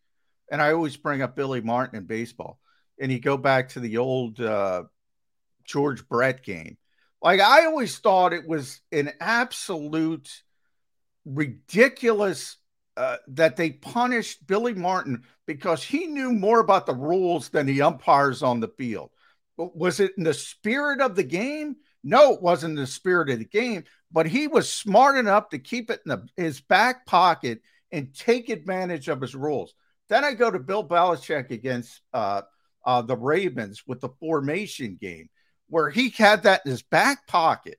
and 0.51 0.61
I 0.63 0.73
always 0.73 0.97
bring 0.97 1.23
up 1.23 1.35
Billy 1.37 1.61
Martin 1.61 1.99
in 1.99 2.05
baseball, 2.05 2.59
and 3.01 3.11
you 3.11 3.19
go 3.21 3.37
back 3.37 3.71
to 3.71 3.81
the 3.81 3.99
old 3.99 4.41
uh, 4.41 4.85
George 5.65 6.07
Brett 6.09 6.43
game. 6.45 6.77
Like 7.23 7.41
I 7.41 7.65
always 7.67 7.99
thought 7.99 8.33
it 8.33 8.47
was 8.47 8.81
an 8.93 9.11
absolute 9.21 10.31
ridiculous 11.25 12.57
uh, 12.99 13.17
that 13.29 13.57
they 13.57 13.71
punished 13.71 14.45
Billy 14.47 14.75
Martin 14.75 15.23
because 15.47 15.85
he 15.85 16.07
knew 16.07 16.33
more 16.33 16.59
about 16.59 16.85
the 16.85 16.95
rules 16.95 17.49
than 17.49 17.65
the 17.67 17.83
umpires 17.83 18.43
on 18.43 18.59
the 18.59 18.69
field. 18.69 19.11
Was 19.57 20.01
it 20.01 20.13
in 20.19 20.25
the 20.25 20.35
spirit 20.35 21.01
of 21.01 21.15
the 21.15 21.23
game? 21.23 21.77
No, 22.03 22.35
it 22.35 22.43
wasn't 22.43 22.77
the 22.77 22.89
spirit 22.89 23.31
of 23.31 23.39
the 23.39 23.45
game, 23.45 23.85
but 24.11 24.27
he 24.27 24.49
was 24.49 24.73
smart 24.73 25.17
enough 25.17 25.49
to 25.51 25.61
keep 25.61 25.91
it 25.91 26.01
in 26.05 26.11
the, 26.11 26.27
his 26.37 26.61
back 26.61 27.07
pocket 27.07 27.63
and 27.93 28.15
take 28.15 28.49
advantage 28.49 29.09
of 29.09 29.21
his 29.21 29.35
rules. 29.35 29.75
Then 30.09 30.25
I 30.25 30.35
go 30.35 30.51
to 30.51 30.59
Bill 30.59 30.87
Belichick 30.87 31.51
against 31.51 32.01
uh, 32.13 32.43
uh, 32.85 33.03
the 33.03 33.17
Ravens 33.17 33.85
with 33.87 34.01
the 34.01 34.11
formation 34.21 34.99
game, 35.01 35.29
where 35.69 35.89
he 35.89 36.11
had 36.11 36.43
that 36.43 36.63
in 36.65 36.73
his 36.73 36.83
back 36.83 37.29
pocket 37.29 37.79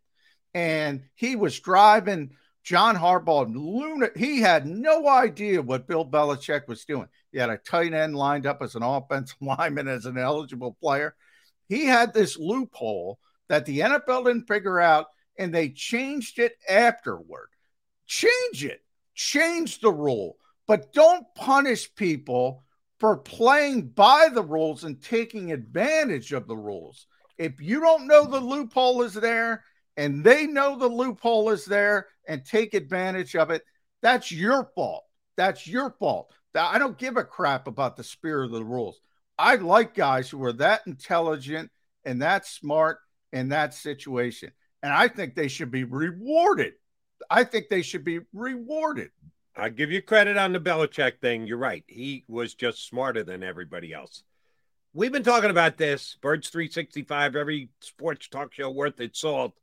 and 0.54 1.04
he 1.16 1.36
was 1.36 1.60
driving 1.60 2.32
John 2.70 2.96
Harbaugh. 2.96 4.16
He 4.16 4.41
had 4.41 4.68
no 4.68 5.08
idea 5.08 5.60
what 5.60 5.88
Bill 5.88 6.06
Belichick 6.06 6.68
was 6.68 6.86
doing. 6.86 7.08
He 7.32 7.40
had 7.40 7.50
a 7.50 7.58
tight 7.58 7.96
end 7.96 8.16
lined 8.16 8.46
up 8.46 8.62
as 8.62 8.76
an 8.76 8.84
offensive 8.84 9.38
lineman 9.41 9.88
as 9.88 10.06
an 10.06 10.20
eligible 10.20 10.78
player. 10.80 11.16
He 11.68 11.86
had 11.86 12.14
this 12.14 12.38
loophole 12.38 13.18
that 13.48 13.66
the 13.66 13.80
NFL 13.80 14.26
didn't 14.26 14.48
figure 14.48 14.80
out, 14.80 15.08
and 15.36 15.52
they 15.52 15.70
changed 15.70 16.38
it 16.38 16.58
afterward. 16.70 17.50
Change 18.06 18.64
it, 18.64 18.84
change 19.16 19.80
the 19.80 19.91
rule, 19.91 20.38
but 20.68 20.94
don't 20.94 21.26
punish 21.34 21.96
people 21.96 22.64
for 23.00 23.18
playing 23.18 23.88
by 23.88 24.30
the 24.32 24.44
rules 24.44 24.84
and 24.84 25.02
taking 25.02 25.52
advantage 25.52 26.34
of 26.34 26.46
the 26.46 26.58
rules. 26.58 27.08
If 27.40 27.60
you 27.60 27.80
don't 27.80 28.06
know 28.06 28.28
the 28.28 28.40
loophole 28.40 29.02
is 29.02 29.16
there 29.16 29.64
and 30.00 30.24
they 30.24 30.48
know 30.48 30.78
the 30.78 30.88
loophole 30.88 31.50
is 31.50 31.66
there 31.66 32.08
and 32.26 32.46
take 32.46 32.74
advantage 32.74 33.36
of 33.36 33.52
it, 33.52 33.64
that's 34.02 34.32
your 34.32 34.72
fault. 34.74 35.04
That's 35.36 35.68
your 35.68 35.92
fault. 36.00 36.32
I 36.56 36.80
don't 36.80 36.98
give 36.98 37.18
a 37.18 37.24
crap 37.26 37.68
about 37.68 37.98
the 37.98 38.04
spirit 38.06 38.46
of 38.46 38.52
the 38.52 38.64
rules. 38.64 39.02
I 39.38 39.56
like 39.56 39.94
guys 39.94 40.30
who 40.30 40.42
are 40.46 40.54
that 40.54 40.84
intelligent 40.88 41.70
and 42.06 42.22
that 42.22 42.48
smart 42.48 43.00
in 43.34 43.50
that 43.50 43.74
situation. 43.74 44.54
And 44.82 44.94
I 44.94 45.10
think 45.10 45.36
they 45.36 45.50
should 45.50 45.70
be 45.70 45.84
rewarded. 45.84 46.76
I 47.30 47.44
think 47.44 47.68
they 47.68 47.82
should 47.82 48.06
be 48.06 48.22
rewarded. 48.32 49.12
I 49.54 49.68
give 49.68 49.92
you 49.92 50.02
credit 50.02 50.38
on 50.38 50.54
the 50.54 50.62
Belichick 50.62 51.20
thing. 51.20 51.46
You're 51.46 51.58
right. 51.58 51.84
He 51.88 52.24
was 52.30 52.54
just 52.54 52.88
smarter 52.88 53.26
than 53.26 53.44
everybody 53.44 53.94
else. 53.94 54.24
We've 54.94 55.12
been 55.12 55.24
talking 55.24 55.52
about 55.52 55.78
this, 55.78 56.18
Birds 56.22 56.48
365, 56.48 57.36
every 57.36 57.70
sports 57.82 58.30
talk 58.30 58.54
show 58.54 58.72
worth 58.72 59.02
its 59.02 59.20
salt, 59.20 59.54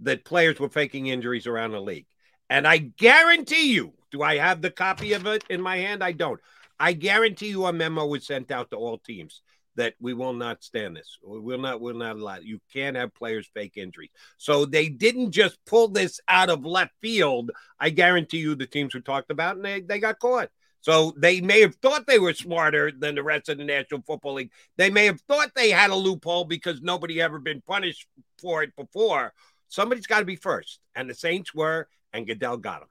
that 0.00 0.24
players 0.24 0.58
were 0.58 0.68
faking 0.68 1.06
injuries 1.06 1.46
around 1.46 1.72
the 1.72 1.80
league. 1.80 2.06
And 2.48 2.66
I 2.66 2.78
guarantee 2.78 3.72
you, 3.72 3.92
do 4.10 4.22
I 4.22 4.38
have 4.38 4.60
the 4.60 4.70
copy 4.70 5.12
of 5.12 5.26
it 5.26 5.44
in 5.48 5.60
my 5.60 5.76
hand? 5.76 6.02
I 6.02 6.12
don't. 6.12 6.40
I 6.78 6.94
guarantee 6.94 7.50
you 7.50 7.66
a 7.66 7.72
memo 7.72 8.06
was 8.06 8.26
sent 8.26 8.50
out 8.50 8.70
to 8.70 8.76
all 8.76 8.98
teams 8.98 9.42
that 9.76 9.94
we 10.00 10.14
will 10.14 10.32
not 10.32 10.64
stand 10.64 10.96
this. 10.96 11.18
We 11.24 11.38
will 11.38 11.58
not 11.58 11.80
We 11.80 11.92
will 11.92 11.98
not 11.98 12.16
allow. 12.16 12.38
You 12.38 12.58
can't 12.72 12.96
have 12.96 13.14
players 13.14 13.48
fake 13.54 13.76
injuries. 13.76 14.10
So 14.36 14.64
they 14.64 14.88
didn't 14.88 15.30
just 15.30 15.58
pull 15.64 15.88
this 15.88 16.20
out 16.26 16.50
of 16.50 16.64
left 16.64 16.92
field. 17.00 17.50
I 17.78 17.90
guarantee 17.90 18.38
you 18.38 18.54
the 18.54 18.66
teams 18.66 18.94
were 18.94 19.00
talked 19.00 19.30
about 19.30 19.56
and 19.56 19.64
they, 19.64 19.80
they 19.80 19.98
got 19.98 20.18
caught. 20.18 20.50
So 20.82 21.12
they 21.16 21.40
may 21.40 21.60
have 21.60 21.76
thought 21.76 22.06
they 22.06 22.18
were 22.18 22.32
smarter 22.32 22.90
than 22.90 23.14
the 23.14 23.22
rest 23.22 23.50
of 23.50 23.58
the 23.58 23.64
National 23.64 24.02
Football 24.06 24.34
League. 24.34 24.52
They 24.76 24.90
may 24.90 25.04
have 25.06 25.20
thought 25.22 25.50
they 25.54 25.70
had 25.70 25.90
a 25.90 25.94
loophole 25.94 26.44
because 26.44 26.80
nobody 26.80 27.20
ever 27.20 27.38
been 27.38 27.60
punished 27.60 28.06
for 28.40 28.62
it 28.62 28.74
before. 28.76 29.34
Somebody's 29.70 30.06
got 30.06 30.18
to 30.18 30.24
be 30.26 30.36
first, 30.36 30.80
and 30.94 31.08
the 31.08 31.14
Saints 31.14 31.54
were, 31.54 31.88
and 32.12 32.26
Goodell 32.26 32.58
got 32.58 32.80
them. 32.80 32.88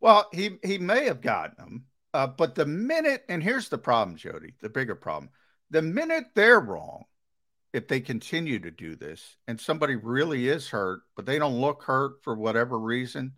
Well, 0.00 0.28
he 0.32 0.58
he 0.64 0.78
may 0.78 1.04
have 1.04 1.20
gotten 1.20 1.54
them, 1.56 1.84
uh, 2.12 2.26
but 2.26 2.54
the 2.54 2.66
minute 2.66 3.24
and 3.28 3.42
here's 3.42 3.68
the 3.68 3.78
problem, 3.78 4.16
Jody. 4.16 4.54
The 4.60 4.68
bigger 4.68 4.94
problem: 4.94 5.30
the 5.70 5.82
minute 5.82 6.24
they're 6.34 6.60
wrong, 6.60 7.04
if 7.72 7.86
they 7.88 8.00
continue 8.00 8.58
to 8.58 8.70
do 8.70 8.96
this, 8.96 9.36
and 9.46 9.60
somebody 9.60 9.96
really 9.96 10.48
is 10.48 10.68
hurt, 10.68 11.02
but 11.14 11.26
they 11.26 11.38
don't 11.38 11.60
look 11.60 11.82
hurt 11.82 12.22
for 12.22 12.34
whatever 12.34 12.78
reason, 12.78 13.32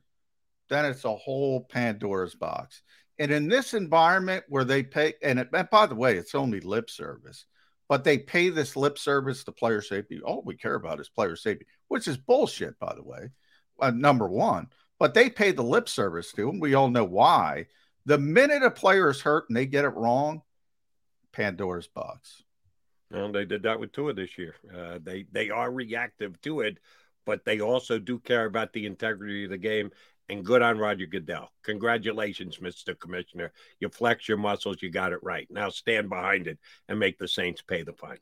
then 0.68 0.84
it's 0.84 1.04
a 1.04 1.16
whole 1.16 1.60
Pandora's 1.64 2.34
box. 2.34 2.82
And 3.18 3.32
in 3.32 3.48
this 3.48 3.74
environment 3.74 4.44
where 4.48 4.64
they 4.64 4.84
pay, 4.84 5.14
and, 5.22 5.40
it, 5.40 5.48
and 5.52 5.68
by 5.70 5.86
the 5.86 5.96
way, 5.96 6.16
it's 6.16 6.36
only 6.36 6.60
lip 6.60 6.88
service, 6.88 7.46
but 7.88 8.04
they 8.04 8.18
pay 8.18 8.48
this 8.48 8.76
lip 8.76 8.96
service 8.96 9.42
to 9.44 9.52
player 9.52 9.82
safety. 9.82 10.20
All 10.24 10.42
we 10.44 10.56
care 10.56 10.74
about 10.74 11.00
is 11.00 11.08
player 11.08 11.34
safety, 11.34 11.66
which 11.88 12.08
is 12.08 12.16
bullshit, 12.16 12.78
by 12.78 12.94
the 12.94 13.02
way. 13.02 13.30
Uh, 13.80 13.90
number 13.90 14.28
one, 14.28 14.68
but 14.98 15.14
they 15.14 15.30
pay 15.30 15.52
the 15.52 15.62
lip 15.62 15.88
service 15.88 16.32
to 16.32 16.46
them. 16.46 16.60
We 16.60 16.74
all 16.74 16.88
know 16.90 17.04
why. 17.04 17.66
The 18.06 18.18
minute 18.18 18.62
a 18.62 18.70
player 18.70 19.10
is 19.10 19.20
hurt 19.20 19.44
and 19.48 19.56
they 19.56 19.66
get 19.66 19.84
it 19.84 19.88
wrong, 19.90 20.42
Pandora's 21.32 21.88
box. 21.88 22.42
Well, 23.10 23.32
they 23.32 23.44
did 23.44 23.62
that 23.62 23.80
with 23.80 23.92
Tua 23.92 24.12
this 24.12 24.36
year. 24.36 24.54
Uh, 24.74 24.98
they 25.02 25.26
they 25.32 25.50
are 25.50 25.70
reactive 25.70 26.40
to 26.42 26.60
it, 26.60 26.78
but 27.24 27.44
they 27.44 27.60
also 27.60 27.98
do 27.98 28.18
care 28.18 28.44
about 28.44 28.72
the 28.72 28.86
integrity 28.86 29.44
of 29.44 29.50
the 29.50 29.58
game. 29.58 29.90
And 30.30 30.44
good 30.44 30.60
on 30.60 30.78
Roger 30.78 31.06
Goodell. 31.06 31.50
Congratulations, 31.62 32.58
Mr. 32.58 32.98
Commissioner. 32.98 33.50
You 33.80 33.88
flex 33.88 34.28
your 34.28 34.36
muscles. 34.36 34.82
You 34.82 34.90
got 34.90 35.12
it 35.12 35.20
right. 35.22 35.48
Now 35.50 35.70
stand 35.70 36.10
behind 36.10 36.46
it 36.46 36.58
and 36.88 36.98
make 36.98 37.18
the 37.18 37.26
Saints 37.26 37.62
pay 37.62 37.82
the 37.82 37.94
fine. 37.94 38.18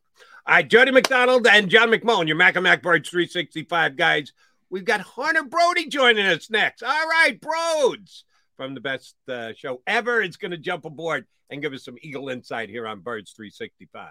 All 0.47 0.55
right, 0.55 0.69
Jody 0.69 0.93
McDonald 0.93 1.47
and 1.49 1.69
John 1.69 1.91
McMullen, 1.91 2.29
your 2.29 2.37
Mac 2.37 2.55
Birds 2.55 3.09
365 3.09 3.97
guys. 3.97 4.33
We've 4.71 4.85
got 4.85 5.01
Hunter 5.01 5.45
Brody 5.45 5.89
joining 5.89 6.27
us 6.27 6.49
next. 6.49 6.83
All 6.83 7.09
right, 7.09 7.41
Broads 7.41 8.25
from 8.57 8.75
the 8.75 8.81
best 8.81 9.15
uh, 9.29 9.53
show 9.55 9.83
ever 9.87 10.23
is 10.23 10.37
going 10.37 10.51
to 10.51 10.59
jump 10.59 10.85
aboard 10.85 11.27
and 11.51 11.63
give 11.63 11.73
us 11.73 11.85
some 11.85 11.97
Eagle 12.03 12.29
insight 12.29 12.69
here 12.69 12.87
on 12.87 13.01
Birds 13.01 13.33
365. 13.33 14.11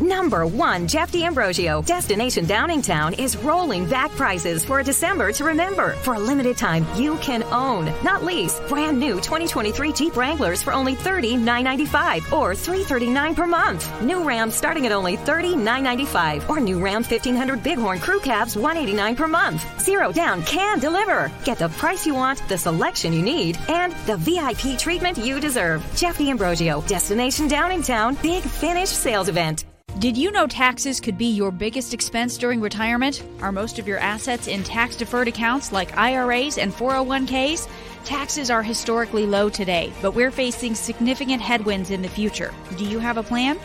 Number 0.00 0.46
one, 0.46 0.88
Jeff 0.88 1.12
D'Ambrosio. 1.12 1.82
Destination 1.82 2.46
Downingtown 2.46 3.18
is 3.18 3.36
rolling 3.36 3.88
back 3.88 4.10
prices 4.12 4.64
for 4.64 4.80
a 4.80 4.84
December 4.84 5.32
to 5.32 5.44
remember. 5.44 5.92
For 6.02 6.14
a 6.14 6.18
limited 6.18 6.56
time, 6.56 6.86
you 6.96 7.16
can 7.18 7.42
own, 7.44 7.86
not 8.02 8.24
lease, 8.24 8.60
brand 8.68 8.98
new 8.98 9.14
2023 9.14 9.92
Jeep 9.92 10.16
Wranglers 10.16 10.62
for 10.62 10.72
only 10.72 10.94
$30,995 10.96 12.32
or 12.32 12.54
339 12.54 13.34
per 13.34 13.46
month. 13.46 14.02
New 14.02 14.24
Ram 14.24 14.50
starting 14.50 14.86
at 14.86 14.92
only 14.92 15.16
$30,995 15.16 16.48
or 16.48 16.60
new 16.60 16.80
Ram 16.80 17.02
1500 17.02 17.62
Bighorn 17.62 17.98
Crew 18.00 18.20
Cabs 18.20 18.56
189 18.56 19.16
per 19.16 19.28
month. 19.28 19.64
Zero 19.80 20.10
down 20.12 20.42
can 20.42 20.78
deliver. 20.78 21.30
Get 21.44 21.58
the 21.58 21.68
price 21.68 22.06
you 22.06 22.14
want, 22.14 22.46
the 22.48 22.58
selection 22.58 23.12
you 23.12 23.22
need, 23.22 23.58
and 23.68 23.92
the 24.06 24.16
VIP 24.16 24.78
treatment 24.78 25.18
you 25.18 25.40
deserve. 25.40 25.84
Jeff 25.94 26.18
D'Ambrosio, 26.18 26.80
Destination 26.82 27.48
Downingtown, 27.48 28.20
Big 28.22 28.42
Finish 28.42 28.88
Sales 28.88 29.28
Event. 29.28 29.64
Did 30.00 30.16
you 30.18 30.32
know 30.32 30.48
taxes 30.48 31.00
could 31.00 31.16
be 31.16 31.28
your 31.28 31.52
biggest 31.52 31.94
expense 31.94 32.36
during 32.36 32.60
retirement? 32.60 33.22
Are 33.40 33.52
most 33.52 33.78
of 33.78 33.86
your 33.86 33.98
assets 33.98 34.48
in 34.48 34.64
tax 34.64 34.96
deferred 34.96 35.28
accounts 35.28 35.70
like 35.70 35.96
IRAs 35.96 36.58
and 36.58 36.72
401ks? 36.72 37.68
Taxes 38.04 38.50
are 38.50 38.62
historically 38.62 39.24
low 39.24 39.48
today, 39.48 39.92
but 40.02 40.10
we're 40.10 40.32
facing 40.32 40.74
significant 40.74 41.40
headwinds 41.40 41.90
in 41.90 42.02
the 42.02 42.08
future. 42.08 42.52
Do 42.76 42.84
you 42.84 42.98
have 42.98 43.18
a 43.18 43.22
plan? 43.22 43.56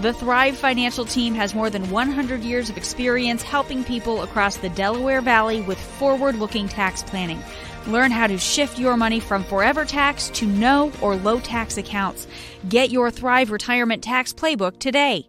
The 0.00 0.14
Thrive 0.14 0.56
Financial 0.56 1.04
Team 1.04 1.34
has 1.34 1.54
more 1.54 1.68
than 1.68 1.90
100 1.90 2.40
years 2.40 2.70
of 2.70 2.78
experience 2.78 3.42
helping 3.42 3.84
people 3.84 4.22
across 4.22 4.56
the 4.56 4.70
Delaware 4.70 5.20
Valley 5.20 5.60
with 5.60 5.78
forward 5.78 6.36
looking 6.36 6.66
tax 6.66 7.02
planning. 7.02 7.42
Learn 7.86 8.10
how 8.10 8.26
to 8.26 8.38
shift 8.38 8.78
your 8.78 8.96
money 8.96 9.20
from 9.20 9.44
forever 9.44 9.84
tax 9.84 10.30
to 10.30 10.46
no 10.46 10.90
or 11.02 11.14
low 11.14 11.40
tax 11.40 11.76
accounts. 11.76 12.26
Get 12.70 12.90
your 12.90 13.10
Thrive 13.10 13.50
Retirement 13.50 14.02
Tax 14.02 14.32
Playbook 14.32 14.80
today. 14.80 15.28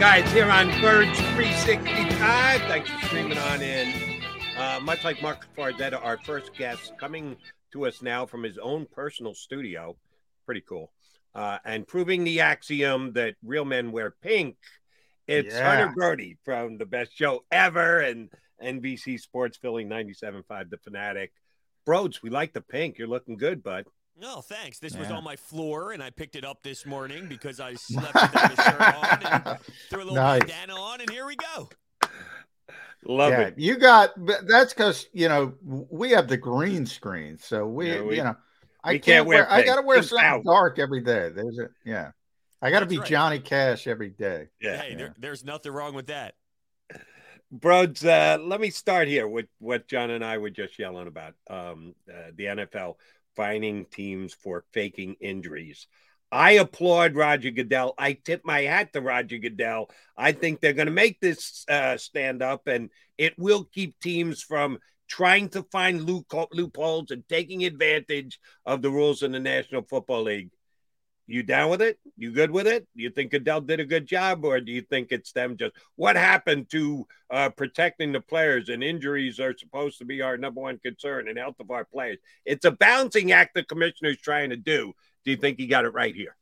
Guys, 0.00 0.32
here 0.32 0.50
on 0.50 0.68
Birds 0.80 1.18
365. 1.34 2.62
Thanks 2.62 2.88
for 2.88 3.06
streaming 3.06 3.36
on 3.36 3.60
in. 3.60 4.22
Uh, 4.56 4.80
much 4.82 5.04
like 5.04 5.20
Mark 5.20 5.46
Farzetta, 5.54 6.02
our 6.02 6.16
first 6.24 6.54
guest, 6.54 6.94
coming 6.98 7.36
to 7.74 7.86
us 7.86 8.00
now 8.00 8.24
from 8.24 8.42
his 8.42 8.56
own 8.56 8.86
personal 8.90 9.34
studio. 9.34 9.94
Pretty 10.46 10.62
cool. 10.62 10.90
Uh, 11.34 11.58
and 11.66 11.86
proving 11.86 12.24
the 12.24 12.40
axiom 12.40 13.12
that 13.12 13.34
real 13.44 13.66
men 13.66 13.92
wear 13.92 14.10
pink. 14.22 14.56
It's 15.26 15.54
Yeah. 15.54 15.76
Hunter 15.76 15.92
Brody 15.94 16.38
from 16.46 16.78
the 16.78 16.86
best 16.86 17.14
show 17.14 17.44
ever 17.52 18.00
and 18.00 18.30
NBC 18.62 19.20
Sports 19.20 19.58
Philly 19.58 19.84
97.5 19.84 20.70
The 20.70 20.78
Fanatic. 20.78 21.30
Broads, 21.84 22.22
we 22.22 22.30
like 22.30 22.54
the 22.54 22.62
pink. 22.62 22.96
You're 22.96 23.06
looking 23.06 23.36
good, 23.36 23.62
bud. 23.62 23.84
No, 24.20 24.42
thanks. 24.42 24.78
This 24.78 24.94
was 24.96 25.10
on 25.10 25.24
my 25.24 25.36
floor, 25.36 25.92
and 25.92 26.02
I 26.02 26.10
picked 26.10 26.36
it 26.36 26.44
up 26.44 26.62
this 26.62 26.84
morning 26.84 27.26
because 27.26 27.58
I 27.58 27.74
slept 27.74 28.12
without 28.14 28.52
a 28.52 28.62
shirt 28.62 28.80
on 28.80 29.32
and 29.48 29.58
threw 29.88 29.98
a 29.98 30.04
little 30.04 30.14
Nice. 30.14 30.40
bandana 30.40 30.74
on, 30.74 31.00
and 31.00 31.08
here 31.10 31.24
we 31.26 31.36
go. 31.36 31.68
Love 33.06 33.32
yeah, 33.32 33.40
it. 33.46 33.54
you 33.56 33.78
got 33.78 34.10
that's 34.46 34.74
because 34.74 35.06
you 35.14 35.26
know 35.26 35.54
we 35.62 36.10
have 36.10 36.28
the 36.28 36.36
green 36.36 36.84
screen, 36.84 37.38
so 37.38 37.66
we, 37.66 37.88
Yeah, 37.94 38.02
we- 38.02 38.16
you 38.16 38.24
know 38.24 38.36
I 38.84 38.92
we 38.92 38.98
can't, 38.98 39.04
can't 39.04 39.26
wear 39.26 39.44
wear. 39.44 39.52
I 39.52 39.62
got 39.62 39.76
to 39.76 39.82
wear 39.82 39.96
Pink's 39.96 40.10
something 40.10 40.26
out. 40.26 40.44
dark 40.44 40.78
every 40.78 41.00
day. 41.00 41.30
There's 41.30 41.58
a 41.58 41.68
yeah. 41.86 42.10
I 42.60 42.70
got 42.70 42.80
to 42.80 42.86
be 42.86 42.98
right. 42.98 43.08
Johnny 43.08 43.38
Cash 43.38 43.86
every 43.86 44.10
day. 44.10 44.48
Yeah. 44.60 44.76
Hey, 44.76 44.94
there, 44.96 45.14
there's 45.18 45.44
nothing 45.44 45.72
wrong 45.72 45.94
with 45.94 46.08
that. 46.08 46.34
Broads, 47.50 48.04
uh, 48.04 48.36
let 48.40 48.60
me 48.60 48.68
start 48.70 49.08
here 49.08 49.26
with 49.26 49.46
what 49.58 49.88
John 49.88 50.10
and 50.10 50.22
I 50.24 50.36
were 50.38 50.50
just 50.50 50.78
yelling 50.78 51.08
about. 51.08 51.34
Um, 51.48 51.94
uh, 52.08 52.30
the 52.36 52.44
NFL 52.44 52.96
fining 53.36 53.86
teams 53.86 54.34
for 54.34 54.64
faking 54.72 55.16
injuries. 55.20 55.86
I 56.32 56.52
applaud 56.52 57.16
Roger 57.16 57.50
Goodell. 57.50 57.94
I 57.98 58.12
tip 58.12 58.42
my 58.44 58.60
hat 58.60 58.92
to 58.92 59.00
Roger 59.00 59.38
Goodell. 59.38 59.90
I 60.16 60.32
think 60.32 60.60
they're 60.60 60.72
going 60.72 60.86
to 60.86 60.92
make 60.92 61.20
this 61.20 61.64
uh, 61.68 61.96
stand 61.96 62.42
up, 62.42 62.68
and 62.68 62.90
it 63.18 63.36
will 63.36 63.64
keep 63.64 63.98
teams 63.98 64.42
from 64.42 64.78
trying 65.08 65.48
to 65.48 65.64
find 65.72 66.04
loopholes 66.04 67.10
and 67.10 67.28
taking 67.28 67.64
advantage 67.64 68.38
of 68.64 68.80
the 68.80 68.90
rules 68.90 69.24
in 69.24 69.32
the 69.32 69.40
National 69.40 69.82
Football 69.82 70.22
League. 70.22 70.50
You 71.30 71.44
down 71.44 71.70
with 71.70 71.80
it? 71.80 72.00
You 72.16 72.32
good 72.32 72.50
with 72.50 72.66
it? 72.66 72.88
You 72.96 73.08
think 73.10 73.30
Goodell 73.30 73.60
did 73.60 73.78
a 73.78 73.84
good 73.84 74.04
job, 74.04 74.44
or 74.44 74.60
do 74.60 74.72
you 74.72 74.82
think 74.82 75.12
it's 75.12 75.30
them 75.30 75.56
just 75.56 75.76
what 75.94 76.16
happened 76.16 76.68
to 76.70 77.06
uh, 77.30 77.50
protecting 77.50 78.10
the 78.10 78.20
players? 78.20 78.68
And 78.68 78.82
injuries 78.82 79.38
are 79.38 79.56
supposed 79.56 79.98
to 79.98 80.04
be 80.04 80.22
our 80.22 80.36
number 80.36 80.60
one 80.60 80.78
concern 80.78 81.28
and 81.28 81.38
health 81.38 81.60
of 81.60 81.70
our 81.70 81.84
players. 81.84 82.18
It's 82.44 82.64
a 82.64 82.72
balancing 82.72 83.30
act 83.30 83.54
the 83.54 83.62
commissioner's 83.62 84.18
trying 84.18 84.50
to 84.50 84.56
do. 84.56 84.92
Do 85.24 85.30
you 85.30 85.36
think 85.36 85.58
he 85.58 85.68
got 85.68 85.84
it 85.84 85.94
right 85.94 86.14
here? 86.14 86.36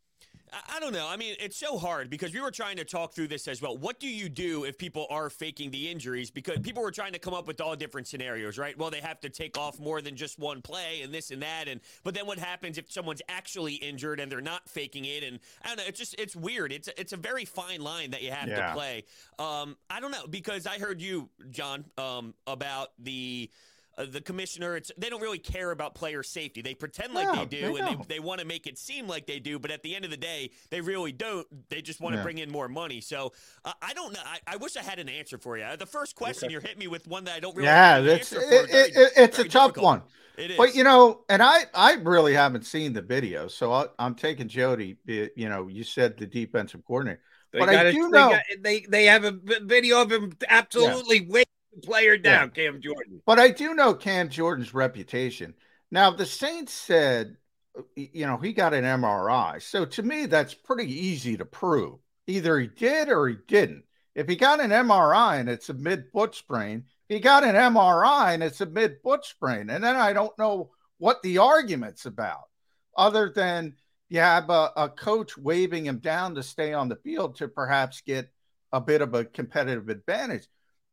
I, 0.52 0.80
don't 0.80 0.92
know. 0.92 1.06
I 1.08 1.16
mean, 1.16 1.34
it's 1.40 1.56
so 1.56 1.78
hard 1.78 2.10
because 2.10 2.32
we 2.32 2.40
were 2.40 2.50
trying 2.50 2.76
to 2.76 2.84
talk 2.84 3.12
through 3.12 3.28
this 3.28 3.48
as 3.48 3.60
well. 3.60 3.76
What 3.76 4.00
do 4.00 4.08
you 4.08 4.28
do 4.28 4.64
if 4.64 4.78
people 4.78 5.06
are 5.10 5.28
faking 5.30 5.70
the 5.70 5.90
injuries? 5.90 6.30
Because 6.30 6.58
people 6.60 6.82
were 6.82 6.90
trying 6.90 7.12
to 7.12 7.18
come 7.18 7.34
up 7.34 7.46
with 7.46 7.60
all 7.60 7.74
different 7.76 8.06
scenarios, 8.06 8.58
right? 8.58 8.76
Well, 8.78 8.90
they 8.90 9.00
have 9.00 9.20
to 9.20 9.28
take 9.28 9.58
off 9.58 9.78
more 9.78 10.00
than 10.00 10.16
just 10.16 10.38
one 10.38 10.62
play 10.62 11.02
and 11.02 11.12
this 11.12 11.30
and 11.30 11.42
that. 11.42 11.68
And 11.68 11.80
but 12.04 12.14
then 12.14 12.26
what 12.26 12.38
happens 12.38 12.78
if 12.78 12.90
someone's 12.90 13.22
actually 13.28 13.74
injured 13.74 14.20
and 14.20 14.30
they're 14.30 14.40
not 14.40 14.68
faking 14.68 15.04
it? 15.04 15.22
And 15.24 15.40
I 15.64 15.68
don't 15.68 15.78
know. 15.78 15.84
It's 15.86 15.98
just 15.98 16.14
it's 16.18 16.36
weird. 16.36 16.72
It's 16.72 16.88
it's 16.96 17.12
a 17.12 17.16
very 17.16 17.44
fine 17.44 17.80
line 17.80 18.10
that 18.12 18.22
you 18.22 18.30
have 18.30 18.48
Yeah. 18.48 18.68
to 18.68 18.72
play. 18.74 19.04
Um, 19.38 19.76
I 19.90 20.00
don't 20.00 20.10
know 20.12 20.26
because 20.28 20.66
I 20.66 20.78
heard 20.78 21.00
you, 21.00 21.28
John, 21.50 21.84
um, 21.96 22.34
about 22.46 22.88
the. 22.98 23.50
Uh, 23.98 24.06
the 24.08 24.20
commissioner, 24.20 24.76
it's 24.76 24.92
they 24.96 25.10
don't 25.10 25.20
really 25.20 25.38
care 25.40 25.72
about 25.72 25.94
player 25.94 26.22
safety. 26.22 26.62
They 26.62 26.72
pretend 26.74 27.14
like 27.14 27.26
No, 27.26 27.34
they 27.34 27.46
do, 27.46 27.60
they 27.60 27.66
and 27.66 27.76
don't. 27.78 28.08
they, 28.08 28.14
they 28.14 28.20
want 28.20 28.40
to 28.40 28.46
make 28.46 28.66
it 28.68 28.78
seem 28.78 29.08
like 29.08 29.26
they 29.26 29.40
do, 29.40 29.58
but 29.58 29.72
at 29.72 29.82
the 29.82 29.96
end 29.96 30.04
of 30.04 30.12
the 30.12 30.16
day, 30.16 30.52
they 30.70 30.80
really 30.80 31.10
don't. 31.12 31.46
They 31.68 31.82
just 31.82 32.00
want 32.00 32.12
to 32.14 32.18
Yeah. 32.18 32.22
bring 32.22 32.38
in 32.38 32.50
more 32.50 32.68
money. 32.68 33.00
So 33.00 33.32
uh, 33.64 33.72
I 33.82 33.92
don't 33.94 34.12
know. 34.12 34.20
I, 34.24 34.38
I 34.46 34.56
wish 34.56 34.76
I 34.76 34.82
had 34.82 35.00
an 35.00 35.08
answer 35.08 35.36
for 35.36 35.58
you. 35.58 35.66
The 35.76 35.84
first 35.86 36.14
question 36.14 36.48
you're 36.48 36.60
hitting 36.60 36.78
me 36.78 36.86
with 36.86 37.08
one 37.08 37.24
that 37.24 37.34
I 37.34 37.40
don't 37.40 37.56
really. 37.56 37.66
yeah, 37.66 37.94
have 37.96 38.02
an 38.04 38.06
that's 38.06 38.32
answer 38.32 38.44
it, 38.54 38.60
for. 38.62 38.66
Very- 38.68 38.82
it, 38.88 38.96
it- 38.96 39.12
it's 39.16 39.38
a 39.38 39.42
very 39.42 39.48
tough 39.48 39.68
difficult. 39.70 39.84
one. 39.84 40.02
It 40.36 40.50
is. 40.52 40.56
But 40.56 40.76
you 40.76 40.84
know, 40.84 41.24
and 41.28 41.42
I 41.42 41.62
I 41.74 41.94
really 41.94 42.34
haven't 42.34 42.64
seen 42.66 42.92
the 42.92 43.02
video, 43.02 43.48
so 43.48 43.72
I, 43.72 43.86
I'm 43.98 44.14
taking 44.14 44.46
Jody. 44.46 44.96
You 45.06 45.48
know, 45.48 45.66
you 45.66 45.82
said 45.82 46.16
the 46.16 46.26
defensive 46.26 46.84
coordinator, 46.86 47.20
They 47.52 47.58
but 47.58 47.66
got 47.70 47.86
I 47.86 47.88
a- 47.88 47.92
do 47.92 48.02
they 48.02 48.08
know. 48.18 48.30
got- 48.30 48.42
they 48.60 48.80
they 48.88 49.04
have 49.06 49.24
a 49.24 49.32
video 49.62 50.00
of 50.02 50.12
him 50.12 50.32
absolutely 50.48 51.22
weighing 51.22 51.44
the 51.46 51.57
player 51.82 52.16
down, 52.16 52.50
Cam 52.50 52.80
Jordan. 52.80 53.22
But 53.26 53.38
I 53.38 53.50
do 53.50 53.74
know 53.74 53.94
Cam 53.94 54.28
Jordan's 54.28 54.74
reputation. 54.74 55.54
Now, 55.90 56.10
the 56.10 56.26
Saints 56.26 56.72
said, 56.72 57.36
uh, 57.76 57.82
you 57.96 58.26
know, 58.26 58.36
he 58.36 58.52
got 58.52 58.74
an 58.74 58.84
MRI. 58.84 59.62
So 59.62 59.84
to 59.84 60.02
me, 60.02 60.26
that's 60.26 60.54
pretty 60.54 60.92
easy 60.92 61.36
to 61.36 61.44
prove. 61.44 61.98
Either 62.26 62.58
he 62.58 62.66
did 62.66 63.08
or 63.08 63.28
he 63.28 63.36
didn't. 63.46 63.84
If 64.14 64.28
he 64.28 64.36
got 64.36 64.60
an 64.60 64.70
MRI 64.70 65.40
and 65.40 65.48
it's 65.48 65.68
a 65.68 65.74
mid 65.74 66.10
foot 66.12 66.34
sprain, 66.34 66.84
he 67.08 67.20
got 67.20 67.44
an 67.44 67.54
MRI 67.54 68.34
and 68.34 68.42
it's 68.42 68.60
a 68.60 68.66
mid 68.66 68.98
foot 69.02 69.24
sprain. 69.24 69.70
And 69.70 69.82
then 69.82 69.96
I 69.96 70.12
don't 70.12 70.36
know 70.38 70.70
what 70.98 71.22
the 71.22 71.38
argument's 71.38 72.04
about, 72.04 72.48
other 72.96 73.32
than 73.34 73.76
you 74.08 74.20
have 74.20 74.50
a, 74.50 74.72
a 74.76 74.88
coach 74.88 75.38
waving 75.38 75.86
him 75.86 75.98
down 75.98 76.34
to 76.34 76.42
stay 76.42 76.72
on 76.72 76.88
the 76.88 76.96
field 76.96 77.36
to 77.36 77.48
perhaps 77.48 78.00
get 78.00 78.30
a 78.72 78.80
bit 78.80 79.00
of 79.00 79.14
a 79.14 79.24
competitive 79.24 79.88
advantage. 79.88 80.46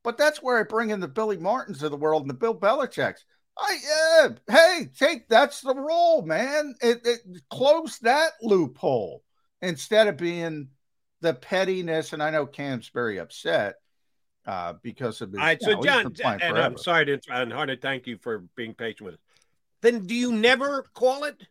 But 0.05 0.19
that's 0.19 0.41
where 0.41 0.59
I 0.59 0.63
bring 0.63 0.91
in 0.91 0.99
the 0.99 1.07
Billy 1.07 1.35
Martins 1.35 1.81
of 1.81 1.89
the 1.89 1.97
world 1.97 2.21
and 2.21 2.29
the 2.29 2.35
Bill 2.35 2.55
Belichick's. 2.55 3.25
I 3.57 3.77
yeah, 3.83 4.55
hey, 4.55 4.89
take 4.97 5.27
that's 5.27 5.61
the 5.61 5.73
role, 5.73 6.21
man. 6.21 6.75
It, 6.81 7.01
it 7.03 7.19
close 7.49 7.97
that 7.99 8.33
loophole 8.41 9.23
instead 9.61 10.07
of 10.07 10.17
being 10.17 10.67
the 11.21 11.33
pettiness. 11.33 12.13
And 12.13 12.21
I 12.21 12.29
know 12.29 12.45
Cam's 12.45 12.89
very 12.89 13.17
upset 13.17 13.75
uh, 14.45 14.73
because 14.83 15.21
of 15.21 15.31
his. 15.31 15.39
All 15.39 15.45
right, 15.45 15.61
so 15.61 15.71
know, 15.71 15.81
John, 15.81 16.05
and 16.05 16.15
forever. 16.15 16.59
I'm 16.59 16.77
sorry 16.77 17.05
to 17.05 17.13
interrupt, 17.13 17.41
and 17.41 17.53
Hunter, 17.53 17.77
thank 17.81 18.05
you 18.05 18.19
for 18.21 18.43
being 18.55 18.75
patient 18.75 19.01
with 19.01 19.13
us. 19.15 19.21
Then 19.81 20.05
do 20.05 20.13
you 20.13 20.31
never 20.33 20.83
call 20.93 21.23
it? 21.23 21.41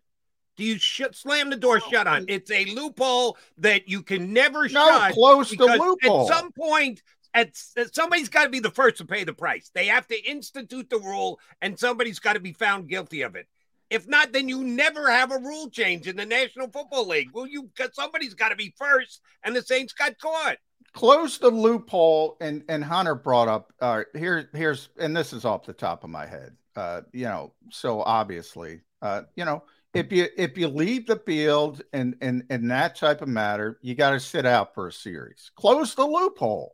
Do 0.57 0.63
you 0.63 0.79
shut, 0.79 1.17
slam 1.17 1.51
the 1.51 1.57
door 1.57 1.81
shut 1.81 2.07
on? 2.07 2.27
It's 2.29 2.51
a 2.53 2.67
loophole 2.67 3.37
that 3.59 3.89
you 3.89 4.03
can 4.03 4.33
never 4.33 4.69
shut. 4.69 4.75
No, 4.75 4.99
shut. 4.99 5.13
close 5.15 5.51
the 5.51 5.65
loophole. 5.65 6.31
At 6.31 6.37
some 6.37 6.53
point, 6.53 7.03
at, 7.35 7.57
somebody's 7.93 8.29
got 8.31 8.45
to 8.45 8.51
be 8.51 8.61
the 8.61 8.71
first 8.71 8.99
to 8.99 9.05
pay 9.05 9.25
the 9.25 9.33
price. 9.35 9.71
They 9.75 9.87
have 9.87 10.07
to 10.09 10.25
institute 10.25 10.89
the 10.91 10.99
rule, 11.01 11.41
and 11.61 11.79
somebody's 11.79 12.21
got 12.21 12.35
to 12.35 12.41
be 12.41 12.53
found 12.53 12.89
guilty 12.89 13.23
of 13.23 13.35
it. 13.37 13.47
If 13.91 14.09
not, 14.09 14.33
then 14.33 14.49
you 14.49 14.65
never 14.65 15.11
have 15.11 15.31
a 15.33 15.39
rule 15.39 15.69
change 15.71 16.09
in 16.09 16.17
the 16.17 16.27
National 16.27 16.69
Football 16.69 17.09
League. 17.09 17.31
Well, 17.35 17.47
you 17.47 17.65
because 17.65 17.95
somebody's 17.95 18.35
got 18.35 18.49
to 18.51 18.57
be 18.57 18.75
first, 18.79 19.21
and 19.45 19.55
the 19.55 19.63
Saints 19.63 19.93
got 19.93 20.19
caught. 20.19 20.57
close 20.93 21.39
the 21.39 21.51
loophole 21.51 22.37
and 22.41 22.65
and 22.69 22.85
hunter 22.85 23.15
brought 23.15 23.49
up 23.49 23.73
uh 23.81 24.03
here 24.15 24.49
here's 24.55 24.89
and 24.99 25.17
this 25.17 25.33
is 25.33 25.45
off 25.45 25.65
the 25.67 25.73
top 25.73 26.05
of 26.05 26.11
my 26.11 26.27
head 26.27 26.57
uh 26.77 27.01
you 27.13 27.25
know 27.25 27.53
so 27.71 28.01
obviously 28.03 28.81
uh 29.03 29.23
you 29.37 29.45
know 29.45 29.63
if 29.93 30.13
you 30.13 30.29
if 30.37 30.57
you 30.57 30.69
leave 30.69 31.07
the 31.07 31.17
field 31.27 31.83
and 31.93 32.17
and 32.21 32.45
in 32.51 32.69
that 32.69 32.95
type 32.97 33.23
of 33.23 33.29
matter 33.29 33.79
you 33.83 33.95
got 33.95 34.11
to 34.11 34.21
sit 34.21 34.47
out 34.47 34.75
for 34.75 34.87
a 34.89 34.93
series 34.93 35.51
close 35.57 35.95
the 35.95 36.05
loophole 36.07 36.74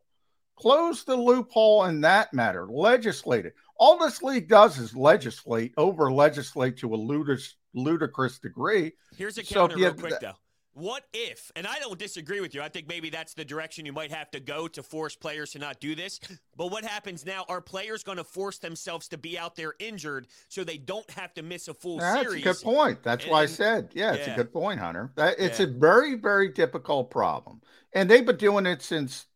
close 0.61 1.05
the 1.05 1.17
loophole 1.17 1.85
in 1.87 2.01
that 2.01 2.33
matter 2.35 2.67
legislate 2.69 3.47
it 3.47 3.55
all 3.77 3.99
this 3.99 4.23
league 4.23 4.49
does 4.49 4.79
is 4.79 4.95
legislate 4.95 5.73
over 5.77 6.13
legislate 6.13 6.77
to 6.77 6.95
a 6.95 6.97
ludicrous 6.97 7.57
ludicrous 7.75 8.39
degree 8.39 8.93
Here's 9.17 9.39
a 9.39 9.45
So 9.45 9.55
counter 9.55 9.77
you- 9.79 9.85
real 9.85 9.95
quick 9.95 10.21
though. 10.21 10.35
What 10.73 11.03
if, 11.13 11.51
and 11.57 11.67
I 11.67 11.81
don't 11.81 11.99
disagree 11.99 12.41
with 12.41 12.55
you, 12.55 12.63
I 12.63 12.69
think 12.69 12.87
maybe 12.87 13.11
that's 13.11 13.35
the 13.35 13.45
direction 13.45 13.85
you 13.85 13.93
might 13.93 14.13
have 14.13 14.31
to 14.31 14.41
go 14.41 14.69
to 14.69 14.85
force 14.85 15.17
players 15.17 15.51
to 15.51 15.59
not 15.59 15.81
do 15.81 15.97
this. 15.97 16.21
But 16.57 16.69
what 16.71 16.85
happens 16.85 17.27
now? 17.27 17.45
Are 17.49 17.61
players 17.61 18.05
going 18.05 18.19
to 18.19 18.25
force 18.25 18.59
themselves 18.59 19.09
to 19.09 19.19
be 19.19 19.37
out 19.37 19.57
there 19.57 19.75
injured 19.81 20.29
so 20.49 20.63
they 20.63 20.79
don't 20.79 21.11
have 21.11 21.35
to 21.35 21.43
miss 21.43 21.67
a 21.67 21.75
full 21.75 21.99
That's 21.99 22.23
series? 22.23 22.45
That's 22.45 22.63
a 22.63 22.65
good 22.65 22.73
point. 22.73 23.03
That's 23.03 23.25
And- 23.25 23.33
why 23.33 23.43
I 23.43 23.47
said, 23.47 23.91
yeah, 23.95 24.13
it's 24.15 24.29
a 24.29 24.35
good 24.37 24.53
point, 24.53 24.79
Hunter. 24.79 25.11
That, 25.17 25.41
it's 25.41 25.59
Yeah. 25.59 25.67
a 25.67 25.71
very, 25.71 26.15
very 26.15 26.49
difficult 26.51 27.11
problem. 27.11 27.61
And 27.93 28.09
they've 28.09 28.25
been 28.25 28.37
doing 28.37 28.65
it 28.65 28.81
since 28.81 29.25
th- 29.25 29.27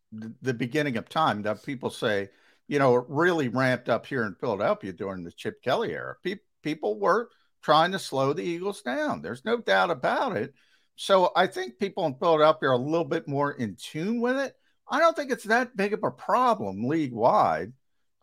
the 0.41 0.53
beginning 0.53 0.97
of 0.97 1.09
time. 1.09 1.41
That 1.43 1.63
people 1.63 1.89
say, 1.89 2.29
you 2.67 2.79
know, 2.79 2.97
it 2.97 3.05
really 3.07 3.47
ramped 3.47 3.89
up 3.89 4.05
here 4.05 4.23
in 4.23 4.35
Philadelphia 4.35 4.93
during 4.93 5.23
the 5.23 5.31
Chip 5.31 5.61
Kelly 5.61 5.93
era. 5.93 6.15
Pe- 6.23 6.37
people 6.63 6.99
were 6.99 7.29
trying 7.61 7.91
to 7.93 7.99
slow 7.99 8.33
the 8.33 8.43
Eagles 8.43 8.81
down. 8.81 9.21
There's 9.21 9.45
no 9.45 9.57
doubt 9.57 9.91
about 9.91 10.37
it. 10.37 10.53
So 10.95 11.31
I 11.35 11.47
think 11.47 11.77
people 11.77 12.05
in 12.05 12.15
Philadelphia 12.15 12.69
are 12.69 12.73
a 12.73 12.77
little 12.77 13.05
bit 13.05 13.27
more 13.27 13.51
in 13.51 13.75
tune 13.75 14.21
with 14.21 14.37
it. 14.37 14.55
I 14.87 14.99
don't 14.99 15.15
think 15.15 15.31
it's 15.31 15.45
that 15.45 15.75
big 15.75 15.93
of 15.93 16.03
a 16.03 16.11
problem 16.11 16.87
league 16.87 17.11
wide. 17.11 17.73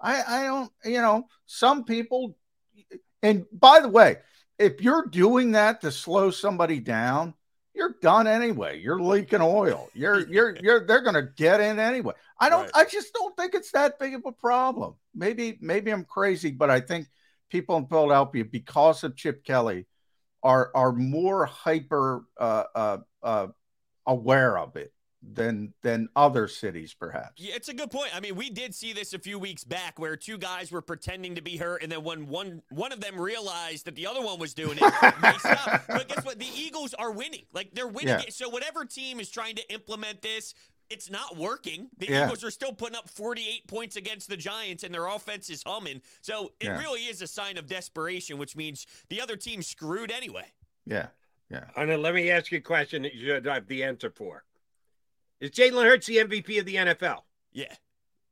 I, 0.01 0.23
I 0.23 0.45
don't, 0.45 0.73
you 0.85 1.03
know, 1.03 1.27
some 1.47 1.85
people 1.85 2.37
and 3.23 3.47
by 3.53 3.81
the 3.81 3.89
way, 3.89 4.19
if 4.59 4.81
you're 4.81 5.07
doing 5.07 5.53
that 5.53 5.81
to 5.83 5.93
slow 5.93 6.31
somebody 6.31 6.81
down, 6.81 7.35
you're 7.75 7.97
done 8.01 8.27
anyway. 8.27 8.81
You're 8.81 9.01
leaking 9.01 9.41
oil. 9.41 9.89
You're 9.95 10.21
you're 10.29 10.57
you're 10.61 10.87
they're 10.87 11.03
gonna 11.03 11.29
get 11.37 11.61
in 11.61 11.79
anyway. 11.79 12.15
I 12.39 12.49
don't 12.49 12.71
I 12.75 12.85
just 12.85 13.13
don't 13.15 13.37
think 13.37 13.55
it's 13.55 13.73
that 13.73 13.99
big 13.99 14.15
of 14.15 14.23
a 14.27 14.33
problem. 14.33 14.95
Maybe 15.15 15.59
maybe 15.61 15.91
I'm 15.91 16.05
crazy, 16.05 16.51
but 16.51 16.71
I 16.71 16.81
think 16.81 17.07
people 17.51 17.77
in 17.77 17.87
Philadelphia, 17.87 18.45
because 18.45 19.05
of 19.05 19.17
Chip 19.17 19.45
Kelly, 19.45 19.87
are 20.43 20.71
are 20.75 20.93
more 20.93 21.47
hyper 21.47 22.25
uh 22.39 22.65
uh, 22.75 22.99
uh 23.23 23.47
aware 24.07 24.59
of 24.59 24.77
it 24.77 24.93
than 25.23 25.73
than 25.83 26.09
other 26.17 26.49
cities, 26.49 26.95
perhaps. 26.95 27.41
Yeah, 27.41 27.55
it's 27.55 27.69
a 27.69 27.75
good 27.75 27.91
point. 27.91 28.15
I 28.15 28.21
mean, 28.21 28.35
we 28.35 28.51
did 28.51 28.75
see 28.75 28.93
this 28.93 29.15
a 29.15 29.19
few 29.19 29.39
weeks 29.39 29.63
back 29.65 29.99
where 29.99 30.17
two 30.17 30.37
guys 30.39 30.73
were 30.73 30.83
pretending 30.83 31.37
to 31.37 31.43
be 31.43 31.57
hurt, 31.57 31.83
and 31.83 31.91
then 31.93 32.03
when 32.03 32.27
one 32.27 32.63
one 32.71 32.93
of 32.93 33.01
them 33.01 33.21
realized 33.21 33.85
that 33.87 33.95
the 33.95 34.07
other 34.07 34.21
one 34.21 34.39
was 34.39 34.53
doing 34.55 34.79
it, 34.81 34.95
they 35.23 35.33
stopped. 35.39 35.87
But 35.89 36.09
guess 36.09 36.25
what? 36.25 36.39
The 36.39 36.49
Eagles 36.57 36.95
are 36.95 37.13
winning. 37.13 37.45
Like 37.53 37.75
they're 37.75 37.87
winning 37.87 38.09
Yeah. 38.09 38.21
it. 38.23 38.33
So 38.35 38.49
whatever 38.49 38.85
team 38.85 39.21
is 39.21 39.31
trying 39.31 39.55
to 39.57 39.73
implement 39.73 40.23
this, 40.23 40.55
it's 40.91 41.09
not 41.09 41.37
working. 41.37 41.89
The 41.99 42.09
Yeah. 42.09 42.25
Eagles 42.25 42.43
are 42.43 42.51
still 42.51 42.73
putting 42.73 42.97
up 42.97 43.09
48 43.09 43.67
points 43.69 43.97
against 43.97 44.29
the 44.29 44.37
Giants, 44.37 44.83
and 44.83 44.93
their 44.93 45.07
offense 45.07 45.49
is 45.51 45.63
humming. 45.65 46.03
So 46.21 46.53
it 46.59 46.67
Yeah. 46.67 46.79
really 46.81 47.03
is 47.03 47.23
a 47.23 47.27
sign 47.29 47.57
of 47.59 47.67
desperation, 47.69 48.39
which 48.39 48.57
means 48.57 48.87
the 49.09 49.21
other 49.21 49.37
team's 49.37 49.69
screwed 49.69 50.11
anyway. 50.11 50.47
Yeah, 50.85 51.09
yeah. 51.49 51.67
Hunter, 51.77 51.97
let 51.97 52.15
me 52.15 52.29
ask 52.31 52.51
you 52.51 52.59
a 52.59 52.61
question 52.61 53.03
that 53.03 53.15
you 53.15 53.27
should 53.27 53.47
have 53.47 53.69
the 53.69 53.85
answer 53.85 54.11
for. 54.11 54.45
Is 55.43 55.51
Jalen 55.51 55.85
Hurts 55.85 56.07
the 56.07 56.19
MVP 56.19 56.61
of 56.61 56.67
the 56.67 56.77
NFL? 56.77 57.23
Yeah. 57.53 57.75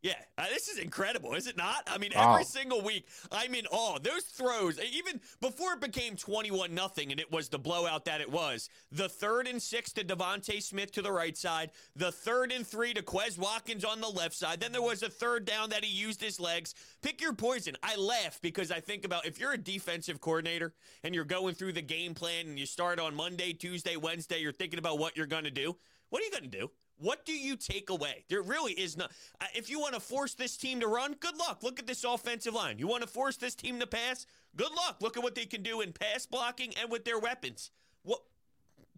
Yeah, 0.01 0.15
uh, 0.39 0.47
this 0.49 0.69
is 0.69 0.79
incredible, 0.79 1.35
is 1.35 1.47
it 1.47 1.59
not? 1.59 1.87
I 1.87 1.99
mean, 1.99 2.13
every 2.15 2.45
single 2.45 2.81
week 2.81 3.07
I'm 3.31 3.55
in 3.55 3.67
awe. 3.67 3.99
Those 3.99 4.23
throws, 4.23 4.79
even 4.79 5.21
before 5.43 5.75
it 5.75 5.81
became 5.81 6.17
21 6.17 6.73
nothing 6.73 7.11
and 7.11 7.21
it 7.21 7.31
was 7.31 7.51
the 7.51 7.59
blowout 7.59 8.07
that 8.07 8.23
it 8.23 8.31
was, 8.31 8.71
the 8.93 9.11
third 9.11 9.47
and 9.47 9.61
six 9.61 9.93
to 9.95 10.05
DeVonta 10.05 10.63
Smith 10.63 10.93
to 10.93 11.03
the 11.03 11.13
right 11.13 11.37
side, 11.37 11.73
the 11.97 12.13
third 12.13 12.51
and 12.51 12.67
three 12.67 12.95
to 12.95 13.03
Quez 13.03 13.37
Watkins 13.37 13.85
on 13.85 14.01
the 14.01 14.09
left 14.09 14.37
side. 14.37 14.61
Then 14.61 14.73
there 14.73 14.81
was 14.81 15.03
a 15.03 15.11
third 15.11 15.45
down 15.45 15.69
that 15.71 15.85
he 15.85 15.91
used 15.91 16.23
his 16.23 16.41
legs. 16.41 16.75
Pick 17.03 17.21
your 17.21 17.35
poison. 17.35 17.77
I 17.83 17.97
laugh 17.97 18.39
because 18.41 18.71
I 18.71 18.81
think 18.81 19.05
about 19.05 19.27
if 19.27 19.39
you're 19.39 19.53
a 19.53 19.59
defensive 19.59 20.21
coordinator 20.21 20.73
and 21.03 21.15
you're 21.15 21.25
going 21.25 21.57
through 21.57 21.73
the 21.73 21.83
game 21.83 22.15
plan 22.15 22.47
and 22.47 22.59
you 22.59 22.67
start 22.67 23.01
on 23.01 23.17
Monday, 23.17 23.53
Tuesday, 23.53 23.97
Wednesday, 23.97 24.39
you're 24.39 24.53
thinking 24.53 24.79
about 24.79 24.99
what 24.99 25.17
you're 25.17 25.27
going 25.27 25.45
to 25.45 25.51
do. 25.51 25.77
What 26.09 26.23
are 26.23 26.25
you 26.25 26.31
going 26.31 26.51
to 26.51 26.59
do? 26.59 26.71
What 27.01 27.25
do 27.25 27.33
you 27.33 27.57
take 27.57 27.91
away? 27.91 28.25
There 28.29 28.43
really 28.43 28.73
is 28.75 28.97
not. 28.97 29.13
uh, 29.41 29.47
If 29.55 29.71
you 29.71 29.81
want 29.81 29.95
to 29.95 30.01
force 30.01 30.35
this 30.35 30.57
team 30.57 30.81
to 30.81 30.87
run, 30.87 31.15
good 31.21 31.37
luck. 31.37 31.63
Look 31.63 31.79
at 31.79 31.87
this 31.87 32.05
offensive 32.05 32.55
line. 32.55 32.79
You 32.79 32.87
want 32.89 33.03
to 33.03 33.09
force 33.09 33.37
this 33.37 33.55
team 33.55 33.81
to 33.81 33.87
pass? 33.87 34.27
Good 34.57 34.73
luck. 34.73 34.99
Look 35.01 35.17
at 35.17 35.23
what 35.23 35.35
they 35.35 35.47
can 35.47 35.63
do 35.63 35.81
in 35.81 35.93
pass 35.93 36.27
blocking 36.27 36.75
and 36.81 36.91
with 36.91 37.05
their 37.05 37.19
weapons. 37.19 37.71
What 38.03 38.21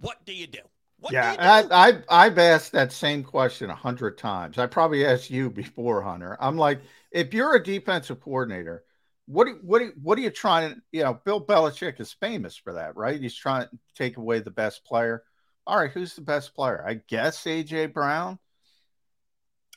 What 0.01 0.27
do 0.27 0.35
you 0.35 0.47
do? 0.49 0.61
What 0.99 1.15
yeah, 1.15 1.23
do 1.23 1.29
you 1.29 1.39
do? 1.39 1.53
I, 1.73 1.89
I 1.89 2.03
I've 2.09 2.39
asked 2.39 2.73
that 2.73 2.93
same 2.93 3.24
question 3.24 3.70
a 3.70 3.74
hundred 3.74 4.19
times. 4.19 4.59
I 4.59 4.66
probably 4.66 5.05
asked 5.05 5.31
you 5.31 5.51
before, 5.51 6.03
Hunter. 6.03 6.37
I'm 6.41 6.57
like, 6.57 6.81
if 7.11 7.35
you're 7.35 7.57
a 7.57 7.62
defensive 7.62 8.20
coordinator, 8.20 8.85
what 9.27 9.47
do, 9.47 9.59
what 9.62 9.81
do, 9.81 9.93
what 10.03 10.19
are 10.19 10.23
you 10.23 10.31
trying 10.31 10.74
to? 10.74 10.81
You 10.93 11.03
know, 11.05 11.20
Bill 11.24 11.45
Belichick 11.45 12.01
is 12.01 12.12
famous 12.12 12.57
for 12.57 12.74
that, 12.74 12.97
right? 12.97 13.20
He's 13.20 13.35
trying 13.35 13.69
to 13.69 13.79
take 13.97 14.16
away 14.16 14.41
the 14.41 14.51
best 14.51 14.85
player. 14.85 15.24
All 15.67 15.79
right, 15.79 15.91
who's 15.91 16.15
the 16.15 16.21
best 16.23 16.55
player? 16.55 16.85
I 16.87 16.95
guess 16.95 17.45
AJ 17.47 17.87
Brown. 17.87 18.39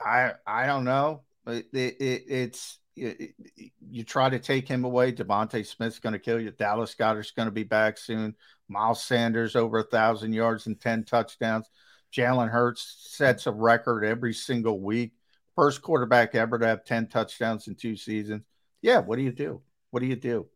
I 0.01 0.33
I 0.45 0.65
don't 0.65 0.83
know. 0.85 1.23
It, 1.47 1.67
it, 1.73 1.95
it- 2.01 2.23
it's 2.27 2.79
it, 2.95 3.33
it- 3.55 3.71
you 3.89 4.03
try 4.03 4.29
to 4.29 4.39
take 4.39 4.67
him 4.67 4.83
away. 4.83 5.11
DeVonta 5.13 5.65
Smith's 5.65 5.99
going 5.99 6.13
to 6.13 6.19
kill 6.19 6.39
you. 6.39 6.51
Dallas 6.51 6.95
Goedert's 6.95 7.31
going 7.31 7.47
to 7.47 7.51
be 7.51 7.63
back 7.63 7.97
soon. 7.97 8.35
Miles 8.67 9.03
Sanders 9.03 9.55
over 9.55 9.79
a 9.79 9.83
thousand 9.83 10.33
yards 10.33 10.65
and 10.67 10.79
ten 10.79 11.03
touchdowns. 11.03 11.69
Jalen 12.13 12.49
Hurts 12.49 13.09
sets 13.09 13.47
a 13.47 13.51
record 13.51 14.03
every 14.05 14.33
single 14.33 14.79
week. 14.79 15.13
First 15.55 15.81
quarterback 15.81 16.35
ever 16.35 16.57
to 16.57 16.67
have 16.67 16.83
ten 16.85 17.07
touchdowns 17.07 17.67
in 17.67 17.75
two 17.75 17.95
seasons. 17.95 18.43
Yeah, 18.81 18.99
what 18.99 19.17
do 19.17 19.23
you 19.23 19.31
do? 19.31 19.61
What 19.91 19.99
do 20.01 20.07
you 20.07 20.15
do? 20.15 20.47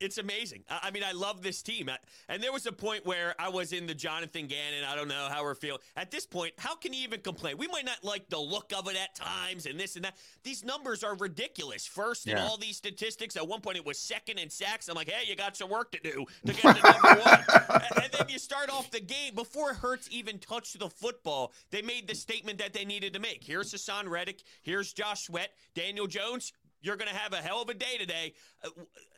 It's 0.00 0.18
amazing. 0.18 0.64
I 0.70 0.80
I 0.84 0.90
mean, 0.90 1.02
I 1.04 1.12
love 1.12 1.42
this 1.42 1.62
team. 1.62 1.88
I- 1.88 1.98
And 2.28 2.42
there 2.42 2.52
was 2.52 2.66
a 2.66 2.72
point 2.72 3.04
where 3.06 3.34
I 3.38 3.48
was 3.48 3.72
in 3.72 3.86
the 3.86 3.94
Jonathan 3.94 4.46
Gannon. 4.46 4.84
I 4.84 4.94
don't 4.94 5.08
know 5.08 5.28
how 5.30 5.42
we're 5.42 5.54
feeling. 5.54 5.80
At 5.96 6.10
this 6.10 6.26
point, 6.26 6.52
how 6.58 6.74
can 6.76 6.92
you 6.92 7.02
even 7.02 7.20
complain? 7.20 7.56
We 7.58 7.66
might 7.68 7.84
not 7.84 8.02
like 8.04 8.28
the 8.28 8.38
look 8.38 8.72
of 8.76 8.88
it 8.88 8.96
at 8.96 9.14
times 9.14 9.66
and 9.66 9.78
this 9.80 9.96
and 9.96 10.04
that. 10.04 10.16
These 10.44 10.64
numbers 10.64 11.02
are 11.02 11.14
ridiculous. 11.16 11.86
First 11.86 12.26
in 12.26 12.36
all 12.38 12.56
these 12.56 12.76
statistics. 12.76 13.36
At 13.36 13.46
one 13.48 13.60
point, 13.60 13.76
it 13.76 13.84
was 13.86 13.98
second 13.98 14.38
in 14.38 14.50
sacks. 14.50 14.88
I'm 14.88 14.94
like, 14.94 15.08
hey, 15.10 15.28
you 15.28 15.34
got 15.36 15.56
some 15.56 15.70
work 15.70 15.90
to 15.92 15.98
do 16.00 16.24
to 16.46 16.52
get 16.52 16.76
to 16.76 16.82
number 16.92 17.20
one. 17.22 17.44
and, 17.70 18.04
and 18.04 18.12
then 18.12 18.28
you 18.28 18.38
start 18.38 18.70
off 18.70 18.90
the 18.90 19.00
game 19.00 19.34
before 19.34 19.74
Hurts 19.74 20.08
even 20.10 20.38
touched 20.38 20.78
the 20.78 20.88
football. 20.90 21.52
They 21.70 21.82
made 21.82 22.06
the 22.08 22.14
statement 22.14 22.58
that 22.58 22.72
they 22.72 22.84
needed 22.84 23.12
to 23.14 23.18
make. 23.20 23.42
Here's 23.44 23.72
Haason 23.72 24.08
Reddick. 24.08 24.42
Here's 24.62 24.92
Josh 24.92 25.26
Sweat. 25.26 25.50
Daniel 25.74 26.06
Jones. 26.06 26.52
You're 26.82 26.96
going 26.96 27.08
to 27.10 27.16
have 27.16 27.32
a 27.32 27.36
hell 27.36 27.62
of 27.62 27.68
a 27.68 27.74
day 27.74 27.96
today. 27.98 28.34
Uh, 28.64 28.68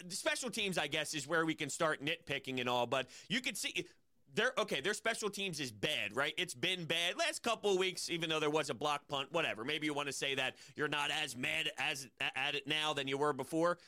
the 0.07 0.15
special 0.15 0.51
teams, 0.51 0.79
I 0.79 0.87
guess, 0.87 1.15
is 1.15 1.27
where 1.27 1.45
we 1.47 1.55
can 1.55 1.71
start 1.71 2.05
nitpicking 2.05 2.61
and 2.61 2.69
all, 2.69 2.87
but 2.87 3.09
you 3.29 3.41
can 3.41 3.55
see. 3.55 3.87
Their, 4.35 4.53
okay, 4.59 4.81
their 4.81 4.95
special 4.95 5.31
teams 5.31 5.61
is 5.61 5.71
bad, 5.71 6.17
right? 6.17 6.35
It's 6.37 6.55
been 6.55 6.87
bad 6.87 7.17
last 7.17 7.45
couple 7.45 7.71
of 7.71 7.79
weeks, 7.79 8.11
even 8.11 8.29
though 8.29 8.41
there 8.41 8.51
was 8.51 8.69
a 8.69 8.75
block 8.75 9.07
punt, 9.07 9.29
whatever. 9.31 9.65
Maybe 9.65 9.87
you 9.87 9.95
want 9.95 10.09
to 10.09 10.13
say 10.13 10.35
that 10.35 10.57
you're 10.75 10.89
not 10.89 11.13
as 11.13 11.37
mad 11.37 11.71
as 11.79 12.09
at 12.35 12.57
it 12.57 12.67
now 12.67 12.93
than 12.93 13.07
you 13.07 13.17
were 13.17 13.33
before. 13.33 13.79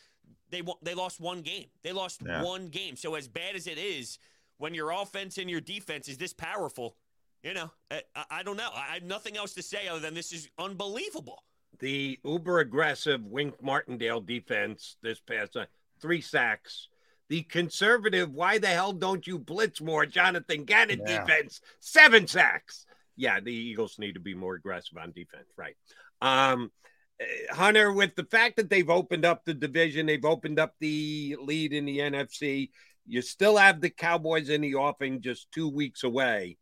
They 0.51 0.63
they 0.83 0.95
lost 0.95 1.19
one 1.19 1.43
game. 1.43 1.67
They 1.83 1.91
lost 1.91 2.21
Yeah. 2.25 2.45
one 2.45 2.69
game. 2.69 2.95
So 2.95 3.17
as 3.17 3.27
bad 3.27 3.57
as 3.57 3.67
it 3.67 3.77
is, 3.77 4.21
when 4.59 4.73
your 4.73 4.93
offense 4.93 5.37
and 5.37 5.51
your 5.51 5.61
defense 5.61 6.09
is 6.09 6.17
this 6.17 6.33
powerful, 6.33 6.95
you 7.43 7.53
know, 7.53 7.73
I- 7.91 8.05
I 8.31 8.43
don't 8.45 8.57
know. 8.57 8.71
I 8.73 8.95
have 8.95 9.03
nothing 9.03 9.37
else 9.37 9.53
to 9.55 9.63
say 9.65 9.89
other 9.89 9.99
than 9.99 10.15
this 10.15 10.33
is 10.33 10.49
unbelievable. 10.59 11.43
The 11.79 12.19
uber 12.25 12.61
aggressive 12.61 13.25
Wink 13.25 13.63
Martindale 13.63 14.21
defense 14.21 14.97
this 15.03 15.21
past 15.21 15.55
night, 15.55 15.69
three 16.01 16.21
sacks. 16.21 16.89
The 17.29 17.43
conservative, 17.43 18.33
why 18.33 18.59
the 18.59 18.69
hell 18.69 18.93
don't 18.93 19.27
you 19.27 19.39
blitz 19.39 19.81
more? 19.81 20.07
Jonathan 20.07 20.65
Gannon 20.65 21.03
Yeah. 21.05 21.25
defense, 21.25 21.61
seven 21.81 22.27
sacks. 22.27 22.87
Yeah, 23.17 23.41
the 23.41 23.53
Eagles 23.53 23.99
need 23.99 24.13
to 24.13 24.21
be 24.21 24.35
more 24.35 24.55
aggressive 24.55 24.99
on 24.99 25.13
defense, 25.13 25.49
right? 25.57 25.77
Um, 26.21 26.71
eh, 27.19 27.25
Hunter, 27.51 27.93
with 27.93 28.15
the 28.15 28.25
fact 28.25 28.57
that 28.57 28.71
they've 28.71 28.89
opened 28.89 29.25
up 29.25 29.45
the 29.45 29.55
division, 29.55 30.07
they've 30.07 30.25
opened 30.25 30.59
up 30.59 30.75
the 30.81 31.37
lead 31.41 31.73
in 31.73 31.85
the 31.85 31.99
NFC. 31.99 32.71
You 33.07 33.23
still 33.23 33.57
have 33.57 33.81
the 33.81 33.91
Cowboys 33.91 34.49
in 34.49 34.61
the 34.61 34.75
offing 34.75 35.21
just 35.21 35.51
two 35.51 35.69
weeks 35.69 36.05
away. 36.05 36.59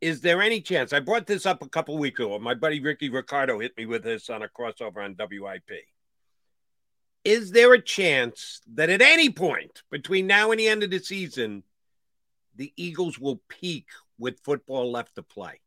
Is 0.00 0.22
there 0.22 0.40
any 0.40 0.62
chance? 0.62 0.92
I 0.92 1.00
brought 1.00 1.26
this 1.26 1.44
up 1.44 1.62
a 1.62 1.68
couple 1.68 1.98
weeks 1.98 2.18
ago. 2.20 2.38
My 2.38 2.54
buddy 2.54 2.80
Ricky 2.80 3.10
Ricardo 3.10 3.58
hit 3.58 3.76
me 3.76 3.84
with 3.84 4.02
this 4.02 4.30
on 4.30 4.42
a 4.42 4.48
crossover 4.48 5.04
on 5.04 5.14
WIP. 5.18 5.84
Is 7.22 7.50
there 7.50 7.74
a 7.74 7.82
chance 7.82 8.62
that 8.74 8.88
at 8.88 9.02
any 9.02 9.28
point 9.28 9.82
between 9.90 10.26
now 10.26 10.52
and 10.52 10.60
the 10.60 10.68
end 10.68 10.82
of 10.82 10.90
the 10.90 11.00
season, 11.00 11.64
the 12.56 12.72
Eagles 12.76 13.18
will 13.18 13.42
peak 13.48 13.88
with 14.18 14.40
football 14.40 14.90
left 14.90 15.16
to 15.16 15.22
play? 15.22 15.60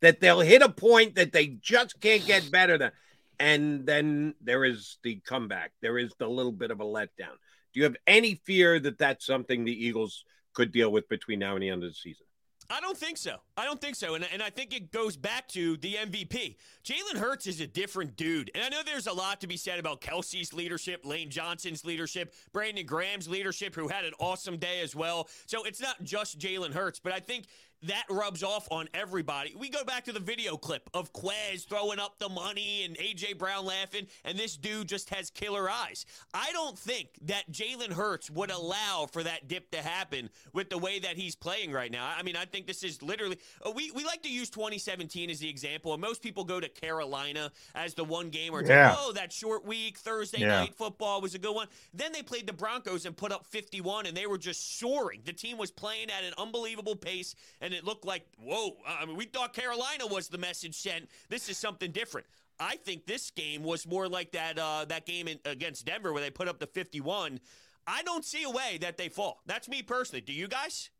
That 0.00 0.20
they'll 0.20 0.40
hit 0.40 0.62
a 0.62 0.70
point 0.70 1.16
that 1.16 1.32
they 1.32 1.48
just 1.48 2.00
can't 2.00 2.24
get 2.24 2.50
better 2.50 2.78
than, 2.78 2.92
and 3.38 3.84
then 3.84 4.34
there 4.40 4.64
is 4.64 4.96
the 5.02 5.16
comeback. 5.26 5.72
There 5.82 5.98
is 5.98 6.12
the 6.18 6.28
little 6.28 6.52
bit 6.52 6.70
of 6.70 6.80
a 6.80 6.84
letdown. 6.84 7.36
Do 7.74 7.80
you 7.80 7.84
have 7.84 7.96
any 8.06 8.36
fear 8.46 8.80
that 8.80 8.96
that's 8.96 9.26
something 9.26 9.64
the 9.64 9.86
Eagles 9.86 10.24
could 10.54 10.72
deal 10.72 10.90
with 10.90 11.06
between 11.10 11.40
now 11.40 11.54
and 11.54 11.62
the 11.62 11.68
end 11.68 11.84
of 11.84 11.90
the 11.90 11.94
season? 11.94 12.27
I 12.70 12.80
don't 12.80 12.96
think 12.96 13.16
so. 13.16 13.36
I 13.56 13.64
don't 13.64 13.80
think 13.80 13.96
so. 13.96 14.14
And, 14.14 14.26
and 14.30 14.42
I 14.42 14.50
think 14.50 14.74
it 14.74 14.92
goes 14.92 15.16
back 15.16 15.48
to 15.48 15.78
the 15.78 15.94
MVP. 15.94 16.56
Jalen 16.84 17.18
Hurts 17.18 17.46
is 17.46 17.60
a 17.60 17.66
different 17.66 18.16
dude. 18.16 18.50
And 18.54 18.62
I 18.62 18.68
know 18.68 18.82
there's 18.84 19.06
a 19.06 19.12
lot 19.12 19.40
to 19.40 19.46
be 19.46 19.56
said 19.56 19.78
about 19.78 20.02
Kelce's 20.02 20.52
leadership, 20.52 21.06
Lane 21.06 21.30
Johnson's 21.30 21.84
leadership, 21.84 22.34
Brandon 22.52 22.84
Graham's 22.84 23.26
leadership, 23.26 23.74
who 23.74 23.88
had 23.88 24.04
an 24.04 24.12
awesome 24.18 24.58
day 24.58 24.80
as 24.82 24.94
well. 24.94 25.28
So 25.46 25.64
it's 25.64 25.80
not 25.80 26.02
just 26.02 26.38
Jalen 26.38 26.74
Hurts, 26.74 27.00
but 27.00 27.12
I 27.12 27.20
think 27.20 27.46
that 27.84 28.04
rubs 28.10 28.42
off 28.42 28.66
on 28.70 28.88
everybody. 28.92 29.54
We 29.56 29.68
go 29.68 29.84
back 29.84 30.04
to 30.06 30.12
the 30.12 30.20
video 30.20 30.56
clip 30.56 30.90
of 30.94 31.12
Quez 31.12 31.66
throwing 31.66 31.98
up 31.98 32.18
the 32.18 32.28
money 32.28 32.84
and 32.84 32.96
AJ 32.96 33.38
Brown 33.38 33.64
laughing, 33.64 34.06
and 34.24 34.36
this 34.38 34.56
dude 34.56 34.88
just 34.88 35.10
has 35.10 35.30
killer 35.30 35.70
eyes. 35.70 36.04
I 36.34 36.50
don't 36.52 36.76
think 36.78 37.08
that 37.22 37.50
Jalen 37.52 37.92
Hurts 37.92 38.30
would 38.30 38.50
allow 38.50 39.06
for 39.10 39.22
that 39.22 39.46
dip 39.48 39.70
to 39.70 39.78
happen 39.78 40.28
with 40.52 40.70
the 40.70 40.78
way 40.78 40.98
that 40.98 41.16
he's 41.16 41.36
playing 41.36 41.70
right 41.72 41.90
now. 41.92 42.12
I 42.16 42.22
mean, 42.22 42.36
I 42.36 42.44
think 42.46 42.66
this 42.66 42.82
is 42.82 43.02
literally 43.02 43.38
uh, 43.64 43.70
we 43.70 43.90
we 43.92 44.04
like 44.04 44.22
to 44.22 44.28
use 44.30 44.50
2017 44.50 45.30
as 45.30 45.38
the 45.38 45.48
example, 45.48 45.92
and 45.92 46.00
most 46.00 46.22
people 46.22 46.44
go 46.44 46.58
to 46.60 46.68
Carolina 46.68 47.52
as 47.74 47.94
the 47.94 48.04
one 48.04 48.30
game 48.30 48.52
where 48.52 48.60
it's 48.62 48.70
Yeah. 48.70 48.94
oh, 48.98 49.12
that 49.12 49.32
short 49.32 49.64
week 49.64 49.98
Thursday 49.98 50.40
Yeah. 50.40 50.48
night 50.48 50.74
football 50.74 51.20
was 51.20 51.34
a 51.34 51.38
good 51.38 51.54
one. 51.54 51.68
Then 51.94 52.12
they 52.12 52.22
played 52.22 52.46
the 52.46 52.52
Broncos 52.52 53.06
and 53.06 53.16
put 53.16 53.30
up 53.30 53.46
51, 53.46 54.06
and 54.06 54.16
they 54.16 54.26
were 54.26 54.38
just 54.38 54.78
soaring. 54.78 55.22
The 55.24 55.32
team 55.32 55.58
was 55.58 55.70
playing 55.70 56.10
at 56.10 56.24
an 56.24 56.34
unbelievable 56.38 56.96
pace, 56.96 57.34
and 57.60 57.67
it 57.74 57.84
looked 57.84 58.04
like, 58.04 58.24
whoa, 58.42 58.76
I 58.86 59.04
mean, 59.06 59.16
we 59.16 59.24
thought 59.26 59.52
Carolina 59.54 60.06
was 60.06 60.28
the 60.28 60.38
message 60.38 60.74
sent. 60.76 61.08
This 61.28 61.48
is 61.48 61.58
something 61.58 61.90
different. 61.92 62.26
I 62.60 62.76
think 62.76 63.06
this 63.06 63.30
game 63.30 63.62
was 63.62 63.86
more 63.86 64.08
like 64.08 64.32
that 64.32 64.58
uh, 64.58 64.84
that 64.88 65.06
game 65.06 65.28
in, 65.28 65.38
against 65.44 65.86
Denver 65.86 66.12
where 66.12 66.22
they 66.22 66.30
put 66.30 66.48
up 66.48 66.58
the 66.58 66.66
51. 66.66 67.40
I 67.86 68.02
don't 68.02 68.24
see 68.24 68.42
a 68.44 68.50
way 68.50 68.78
that 68.80 68.96
they 68.98 69.08
fall. 69.08 69.40
That's 69.46 69.68
me 69.68 69.82
personally. 69.82 70.20
Do 70.20 70.32
you 70.32 70.48
guys? 70.48 70.90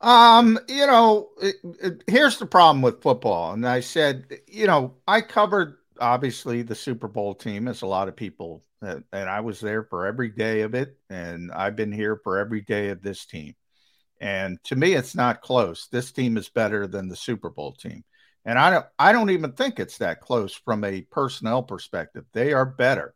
Um, 0.00 0.58
you 0.68 0.86
know, 0.86 1.30
it, 1.42 1.56
it- 1.82 2.04
here's 2.06 2.38
the 2.38 2.46
problem 2.46 2.82
with 2.82 3.02
football. 3.02 3.52
And 3.52 3.66
I 3.66 3.80
said, 3.80 4.38
you 4.46 4.66
know, 4.66 4.94
I 5.06 5.20
covered 5.20 5.78
obviously 6.00 6.62
the 6.62 6.74
Super 6.74 7.08
Bowl 7.08 7.34
team, 7.34 7.66
as 7.66 7.82
a 7.82 7.86
lot 7.86 8.06
of 8.08 8.14
people, 8.14 8.64
and, 8.80 9.02
and 9.12 9.28
I 9.28 9.40
was 9.40 9.60
there 9.60 9.82
for 9.82 10.06
every 10.06 10.28
day 10.28 10.60
of 10.60 10.74
it. 10.74 10.96
And 11.10 11.50
I've 11.52 11.74
been 11.74 11.90
here 11.92 12.20
for 12.22 12.38
every 12.38 12.60
day 12.60 12.90
of 12.90 13.02
this 13.02 13.26
team. 13.26 13.54
And 14.20 14.62
to 14.64 14.76
me, 14.76 14.94
it's 14.94 15.14
not 15.14 15.42
close. 15.42 15.88
This 15.90 16.12
team 16.12 16.36
is 16.36 16.48
better 16.48 16.86
than 16.86 17.08
the 17.08 17.16
Super 17.16 17.50
Bowl 17.50 17.72
team. 17.72 18.04
And 18.44 18.58
I 18.58 18.70
don't 18.70 18.86
I 18.98 19.12
don't 19.12 19.30
even 19.30 19.52
think 19.52 19.78
it's 19.78 19.98
that 19.98 20.20
close 20.20 20.54
from 20.54 20.82
a 20.84 21.02
personnel 21.02 21.62
perspective. 21.62 22.24
They 22.32 22.52
are 22.52 22.66
better. 22.66 23.14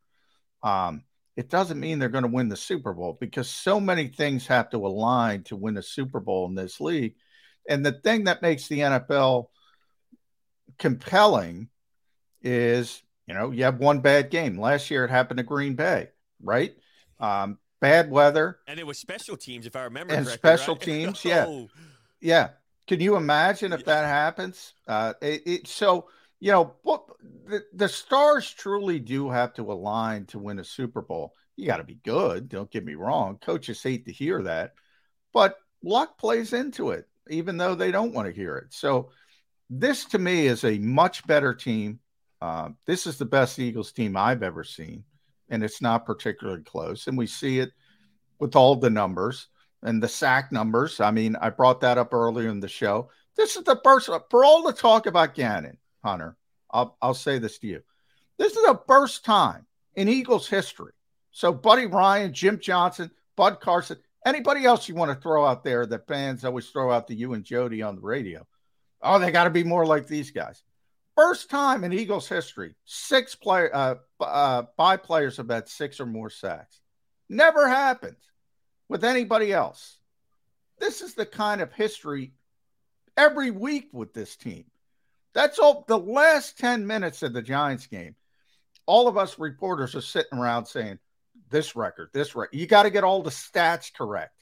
Um, 0.62 1.04
it 1.36 1.48
doesn't 1.48 1.80
mean 1.80 1.98
they're 1.98 2.08
going 2.08 2.24
to 2.24 2.30
win 2.30 2.48
the 2.48 2.56
Super 2.56 2.92
Bowl 2.92 3.16
because 3.18 3.48
so 3.48 3.80
many 3.80 4.08
things 4.08 4.46
have 4.46 4.70
to 4.70 4.86
align 4.86 5.44
to 5.44 5.56
win 5.56 5.78
a 5.78 5.82
Super 5.82 6.20
Bowl 6.20 6.46
in 6.46 6.54
this 6.54 6.80
league. 6.80 7.14
And 7.68 7.84
the 7.84 7.92
thing 7.92 8.24
that 8.24 8.42
makes 8.42 8.68
the 8.68 8.80
NFL 8.80 9.46
compelling 10.78 11.68
is, 12.42 13.02
you 13.26 13.34
know, 13.34 13.50
you 13.50 13.64
have 13.64 13.78
one 13.78 14.00
bad 14.00 14.30
game. 14.30 14.60
Last 14.60 14.90
year 14.90 15.04
it 15.04 15.10
happened 15.10 15.38
to 15.38 15.44
Green 15.44 15.74
Bay, 15.74 16.08
right? 16.42 16.74
Um, 17.18 17.58
bad 17.82 18.10
weather. 18.10 18.60
And 18.68 18.78
it 18.78 18.86
was 18.86 18.98
special 18.98 19.36
teams, 19.36 19.66
if 19.66 19.76
I 19.76 19.82
remember. 19.82 20.14
And 20.14 20.24
correctly, 20.24 20.38
special 20.38 20.74
right? 20.74 20.82
teams, 20.84 21.24
yeah. 21.24 21.44
Oh. 21.46 21.68
Yeah. 22.20 22.50
Can 22.86 23.00
you 23.00 23.16
imagine 23.16 23.72
if 23.72 23.84
that 23.84 24.06
happens? 24.06 24.74
Uh, 24.86 25.14
it, 25.20 25.42
it, 25.44 25.66
so, 25.68 26.08
you 26.40 26.52
know, 26.52 26.74
what, 26.82 27.04
the, 27.46 27.64
the 27.74 27.88
stars 27.88 28.48
truly 28.50 28.98
do 28.98 29.28
have 29.28 29.52
to 29.54 29.70
align 29.70 30.26
to 30.26 30.38
win 30.38 30.60
a 30.60 30.64
Super 30.64 31.02
Bowl. 31.02 31.34
You 31.56 31.66
got 31.66 31.78
to 31.78 31.84
be 31.84 31.98
good. 32.02 32.48
Don't 32.48 32.70
get 32.70 32.84
me 32.84 32.94
wrong. 32.94 33.38
Coaches 33.38 33.82
hate 33.82 34.06
to 34.06 34.12
hear 34.12 34.42
that, 34.42 34.74
but 35.32 35.56
luck 35.84 36.18
plays 36.18 36.52
into 36.52 36.90
it, 36.90 37.08
even 37.28 37.56
though 37.56 37.74
they 37.74 37.90
don't 37.90 38.14
want 38.14 38.26
to 38.26 38.34
hear 38.34 38.56
it. 38.56 38.72
So, 38.72 39.10
this 39.70 40.04
to 40.06 40.18
me 40.18 40.46
is 40.46 40.64
a 40.64 40.78
much 40.78 41.26
better 41.26 41.54
team. 41.54 42.00
Uh, 42.40 42.70
this 42.86 43.06
is 43.06 43.16
the 43.16 43.24
best 43.24 43.58
Eagles 43.58 43.92
team 43.92 44.16
I've 44.16 44.42
ever 44.42 44.64
seen, 44.64 45.04
and 45.48 45.62
it's 45.62 45.82
not 45.82 46.06
particularly 46.06 46.62
close. 46.62 47.06
And 47.06 47.16
we 47.16 47.26
see 47.26 47.58
it 47.58 47.72
with 48.38 48.56
all 48.56 48.76
the 48.76 48.90
numbers 48.90 49.48
and 49.82 50.02
the 50.02 50.08
sack 50.08 50.52
numbers. 50.52 51.00
I 51.00 51.10
mean, 51.10 51.36
I 51.36 51.50
brought 51.50 51.80
that 51.80 51.98
up 51.98 52.14
earlier 52.14 52.48
in 52.48 52.60
the 52.60 52.68
show. 52.68 53.10
This 53.36 53.56
is 53.56 53.64
the 53.64 53.80
first 53.82 54.10
for 54.30 54.44
all 54.44 54.62
the 54.62 54.72
talk 54.72 55.06
about 55.06 55.34
Gannon, 55.34 55.78
Hunter. 56.04 56.36
I'll, 56.70 56.96
I'll 57.02 57.14
say 57.14 57.38
this 57.38 57.58
to 57.58 57.66
you. 57.66 57.82
This 58.38 58.56
is 58.56 58.64
the 58.64 58.80
first 58.86 59.24
time 59.24 59.66
in 59.94 60.08
Eagles 60.08 60.48
history. 60.48 60.92
So, 61.30 61.52
Buddy 61.52 61.86
Ryan, 61.86 62.32
Jim 62.32 62.58
Johnson, 62.58 63.10
Bud 63.36 63.60
Carson, 63.60 63.98
anybody 64.26 64.64
else 64.64 64.88
you 64.88 64.94
want 64.94 65.10
to 65.10 65.20
throw 65.20 65.46
out 65.46 65.64
there 65.64 65.86
that 65.86 66.06
fans 66.06 66.44
always 66.44 66.68
throw 66.68 66.90
out 66.90 67.08
to 67.08 67.14
you 67.14 67.32
and 67.32 67.44
Jody 67.44 67.82
on 67.82 67.96
the 67.96 68.02
radio. 68.02 68.46
Oh, 69.02 69.18
they 69.18 69.30
got 69.30 69.44
to 69.44 69.50
be 69.50 69.64
more 69.64 69.86
like 69.86 70.06
these 70.06 70.30
guys. 70.30 70.62
First 71.16 71.50
time 71.50 71.84
in 71.84 71.92
Eagles 71.92 72.28
history, 72.28 72.74
six 72.84 73.34
player, 73.34 73.70
uh, 73.72 73.94
uh, 74.20 74.64
five 74.76 75.02
players 75.02 75.36
have 75.36 75.50
had 75.50 75.68
six 75.68 76.00
or 76.00 76.06
more 76.06 76.30
sacks. 76.30 76.80
Never 77.28 77.68
happened 77.68 78.16
with 78.88 79.04
anybody 79.04 79.52
else. 79.52 79.98
This 80.78 81.02
is 81.02 81.14
the 81.14 81.26
kind 81.26 81.60
of 81.60 81.72
history 81.72 82.32
every 83.16 83.50
week 83.50 83.90
with 83.92 84.14
this 84.14 84.36
team. 84.36 84.64
That's 85.34 85.58
all. 85.58 85.84
The 85.86 85.98
last 85.98 86.58
10 86.58 86.86
minutes 86.86 87.22
of 87.22 87.32
the 87.32 87.42
Giants 87.42 87.86
game, 87.86 88.16
all 88.86 89.06
of 89.06 89.16
us 89.16 89.38
reporters 89.38 89.94
are 89.94 90.00
sitting 90.00 90.38
around 90.38 90.66
saying, 90.66 90.98
this 91.50 91.76
record, 91.76 92.08
this 92.12 92.34
record. 92.34 92.56
You 92.56 92.66
got 92.66 92.82
to 92.84 92.90
get 92.90 93.04
all 93.04 93.22
the 93.22 93.30
stats 93.30 93.92
correct 93.94 94.32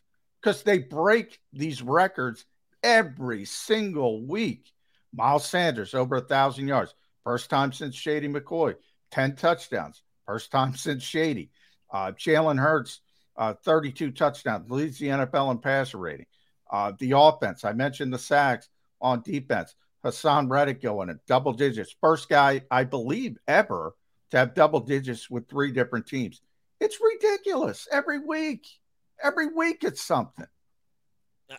because 0.41 0.63
they 0.63 0.79
break 0.79 1.39
these 1.53 1.83
records 1.83 2.45
every 2.83 3.45
single 3.45 4.25
week. 4.25 4.73
Miles 5.13 5.47
Sanders, 5.47 5.95
over 5.95 6.17
a 6.17 6.21
thousand 6.21 6.69
yards. 6.69 6.95
First 7.25 7.51
time 7.51 7.73
since 7.73 7.95
Shady 7.95 8.29
McCoy, 8.29 8.77
10 9.11 9.37
touchdowns. 9.37 10.03
First 10.27 10.51
time 10.51 10.75
since 10.77 11.03
Shady. 11.03 11.51
Uh, 11.93 12.13
Jalen 12.13 12.59
Hurts, 12.59 13.01
uh, 13.37 13.55
32 13.65 14.13
touchdowns, 14.13 14.71
leads 14.71 14.99
the 14.99 15.09
NFL 15.09 15.51
in 15.51 15.59
passer 15.59 15.99
rating. 15.99 16.27
Uh, 16.71 16.93
the 16.99 17.13
offense, 17.17 17.65
I 17.65 17.73
mentioned 17.73 18.13
the 18.13 18.19
sacks 18.19 18.69
on 19.01 19.23
defense. 19.23 19.75
Haason 20.05 20.49
Reddick 20.49 20.81
going 20.81 21.11
at 21.11 21.27
double 21.27 21.53
digits. 21.53 21.95
First 22.01 22.29
guy, 22.29 22.63
I 22.71 22.85
believe, 22.85 23.37
ever 23.47 23.95
to 24.31 24.37
have 24.39 24.55
double 24.55 24.81
digits 24.81 25.29
with 25.29 25.49
three 25.49 25.73
different 25.73 26.07
teams. 26.07 26.41
It's 26.81 26.99
ridiculous 27.01 27.87
every 27.93 28.21
week. 28.21 28.67
Every 29.23 29.49
week 29.49 29.85
it's 29.85 30.01
something. 30.01 30.47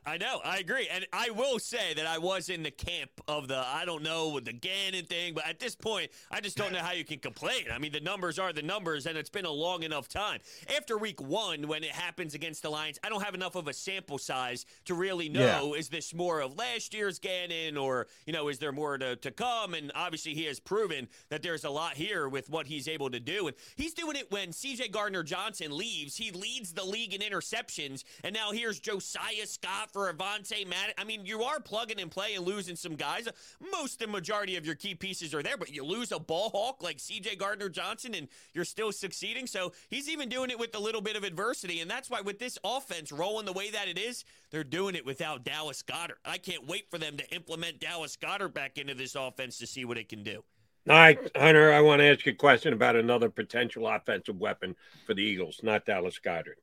I 0.05 0.17
know, 0.17 0.39
I 0.45 0.59
agree, 0.59 0.87
and 0.89 1.05
I 1.11 1.31
will 1.31 1.59
say 1.59 1.93
that 1.95 2.05
I 2.07 2.17
was 2.17 2.47
in 2.47 2.63
the 2.63 2.71
camp 2.71 3.11
of 3.27 3.49
the 3.49 3.57
I 3.57 3.83
don't 3.85 4.03
know 4.03 4.29
with 4.29 4.45
the 4.45 4.53
Gannon 4.53 5.03
thing, 5.05 5.33
but 5.33 5.45
at 5.45 5.59
this 5.59 5.75
point, 5.75 6.11
I 6.31 6.39
just 6.39 6.55
don't 6.55 6.71
know 6.71 6.79
how 6.79 6.93
you 6.93 7.03
can 7.03 7.19
complain. 7.19 7.65
I 7.73 7.77
mean, 7.77 7.91
the 7.91 7.99
numbers 7.99 8.39
are 8.39 8.53
the 8.53 8.61
numbers, 8.61 9.05
and 9.05 9.17
it's 9.17 9.29
been 9.29 9.43
a 9.45 9.51
long 9.51 9.83
enough 9.83 10.07
time. 10.07 10.39
After 10.77 10.97
week 10.97 11.21
one, 11.21 11.67
when 11.67 11.83
it 11.83 11.91
happens 11.91 12.33
against 12.33 12.61
the 12.61 12.69
Lions, 12.69 12.99
I 13.03 13.09
don't 13.09 13.21
have 13.21 13.35
enough 13.35 13.55
of 13.55 13.67
a 13.67 13.73
sample 13.73 14.17
size 14.17 14.65
to 14.85 14.93
really 14.93 15.27
know 15.27 15.73
Yeah. 15.73 15.79
is 15.79 15.89
this 15.89 16.13
more 16.13 16.39
of 16.39 16.57
last 16.57 16.93
year's 16.93 17.19
Gannon, 17.19 17.75
or 17.75 18.07
you 18.25 18.31
know, 18.31 18.47
is 18.47 18.59
there 18.59 18.71
more 18.71 18.97
to, 18.97 19.17
to 19.17 19.31
come? 19.31 19.73
And 19.73 19.91
obviously, 19.93 20.33
he 20.33 20.45
has 20.45 20.59
proven 20.61 21.09
that 21.29 21.43
there's 21.43 21.65
a 21.65 21.69
lot 21.69 21.95
here 21.95 22.29
with 22.29 22.49
what 22.49 22.67
he's 22.67 22.87
able 22.87 23.09
to 23.09 23.19
do, 23.19 23.47
and 23.47 23.57
he's 23.75 23.93
doing 23.93 24.15
it 24.15 24.31
when 24.31 24.53
C.J. 24.53 24.87
Gardner 24.87 25.23
Johnson 25.23 25.75
leaves. 25.75 26.15
He 26.15 26.31
leads 26.31 26.71
the 26.71 26.85
league 26.85 27.13
in 27.13 27.19
interceptions, 27.19 28.05
and 28.23 28.33
now 28.33 28.51
here's 28.51 28.79
Josiah 28.79 29.45
Scott 29.45 29.80
for 29.89 30.11
Avonte 30.11 30.67
Maddox. 30.67 30.93
I 30.97 31.03
mean, 31.03 31.25
you 31.25 31.41
are 31.43 31.59
plugging 31.59 31.99
and 31.99 32.11
playing, 32.11 32.41
losing 32.41 32.75
some 32.75 32.95
guys. 32.95 33.27
Most 33.71 33.99
the 33.99 34.07
majority 34.07 34.57
of 34.57 34.65
your 34.65 34.75
key 34.75 34.93
pieces 34.93 35.33
are 35.33 35.41
there, 35.41 35.57
but 35.57 35.73
you 35.73 35.83
lose 35.83 36.11
a 36.11 36.19
ball 36.19 36.49
hawk 36.49 36.83
like 36.83 36.99
C.J. 36.99 37.37
Gardner 37.37 37.69
Johnson, 37.69 38.13
and 38.13 38.27
you're 38.53 38.65
still 38.65 38.91
succeeding. 38.91 39.47
So 39.47 39.71
he's 39.89 40.09
even 40.09 40.29
doing 40.29 40.49
it 40.49 40.59
with 40.59 40.75
a 40.75 40.79
little 40.79 41.01
bit 41.01 41.15
of 41.15 41.23
adversity, 41.23 41.79
and 41.79 41.89
that's 41.89 42.09
why 42.09 42.21
with 42.21 42.39
this 42.39 42.59
offense 42.63 43.11
rolling 43.11 43.45
the 43.45 43.53
way 43.53 43.71
that 43.71 43.87
it 43.87 43.97
is, 43.97 44.25
they're 44.51 44.63
doing 44.63 44.95
it 44.95 45.05
without 45.05 45.43
Dallas 45.43 45.81
Goedert. 45.83 46.19
I 46.25 46.37
can't 46.37 46.67
wait 46.67 46.89
for 46.91 46.97
them 46.97 47.17
to 47.17 47.35
implement 47.35 47.79
Dallas 47.79 48.17
Goedert 48.17 48.53
back 48.53 48.77
into 48.77 48.93
this 48.93 49.15
offense 49.15 49.57
to 49.59 49.67
see 49.67 49.85
what 49.85 49.97
it 49.97 50.09
can 50.09 50.23
do. 50.23 50.43
All 50.89 50.95
right, 50.95 51.19
Hunter, 51.35 51.71
I 51.71 51.81
want 51.81 51.99
to 51.99 52.05
ask 52.05 52.25
you 52.25 52.31
a 52.31 52.35
question 52.35 52.73
about 52.73 52.95
another 52.95 53.29
potential 53.29 53.87
offensive 53.87 54.39
weapon 54.39 54.75
for 55.05 55.13
the 55.13 55.21
Eagles, 55.21 55.59
not 55.61 55.85
Dallas 55.85 56.19
Goedert. 56.19 56.57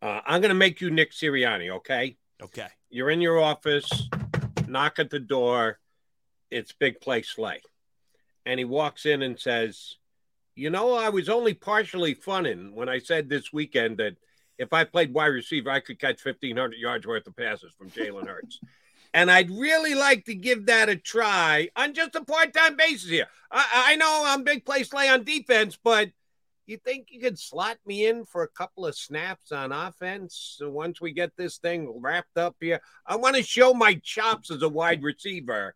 Uh, 0.00 0.20
I'm 0.24 0.40
going 0.40 0.48
to 0.50 0.54
make 0.54 0.80
you 0.80 0.90
Nick 0.90 1.12
Sirianni, 1.12 1.70
okay? 1.76 2.16
Okay. 2.42 2.68
You're 2.90 3.10
in 3.10 3.20
your 3.20 3.40
office, 3.40 4.08
knock 4.66 4.98
at 4.98 5.10
the 5.10 5.18
door. 5.18 5.78
It's 6.50 6.72
Big 6.72 7.00
Play 7.00 7.22
Slay. 7.22 7.60
And 8.46 8.58
he 8.58 8.64
walks 8.64 9.06
in 9.06 9.22
and 9.22 9.38
says, 9.38 9.96
You 10.54 10.70
know, 10.70 10.94
I 10.94 11.08
was 11.10 11.28
only 11.28 11.54
partially 11.54 12.14
funning 12.14 12.74
when 12.74 12.88
I 12.88 12.98
said 12.98 13.28
this 13.28 13.52
weekend 13.52 13.98
that 13.98 14.16
if 14.56 14.72
I 14.72 14.84
played 14.84 15.12
wide 15.12 15.26
receiver, 15.26 15.70
I 15.70 15.80
could 15.80 15.98
catch 15.98 16.24
1,500 16.24 16.78
yards 16.78 17.06
worth 17.06 17.26
of 17.26 17.36
passes 17.36 17.72
from 17.76 17.90
Jalen 17.90 18.26
Hurts. 18.26 18.60
and 19.14 19.30
I'd 19.30 19.50
really 19.50 19.94
like 19.94 20.24
to 20.26 20.34
give 20.34 20.66
that 20.66 20.88
a 20.88 20.96
try 20.96 21.70
on 21.76 21.94
just 21.94 22.14
a 22.14 22.24
part 22.24 22.52
time 22.52 22.76
basis 22.76 23.08
here. 23.08 23.26
I, 23.50 23.66
I 23.92 23.96
know 23.96 24.22
I'm 24.26 24.44
Big 24.44 24.64
Play 24.64 24.82
Slay 24.82 25.08
on 25.08 25.24
defense, 25.24 25.78
but 25.82 26.10
you 26.68 26.76
think 26.76 27.08
you 27.10 27.20
could 27.20 27.38
slot 27.38 27.78
me 27.86 28.06
in 28.06 28.24
for 28.24 28.42
a 28.42 28.48
couple 28.48 28.86
of 28.86 28.96
snaps 28.96 29.52
on 29.52 29.72
offense 29.72 30.58
once 30.60 31.00
we 31.00 31.12
get 31.12 31.32
this 31.36 31.58
thing 31.58 31.92
wrapped 32.00 32.36
up 32.36 32.56
here? 32.60 32.80
I 33.06 33.16
want 33.16 33.36
to 33.36 33.42
show 33.42 33.74
my 33.74 34.00
chops 34.02 34.50
as 34.50 34.62
a 34.62 34.68
wide 34.68 35.02
receiver. 35.02 35.74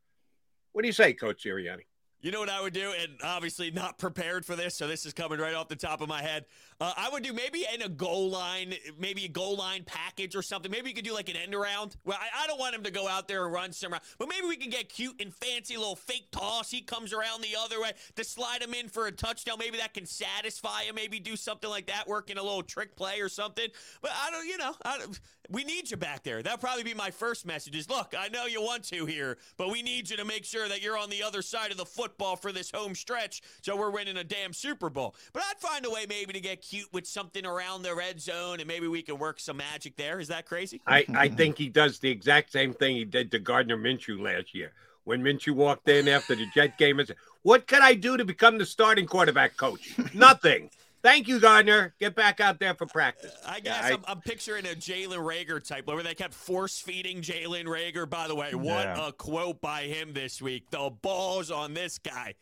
What 0.73 0.83
do 0.83 0.89
you 0.89 0.93
say, 0.93 1.13
Coach 1.13 1.45
Sirianni? 1.45 1.87
You 2.21 2.31
know 2.31 2.39
what 2.39 2.51
I 2.51 2.63
would 2.63 2.73
do, 2.73 2.93
and 2.97 3.19
obviously 3.25 3.73
not 3.73 3.99
prepared 3.99 4.47
for 4.47 4.55
this, 4.55 4.77
so 4.77 4.87
this 4.87 5.05
is 5.05 5.13
coming 5.13 5.41
right 5.41 5.55
off 5.55 5.67
the 5.67 5.75
top 5.75 6.01
of 6.01 6.09
my 6.09 6.23
head. 6.23 6.45
Uh, 6.83 6.93
I 6.97 7.11
would 7.11 7.23
do 7.23 7.33
maybe 7.33 7.65
in 7.73 7.83
a 7.83 7.89
goal 7.89 8.29
line, 8.29 8.75
maybe 8.99 9.25
a 9.25 9.29
goal 9.29 9.55
line 9.55 9.85
package 9.85 10.35
or 10.35 10.43
something. 10.43 10.69
Maybe 10.69 10.89
you 10.89 10.97
could 10.97 11.05
do 11.05 11.15
like 11.15 11.29
an 11.29 11.37
end 11.37 11.55
around. 11.55 11.95
Well, 12.05 12.19
I, 12.21 12.43
I 12.43 12.47
don't 12.49 12.59
want 12.59 12.75
him 12.75 12.83
to 12.83 12.91
go 12.91 13.07
out 13.07 13.29
there 13.29 13.45
and 13.45 13.55
run 13.55 13.71
some, 13.71 13.95
but 14.19 14.29
maybe 14.29 14.49
we 14.49 14.57
can 14.57 14.69
get 14.69 14.89
cute 14.89 15.23
and 15.23 15.33
fancy, 15.33 15.77
little 15.77 15.95
fake 15.95 16.33
toss. 16.33 16.73
He 16.73 16.81
comes 16.81 17.13
around 17.13 17.43
the 17.43 17.55
other 17.57 17.81
way 17.81 17.93
to 18.17 18.25
slide 18.25 18.63
him 18.63 18.75
in 18.75 18.89
for 18.89 19.07
a 19.07 19.13
touchdown. 19.13 19.59
Maybe 19.61 19.79
that 19.79 19.95
can 19.95 20.07
satisfy 20.07 20.83
him. 20.83 20.97
Maybe 20.97 21.21
do 21.21 21.37
something 21.37 21.71
like 21.71 21.87
that, 21.87 22.09
working 22.09 22.37
a 22.37 22.43
little 22.43 22.65
trick 22.65 22.97
play 22.97 23.21
or 23.21 23.29
something. 23.29 23.69
But 24.01 24.11
I 24.21 24.33
don't, 24.33 24.49
you 24.49 24.59
know, 24.59 24.75
don't, 24.85 25.21
we 25.51 25.65
need 25.65 25.91
you 25.91 25.97
back 25.97 26.23
there. 26.23 26.43
That'll 26.43 26.59
probably 26.59 26.83
be 26.83 26.95
my 26.95 27.11
first 27.11 27.47
message. 27.47 27.77
Is 27.77 27.89
look, 27.89 28.15
I 28.19 28.29
know 28.29 28.47
you 28.47 28.63
want 28.63 28.85
to 28.85 29.07
here, 29.07 29.39
but 29.57 29.71
we 29.71 29.83
need 29.83 30.11
you 30.11 30.17
to 30.17 30.25
make 30.25 30.45
sure 30.45 30.69
that 30.69 30.83
you're 30.83 30.99
on 30.99 31.11
the 31.11 31.23
other 31.23 31.43
side 31.43 31.71
of 31.71 31.77
the 31.77 31.85
football 31.85 32.37
for 32.37 32.53
this 32.53 32.71
home 32.71 32.95
stretch, 32.95 33.43
so 33.61 33.77
we're 33.77 33.91
winning 33.91 34.17
a 34.17 34.25
damn 34.25 34.53
Super 34.53 34.89
Bowl. 34.89 35.15
But 35.33 35.43
I'd 35.49 35.59
find 35.59 35.85
a 35.85 35.91
way 35.91 36.07
maybe 36.09 36.33
to 36.33 36.41
get 36.41 36.63
cute 36.73 36.91
with 36.91 37.07
something 37.07 37.45
around 37.45 37.83
the 37.83 37.95
red 37.95 38.19
zone, 38.19 38.59
and 38.59 38.67
maybe 38.67 38.89
we 38.89 39.03
can 39.03 39.19
work 39.19 39.39
some 39.39 39.59
magic 39.59 39.95
there. 39.97 40.21
Is 40.21 40.29
that 40.29 40.47
crazy? 40.47 40.81
I, 40.87 41.01
I 41.01 41.03
mm-hmm. 41.03 41.37
think 41.37 41.59
he 41.59 41.69
does 41.69 41.99
the 41.99 42.09
exact 42.09 42.51
same 42.51 42.73
thing 42.73 42.97
he 42.97 43.05
did 43.05 43.31
to 43.33 43.39
Gardner 43.39 43.77
Minshew 43.77 44.19
last 44.19 44.55
year. 44.55 44.73
When 45.05 45.23
Minshew 45.23 45.55
walked 45.55 45.87
in 45.91 46.09
after 46.09 46.35
the 46.35 46.47
Jet 46.55 46.79
game 46.79 46.99
and 46.99 47.07
said, 47.07 47.19
What 47.43 47.67
could 47.67 47.83
I 47.83 47.93
do 47.93 48.17
to 48.17 48.25
become 48.25 48.57
the 48.57 48.65
starting 48.65 49.05
quarterback 49.05 49.59
coach? 49.59 49.99
Nothing. 50.15 50.71
Thank 51.03 51.29
you, 51.29 51.41
Gardner. 51.41 51.93
Get 52.01 52.15
back 52.15 52.41
out 52.41 52.59
there 52.59 52.75
for 52.75 52.87
practice. 52.87 53.35
I 53.47 53.61
guess 53.61 53.85
I- 53.85 53.93
I'm, 53.93 54.05
I'm 54.09 54.21
picturing 54.23 54.65
a 54.65 54.71
Jalen 54.71 55.19
Reagor 55.19 55.63
type, 55.63 55.87
where 55.87 56.03
they 56.03 56.15
kept 56.15 56.33
force 56.33 56.81
feeding 56.81 57.21
Jalen 57.21 57.65
Reagor. 57.65 58.09
By 58.09 58.29
the 58.29 58.35
way, 58.35 58.55
what 58.55 58.85
Yeah. 58.85 59.09
a 59.09 59.13
quote 59.13 59.61
by 59.61 59.83
him 59.83 60.15
this 60.15 60.41
week. 60.41 60.71
The 60.71 60.91
balls 61.03 61.51
on 61.51 61.75
this 61.75 61.99
guy. 61.99 62.35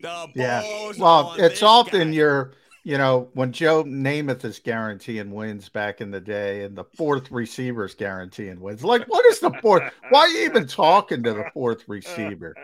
The 0.00 0.08
balls 0.08 0.30
Yeah. 0.36 0.92
Well, 0.98 1.26
on 1.30 1.40
it's 1.40 1.64
often 1.64 2.10
guy. 2.10 2.16
your 2.16 2.52
you 2.84 2.98
know, 2.98 3.28
when 3.34 3.52
Joe 3.52 3.84
Namath 3.84 4.44
is 4.44 4.58
guaranteeing 4.58 5.30
wins 5.30 5.68
back 5.68 6.00
in 6.00 6.10
the 6.10 6.20
day 6.20 6.64
and 6.64 6.76
the 6.76 6.84
fourth 6.84 7.30
receiver 7.30 7.84
is 7.84 7.94
guaranteeing 7.94 8.60
wins. 8.60 8.82
Like, 8.82 9.04
what 9.06 9.24
is 9.26 9.38
the 9.38 9.52
fourth? 9.62 9.84
Why 10.10 10.20
are 10.20 10.28
you 10.28 10.44
even 10.44 10.66
talking 10.66 11.22
to 11.22 11.32
the 11.32 11.44
fourth 11.54 11.88
receiver? 11.88 12.54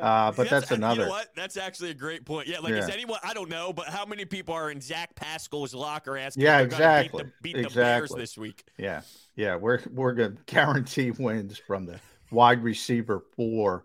Uh, 0.00 0.32
but 0.32 0.48
that's, 0.48 0.70
another. 0.70 1.02
You 1.02 1.06
know 1.06 1.12
what? 1.12 1.34
That's 1.34 1.56
actually 1.56 1.90
a 1.90 1.94
great 1.94 2.24
point. 2.24 2.48
Yeah, 2.48 2.60
like 2.60 2.72
is 2.72 2.88
anyone? 2.88 3.18
I 3.22 3.34
don't 3.34 3.48
know, 3.48 3.72
but 3.72 3.88
how 3.88 4.04
many 4.04 4.24
people 4.24 4.54
are 4.54 4.70
in 4.70 4.80
Zach 4.80 5.14
Pascal's 5.14 5.74
locker 5.74 6.16
asking? 6.16 6.42
Yeah, 6.42 6.60
if 6.60 6.70
they're 6.70 6.78
gonna 6.78 7.00
exactly. 7.00 7.24
Beat 7.24 7.54
the, 7.54 7.62
beat 7.62 7.68
the 7.68 7.74
Bears 7.74 8.02
Exactly. 8.02 8.20
this 8.20 8.38
week. 8.38 8.64
Yeah, 8.78 9.00
yeah, 9.36 9.56
we're 9.56 9.80
we're 9.92 10.12
gonna 10.12 10.36
guarantee 10.46 11.12
wins 11.12 11.58
from 11.58 11.86
the 11.86 11.98
wide 12.30 12.62
receiver 12.62 13.22
four. 13.36 13.84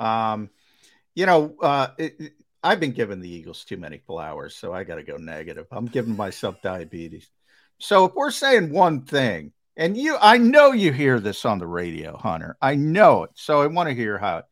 Um, 0.00 0.50
you 1.14 1.26
know, 1.26 1.54
uh, 1.60 1.88
it- 1.98 2.32
I've 2.62 2.80
been 2.80 2.92
giving 2.92 3.20
the 3.20 3.32
Eagles 3.32 3.64
too 3.64 3.76
many 3.76 3.98
flowers, 3.98 4.54
so 4.54 4.72
I 4.72 4.84
got 4.84 4.96
to 4.96 5.02
go 5.02 5.16
negative. 5.16 5.66
I'm 5.72 5.86
giving 5.86 6.16
myself 6.16 6.62
diabetes. 6.62 7.28
So 7.78 8.04
if 8.04 8.14
we're 8.14 8.30
saying 8.30 8.72
one 8.72 9.02
thing, 9.02 9.52
and 9.76 9.96
you, 9.96 10.16
I 10.20 10.38
know 10.38 10.72
you 10.72 10.92
hear 10.92 11.18
this 11.18 11.44
on 11.44 11.58
the 11.58 11.66
radio, 11.66 12.16
Hunter. 12.16 12.56
I 12.60 12.76
know 12.76 13.24
it. 13.24 13.30
So 13.34 13.62
I 13.62 13.66
want 13.66 13.88
to 13.88 13.94
hear 13.94 14.18
how 14.18 14.44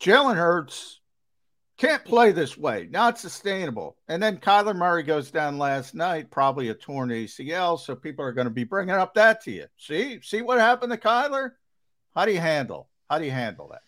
Jalen 0.00 0.36
Hurts 0.36 1.00
can't 1.76 2.04
play 2.04 2.30
this 2.30 2.56
way, 2.56 2.86
not 2.90 3.18
sustainable. 3.18 3.96
And 4.06 4.22
then 4.22 4.38
Kyler 4.38 4.76
Murray 4.76 5.02
goes 5.02 5.30
down 5.30 5.58
last 5.58 5.94
night, 5.94 6.30
probably 6.30 6.68
a 6.68 6.74
torn 6.74 7.08
ACL. 7.08 7.80
So 7.80 7.96
people 7.96 8.24
are 8.24 8.32
going 8.32 8.46
to 8.46 8.50
be 8.50 8.64
bringing 8.64 8.94
up 8.94 9.14
that 9.14 9.42
to 9.44 9.50
you. 9.50 9.66
See, 9.78 10.20
see 10.22 10.42
what 10.42 10.60
happened 10.60 10.92
to 10.92 10.98
Kyler? 10.98 11.52
How 12.14 12.26
do 12.26 12.32
you 12.32 12.40
handle? 12.40 12.88
How 13.10 13.18
do 13.18 13.24
you 13.24 13.32
handle 13.32 13.68
that? 13.72 13.82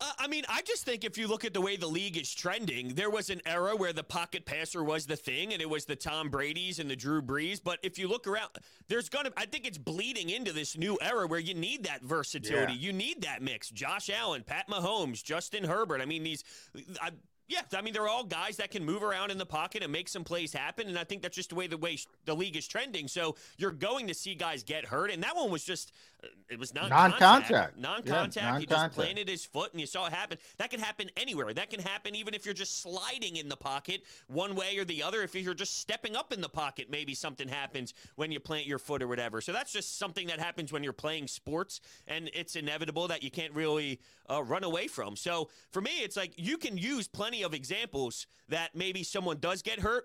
Uh, 0.00 0.12
I 0.18 0.28
mean, 0.28 0.44
I 0.48 0.62
just 0.62 0.84
think 0.84 1.04
if 1.04 1.18
you 1.18 1.28
look 1.28 1.44
at 1.44 1.52
the 1.52 1.60
way 1.60 1.76
the 1.76 1.86
league 1.86 2.16
is 2.16 2.32
trending, 2.32 2.94
there 2.94 3.10
was 3.10 3.28
an 3.28 3.42
era 3.44 3.76
where 3.76 3.92
the 3.92 4.02
pocket 4.02 4.46
passer 4.46 4.82
was 4.82 5.04
the 5.04 5.16
thing, 5.16 5.52
and 5.52 5.60
it 5.60 5.68
was 5.68 5.84
the 5.84 5.96
Tom 5.96 6.30
Brady's 6.30 6.78
and 6.78 6.90
the 6.90 6.96
Drew 6.96 7.20
Brees. 7.20 7.60
But 7.62 7.78
if 7.82 7.98
you 7.98 8.08
look 8.08 8.26
around, 8.26 8.48
there's 8.88 9.10
gonna. 9.10 9.30
I 9.36 9.44
think 9.44 9.66
it's 9.66 9.78
bleeding 9.78 10.30
into 10.30 10.52
this 10.52 10.78
new 10.78 10.98
era 11.02 11.26
where 11.26 11.40
you 11.40 11.54
need 11.54 11.84
that 11.84 12.02
versatility. 12.02 12.72
Yeah. 12.72 12.78
You 12.78 12.92
need 12.94 13.22
that 13.22 13.42
mix. 13.42 13.68
Josh 13.68 14.08
Allen, 14.08 14.42
Pat 14.42 14.68
Mahomes, 14.68 15.22
Justin 15.22 15.64
Herbert. 15.64 16.00
I 16.00 16.06
mean, 16.06 16.22
these. 16.22 16.44
I, 17.00 17.10
yeah, 17.50 17.62
I 17.76 17.82
mean 17.82 17.92
they're 17.92 18.08
all 18.08 18.24
guys 18.24 18.56
that 18.58 18.70
can 18.70 18.84
move 18.84 19.02
around 19.02 19.30
in 19.30 19.36
the 19.38 19.44
pocket 19.44 19.82
and 19.82 19.90
make 19.90 20.08
some 20.08 20.22
plays 20.24 20.52
happen, 20.52 20.86
and 20.86 20.96
I 20.96 21.04
think 21.04 21.20
that's 21.22 21.34
just 21.36 21.50
the 21.50 21.56
way 21.56 21.66
the 21.66 21.76
way 21.76 21.98
the 22.24 22.34
league 22.34 22.56
is 22.56 22.66
trending. 22.68 23.08
So 23.08 23.34
you're 23.58 23.72
going 23.72 24.06
to 24.06 24.14
see 24.14 24.34
guys 24.36 24.62
get 24.62 24.86
hurt, 24.86 25.10
and 25.10 25.22
that 25.24 25.34
one 25.34 25.50
was 25.50 25.64
just 25.64 25.92
uh, 26.22 26.28
it 26.48 26.58
was 26.58 26.72
non-contact, 26.74 27.20
Non-contact. 27.20 27.78
non-contact. 27.78 28.36
Yeah, 28.36 28.58
he 28.58 28.66
just 28.66 28.70
non-contact. 28.70 28.94
planted 28.94 29.28
his 29.28 29.44
foot, 29.44 29.72
and 29.72 29.80
you 29.80 29.86
saw 29.86 30.06
it 30.06 30.12
happen. 30.12 30.38
That 30.58 30.70
can 30.70 30.78
happen 30.80 31.10
anywhere. 31.16 31.52
That 31.52 31.70
can 31.70 31.80
happen 31.80 32.14
even 32.14 32.34
if 32.34 32.44
you're 32.44 32.54
just 32.54 32.80
sliding 32.82 33.36
in 33.36 33.48
the 33.48 33.56
pocket 33.56 34.02
one 34.28 34.54
way 34.54 34.78
or 34.78 34.84
the 34.84 35.02
other. 35.02 35.22
If 35.22 35.34
you're 35.34 35.52
just 35.54 35.78
stepping 35.80 36.14
up 36.14 36.32
in 36.32 36.40
the 36.40 36.48
pocket, 36.48 36.86
maybe 36.88 37.14
something 37.14 37.48
happens 37.48 37.94
when 38.14 38.30
you 38.30 38.38
plant 38.38 38.66
your 38.66 38.78
foot 38.78 39.02
or 39.02 39.08
whatever. 39.08 39.40
So 39.40 39.52
that's 39.52 39.72
just 39.72 39.98
something 39.98 40.28
that 40.28 40.38
happens 40.38 40.72
when 40.72 40.84
you're 40.84 40.92
playing 40.92 41.26
sports, 41.26 41.80
and 42.06 42.30
it's 42.32 42.54
inevitable 42.54 43.08
that 43.08 43.24
you 43.24 43.30
can't 43.30 43.52
really 43.54 43.98
uh, 44.30 44.42
run 44.42 44.64
away 44.64 44.86
from. 44.86 45.16
So 45.16 45.48
for 45.70 45.80
me, 45.80 45.90
it's 46.02 46.16
like 46.16 46.32
you 46.36 46.56
can 46.58 46.76
use 46.78 47.08
plenty 47.08 47.42
of 47.42 47.54
examples 47.54 48.26
that 48.48 48.74
maybe 48.74 49.02
someone 49.02 49.38
does 49.38 49.62
get 49.62 49.80
hurt 49.80 50.04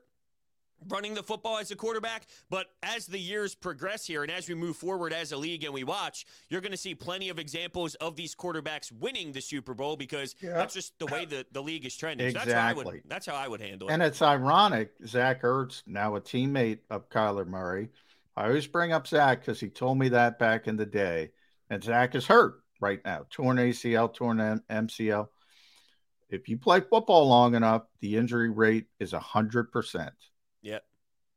running 0.90 1.14
the 1.14 1.24
football 1.24 1.58
as 1.58 1.72
a 1.72 1.76
quarterback. 1.76 2.28
But 2.50 2.68
as 2.84 3.06
the 3.08 3.18
years 3.18 3.56
progress 3.56 4.06
here 4.06 4.24
and 4.24 4.32
as 4.32 4.50
we 4.50 4.56
move 4.56 4.76
forward 4.76 5.14
as 5.14 5.32
a 5.32 5.38
league 5.38 5.64
and 5.64 5.74
we 5.74 5.84
watch, 5.84 6.26
you're 6.50 6.62
going 6.62 6.74
to 6.74 6.78
see 6.78 6.94
plenty 6.94 7.30
of 7.30 7.40
examples 7.40 7.96
of 7.96 8.16
these 8.16 8.36
quarterbacks 8.36 8.92
winning 8.92 9.32
the 9.32 9.42
Super 9.42 9.74
Bowl 9.74 9.96
because 9.96 10.36
Yeah. 10.42 10.54
that's 10.54 10.74
just 10.74 10.98
the 11.00 11.06
way 11.08 11.26
the, 11.26 11.46
the 11.54 11.62
league 11.64 11.86
is 11.86 11.96
trending. 11.96 12.30
So 12.32 12.40
that's 12.40 12.52
how 12.52 12.68
I 12.68 12.74
would 12.74 12.82
Exactly. 12.88 13.02
that's 13.08 13.26
how 13.26 13.36
I 13.36 13.48
would 13.48 13.62
handle 13.62 13.88
it. 13.88 13.94
And 13.94 14.04
it's 14.04 14.22
ironic, 14.22 14.92
Zach 15.08 15.44
Ertz, 15.44 15.82
now 15.88 16.16
a 16.18 16.22
teammate 16.22 16.80
of 16.90 17.10
Kyler 17.10 17.48
Murray. 17.48 17.90
I 18.36 18.48
always 18.48 18.68
bring 18.68 18.92
up 18.92 19.08
Zach 19.08 19.40
because 19.40 19.62
he 19.62 19.70
told 19.70 19.98
me 19.98 20.10
that 20.10 20.38
back 20.38 20.68
in 20.68 20.76
the 20.76 20.86
day. 20.86 21.32
And 21.70 21.82
Zach 21.84 22.14
is 22.16 22.28
hurt 22.28 22.62
right 22.80 23.00
now, 23.04 23.26
torn 23.30 23.58
ACL, 23.58 24.14
torn 24.14 24.40
M- 24.40 24.64
MCL. 24.70 25.28
If 26.30 26.50
you 26.50 26.58
play 26.58 26.82
football 26.82 27.28
long 27.28 27.56
enough, 27.56 27.84
the 28.02 28.18
injury 28.18 28.50
rate 28.50 28.88
is 29.00 29.14
100%. 29.14 30.10
Yep. 30.62 30.84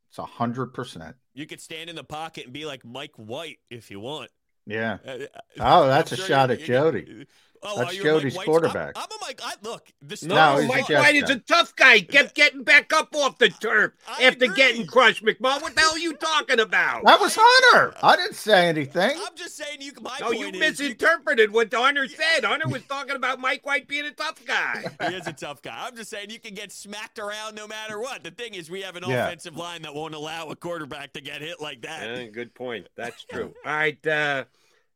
It's 0.09 0.17
100%. 0.17 1.13
You 1.33 1.45
could 1.45 1.61
stand 1.61 1.89
in 1.89 1.95
the 1.95 2.03
pocket 2.03 2.45
and 2.45 2.53
be 2.53 2.65
like 2.65 2.83
Mike 2.83 3.13
White 3.15 3.59
if 3.69 3.91
you 3.91 3.99
want. 3.99 4.31
Yeah. 4.65 4.97
Uh, 5.05 5.17
Oh, 5.59 5.87
that's 5.87 6.11
I'm 6.11 6.15
a 6.15 6.17
sure 6.17 6.25
shot 6.27 6.51
at 6.51 6.61
Jody. 6.61 7.25
Oh, 7.61 7.79
That's 7.79 7.91
are 7.91 7.93
you 7.93 8.01
a 8.01 8.13
Mike 8.13 8.21
Jody's 8.21 8.37
quarterback. 8.37 8.93
I'm, 8.95 9.03
I'm 9.03 9.17
a 9.17 9.25
Mike. 9.25 9.41
I, 9.43 9.53
look, 9.63 9.87
the 10.01 10.17
No, 10.27 10.35
Steelers- 10.35 10.67
Mike 10.67 10.87
Jeff 10.87 11.03
White 11.03 11.15
is 11.15 11.29
a 11.29 11.39
tough 11.39 11.75
guy. 11.75 11.99
Kept 12.01 12.33
getting 12.35 12.63
back 12.63 12.93
up 12.93 13.13
off 13.15 13.37
the 13.37 13.49
turf 13.49 13.93
after 14.21 14.47
getting 14.47 14.85
crushed. 14.87 15.23
McMahon, 15.25 15.61
what 15.61 15.75
the 15.75 15.81
hell 15.81 15.93
are 15.93 15.99
you 15.99 16.13
talking 16.13 16.59
about? 16.59 17.03
That 17.05 17.19
was 17.19 17.37
Hunter. 17.39 17.93
I 18.01 18.15
didn't 18.15 18.35
say 18.35 18.67
anything. 18.67 19.11
I'm 19.25 19.35
just 19.35 19.57
saying 19.57 19.77
you. 19.81 19.91
My 20.01 20.17
No, 20.21 20.31
you 20.31 20.45
point 20.45 20.55
is, 20.55 20.79
misinterpreted 20.79 21.51
what 21.51 21.73
Hunter 21.73 22.07
said. 22.07 22.45
Hunter 22.45 22.67
was 22.69 22.83
talking 22.83 23.15
about 23.15 23.39
Mike 23.39 23.65
White 23.65 23.87
being 23.87 24.05
a 24.05 24.11
tough 24.11 24.43
guy. 24.45 24.85
he 25.09 25.15
is 25.15 25.27
a 25.27 25.33
tough 25.33 25.61
guy. 25.61 25.87
I'm 25.87 25.95
just 25.95 26.09
saying 26.09 26.29
you 26.29 26.39
can 26.39 26.53
get 26.53 26.71
smacked 26.71 27.19
around 27.19 27.55
no 27.55 27.67
matter 27.67 27.99
what. 27.99 28.23
The 28.23 28.31
thing 28.31 28.53
is, 28.53 28.69
we 28.69 28.81
have 28.83 28.95
an 28.95 29.03
Yeah. 29.07 29.25
offensive 29.27 29.57
line 29.57 29.81
that 29.81 29.93
won't 29.93 30.15
allow 30.15 30.47
a 30.47 30.55
quarterback 30.55 31.13
to 31.13 31.21
get 31.21 31.41
hit 31.41 31.59
like 31.59 31.81
that. 31.81 32.07
Yeah, 32.17 32.23
good 32.27 32.53
point. 32.55 32.87
That's 32.95 33.23
true. 33.29 33.53
All 33.65 33.71
right. 33.73 34.07
Uh, 34.07 34.45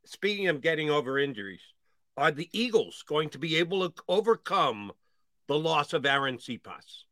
speaking 0.05 0.47
of 0.47 0.61
getting 0.61 0.89
over 0.89 1.19
injuries, 1.19 1.59
are 2.17 2.31
the 2.31 2.49
Eagles 2.51 3.03
going 3.07 3.29
to 3.29 3.39
be 3.39 3.57
able 3.57 3.89
to 3.89 4.03
overcome 4.07 4.91
the 5.47 5.57
loss 5.57 5.93
of 5.93 6.03
Arryn 6.03 6.39
Siposs? 6.39 7.03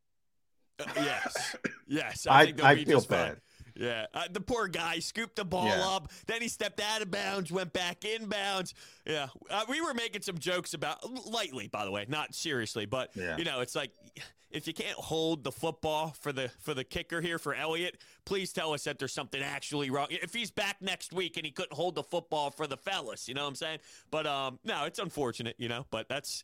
Uh, 0.80 0.86
yes, 0.95 1.56
yes. 1.88 2.28
I- 2.28 2.41
I, 2.41 2.45
think 2.45 2.64
I 2.64 2.76
be 2.76 2.86
feel 2.86 2.98
just 2.98 3.10
fine. 3.10 3.38
Yeah, 3.76 4.06
uh, 4.14 4.23
the 4.31 4.41
poor 4.41 4.68
guy 4.68 4.99
scooped 4.99 5.35
the 5.35 5.45
ball 5.45 5.65
Yeah. 5.68 5.88
up, 5.88 6.11
then 6.27 6.41
he 6.41 6.48
stepped 6.48 6.80
out 6.81 7.02
of 7.02 7.11
bounds, 7.11 7.52
went 7.52 7.73
back 7.73 8.06
in 8.06 8.27
bounds. 8.27 8.73
Yeah, 9.06 9.27
uh, 9.49 9.65
we 9.69 9.81
were 9.81 9.93
making 9.93 10.22
some 10.23 10.38
jokes 10.38 10.73
about 10.73 10.99
lightly, 11.26 11.68
by 11.68 11.85
the 11.85 11.91
way, 11.91 12.06
not 12.07 12.34
seriously, 12.35 12.85
but 12.85 13.11
Yeah. 13.15 13.38
you 13.38 13.43
know, 13.45 13.61
it's 13.61 13.76
like 13.76 13.91
if 14.52 14.68
you 14.68 14.73
can't 14.73 14.98
hold 14.98 15.45
the 15.45 15.52
football 15.52 16.14
for 16.19 16.34
the 16.34 16.49
for 16.60 16.73
the 16.73 16.84
kicker 16.84 17.22
here 17.22 17.39
for 17.39 17.53
Elliott, 17.53 17.98
please 18.26 18.52
tell 18.52 18.73
us 18.73 18.84
that 18.84 18.99
there's 18.99 19.14
something 19.14 19.41
actually 19.41 19.89
wrong. 19.89 20.07
If 20.10 20.34
he's 20.34 20.52
back 20.52 20.81
next 20.81 21.14
week 21.14 21.38
and 21.38 21.45
he 21.45 21.52
couldn't 21.53 21.73
hold 21.73 21.95
the 21.95 22.03
football 22.03 22.52
for 22.52 22.68
the 22.68 22.76
fellas, 22.77 23.30
you 23.30 23.34
know 23.34 23.43
what 23.43 23.49
I'm 23.49 23.56
saying? 23.56 23.80
But 24.10 24.27
um, 24.27 24.60
no, 24.65 24.84
it's 24.85 24.99
unfortunate, 24.99 25.56
you 25.57 25.69
know, 25.69 25.85
but 25.89 26.10
that's. 26.10 26.43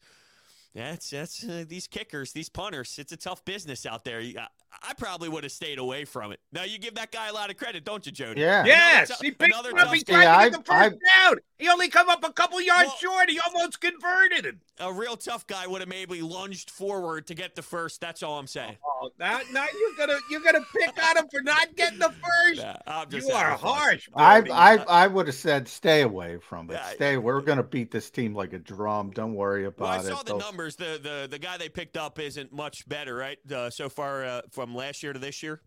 That's 0.77 1.09
that's 1.09 1.43
uh, 1.43 1.65
these 1.67 1.87
kickers, 1.87 2.31
these 2.33 2.49
punters. 2.49 2.97
It's 2.99 3.11
a 3.11 3.17
tough 3.17 3.43
business 3.45 3.85
out 3.85 4.03
there. 4.05 4.19
You- 4.21 4.37
I, 4.39 4.47
I 4.89 4.93
probably 4.93 5.27
would 5.27 5.43
have 5.43 5.51
stayed 5.51 5.79
away 5.79 6.05
from 6.05 6.31
it. 6.31 6.39
Now 6.51 6.63
you 6.63 6.77
give 6.77 6.95
that 6.95 7.11
guy 7.11 7.29
a 7.29 7.33
lot 7.33 7.49
of 7.49 7.57
credit, 7.57 7.83
don't 7.83 8.05
you, 8.05 8.11
Jody? 8.11 8.41
Yeah. 8.41 8.63
Yes, 8.65 9.07
tou- 9.07 9.15
he 9.25 9.31
picked 9.31 9.51
another 9.53 9.71
him 9.71 9.77
up. 9.79 9.93
He 9.93 10.03
guy. 10.03 10.13
tried 10.13 10.23
Yeah, 10.23 10.43
to 10.43 10.49
get 10.51 10.65
the 10.65 10.73
I- 10.73 10.89
first 10.89 10.99
down. 11.15 11.35
He 11.57 11.67
only 11.69 11.89
come 11.89 12.07
up 12.09 12.23
a 12.23 12.31
couple 12.31 12.61
yards 12.61 12.91
short. 12.99 13.31
He 13.31 13.39
almost 13.39 13.81
converted 13.81 14.45
it. 14.45 14.55
A 14.79 14.93
real 14.93 15.17
tough 15.17 15.47
guy 15.47 15.65
would 15.65 15.81
have 15.81 15.89
maybe 15.89 16.21
lunged 16.21 16.69
forward 16.69 17.25
to 17.27 17.33
get 17.33 17.55
the 17.55 17.63
first. 17.63 17.99
That's 17.99 18.21
all 18.21 18.37
I'm 18.37 18.45
saying. 18.45 18.77
Oh, 18.85 19.09
now, 19.17 19.39
now 19.51 19.65
you're 19.73 20.05
gonna 20.07 20.19
you're 20.29 20.41
gonna 20.41 20.63
pick 20.79 21.03
on 21.03 21.17
him 21.17 21.25
for 21.31 21.41
not 21.41 21.75
getting 21.75 21.97
the 21.97 22.11
first. 22.11 22.59
Yeah, 22.59 22.75
I'm 22.85 23.09
just 23.09 23.27
you 23.27 23.33
are 23.33 23.57
harsh. 23.57 24.07
I, 24.15 24.43
I 24.51 24.75
I 24.87 25.07
would 25.07 25.25
have 25.25 25.35
said 25.35 25.67
stay 25.67 26.01
away 26.01 26.37
from 26.37 26.69
it. 26.69 26.79
Stay. 26.93 27.17
We're 27.17 27.41
going 27.41 27.57
to 27.57 27.63
beat 27.63 27.89
this 27.89 28.11
team 28.11 28.35
like 28.35 28.53
a 28.53 28.59
drum. 28.59 29.09
Don't 29.09 29.33
worry 29.33 29.65
about 29.65 29.79
Well, 29.83 29.91
I 29.91 29.97
it. 29.99 30.05
saw 30.05 30.17
the 30.17 30.23
They'll- 30.25 30.39
numbers. 30.67 31.01
The, 31.03 31.09
the 31.09 31.27
the 31.29 31.39
guy 31.39 31.57
they 31.57 31.69
picked 31.69 31.97
up 31.97 32.19
isn't 32.19 32.51
much 32.53 32.87
better, 32.87 33.15
right? 33.15 33.37
Uh, 33.51 33.69
so 33.69 33.89
far 33.89 34.25
uh, 34.25 34.41
from 34.51 34.75
last 34.75 35.03
year 35.03 35.13
to 35.13 35.19
this 35.19 35.41
year. 35.43 35.61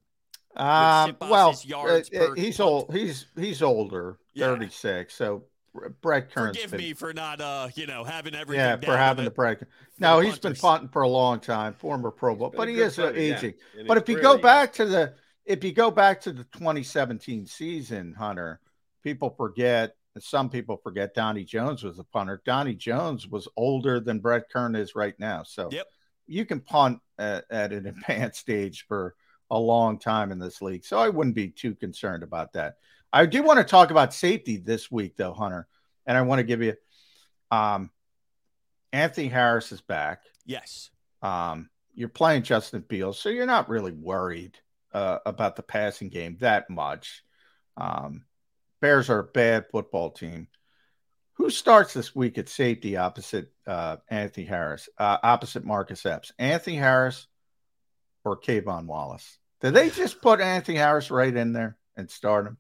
Um, 0.57 1.17
well, 1.21 1.55
yards 1.65 2.11
uh, 2.15 2.25
uh, 2.25 2.35
he's 2.35 2.57
punt. 2.57 2.69
old. 2.69 2.95
He's 2.95 3.27
he's 3.37 3.63
older, 3.63 4.19
Yeah. 4.35 4.47
thirty 4.47 4.69
six. 4.69 5.15
So 5.15 5.45
Brett 6.03 6.33
Kern's 6.33 6.57
Forgive 6.57 6.71
been, 6.73 6.81
me 6.81 6.93
for 6.95 7.13
not, 7.13 7.41
uh, 7.41 7.69
you 7.77 7.87
know, 7.87 8.03
having 8.03 8.35
everything. 8.35 8.65
yeah, 8.65 8.77
down 8.77 8.91
for 8.91 8.97
having 8.97 9.25
the 9.25 9.31
break. 9.31 9.61
the 9.61 9.67
No, 10.01 10.19
he's 10.19 10.35
been 10.35 10.51
punters. 10.55 10.61
punting 10.61 10.89
for 10.89 11.03
a 11.03 11.09
long 11.09 11.39
time, 11.39 11.75
former 11.75 12.11
Pro 12.11 12.35
Bowl, 12.35 12.53
but 12.57 12.69
he 12.69 12.81
is 12.81 12.99
uh, 12.99 13.05
punter, 13.05 13.21
yeah, 13.21 13.37
aging. 13.37 13.55
But 13.87 13.97
if 13.97 14.09
you 14.09 14.17
career, 14.17 14.23
go 14.25 14.35
yeah. 14.37 14.43
back 14.43 14.73
to 14.75 14.87
the 14.87 15.15
if 15.45 15.63
you 15.63 15.73
go 15.73 15.91
back 15.91 16.21
to 16.23 16.33
the 16.33 16.45
2017 16.45 17.47
season, 17.47 18.15
Hunter, 18.19 18.61
people 19.03 19.31
forget. 19.31 19.95
Some 20.19 20.51
people 20.51 20.77
forget 20.77 21.15
Donnie 21.15 21.45
Jones 21.45 21.85
was 21.85 21.99
a 21.99 22.05
punter. 22.05 22.43
Donnie 22.45 22.75
Jones 22.75 23.29
was 23.29 23.47
older 23.57 24.01
than 24.01 24.19
Brett 24.19 24.51
Kern 24.51 24.75
is 24.75 24.95
right 24.95 25.15
now. 25.19 25.45
So 25.45 25.69
Yep. 25.71 25.87
you 26.27 26.45
can 26.45 26.61
punt 26.61 27.01
at, 27.19 27.45
at 27.51 27.73
an 27.73 27.87
advanced 28.09 28.51
age 28.51 28.87
for 28.89 29.15
a 29.51 29.59
long 29.59 29.99
time 29.99 30.33
in 30.33 30.39
this 30.39 30.61
league. 30.61 30.85
So 30.85 30.99
I 30.99 31.09
wouldn't 31.09 31.37
be 31.37 31.49
too 31.49 31.75
concerned 31.75 32.23
about 32.23 32.53
that. 32.55 32.77
I 33.13 33.27
do 33.27 33.43
want 33.43 33.59
to 33.59 33.65
talk 33.65 33.91
about 33.91 34.15
safety 34.15 34.57
this 34.57 34.91
week, 34.91 35.17
though, 35.17 35.33
Hunter. 35.33 35.67
And 36.07 36.17
I 36.17 36.23
want 36.23 36.39
to 36.41 36.45
give 36.45 36.63
you 36.63 36.75
um, 37.51 37.91
Anthony 38.93 39.29
Harris 39.29 39.73
is 39.73 39.81
back. 39.81 40.23
Yes. 40.45 40.91
Um, 41.23 41.69
you're 41.95 42.09
playing 42.09 42.43
Justin 42.43 42.83
Fields, 42.89 43.19
so 43.19 43.29
you're 43.29 43.47
not 43.47 43.69
really 43.69 43.93
worried 43.93 44.59
uh, 44.93 45.19
about 45.27 45.57
the 45.57 45.63
passing 45.63 46.09
game 46.09 46.37
that 46.41 46.71
much. 46.71 47.23
Um, 47.77 48.25
Bears 48.81 49.11
are 49.11 49.21
a 49.21 49.25
bad 49.25 49.67
football 49.71 50.11
team. 50.11 50.49
Who 51.35 51.51
starts 51.51 51.95
this 51.95 52.15
week 52.15 52.39
at 52.39 52.49
safety 52.49 52.97
opposite 52.97 53.53
uh, 53.67 53.97
Anthony 54.09 54.47
Harris, 54.47 54.89
uh, 54.99 55.19
opposite 55.23 55.65
Marcus 55.65 56.05
Epps? 56.05 56.33
Anthony 56.39 56.77
Harris 56.77 57.27
or 58.25 58.39
K'Von 58.39 58.87
Wallace? 58.87 59.39
Did 59.61 59.75
they 59.75 59.91
just 59.91 60.21
put 60.21 60.41
Anthony 60.41 60.79
Harris 60.79 61.11
right 61.11 61.35
in 61.35 61.53
there 61.53 61.77
and 61.97 62.11
start 62.11 62.47
him? 62.47 62.59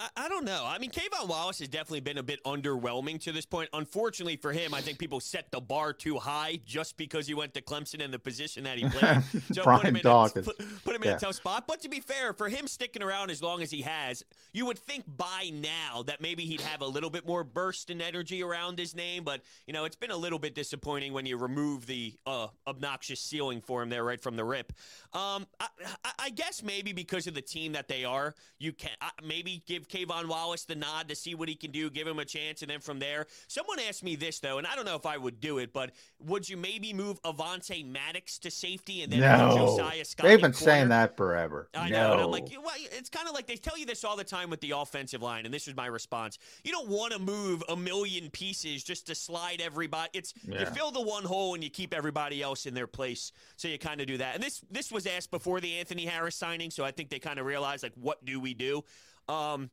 I, 0.00 0.08
I 0.16 0.28
don't 0.28 0.44
know. 0.44 0.64
I 0.66 0.78
mean, 0.78 0.90
K'Von 0.90 1.28
Wallace 1.28 1.60
has 1.60 1.68
definitely 1.68 2.00
been 2.00 2.18
a 2.18 2.22
bit 2.22 2.42
underwhelming 2.44 3.20
to 3.22 3.32
this 3.32 3.46
point. 3.46 3.68
Unfortunately 3.72 4.36
for 4.36 4.52
him, 4.52 4.74
I 4.74 4.80
think 4.80 4.98
people 4.98 5.20
set 5.20 5.50
the 5.52 5.60
bar 5.60 5.92
too 5.92 6.18
high 6.18 6.58
just 6.64 6.96
because 6.96 7.26
he 7.26 7.34
went 7.34 7.54
to 7.54 7.62
Clemson 7.62 8.00
in 8.00 8.10
the 8.10 8.18
position 8.18 8.64
that 8.64 8.78
he 8.78 8.88
played. 8.88 9.22
So 9.52 9.62
Brian 9.64 9.80
put 9.80 9.88
him, 9.88 9.96
in 9.96 10.06
a, 10.06 10.28
put, 10.28 10.84
put 10.84 10.96
him 10.96 11.02
in 11.02 11.08
Yeah. 11.10 11.16
a 11.16 11.20
tough 11.20 11.36
spot. 11.36 11.66
But 11.66 11.80
to 11.82 11.88
be 11.88 12.00
fair, 12.00 12.32
for 12.32 12.48
him 12.48 12.66
sticking 12.66 13.02
around 13.02 13.30
as 13.30 13.42
long 13.42 13.62
as 13.62 13.70
he 13.70 13.82
has, 13.82 14.24
you 14.52 14.66
would 14.66 14.78
think 14.78 15.04
by 15.06 15.50
now 15.52 16.02
that 16.04 16.20
maybe 16.20 16.44
he'd 16.44 16.60
have 16.62 16.80
a 16.80 16.86
little 16.86 17.10
bit 17.10 17.26
more 17.26 17.44
burst 17.44 17.90
and 17.90 18.02
energy 18.02 18.42
around 18.42 18.78
his 18.78 18.94
name. 18.96 19.22
But, 19.24 19.42
you 19.66 19.72
know, 19.72 19.84
it's 19.84 19.96
been 19.96 20.10
a 20.10 20.16
little 20.16 20.38
bit 20.38 20.54
disappointing 20.54 21.12
when 21.12 21.26
you 21.26 21.36
remove 21.36 21.86
the 21.86 22.14
uh, 22.26 22.48
obnoxious 22.66 23.20
ceiling 23.20 23.60
for 23.60 23.82
him 23.82 23.90
there 23.90 24.02
right 24.04 24.20
from 24.20 24.36
the 24.36 24.44
rip. 24.44 24.72
Um, 25.12 25.46
I, 25.60 25.68
I, 26.04 26.10
I 26.18 26.30
guess 26.30 26.62
maybe 26.62 26.92
because 26.92 27.26
of 27.26 27.34
the 27.34 27.42
team 27.42 27.72
that 27.72 27.86
they 27.88 28.04
are, 28.04 28.34
you 28.58 28.72
can 28.72 28.90
uh, 29.00 29.10
maybe 29.24 29.62
give 29.66 29.83
K'Von 29.88 30.26
Wallace 30.26 30.64
the 30.64 30.74
nod 30.74 31.08
to 31.08 31.14
see 31.14 31.34
what 31.34 31.48
he 31.48 31.54
can 31.54 31.70
do, 31.70 31.90
give 31.90 32.06
him 32.06 32.18
a 32.18 32.24
chance, 32.24 32.62
and 32.62 32.70
then 32.70 32.80
from 32.80 32.98
there. 32.98 33.26
Someone 33.48 33.78
asked 33.80 34.02
me 34.02 34.16
this 34.16 34.40
though, 34.40 34.58
and 34.58 34.66
I 34.66 34.74
don't 34.76 34.84
know 34.84 34.96
if 34.96 35.06
I 35.06 35.16
would 35.16 35.40
do 35.40 35.58
it, 35.58 35.72
but 35.72 35.92
would 36.20 36.48
you 36.48 36.56
maybe 36.56 36.92
move 36.92 37.20
Avante 37.22 37.86
Maddox 37.86 38.38
to 38.40 38.50
safety 38.50 39.02
and 39.02 39.12
then 39.12 39.20
No. 39.20 39.54
Josiah 39.56 40.04
Scott 40.04 40.26
They've 40.26 40.40
been 40.40 40.52
saying 40.52 40.88
that 40.88 41.16
forever. 41.16 41.68
I 41.74 41.88
no. 41.88 42.08
know, 42.08 42.12
and 42.14 42.22
I'm 42.22 42.30
like, 42.30 42.48
well, 42.50 42.74
it's 42.76 43.10
kind 43.10 43.28
of 43.28 43.34
like 43.34 43.46
they 43.46 43.56
tell 43.56 43.78
you 43.78 43.86
this 43.86 44.04
all 44.04 44.16
the 44.16 44.24
time 44.24 44.50
with 44.50 44.60
the 44.60 44.72
offensive 44.72 45.22
line, 45.22 45.44
and 45.44 45.54
this 45.54 45.68
is 45.68 45.76
my 45.76 45.86
response. 45.86 46.38
You 46.62 46.72
don't 46.72 46.88
want 46.88 47.12
to 47.12 47.18
move 47.18 47.62
a 47.68 47.76
million 47.76 48.30
pieces 48.30 48.82
just 48.82 49.06
to 49.06 49.14
slide 49.14 49.60
everybody. 49.60 50.10
It's 50.12 50.34
you 50.44 50.66
fill 50.66 50.90
the 50.90 51.02
one 51.02 51.24
hole 51.24 51.54
and 51.54 51.62
you 51.62 51.70
keep 51.70 51.94
everybody 51.94 52.42
else 52.42 52.66
in 52.66 52.74
their 52.74 52.86
place. 52.86 53.32
So 53.56 53.68
you 53.68 53.78
kind 53.78 54.00
of 54.00 54.06
do 54.06 54.18
that. 54.18 54.34
And 54.34 54.42
this 54.42 54.62
this 54.70 54.90
was 54.92 55.06
asked 55.06 55.30
before 55.30 55.60
the 55.60 55.74
Anthony 55.74 56.06
Harris 56.06 56.36
signing, 56.36 56.70
so 56.70 56.84
I 56.84 56.90
think 56.90 57.10
they 57.10 57.18
kind 57.18 57.38
of 57.38 57.46
realized 57.46 57.82
like, 57.82 57.94
what 57.94 58.24
do 58.24 58.40
we 58.40 58.54
do? 58.54 58.84
Um, 59.28 59.70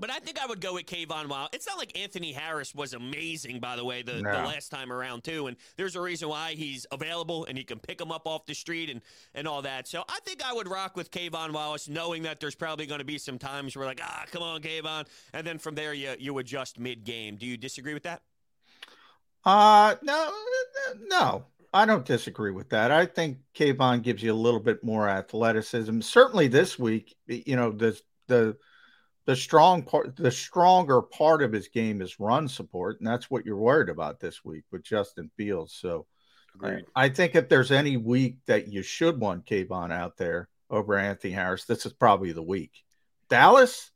but 0.00 0.10
I 0.10 0.20
think 0.20 0.42
I 0.42 0.46
would 0.46 0.60
go 0.60 0.74
with 0.74 0.86
K'Von 0.86 1.26
Wild. 1.26 1.50
It's 1.52 1.66
not 1.66 1.76
like 1.76 1.98
Anthony 1.98 2.32
Harris 2.32 2.74
was 2.74 2.94
amazing, 2.94 3.60
by 3.60 3.76
the 3.76 3.84
way, 3.84 4.00
the, 4.00 4.12
the 4.14 4.22
last 4.22 4.70
time 4.70 4.90
around 4.90 5.22
too. 5.22 5.48
And 5.48 5.56
there's 5.76 5.96
a 5.96 6.00
reason 6.00 6.30
why 6.30 6.52
he's 6.52 6.86
available 6.90 7.44
and 7.44 7.58
you 7.58 7.64
can 7.64 7.78
pick 7.78 8.00
him 8.00 8.10
up 8.10 8.26
off 8.26 8.46
the 8.46 8.54
street 8.54 8.88
and 8.88 9.02
and 9.34 9.46
all 9.46 9.60
that. 9.62 9.86
So 9.86 10.02
I 10.08 10.18
think 10.24 10.42
I 10.42 10.54
would 10.54 10.66
rock 10.66 10.96
with 10.96 11.10
K'Von 11.10 11.52
Wallace, 11.52 11.88
knowing 11.90 12.22
that 12.22 12.40
there's 12.40 12.54
probably 12.54 12.86
going 12.86 13.00
to 13.00 13.04
be 13.04 13.18
some 13.18 13.38
times 13.38 13.76
where 13.76 13.84
like, 13.84 14.00
ah, 14.02 14.24
come 14.30 14.42
on, 14.42 14.62
K'Von, 14.62 15.06
and 15.34 15.46
then 15.46 15.58
from 15.58 15.74
there 15.74 15.92
you 15.92 16.14
you 16.18 16.38
adjust 16.38 16.78
mid 16.78 17.04
game. 17.04 17.36
Do 17.36 17.44
you 17.44 17.58
disagree 17.58 17.92
with 17.92 18.04
that? 18.04 18.22
Uh 19.44 19.96
no, 20.02 20.32
no, 21.02 21.44
I 21.74 21.84
don't 21.84 22.06
disagree 22.06 22.52
with 22.52 22.70
that. 22.70 22.90
I 22.90 23.04
think 23.04 23.38
K'Von 23.54 24.02
gives 24.02 24.22
you 24.22 24.32
a 24.32 24.34
little 24.34 24.60
bit 24.60 24.82
more 24.82 25.06
athleticism. 25.06 26.00
Certainly 26.00 26.48
this 26.48 26.78
week, 26.78 27.14
you 27.26 27.56
know, 27.56 27.72
the 27.72 28.00
the 28.26 28.56
the 29.24 29.36
strong 29.36 29.82
part, 29.82 30.16
the 30.16 30.30
stronger 30.30 31.00
part 31.00 31.42
of 31.42 31.52
his 31.52 31.68
game 31.68 32.02
is 32.02 32.18
run 32.18 32.48
support, 32.48 32.98
and 32.98 33.06
that's 33.06 33.30
what 33.30 33.46
you're 33.46 33.56
worried 33.56 33.88
about 33.88 34.20
this 34.20 34.44
week 34.44 34.64
with 34.70 34.82
Justin 34.82 35.30
Fields. 35.36 35.74
So, 35.74 36.06
I, 36.60 36.66
Agreed. 36.68 36.84
I 36.94 37.08
think 37.08 37.34
if 37.34 37.48
there's 37.48 37.70
any 37.70 37.96
week 37.96 38.38
that 38.46 38.68
you 38.68 38.82
should 38.82 39.20
want 39.20 39.46
K'Von 39.46 39.92
out 39.92 40.16
there 40.16 40.48
over 40.70 40.98
Anthony 40.98 41.32
Harris, 41.32 41.64
this 41.64 41.86
is 41.86 41.92
probably 41.92 42.32
the 42.32 42.42
week. 42.42 42.84
Dallas, 43.28 43.90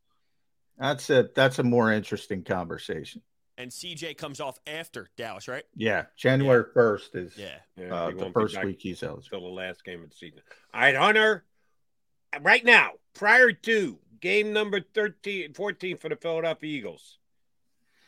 that's 0.78 1.10
a 1.10 1.28
that's 1.34 1.58
a 1.58 1.62
more 1.62 1.92
interesting 1.92 2.44
conversation. 2.44 3.22
And 3.58 3.70
CJ 3.70 4.18
comes 4.18 4.40
off 4.40 4.58
after 4.66 5.08
Dallas, 5.16 5.48
right? 5.48 5.64
Yeah, 5.74 6.04
January 6.16 6.64
first 6.74 7.14
is 7.14 7.36
Yeah. 7.36 7.56
Yeah, 7.76 7.94
uh, 7.94 8.10
the 8.10 8.16
won't 8.16 8.34
be 8.34 8.40
first 8.40 8.54
back 8.54 8.64
week 8.64 8.78
he's 8.80 9.02
eligible. 9.02 9.38
Until 9.38 9.50
the 9.50 9.54
last 9.54 9.84
game 9.84 10.02
of 10.02 10.10
the 10.10 10.16
season. 10.16 10.40
All 10.74 10.80
right, 10.80 10.94
Hunter. 10.94 11.44
Right 12.42 12.64
now, 12.64 12.92
prior 13.14 13.52
to 13.52 13.98
game 14.20 14.52
number 14.52 14.80
13, 14.80 15.54
14 15.54 15.98
for 15.98 16.08
the 16.08 16.16
Philadelphia 16.16 16.78
Eagles, 16.78 17.18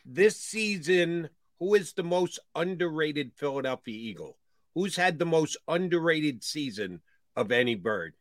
this 0.05 0.37
season, 0.37 1.29
who 1.59 1.75
is 1.75 1.93
the 1.93 2.03
most 2.03 2.39
underrated 2.55 3.33
Philadelphia 3.35 3.95
Eagle? 3.95 4.39
Who's 4.75 4.97
had 4.97 5.19
the 5.19 5.27
most 5.27 5.57
underrated 5.67 6.45
season 6.45 7.01
of 7.37 7.51
any 7.53 7.75
bird? 7.75 8.15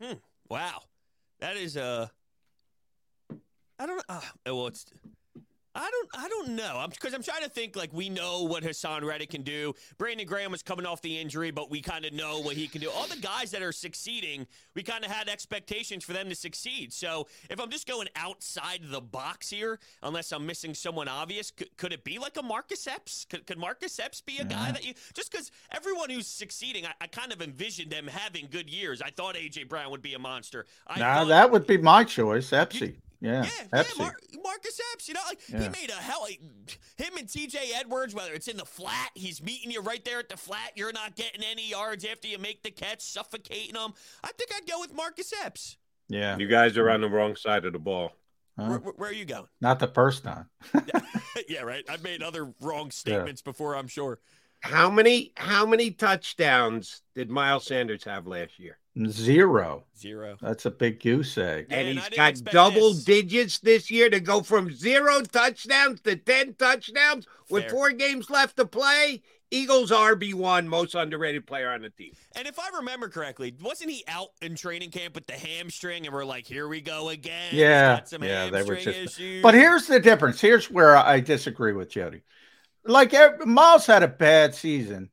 Hmm. 0.00 0.14
Wow, 0.48 0.82
that 1.40 1.56
is 1.56 1.76
a. 1.76 2.10
I 3.78 3.86
don't. 3.86 4.04
Uh, 4.08 4.20
well, 4.46 4.68
it's. 4.68 4.86
I 5.74 5.90
don't. 5.90 6.08
I 6.24 6.28
don't 6.28 6.48
know. 6.50 6.76
I'm 6.78 6.90
because 6.90 7.14
I'm 7.14 7.22
trying 7.22 7.42
to 7.42 7.48
think. 7.48 7.74
Like 7.76 7.92
we 7.92 8.08
know 8.08 8.42
what 8.44 8.62
Haason 8.62 9.02
Reddick 9.02 9.30
can 9.30 9.42
do. 9.42 9.74
Brandon 9.98 10.26
Graham 10.26 10.52
was 10.52 10.62
coming 10.62 10.86
off 10.86 11.02
the 11.02 11.18
injury, 11.18 11.50
but 11.50 11.70
we 11.70 11.80
kind 11.80 12.04
of 12.04 12.12
know 12.12 12.40
what 12.40 12.56
he 12.56 12.68
can 12.68 12.80
do. 12.80 12.90
All 12.90 13.06
the 13.06 13.16
guys 13.16 13.50
that 13.50 13.62
are 13.62 13.72
succeeding, 13.72 14.46
we 14.74 14.82
kind 14.82 15.04
of 15.04 15.10
had 15.10 15.28
expectations 15.28 16.04
for 16.04 16.12
them 16.12 16.28
to 16.28 16.34
succeed. 16.34 16.92
So 16.92 17.26
if 17.50 17.60
I'm 17.60 17.70
just 17.70 17.88
going 17.88 18.08
outside 18.16 18.80
the 18.84 19.00
box 19.00 19.50
here, 19.50 19.80
unless 20.02 20.30
I'm 20.32 20.46
missing 20.46 20.74
someone 20.74 21.08
obvious, 21.08 21.50
could, 21.50 21.76
could 21.76 21.92
it 21.92 22.04
be 22.04 22.18
like 22.18 22.36
a 22.36 22.42
Marcus 22.42 22.86
Epps? 22.86 23.26
Could, 23.28 23.46
could 23.46 23.58
Marcus 23.58 23.98
Epps 23.98 24.20
be 24.20 24.38
a 24.38 24.44
guy 24.44 24.70
that 24.70 24.84
you 24.84 24.94
just 25.14 25.32
because 25.32 25.50
everyone 25.72 26.08
who's 26.10 26.26
succeeding, 26.28 26.86
I, 26.86 26.92
I 27.00 27.06
kind 27.08 27.32
of 27.32 27.42
envisioned 27.42 27.90
them 27.90 28.06
having 28.06 28.48
good 28.50 28.70
years. 28.70 29.02
I 29.02 29.10
thought 29.10 29.34
AJ 29.34 29.68
Brown 29.68 29.90
would 29.90 30.02
be 30.02 30.14
a 30.14 30.18
monster. 30.18 30.66
I 30.86 30.98
Now 31.00 31.20
thought- 31.20 31.28
that 31.28 31.50
would 31.50 31.66
be 31.66 31.78
my 31.78 32.04
choice, 32.04 32.52
Epsy. 32.52 32.96
Yeah, 33.20 33.44
yeah, 33.44 33.78
Epsy. 33.80 33.98
Mar- 33.98 34.16
Marcus 34.42 34.80
Epps, 34.92 35.08
you 35.08 35.14
know, 35.14 35.20
like 35.28 35.40
he 35.40 35.68
made 35.70 35.88
a 35.90 35.94
hell. 35.94 36.20
Like, 36.22 36.40
him 36.96 37.16
and 37.18 37.28
T.J. 37.28 37.58
Edwards, 37.74 38.14
whether 38.14 38.32
it's 38.32 38.48
in 38.48 38.56
the 38.58 38.64
flat, 38.66 39.10
he's 39.14 39.42
meeting 39.42 39.70
you 39.70 39.80
right 39.80 40.04
there 40.04 40.18
at 40.18 40.28
the 40.28 40.36
flat. 40.36 40.72
You're 40.76 40.92
not 40.92 41.16
getting 41.16 41.42
any 41.42 41.68
yards 41.70 42.04
after 42.04 42.28
you 42.28 42.38
make 42.38 42.62
the 42.62 42.70
catch, 42.70 43.00
suffocating 43.02 43.74
them. 43.74 43.94
I 44.22 44.30
think 44.36 44.50
I'd 44.54 44.66
go 44.68 44.80
with 44.80 44.92
Marcus 44.94 45.32
Epps. 45.44 45.76
yeah, 46.08 46.36
You 46.36 46.46
guys 46.48 46.76
are 46.76 46.90
on 46.90 47.00
the 47.00 47.08
wrong 47.08 47.34
side 47.36 47.64
of 47.64 47.72
the 47.72 47.78
ball. 47.78 48.12
Huh? 48.58 48.66
Where, 48.68 48.78
where- 48.78 48.94
where 48.98 49.10
are 49.10 49.14
you 49.14 49.24
going? 49.24 49.46
not 49.60 49.78
the 49.78 49.88
first 49.88 50.22
time. 50.22 50.48
yeah, 51.48 51.62
right. 51.64 51.84
I've 51.88 52.02
made 52.02 52.22
other 52.22 52.52
wrong 52.60 52.90
statements 52.90 53.40
before. 53.42 53.74
I'm 53.74 53.88
sure. 53.88 54.18
How 54.60 54.88
many 54.90 55.32
how 55.36 55.66
many 55.66 55.90
touchdowns 55.90 57.02
did 57.14 57.30
Miles 57.30 57.66
Sanders 57.66 58.04
have 58.04 58.26
last 58.26 58.58
year? 58.58 58.78
Zero. 59.08 59.84
Zero. 59.98 60.36
That's 60.40 60.66
a 60.66 60.70
big 60.70 61.00
goose 61.02 61.36
egg. 61.36 61.66
Yeah, 61.68 61.78
and 61.78 61.88
and 61.88 61.98
he's 61.98 62.18
I 62.18 62.32
got 62.32 62.44
double 62.44 62.92
this. 62.92 63.04
digits 63.04 63.58
this 63.58 63.90
year 63.90 64.08
to 64.08 64.20
go 64.20 64.40
from 64.42 64.70
zero 64.72 65.20
touchdowns 65.22 66.00
to 66.02 66.14
10 66.14 66.54
touchdowns 66.54 67.26
with 67.50 67.70
four 67.70 67.90
games 67.90 68.30
left 68.30 68.56
to 68.56 68.66
play. 68.66 69.22
Eagles 69.50 69.90
RB1, 69.90 70.66
most 70.66 70.94
underrated 70.94 71.46
player 71.46 71.70
on 71.70 71.82
the 71.82 71.90
team. 71.90 72.12
And 72.34 72.48
if 72.48 72.58
I 72.58 72.68
remember 72.76 73.08
correctly, 73.08 73.54
wasn't 73.62 73.90
he 73.90 74.04
out 74.08 74.30
in 74.42 74.56
training 74.56 74.90
camp 74.90 75.14
with 75.14 75.26
the 75.26 75.34
hamstring? 75.34 76.06
And 76.06 76.14
we're 76.14 76.24
like, 76.24 76.46
here 76.46 76.66
we 76.66 76.80
go 76.80 77.10
again. 77.10 77.50
Yeah, 77.52 77.96
got 77.96 78.08
some 78.08 78.24
yeah, 78.24 78.50
they 78.50 78.62
were 78.62 78.76
just. 78.76 79.18
issues. 79.18 79.42
But 79.42 79.54
here's 79.54 79.86
the 79.86 80.00
difference. 80.00 80.40
Here's 80.40 80.70
where 80.70 80.96
I 80.96 81.20
disagree 81.20 81.72
with 81.72 81.90
Jody. 81.90 82.22
Like 82.84 83.14
eh, 83.14 83.30
Miles 83.44 83.86
had 83.86 84.02
a 84.02 84.08
bad 84.08 84.54
season 84.54 85.10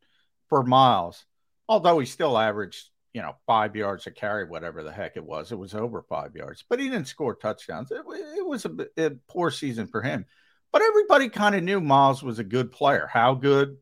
for 0.49 0.63
Miles, 0.63 1.23
although 1.69 1.99
he 1.99 2.05
still 2.05 2.37
averaged, 2.37 2.89
you 3.13 3.21
know, 3.21 3.35
five 3.45 3.75
yards 3.75 4.07
a 4.07 4.11
carry, 4.11 4.45
whatever 4.45 4.83
the 4.83 4.91
heck 4.91 5.17
it 5.17 5.25
was. 5.25 5.51
It 5.51 5.57
was 5.57 5.75
over 5.75 6.01
five 6.01 6.35
yards, 6.35 6.63
but 6.69 6.79
he 6.79 6.89
didn't 6.89 7.07
score 7.07 7.35
touchdowns. 7.35 7.91
It, 7.91 8.01
it 8.37 8.45
was 8.45 8.65
a, 8.65 8.87
a 8.97 9.11
poor 9.27 9.51
season 9.51 9.87
for 9.87 10.01
him. 10.01 10.25
But 10.71 10.81
everybody 10.81 11.27
kind 11.29 11.55
of 11.55 11.63
knew 11.63 11.81
Miles 11.81 12.23
was 12.23 12.39
a 12.39 12.45
good 12.45 12.71
player. 12.71 13.09
How 13.11 13.33
good? 13.33 13.77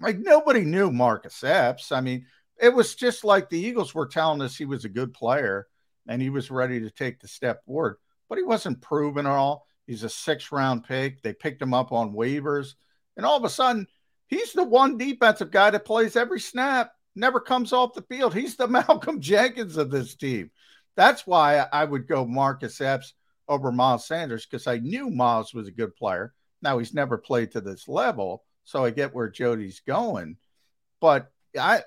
Like 0.00 0.18
nobody 0.18 0.64
knew 0.64 0.90
Marcus 0.90 1.44
Epps. 1.44 1.92
I 1.92 2.00
mean, 2.00 2.24
it 2.58 2.74
was 2.74 2.94
just 2.94 3.24
like 3.24 3.50
the 3.50 3.58
Eagles 3.58 3.94
were 3.94 4.06
telling 4.06 4.40
us 4.40 4.56
he 4.56 4.64
was 4.64 4.84
a 4.84 4.90
good 4.90 5.12
player 5.12 5.66
and 6.06 6.22
he 6.22 6.30
was 6.30 6.50
ready 6.50 6.80
to 6.80 6.90
take 6.90 7.20
the 7.20 7.28
step 7.28 7.64
forward, 7.66 7.96
but 8.28 8.38
he 8.38 8.44
wasn't 8.44 8.80
proven 8.80 9.26
at 9.26 9.32
all. 9.32 9.66
He's 9.86 10.04
a 10.04 10.08
six 10.08 10.52
round 10.52 10.84
pick. 10.84 11.22
They 11.22 11.32
picked 11.32 11.60
him 11.60 11.74
up 11.74 11.92
on 11.92 12.14
waivers. 12.14 12.74
And 13.16 13.26
all 13.26 13.36
of 13.36 13.44
a 13.44 13.50
sudden, 13.50 13.86
he's 14.28 14.52
the 14.52 14.64
one 14.64 14.96
defensive 14.96 15.50
guy 15.50 15.70
that 15.70 15.84
plays 15.84 16.16
every 16.16 16.40
snap, 16.40 16.92
never 17.14 17.40
comes 17.40 17.72
off 17.72 17.94
the 17.94 18.02
field. 18.02 18.34
He's 18.34 18.56
the 18.56 18.68
Malcolm 18.68 19.20
Jenkins 19.20 19.76
of 19.76 19.90
this 19.90 20.14
team. 20.14 20.50
That's 20.96 21.26
why 21.26 21.66
I 21.72 21.84
would 21.84 22.06
go 22.06 22.26
Marcus 22.26 22.80
Epps 22.80 23.14
over 23.48 23.72
Miles 23.72 24.06
Sanders 24.06 24.46
because 24.46 24.66
I 24.66 24.78
knew 24.78 25.10
Miles 25.10 25.54
was 25.54 25.68
a 25.68 25.72
good 25.72 25.96
player. 25.96 26.34
Now 26.62 26.78
he's 26.78 26.94
never 26.94 27.16
played 27.18 27.52
to 27.52 27.60
this 27.60 27.88
level, 27.88 28.44
so 28.64 28.84
I 28.84 28.90
get 28.90 29.14
where 29.14 29.28
Jody's 29.28 29.80
going. 29.80 30.36
But 31.00 31.30
I 31.58 31.82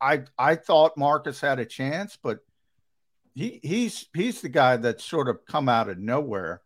I 0.00 0.22
I 0.38 0.54
thought 0.56 0.96
Marcus 0.96 1.40
had 1.40 1.58
a 1.58 1.66
chance, 1.66 2.16
but 2.22 2.38
he 3.34 3.60
he's 3.62 4.06
he's 4.14 4.40
the 4.40 4.48
guy 4.48 4.76
that's 4.76 5.04
sort 5.04 5.28
of 5.28 5.44
come 5.46 5.68
out 5.68 5.88
of 5.88 5.98
nowhere. 5.98 6.62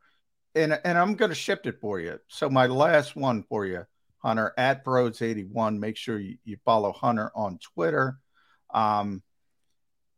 And 0.54 0.78
and 0.84 0.98
I'm 0.98 1.14
going 1.14 1.30
to 1.30 1.34
shift 1.34 1.66
it 1.66 1.80
for 1.80 2.00
you. 2.00 2.18
So 2.28 2.50
my 2.50 2.66
last 2.66 3.16
one 3.16 3.44
for 3.48 3.66
you, 3.66 3.86
Hunter 4.18 4.52
at 4.56 4.84
Broads81. 4.84 5.78
Make 5.78 5.96
sure 5.96 6.18
you, 6.18 6.36
you 6.44 6.56
follow 6.64 6.92
Hunter 6.92 7.30
on 7.34 7.58
Twitter. 7.58 8.18
Um, 8.72 9.22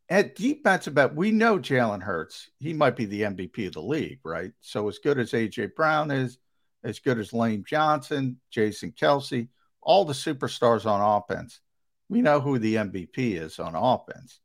at 0.09 0.35
defensive 0.35 0.95
bet, 0.95 1.15
we 1.15 1.31
know 1.31 1.59
Jalen 1.59 2.03
Hurts. 2.03 2.51
He 2.59 2.73
might 2.73 2.97
be 2.97 3.05
the 3.05 3.23
MVP 3.23 3.69
of 3.69 3.75
the 3.75 3.83
league, 3.83 4.19
right? 4.25 4.53
So 4.61 4.89
as 4.89 4.99
good 4.99 5.19
as 5.19 5.31
AJ 5.31 5.77
Brown 5.77 6.11
is, 6.11 6.39
as 6.83 6.99
good 6.99 7.19
as 7.19 7.33
Lane 7.33 7.65
Johnson, 7.67 8.41
Jason 8.51 8.93
Kelce, 8.93 9.49
all 9.83 10.05
the 10.05 10.13
superstars 10.13 10.85
on 10.85 11.01
offense, 11.01 11.61
we 12.09 12.23
know 12.23 12.41
who 12.41 12.59
the 12.59 12.75
MVP 12.75 13.41
is 13.41 13.61
on 13.61 13.77
offense. 13.77 14.41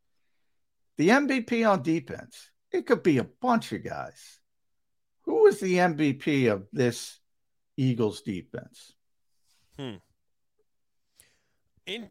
The 0.97 1.09
MVP 1.09 1.69
on 1.69 1.81
defense, 1.81 2.51
it 2.71 2.85
could 2.85 3.01
be 3.01 3.17
a 3.17 3.23
bunch 3.23 3.71
of 3.71 3.83
guys. 3.83 4.39
Who 5.23 5.47
is 5.47 5.59
the 5.59 5.77
MVP 5.77 6.51
of 6.51 6.67
this 6.71 7.19
Eagles 7.75 8.21
defense? 8.21 8.93
Hmm. 9.77 9.95
In 11.85 12.09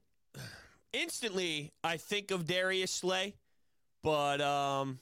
instantly, 0.93 1.73
I 1.83 1.97
think 1.97 2.31
of 2.31 2.47
Darius 2.47 2.91
Slay, 2.91 3.35
but 4.03 4.41
um, 4.41 5.01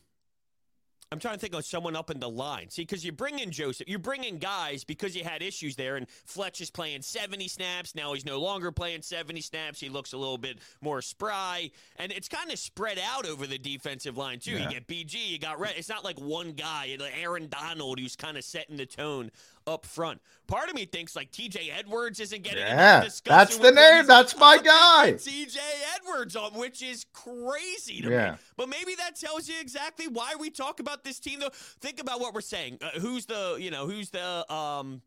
I'm 1.12 1.18
trying 1.18 1.34
to 1.34 1.40
think 1.40 1.54
of 1.54 1.66
someone 1.66 1.94
up 1.94 2.10
in 2.10 2.20
the 2.20 2.28
line. 2.28 2.70
See, 2.70 2.82
because 2.82 3.04
you 3.04 3.12
bring 3.12 3.38
in 3.38 3.50
Joseph, 3.50 3.86
you 3.86 3.98
bring 3.98 4.24
in 4.24 4.38
guys 4.38 4.82
because 4.82 5.14
you 5.14 5.22
had 5.22 5.42
issues 5.42 5.76
there, 5.76 5.96
and 5.96 6.08
Fletch 6.08 6.62
is 6.62 6.70
playing 6.70 7.02
70 7.02 7.48
snaps. 7.48 7.94
Now 7.94 8.14
he's 8.14 8.24
no 8.24 8.40
longer 8.40 8.72
playing 8.72 9.02
70 9.02 9.42
snaps. 9.42 9.78
He 9.78 9.90
looks 9.90 10.14
a 10.14 10.16
little 10.16 10.38
bit 10.38 10.60
more 10.80 11.02
spry, 11.02 11.70
and 11.96 12.10
it's 12.10 12.28
kind 12.28 12.50
of 12.50 12.58
spread 12.58 12.98
out 12.98 13.26
over 13.26 13.46
the 13.46 13.58
defensive 13.58 14.16
line, 14.16 14.38
too. 14.38 14.52
Yeah. 14.52 14.64
You 14.64 14.70
get 14.70 14.86
BG, 14.86 15.28
you 15.28 15.38
got 15.38 15.60
Red. 15.60 15.74
It's 15.76 15.90
not 15.90 16.02
like 16.02 16.18
one 16.18 16.52
guy, 16.52 16.96
Aaron 17.20 17.48
Donald, 17.48 18.00
who's 18.00 18.16
kind 18.16 18.38
of 18.38 18.44
setting 18.44 18.78
the 18.78 18.86
tone 18.86 19.30
up 19.66 19.86
front. 19.86 20.20
Part 20.46 20.68
of 20.68 20.74
me 20.74 20.84
thinks 20.84 21.16
like 21.16 21.30
TJ 21.32 21.70
Edwards 21.76 22.20
isn't 22.20 22.42
getting 22.42 22.60
Yeah, 22.60 23.00
that's 23.24 23.58
the 23.58 23.70
name. 23.70 24.06
That's 24.06 24.36
my 24.36 24.58
guy. 24.58 25.14
TJ 25.14 25.58
Edwards 25.96 26.36
on, 26.36 26.52
which 26.54 26.82
is 26.82 27.06
crazy 27.12 28.02
to 28.02 28.10
Yeah. 28.10 28.30
me. 28.32 28.38
But 28.56 28.68
maybe 28.68 28.94
that 28.96 29.16
tells 29.16 29.48
you 29.48 29.54
exactly 29.60 30.08
why 30.08 30.34
we 30.38 30.50
talk 30.50 30.80
about 30.80 31.04
this 31.04 31.18
team, 31.18 31.40
though. 31.40 31.50
Think 31.80 32.00
about 32.00 32.20
what 32.20 32.34
we're 32.34 32.40
saying. 32.40 32.78
Uh, 32.82 33.00
who's 33.00 33.26
the, 33.26 33.56
you 33.58 33.70
know, 33.70 33.86
who's 33.86 34.10
the, 34.10 34.52
um, 34.52 35.02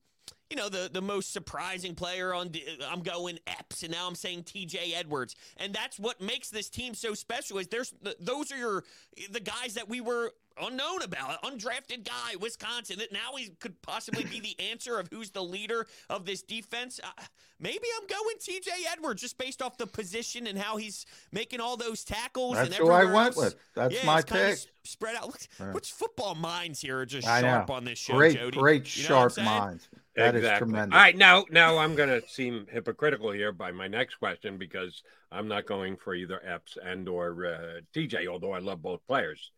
you 0.50 0.56
know, 0.56 0.70
the 0.70 0.90
the 0.92 1.02
most 1.02 1.34
surprising 1.34 1.96
player 1.96 2.34
on. 2.34 2.52
I'm 2.88 3.02
going 3.02 3.40
Epps, 3.48 3.82
and 3.84 3.92
now 3.92 4.08
I'm 4.08 4.16
saying 4.16 4.44
T.J. 4.44 4.94
Edwards, 4.94 5.36
and 5.58 5.74
that's 5.74 5.98
what 6.00 6.22
makes 6.22 6.50
this 6.50 6.70
team 6.70 6.94
so 6.94 7.14
special. 7.16 7.58
Is 7.58 7.68
there's 7.68 7.94
those 8.20 8.52
are 8.52 8.58
your 8.58 8.84
the 9.32 9.40
guys 9.40 9.74
that 9.74 9.90
we 9.90 10.02
were 10.02 10.32
unknown 10.62 11.02
about, 11.04 11.42
undrafted 11.44 12.04
guy, 12.04 12.36
Wisconsin. 12.40 13.00
That 13.00 13.12
now 13.12 13.36
he 13.38 13.50
could 13.60 13.82
possibly 13.82 14.24
be 14.24 14.40
the 14.40 14.56
answer 14.72 15.00
of 15.00 15.08
who's 15.12 15.32
the 15.32 15.44
leader 15.44 15.88
of 16.10 16.26
this 16.26 16.42
defense. 16.42 17.00
Uh, 17.04 17.24
maybe 17.60 17.86
I'm 18.00 18.08
going 18.08 18.36
T.J. 18.40 18.72
Edwards 18.92 19.22
just 19.22 19.38
based 19.38 19.62
off 19.62 19.78
the 19.78 19.88
position 19.88 20.48
and 20.48 20.58
how 20.58 20.78
he's 20.78 21.06
making 21.32 21.60
all 21.60 21.78
those 21.78 22.04
tackles. 22.04 22.56
That's 22.56 22.68
and 22.70 22.76
who 22.78 22.90
I 22.90 23.02
everywhere 23.02 23.24
went 23.24 23.36
with. 23.38 23.56
That's 23.76 23.94
Yeah, 23.96 24.06
my 24.06 24.22
pick. 24.22 24.58
Spread 24.84 25.16
out. 25.16 25.28
Look, 25.28 25.40
Yeah. 25.60 25.72
Which 25.72 25.92
football 25.92 26.36
minds 26.36 26.80
here 26.80 27.00
are 27.00 27.06
just 27.06 27.28
I 27.28 27.42
sharp 27.42 27.70
know. 27.70 27.76
on 27.76 27.86
this 27.86 27.98
show, 27.98 28.14
Great, 28.16 28.38
Jody? 28.38 28.58
great, 28.60 28.98
You 28.98 29.10
know 29.10 29.16
what 29.16 29.24
I'm 29.24 29.30
sharp 29.46 29.46
minds. 29.46 29.90
That 30.16 30.36
is 30.36 30.40
exactly. 30.44 30.68
tremendous. 30.68 30.96
All 30.96 31.02
right, 31.02 31.18
now 31.18 31.44
now 31.52 31.78
I'm 31.78 31.96
going 31.96 32.08
to 32.10 32.26
seem 32.30 32.68
hypocritical 32.72 33.32
here 33.32 33.52
by 33.52 33.72
my 33.72 33.88
next 33.88 34.16
question 34.16 34.58
because 34.58 35.04
I'm 35.32 35.48
not 35.50 35.66
going 35.66 35.98
for 35.98 36.14
either 36.16 36.40
Epps 36.46 36.78
and 36.82 37.10
or 37.10 37.46
uh, 37.46 37.82
TJ, 37.94 38.28
although 38.28 38.54
I 38.54 38.60
love 38.60 38.82
both 38.82 39.06
players. 39.08 39.52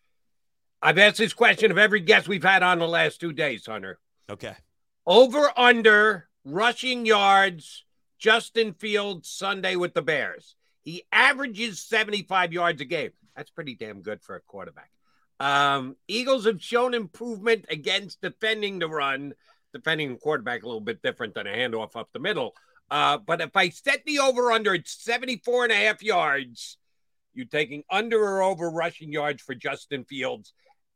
I've 0.82 0.98
asked 0.98 1.18
this 1.18 1.34
question 1.34 1.72
of 1.72 1.78
every 1.78 2.00
guest 2.02 2.28
we've 2.28 2.44
had 2.44 2.64
on 2.64 2.80
the 2.80 2.88
last 2.88 3.20
two 3.20 3.34
days, 3.34 3.66
Hunter. 3.66 4.00
Okay. 4.30 4.56
Over 5.06 5.52
under 5.58 6.28
rushing 6.46 7.06
yards, 7.06 7.84
Justin 8.20 8.74
Fields 8.74 9.30
Sunday 9.30 9.76
with 9.76 9.94
the 9.94 10.02
Bears. 10.02 10.56
He 10.84 11.04
averages 11.12 11.82
75 11.82 12.54
yards 12.54 12.82
a 12.82 12.86
game. 12.86 13.12
That's 13.36 13.50
pretty 13.50 13.76
damn 13.76 14.02
good 14.02 14.22
for 14.22 14.36
a 14.36 14.42
quarterback. 14.42 14.90
Um, 15.40 15.96
Eagles 16.08 16.46
have 16.46 16.62
shown 16.62 16.94
improvement 16.94 17.66
against 17.70 18.22
defending 18.22 18.80
the 18.80 18.88
run, 18.88 19.34
defending 19.74 20.14
the 20.14 20.20
quarterback 20.20 20.64
a 20.64 20.66
little 20.66 20.82
bit 20.82 21.02
different 21.02 21.36
than 21.36 21.48
a 21.48 21.52
handoff 21.52 21.96
up 21.96 22.10
the 22.14 22.20
middle. 22.20 22.56
Uh, 22.90 23.18
but 23.18 23.42
if 23.42 23.56
I 23.56 23.70
set 23.70 24.04
the 24.06 24.20
over 24.20 24.52
under 24.52 24.74
at 24.74 24.88
74 24.88 25.66
and 25.66 25.74
a 25.74 25.76
half 25.76 26.02
yards, 26.02 26.78
you're 27.34 27.46
taking 27.46 27.84
under 27.92 28.20
or 28.20 28.42
over 28.42 28.70
rushing 28.70 29.12
yards 29.12 29.42
for 29.44 29.54
Justin 29.54 30.06
Fields. 30.06 30.54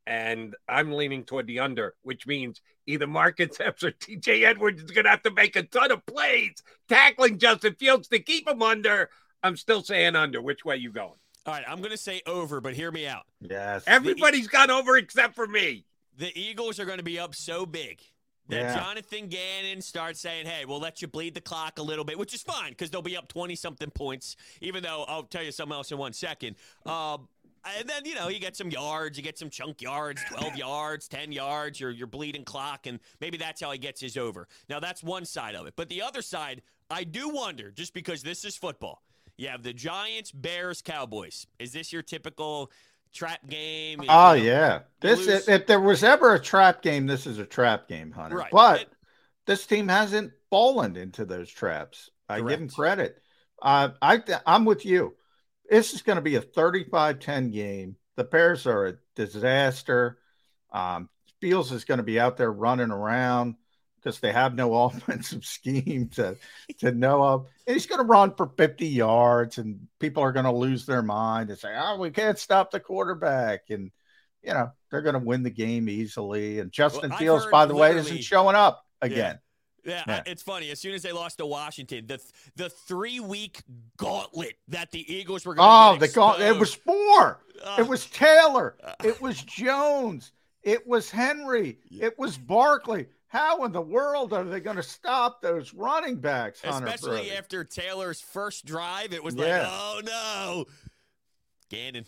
And 0.08 0.56
I'm 0.68 0.92
leaning 0.92 1.24
toward 1.24 1.48
the 1.48 1.60
under, 1.60 1.94
which 2.02 2.26
means 2.26 2.62
either 2.88 3.06
Marcus 3.08 3.60
Epps 3.60 3.84
or 3.84 3.92
TJ 3.92 4.44
Edwards 4.44 4.82
is 4.82 4.92
going 4.92 5.06
to 5.06 5.12
have 5.12 5.22
to 5.24 5.32
make 5.32 5.56
a 5.56 5.64
ton 5.64 5.92
of 5.92 6.06
plays 6.06 6.56
tackling 6.90 7.38
Justin 7.38 7.76
Fields 7.76 8.08
to 8.10 8.20
keep 8.20 8.48
him 8.48 8.62
under. 8.62 9.10
I'm 9.44 9.56
still 9.56 9.84
saying 9.84 10.16
under. 10.16 10.42
Which 10.42 10.66
way 10.66 10.78
you 10.78 10.92
going? 10.92 11.14
All 11.46 11.54
right, 11.54 11.64
I'm 11.68 11.78
going 11.80 11.92
to 11.92 11.98
say 11.98 12.22
over, 12.26 12.62
but 12.62 12.74
hear 12.76 12.92
me 12.92 13.08
out. 13.08 13.24
Yes. 13.42 13.84
Everybody's 13.88 14.48
got 14.48 14.70
over 14.70 14.98
except 14.98 15.36
for 15.36 15.48
me. 15.48 15.86
The 16.18 16.32
Eagles 16.40 16.80
are 16.80 16.86
going 16.86 17.00
to 17.00 17.04
be 17.04 17.18
up 17.18 17.34
so 17.34 17.66
big 17.66 18.02
that 18.50 18.62
Yeah. 18.62 18.76
Jonathan 18.80 19.28
Gannon 19.28 19.82
starts 19.82 20.20
saying, 20.20 20.46
"Hey, 20.46 20.66
we'll 20.66 20.80
let 20.80 21.02
you 21.02 21.08
bleed 21.08 21.34
the 21.34 21.42
clock 21.42 21.80
a 21.80 21.82
little 21.82 22.04
bit," 22.04 22.20
which 22.20 22.34
is 22.34 22.44
fine 22.44 22.72
because 22.72 22.92
they'll 22.92 23.02
be 23.02 23.18
up 23.18 23.28
twenty 23.28 23.56
something 23.56 23.90
points. 23.90 24.36
Even 24.60 24.84
though 24.84 25.06
I'll 25.08 25.24
tell 25.24 25.42
you 25.42 25.52
something 25.52 25.76
else 25.76 25.92
in 25.92 25.98
one 25.98 26.14
second. 26.14 26.58
Um, 26.86 27.28
and 27.80 27.88
then 27.88 28.06
you 28.06 28.16
know 28.16 28.28
you 28.28 28.40
get 28.40 28.56
some 28.56 28.70
yards, 28.70 29.18
you 29.18 29.24
get 29.24 29.38
some 29.38 29.50
chunk 29.50 29.82
yards, 29.82 30.22
twelve 30.30 30.56
yards, 30.58 31.08
ten 31.08 31.32
yards. 31.32 31.80
You're 31.80 31.92
you're 31.92 32.08
bleeding 32.08 32.44
clock, 32.44 32.88
and 32.88 33.00
maybe 33.20 33.38
that's 33.38 33.62
how 33.62 33.72
he 33.72 33.78
gets 33.78 34.02
his 34.02 34.18
over. 34.18 34.48
Now 34.70 34.80
that's 34.80 35.04
one 35.04 35.26
side 35.26 35.56
of 35.56 35.68
it, 35.68 35.74
but 35.76 35.90
the 35.90 36.02
other 36.02 36.22
side, 36.22 36.62
I 36.90 37.04
do 37.04 37.30
wonder, 37.30 37.72
just 37.72 37.94
because 37.94 38.24
this 38.24 38.46
is 38.46 38.56
football. 38.56 39.04
You 39.38 39.48
have 39.48 39.64
the 39.64 39.74
Giants, 39.74 40.32
Bears, 40.32 40.82
Cowboys. 40.82 41.48
Is 41.58 41.72
this 41.72 41.92
your 41.92 42.04
typical 42.04 42.72
trap 43.14 43.40
game? 43.48 44.02
Oh 44.02 44.04
know, 44.04 44.34
yeah. 44.34 44.80
This 45.00 45.48
if, 45.48 45.66
there 45.68 45.80
was 45.80 46.04
ever 46.04 46.36
a 46.36 46.40
trap 46.40 46.82
game, 46.82 47.08
this 47.08 47.26
is 47.26 47.40
a 47.40 47.46
trap 47.46 47.88
game, 47.88 48.12
Hunter. 48.12 48.38
Right. 48.38 48.52
But 48.52 48.88
this 49.46 49.66
team 49.66 49.88
hasn't 49.88 50.34
fallen 50.50 50.96
into 50.96 51.26
those 51.26 51.50
traps. 51.50 52.10
I 52.30 52.40
give 52.42 52.62
him 52.62 52.70
credit. 52.70 53.22
Uh, 53.62 53.90
I 54.02 54.22
I'm 54.46 54.66
with 54.66 54.86
you. 54.86 55.16
This 55.70 55.94
is 55.94 56.02
going 56.02 56.18
to 56.18 56.22
be 56.22 56.36
a 56.36 56.42
35-10 56.42 57.54
game. 57.54 57.96
The 58.18 58.24
Bears 58.24 58.68
are 58.68 58.88
a 58.88 58.94
disaster. 59.16 60.18
Um, 60.72 61.10
Fields 61.40 61.72
is 61.72 61.86
going 61.86 61.98
to 61.98 62.04
be 62.04 62.20
out 62.20 62.38
there 62.38 62.52
running 62.52 62.92
around 62.92 63.56
because 64.02 64.20
they 64.20 64.32
have 64.32 64.56
no 64.56 64.74
offensive 64.84 65.46
scheme 65.46 66.10
to 66.10 66.38
to 66.80 66.92
know 66.92 67.24
of. 67.24 67.48
And 67.68 67.76
he's 67.76 67.88
going 67.88 68.02
to 68.02 68.08
run 68.08 68.36
for 68.36 68.52
50 68.58 68.88
yards, 68.88 69.58
and 69.58 69.88
people 70.00 70.24
are 70.24 70.32
going 70.32 70.46
to 70.46 70.52
lose 70.52 70.86
their 70.86 71.02
mind 71.02 71.50
and 71.50 71.60
say, 71.60 71.74
"Oh, 71.76 71.98
we 71.98 72.12
can't 72.12 72.38
stop 72.38 72.72
the 72.72 72.80
quarterback." 72.80 73.70
And 73.70 73.92
you 74.44 74.54
know 74.54 74.72
they're 74.90 75.02
going 75.02 75.14
to 75.14 75.20
win 75.20 75.44
the 75.44 75.50
game 75.50 75.90
easily. 75.90 76.60
And 76.60 76.72
Justin 76.72 77.12
I've 77.12 77.20
Fields, 77.20 77.48
by 77.52 77.66
the 77.66 77.76
way, 77.76 77.96
isn't 77.98 78.24
showing 78.24 78.56
up 78.56 78.86
again. 79.02 79.18
Yeah, 79.18 79.36
Yeah. 79.84 80.04
I- 80.08 80.24
it's 80.26 80.42
funny. 80.44 80.70
As 80.72 80.80
soon 80.80 80.94
as 80.94 81.02
they 81.02 81.12
lost 81.12 81.38
to 81.40 81.46
Washington, 81.46 82.06
the 82.08 82.20
the 82.56 82.70
three 82.70 83.20
week 83.20 83.62
gauntlet 83.98 84.54
that 84.68 84.92
the 84.92 85.12
Eagles 85.14 85.46
were 85.46 85.56
going 85.56 85.68
Oh, 85.72 85.94
to 85.96 86.00
the 86.00 86.08
go- 86.14 86.40
it 86.40 86.58
was 86.60 86.74
four. 86.74 87.44
Uh, 87.64 87.76
it 87.80 87.88
was 87.88 88.06
Taylor. 88.08 88.76
It 89.04 89.22
was 89.22 89.42
Jones. 89.42 90.32
It 90.64 90.86
was 90.88 91.10
Henry. 91.10 91.80
It 91.90 92.18
was 92.20 92.38
Barkley. 92.38 93.08
How 93.28 93.64
in 93.64 93.72
the 93.72 93.82
world 93.82 94.34
are 94.34 94.44
they 94.44 94.60
going 94.60 94.76
to 94.76 94.84
stop 94.84 95.42
those 95.42 95.74
running 95.74 96.18
backs, 96.18 96.62
Hunter 96.62 96.88
especially 96.88 97.18
Brody? 97.22 97.32
after 97.32 97.64
Taylor's 97.64 98.20
first 98.20 98.66
drive. 98.66 99.14
It 99.14 99.24
was 99.24 99.36
Yeah. 99.36 99.62
like, 99.64 99.68
oh 99.72 100.02
no, 100.06 100.66
Gannon. 101.70 102.06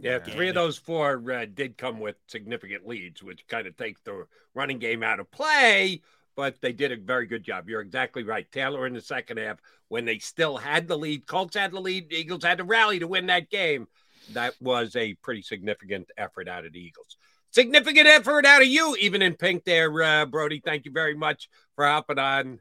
Yeah, 0.00 0.18
three 0.20 0.48
of 0.48 0.54
those 0.54 0.78
four 0.78 1.22
uh, 1.32 1.44
did 1.52 1.76
come 1.76 1.98
with 1.98 2.16
significant 2.28 2.86
leads, 2.86 3.20
which 3.22 3.46
kind 3.48 3.66
of 3.66 3.76
takes 3.76 4.00
the 4.02 4.26
running 4.54 4.78
game 4.78 5.02
out 5.02 5.18
of 5.18 5.28
play. 5.30 6.02
But 6.38 6.60
they 6.60 6.70
did 6.72 6.92
a 6.92 6.96
very 6.96 7.26
good 7.26 7.42
job. 7.42 7.68
You're 7.68 7.80
exactly 7.80 8.22
right. 8.22 8.46
Taylor 8.52 8.86
in 8.86 8.92
the 8.94 9.00
second 9.00 9.38
half, 9.38 9.58
when 9.88 10.04
they 10.04 10.20
still 10.20 10.56
had 10.56 10.86
the 10.86 10.96
lead, 10.96 11.26
Colts 11.26 11.56
had 11.56 11.72
the 11.72 11.80
lead, 11.80 12.12
Eagles 12.12 12.44
had 12.44 12.58
to 12.58 12.64
rally 12.64 13.00
to 13.00 13.08
win 13.08 13.26
that 13.26 13.50
game. 13.50 13.88
That 14.34 14.54
was 14.60 14.94
a 14.94 15.14
pretty 15.14 15.42
significant 15.42 16.12
effort 16.16 16.48
out 16.48 16.64
of 16.64 16.72
the 16.74 16.78
Eagles. 16.78 17.16
Significant 17.50 18.06
effort 18.06 18.46
out 18.46 18.62
of 18.62 18.68
you, 18.68 18.94
even 19.00 19.20
in 19.20 19.34
pink 19.34 19.64
there, 19.64 19.90
uh, 20.00 20.26
Brody. 20.26 20.62
Thank 20.64 20.84
you 20.84 20.92
very 20.92 21.16
much 21.16 21.48
for 21.74 21.84
hopping 21.84 22.20
on. 22.20 22.60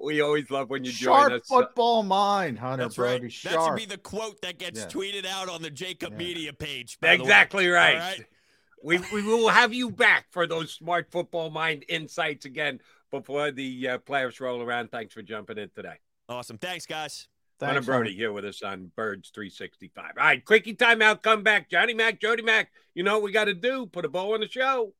We 0.00 0.20
always 0.20 0.48
love 0.48 0.70
when 0.70 0.84
you 0.84 0.92
Sharp 0.92 1.30
join 1.30 1.40
us. 1.40 1.46
football 1.48 2.04
mind, 2.04 2.60
Hunter 2.60 2.84
That's 2.84 2.94
Brody. 2.94 3.24
right. 3.24 3.34
That 3.42 3.64
should 3.64 3.74
be 3.76 3.86
the 3.86 3.98
quote 3.98 4.40
that 4.42 4.58
gets 4.58 4.78
Yeah. 4.82 4.86
tweeted 4.86 5.26
out 5.26 5.48
on 5.48 5.62
the 5.62 5.70
JAKIB 5.70 6.16
Media 6.16 6.52
page. 6.52 7.00
by 7.00 7.16
the 7.16 7.24
way. 7.24 7.28
Exactly 7.28 7.66
right. 7.66 7.94
All 7.94 8.00
right? 8.00 8.24
We, 8.82 8.98
we 9.12 9.22
will 9.22 9.48
have 9.48 9.74
you 9.74 9.90
back 9.90 10.26
for 10.30 10.46
those 10.46 10.72
smart 10.72 11.10
football 11.10 11.50
mind 11.50 11.84
insights 11.88 12.46
again 12.46 12.80
before 13.10 13.50
the 13.50 13.88
uh, 13.88 13.98
playoffs 13.98 14.40
roll 14.40 14.62
around. 14.62 14.90
Thanks 14.90 15.14
for 15.14 15.22
jumping 15.22 15.58
in 15.58 15.70
today. 15.74 15.94
Awesome. 16.28 16.58
Thanks, 16.58 16.86
guys. 16.86 17.28
Hunter 17.60 17.74
Thanks, 17.74 17.86
Brody 17.86 18.14
here 18.14 18.32
with 18.32 18.46
us 18.46 18.62
on 18.62 18.90
Birds 18.96 19.30
365. 19.34 20.04
All 20.16 20.24
right, 20.24 20.42
quickie 20.42 20.74
timeout, 20.74 21.20
come 21.22 21.42
back. 21.42 21.68
Johnny 21.70 21.92
Mac, 21.92 22.18
Jody 22.18 22.42
Mac, 22.42 22.70
you 22.94 23.02
know 23.02 23.14
what 23.14 23.22
we 23.24 23.32
got 23.32 23.44
to 23.46 23.54
do? 23.54 23.84
Put 23.84 24.06
a 24.06 24.08
bow 24.08 24.32
on 24.32 24.40
the 24.40 24.48
show. 24.48 24.94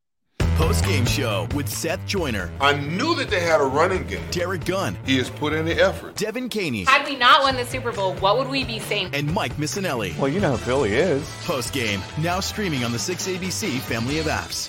Post 0.57 0.85
game 0.85 1.07
show 1.07 1.49
with 1.55 1.67
Seth 1.71 2.05
Joyner, 2.07 2.53
I 2.61 2.75
knew 2.75 3.15
that 3.15 3.31
they 3.31 3.41
had 3.41 3.63
a 3.63 3.65
running 3.65 4.07
game. 4.07 4.23
Derrick 4.31 4.67
Gunn, 4.67 4.95
He 5.07 5.17
has 5.17 5.31
put 5.31 5.55
in 5.55 5.65
the 5.65 5.73
effort. 5.81 6.17
Devan 6.17 6.51
Kaney, 6.51 6.85
Had 6.85 7.07
we 7.07 7.17
not 7.17 7.43
won 7.43 7.57
the 7.57 7.65
Super 7.65 7.93
Bowl, 7.93 8.13
what 8.17 8.37
would 8.37 8.49
we 8.49 8.65
be 8.65 8.79
saying? 8.79 9.09
and 9.15 9.33
Mike 9.33 9.55
Missanelli. 9.57 10.15
Well, 10.19 10.29
you 10.29 10.39
know 10.39 10.51
who 10.51 10.57
Philly 10.59 10.93
is. 10.97 11.27
Post 11.45 11.73
game 11.73 12.03
now 12.19 12.41
streaming 12.41 12.85
on 12.85 12.93
the 12.93 12.99
6ABC 12.99 13.79
family 13.81 14.19
of 14.19 14.27
apps. 14.27 14.69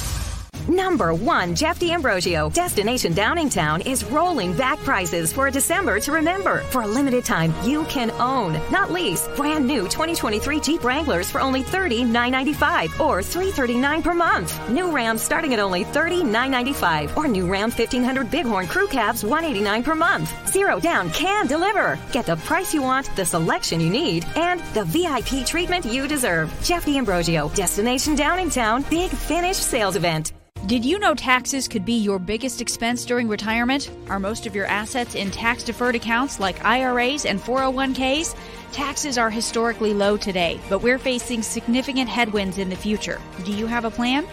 Number 0.71 1.13
one, 1.13 1.53
Jeff 1.53 1.79
D'Ambrosio. 1.79 2.49
Destination 2.49 3.13
Downingtown 3.13 3.85
is 3.85 4.05
rolling 4.05 4.55
back 4.55 4.79
prices 4.79 5.33
for 5.33 5.47
a 5.47 5.51
December 5.51 5.99
to 5.99 6.13
remember. 6.13 6.59
For 6.71 6.83
a 6.83 6.87
limited 6.87 7.25
time, 7.25 7.53
you 7.61 7.83
can 7.85 8.09
own, 8.11 8.53
not 8.71 8.89
lease, 8.89 9.27
brand 9.35 9.67
new 9.67 9.81
2023 9.81 10.61
Jeep 10.61 10.81
Wranglers 10.85 11.29
for 11.29 11.41
only 11.41 11.61
$30,995 11.61 13.01
or 13.01 13.21
339 13.21 14.01
per 14.01 14.13
month. 14.13 14.69
New 14.69 14.89
Ram 14.91 15.17
starting 15.17 15.53
at 15.53 15.59
only 15.59 15.83
$30,995 15.83 17.17
or 17.17 17.27
new 17.27 17.51
Ram 17.51 17.69
1500 17.69 18.31
Bighorn 18.31 18.67
Crew 18.67 18.87
Cabs 18.87 19.25
189 19.25 19.83
per 19.83 19.93
month. 19.93 20.33
Zero 20.47 20.79
down 20.79 21.09
can 21.09 21.47
deliver. 21.47 21.99
Get 22.13 22.25
the 22.25 22.37
price 22.37 22.73
you 22.73 22.81
want, 22.81 23.13
the 23.17 23.25
selection 23.25 23.81
you 23.81 23.89
need, 23.89 24.25
and 24.37 24.61
the 24.73 24.85
VIP 24.85 25.45
treatment 25.45 25.83
you 25.83 26.07
deserve. 26.07 26.49
Jeff 26.63 26.85
D'Ambrosio, 26.85 27.49
Destination 27.49 28.15
Downingtown, 28.15 28.89
Big 28.89 29.11
Finish 29.11 29.57
Sales 29.57 29.97
Event. 29.97 30.31
Did 30.67 30.85
you 30.85 30.99
know 30.99 31.15
taxes 31.15 31.67
could 31.67 31.85
be 31.85 31.95
your 31.95 32.19
biggest 32.19 32.61
expense 32.61 33.03
during 33.03 33.27
retirement? 33.27 33.89
Are 34.09 34.19
most 34.19 34.45
of 34.45 34.55
your 34.55 34.67
assets 34.67 35.15
in 35.15 35.31
tax 35.31 35.63
deferred 35.63 35.95
accounts 35.95 36.39
like 36.39 36.63
IRAs 36.63 37.25
and 37.25 37.41
401ks? 37.41 38.35
Taxes 38.71 39.17
are 39.17 39.31
historically 39.31 39.91
low 39.91 40.17
today, 40.17 40.59
but 40.69 40.83
we're 40.83 40.99
facing 40.99 41.41
significant 41.41 42.07
headwinds 42.07 42.59
in 42.59 42.69
the 42.69 42.75
future. 42.75 43.19
Do 43.43 43.51
you 43.51 43.65
have 43.65 43.85
a 43.85 43.89
plan? 43.89 44.27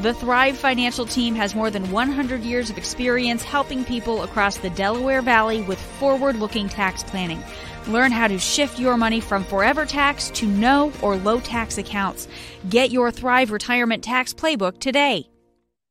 The 0.00 0.14
Thrive 0.14 0.56
Financial 0.56 1.04
Team 1.04 1.34
has 1.34 1.54
more 1.54 1.70
than 1.70 1.90
100 1.92 2.40
years 2.40 2.70
of 2.70 2.78
experience 2.78 3.42
helping 3.42 3.84
people 3.84 4.22
across 4.22 4.56
the 4.56 4.70
Delaware 4.70 5.20
Valley 5.20 5.60
with 5.62 5.78
forward 5.78 6.36
looking 6.36 6.66
tax 6.66 7.02
planning. 7.04 7.44
Learn 7.88 8.10
how 8.10 8.26
to 8.26 8.38
shift 8.38 8.78
your 8.78 8.96
money 8.96 9.20
from 9.20 9.44
forever 9.44 9.84
tax 9.84 10.30
to 10.30 10.46
no 10.46 10.90
or 11.02 11.16
low 11.16 11.40
tax 11.40 11.76
accounts. 11.76 12.26
Get 12.70 12.90
your 12.90 13.10
Thrive 13.10 13.52
Retirement 13.52 14.02
Tax 14.02 14.32
Playbook 14.32 14.80
today. 14.80 15.28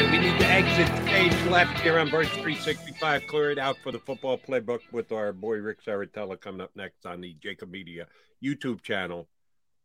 Right, 0.00 0.12
we 0.12 0.18
need 0.18 0.40
to 0.40 0.46
exit 0.46 0.86
stage 1.02 1.50
left 1.50 1.78
here 1.80 1.98
on 1.98 2.08
Birds 2.08 2.30
365. 2.30 3.26
Clear 3.26 3.50
it 3.50 3.58
out 3.58 3.76
for 3.76 3.92
the 3.92 3.98
football 3.98 4.38
playbook 4.38 4.80
with 4.92 5.12
our 5.12 5.30
boy 5.30 5.58
Rick 5.58 5.84
Saratella 5.84 6.40
coming 6.40 6.62
up 6.62 6.70
next 6.74 7.04
on 7.04 7.20
the 7.20 7.36
JAKIB 7.44 7.68
Media 7.68 8.06
YouTube 8.42 8.80
channel, 8.80 9.28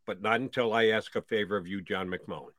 but 0.08 0.22
not 0.22 0.40
until 0.40 0.72
I 0.72 0.86
ask 0.86 1.14
a 1.18 1.22
favor 1.22 1.58
of 1.58 1.68
you, 1.68 1.82
John 1.82 2.08
McMullen. 2.08 2.54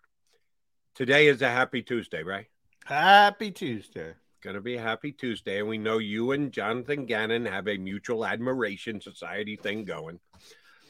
Today 0.95 1.29
is 1.29 1.41
a 1.41 1.49
happy 1.49 1.81
Tuesday, 1.81 2.23
right? 2.23 2.45
Happy 2.85 3.51
Tuesday. 3.51 4.13
Going 4.43 4.57
to 4.57 4.61
be 4.61 4.77
a 4.77 4.83
happy 4.83 5.13
Tuesday, 5.13 5.59
and 5.59 5.69
we 5.69 5.79
know 5.79 5.97
you 5.97 6.33
and 6.33 6.53
Jonathan 6.53 7.07
Gannon 7.07 7.47
have 7.47 7.69
a 7.69 7.79
mutual 7.79 8.27
admiration 8.27 9.01
society 9.01 9.57
thing 9.57 9.87
going. 9.87 10.21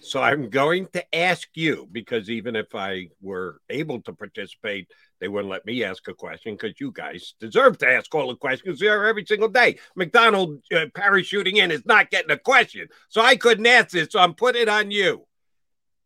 So 0.01 0.21
I'm 0.21 0.51
going 0.51 0.89
to 0.95 1.15
ask 1.15 1.49
you 1.55 1.89
because 1.91 2.29
even 2.29 2.57
if 2.57 2.75
I 2.75 3.11
were 3.21 3.61
able 3.71 4.01
to 4.03 4.13
participate, 4.13 4.89
they 5.21 5.29
wouldn't 5.29 5.51
let 5.51 5.65
me 5.65 5.83
ask 5.83 6.07
a 6.09 6.15
question 6.15 6.55
because 6.55 6.79
you 6.81 6.93
guys 6.93 7.35
deserve 7.41 7.79
to 7.79 7.89
ask 7.89 8.15
all 8.15 8.29
the 8.29 8.37
questions 8.37 8.81
there 8.81 9.07
every 9.07 9.25
single 9.25 9.49
day. 9.49 9.79
McDonald 9.95 10.59
uh, 10.73 10.87
parachuting 10.95 11.57
in 11.57 11.71
is 11.71 11.87
not 11.87 12.11
getting 12.11 12.31
a 12.31 12.39
question, 12.39 12.89
so 13.09 13.21
I 13.23 13.37
couldn't 13.37 13.67
ask 13.67 13.95
it. 13.95 14.13
So 14.13 14.21
I'm 14.21 14.35
putting 14.35 14.63
it 14.63 14.69
on 14.69 14.91
you. 14.91 15.27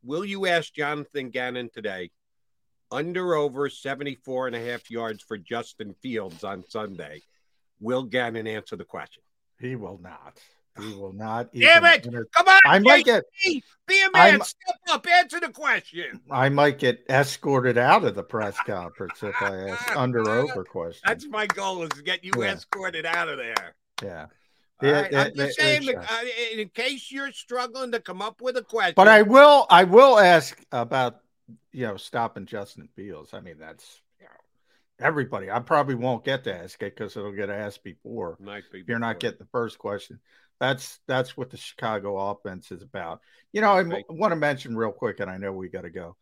Will 0.03 0.25
you 0.25 0.47
ask 0.47 0.73
Jonathan 0.73 1.31
Gannon 1.31 1.71
today 1.73 2.11
under 2.91 3.35
over 3.35 3.69
74 3.69 4.49
and 4.49 4.57
a 4.57 4.65
half 4.65 4.91
yards 4.91 5.23
for 5.23 5.37
Justin 5.37 5.95
Fields 6.03 6.45
on 6.45 6.65
Sunday? 6.69 7.23
Will 7.81 8.05
Gannon 8.05 8.47
answer 8.47 8.77
the 8.77 8.85
question? 8.85 9.23
He 9.59 9.77
will 9.77 9.99
not. 10.03 10.39
He 10.83 10.95
will 10.95 11.13
not. 11.13 11.53
Damn 11.55 11.85
it! 11.85 12.07
enter- 12.07 12.27
Come 12.35 12.49
on, 12.49 12.61
I 12.65 12.79
might 12.79 13.05
get. 13.05 13.25
Be 13.45 13.63
a 14.03 14.11
man. 14.13 14.33
I'm- 14.35 14.41
Step 14.43 14.77
up. 14.91 15.07
Answer 15.07 15.41
the 15.41 15.49
question. 15.51 16.21
I 16.31 16.49
might 16.49 16.79
get 16.79 17.05
escorted 17.09 17.77
out 17.79 18.05
of 18.05 18.15
the 18.15 18.23
press 18.23 18.57
conference 18.67 19.23
if 19.23 19.35
I 19.41 19.71
ask 19.71 19.97
under 19.97 20.29
over 20.29 20.65
questions. 20.65 21.03
That's 21.05 21.27
my 21.27 21.47
goal: 21.47 21.83
is 21.83 21.89
to 21.91 22.03
get 22.03 22.25
you 22.25 22.33
Yeah. 22.39 22.53
escorted 22.53 23.07
out 23.07 23.29
of 23.29 23.39
there. 23.39 23.75
Yeah. 24.03 24.27
Yeah, 24.83 24.91
right, 25.03 25.13
yeah, 25.13 25.23
I'm 25.25 25.35
just 25.35 25.59
saying, 25.61 25.95
uh, 25.95 26.03
in 26.55 26.67
case 26.71 27.13
you're 27.13 27.33
struggling 27.33 27.93
to 27.93 28.01
come 28.01 28.23
up 28.23 28.41
with 28.41 28.57
a 28.57 28.63
question. 28.63 28.95
But 28.97 29.09
I 29.09 29.21
will. 29.21 29.67
I 29.69 29.85
will 29.85 30.19
ask 30.19 30.59
about 30.73 31.21
you 31.73 31.87
know 31.87 31.99
stopping 31.99 32.47
Justin 32.47 32.89
Fields. 32.97 33.35
I 33.35 33.41
mean, 33.41 33.57
that's 33.59 34.01
you 34.19 34.25
know, 34.25 35.05
everybody. 35.07 35.51
I 35.51 35.59
probably 35.59 35.97
won't 35.97 36.25
get 36.25 36.45
to 36.45 36.57
ask 36.57 36.83
it 36.83 36.97
because 36.97 37.15
it'll 37.15 37.33
get 37.33 37.51
asked 37.51 37.85
before. 37.85 38.39
Might 38.41 38.63
be 38.73 38.81
If 38.81 38.89
you're 38.89 38.99
not 38.99 39.21
before. 39.21 39.33
getting 39.33 39.45
the 39.45 39.51
first 39.53 39.79
question. 39.79 40.19
That's 40.61 41.01
that's 41.09 41.37
what 41.37 41.51
the 41.51 41.57
Chicago 41.57 42.19
offense 42.19 42.71
is 42.71 42.83
about. 42.83 43.21
You 43.53 43.63
know, 43.63 43.73
I 43.73 44.03
want 44.11 44.33
to 44.33 44.37
mention 44.37 44.77
real 44.77 44.93
quick, 44.93 45.21
and 45.21 45.31
I 45.31 45.39
know 45.39 45.53
we 45.53 45.69
got 45.69 45.83
to 45.83 45.91
go. 45.91 46.17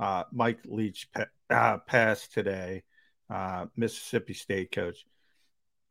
Uh, 0.00 0.24
Mike 0.32 0.58
Leach 0.66 1.08
pa- 1.12 1.26
uh, 1.48 1.78
passed 1.78 2.32
today, 2.32 2.82
uh, 3.30 3.66
Mississippi 3.76 4.34
State 4.34 4.72
coach. 4.72 5.06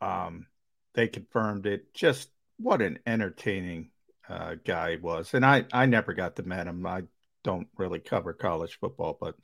Um, 0.02 0.48
they 0.94 1.08
confirmed 1.08 1.66
it. 1.66 1.94
Just 1.94 2.30
what 2.58 2.82
an 2.82 3.00
entertaining 3.08 3.92
uh, 4.28 4.56
guy 4.66 4.92
he 4.92 4.98
was, 4.98 5.34
and 5.34 5.46
I 5.46 5.66
I 5.72 5.86
never 5.86 6.14
got 6.14 6.36
to 6.36 6.44
meet 6.44 6.68
him. 6.68 6.86
I 6.86 7.04
don't 7.44 7.68
really 7.78 8.00
cover 8.00 8.34
college 8.34 8.78
football, 8.80 9.18
but 9.20 9.36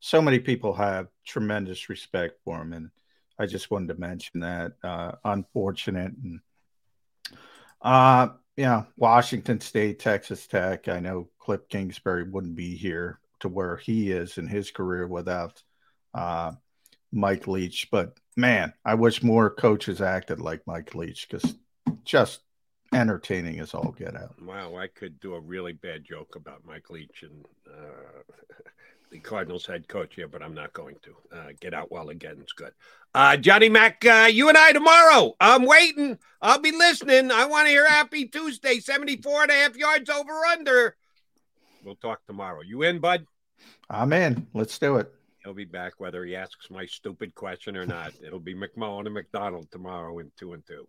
so 0.00 0.20
many 0.20 0.38
people 0.38 0.74
have 0.74 1.08
tremendous 1.26 1.88
respect 1.88 2.34
for 2.44 2.60
him, 2.60 2.74
and 2.74 2.90
I 3.38 3.46
just 3.46 3.70
wanted 3.70 3.94
to 3.94 4.00
mention 4.00 4.40
that. 4.40 4.72
Uh, 4.84 5.12
unfortunate 5.24 6.12
and 6.22 6.40
uh, 7.82 8.28
yeah, 8.56 8.84
Washington 8.96 9.60
State, 9.60 9.98
Texas 9.98 10.46
Tech. 10.46 10.88
I 10.88 11.00
know 11.00 11.28
Cliff 11.38 11.68
Kingsbury 11.68 12.24
wouldn't 12.24 12.56
be 12.56 12.76
here 12.76 13.18
to 13.40 13.48
where 13.48 13.76
he 13.76 14.10
is 14.10 14.38
in 14.38 14.46
his 14.46 14.70
career 14.70 15.06
without 15.06 15.62
uh, 16.14 16.52
Mike 17.12 17.46
Leach. 17.48 17.88
But 17.90 18.16
man, 18.36 18.72
I 18.84 18.94
wish 18.94 19.22
more 19.22 19.50
coaches 19.50 20.00
acted 20.00 20.40
like 20.40 20.66
Mike 20.66 20.94
Leach 20.94 21.28
because 21.28 21.54
just 22.04 22.40
entertaining 22.94 23.60
as 23.60 23.74
all 23.74 23.94
get 23.98 24.16
out. 24.16 24.40
Wow, 24.42 24.76
I 24.76 24.86
could 24.86 25.18
do 25.18 25.34
a 25.34 25.40
really 25.40 25.72
bad 25.72 26.04
joke 26.04 26.36
about 26.36 26.64
Mike 26.64 26.90
Leach 26.90 27.22
and 27.22 27.44
uh, 27.68 28.22
the 29.12 29.20
Cardinals 29.20 29.66
head 29.66 29.86
coach 29.86 30.14
here, 30.14 30.26
but 30.26 30.42
I'm 30.42 30.54
not 30.54 30.72
going 30.72 30.96
to. 31.02 31.36
Uh, 31.36 31.48
get 31.60 31.74
out 31.74 31.92
while 31.92 32.08
again. 32.08 32.38
It's 32.40 32.54
good. 32.54 32.72
Uh, 33.14 33.36
Johnny 33.36 33.68
Mac, 33.68 34.04
uh, 34.04 34.28
you 34.30 34.48
and 34.48 34.56
I 34.56 34.72
tomorrow. 34.72 35.34
I'm 35.38 35.66
waiting. 35.66 36.18
I'll 36.40 36.58
be 36.58 36.72
listening. 36.72 37.30
I 37.30 37.44
want 37.44 37.66
to 37.66 37.70
hear 37.70 37.86
Happy 37.86 38.26
Tuesday, 38.26 38.80
74 38.80 39.42
and 39.42 39.50
a 39.50 39.54
half 39.54 39.76
yards 39.76 40.08
over 40.08 40.32
under. 40.46 40.96
We'll 41.84 41.96
talk 41.96 42.24
tomorrow. 42.26 42.62
You 42.62 42.82
in, 42.82 43.00
bud? 43.00 43.26
I'm 43.90 44.12
in. 44.14 44.46
Let's 44.54 44.78
do 44.78 44.96
it. 44.96 45.12
He'll 45.44 45.52
be 45.52 45.64
back 45.64 45.94
whether 45.98 46.24
he 46.24 46.34
asks 46.34 46.70
my 46.70 46.86
stupid 46.86 47.34
question 47.34 47.76
or 47.76 47.84
not. 47.84 48.12
It'll 48.26 48.40
be 48.40 48.54
McMullen 48.54 49.04
and 49.04 49.14
McDonald 49.14 49.70
tomorrow 49.70 50.18
in 50.20 50.32
two 50.38 50.54
and 50.54 50.66
two. 50.66 50.88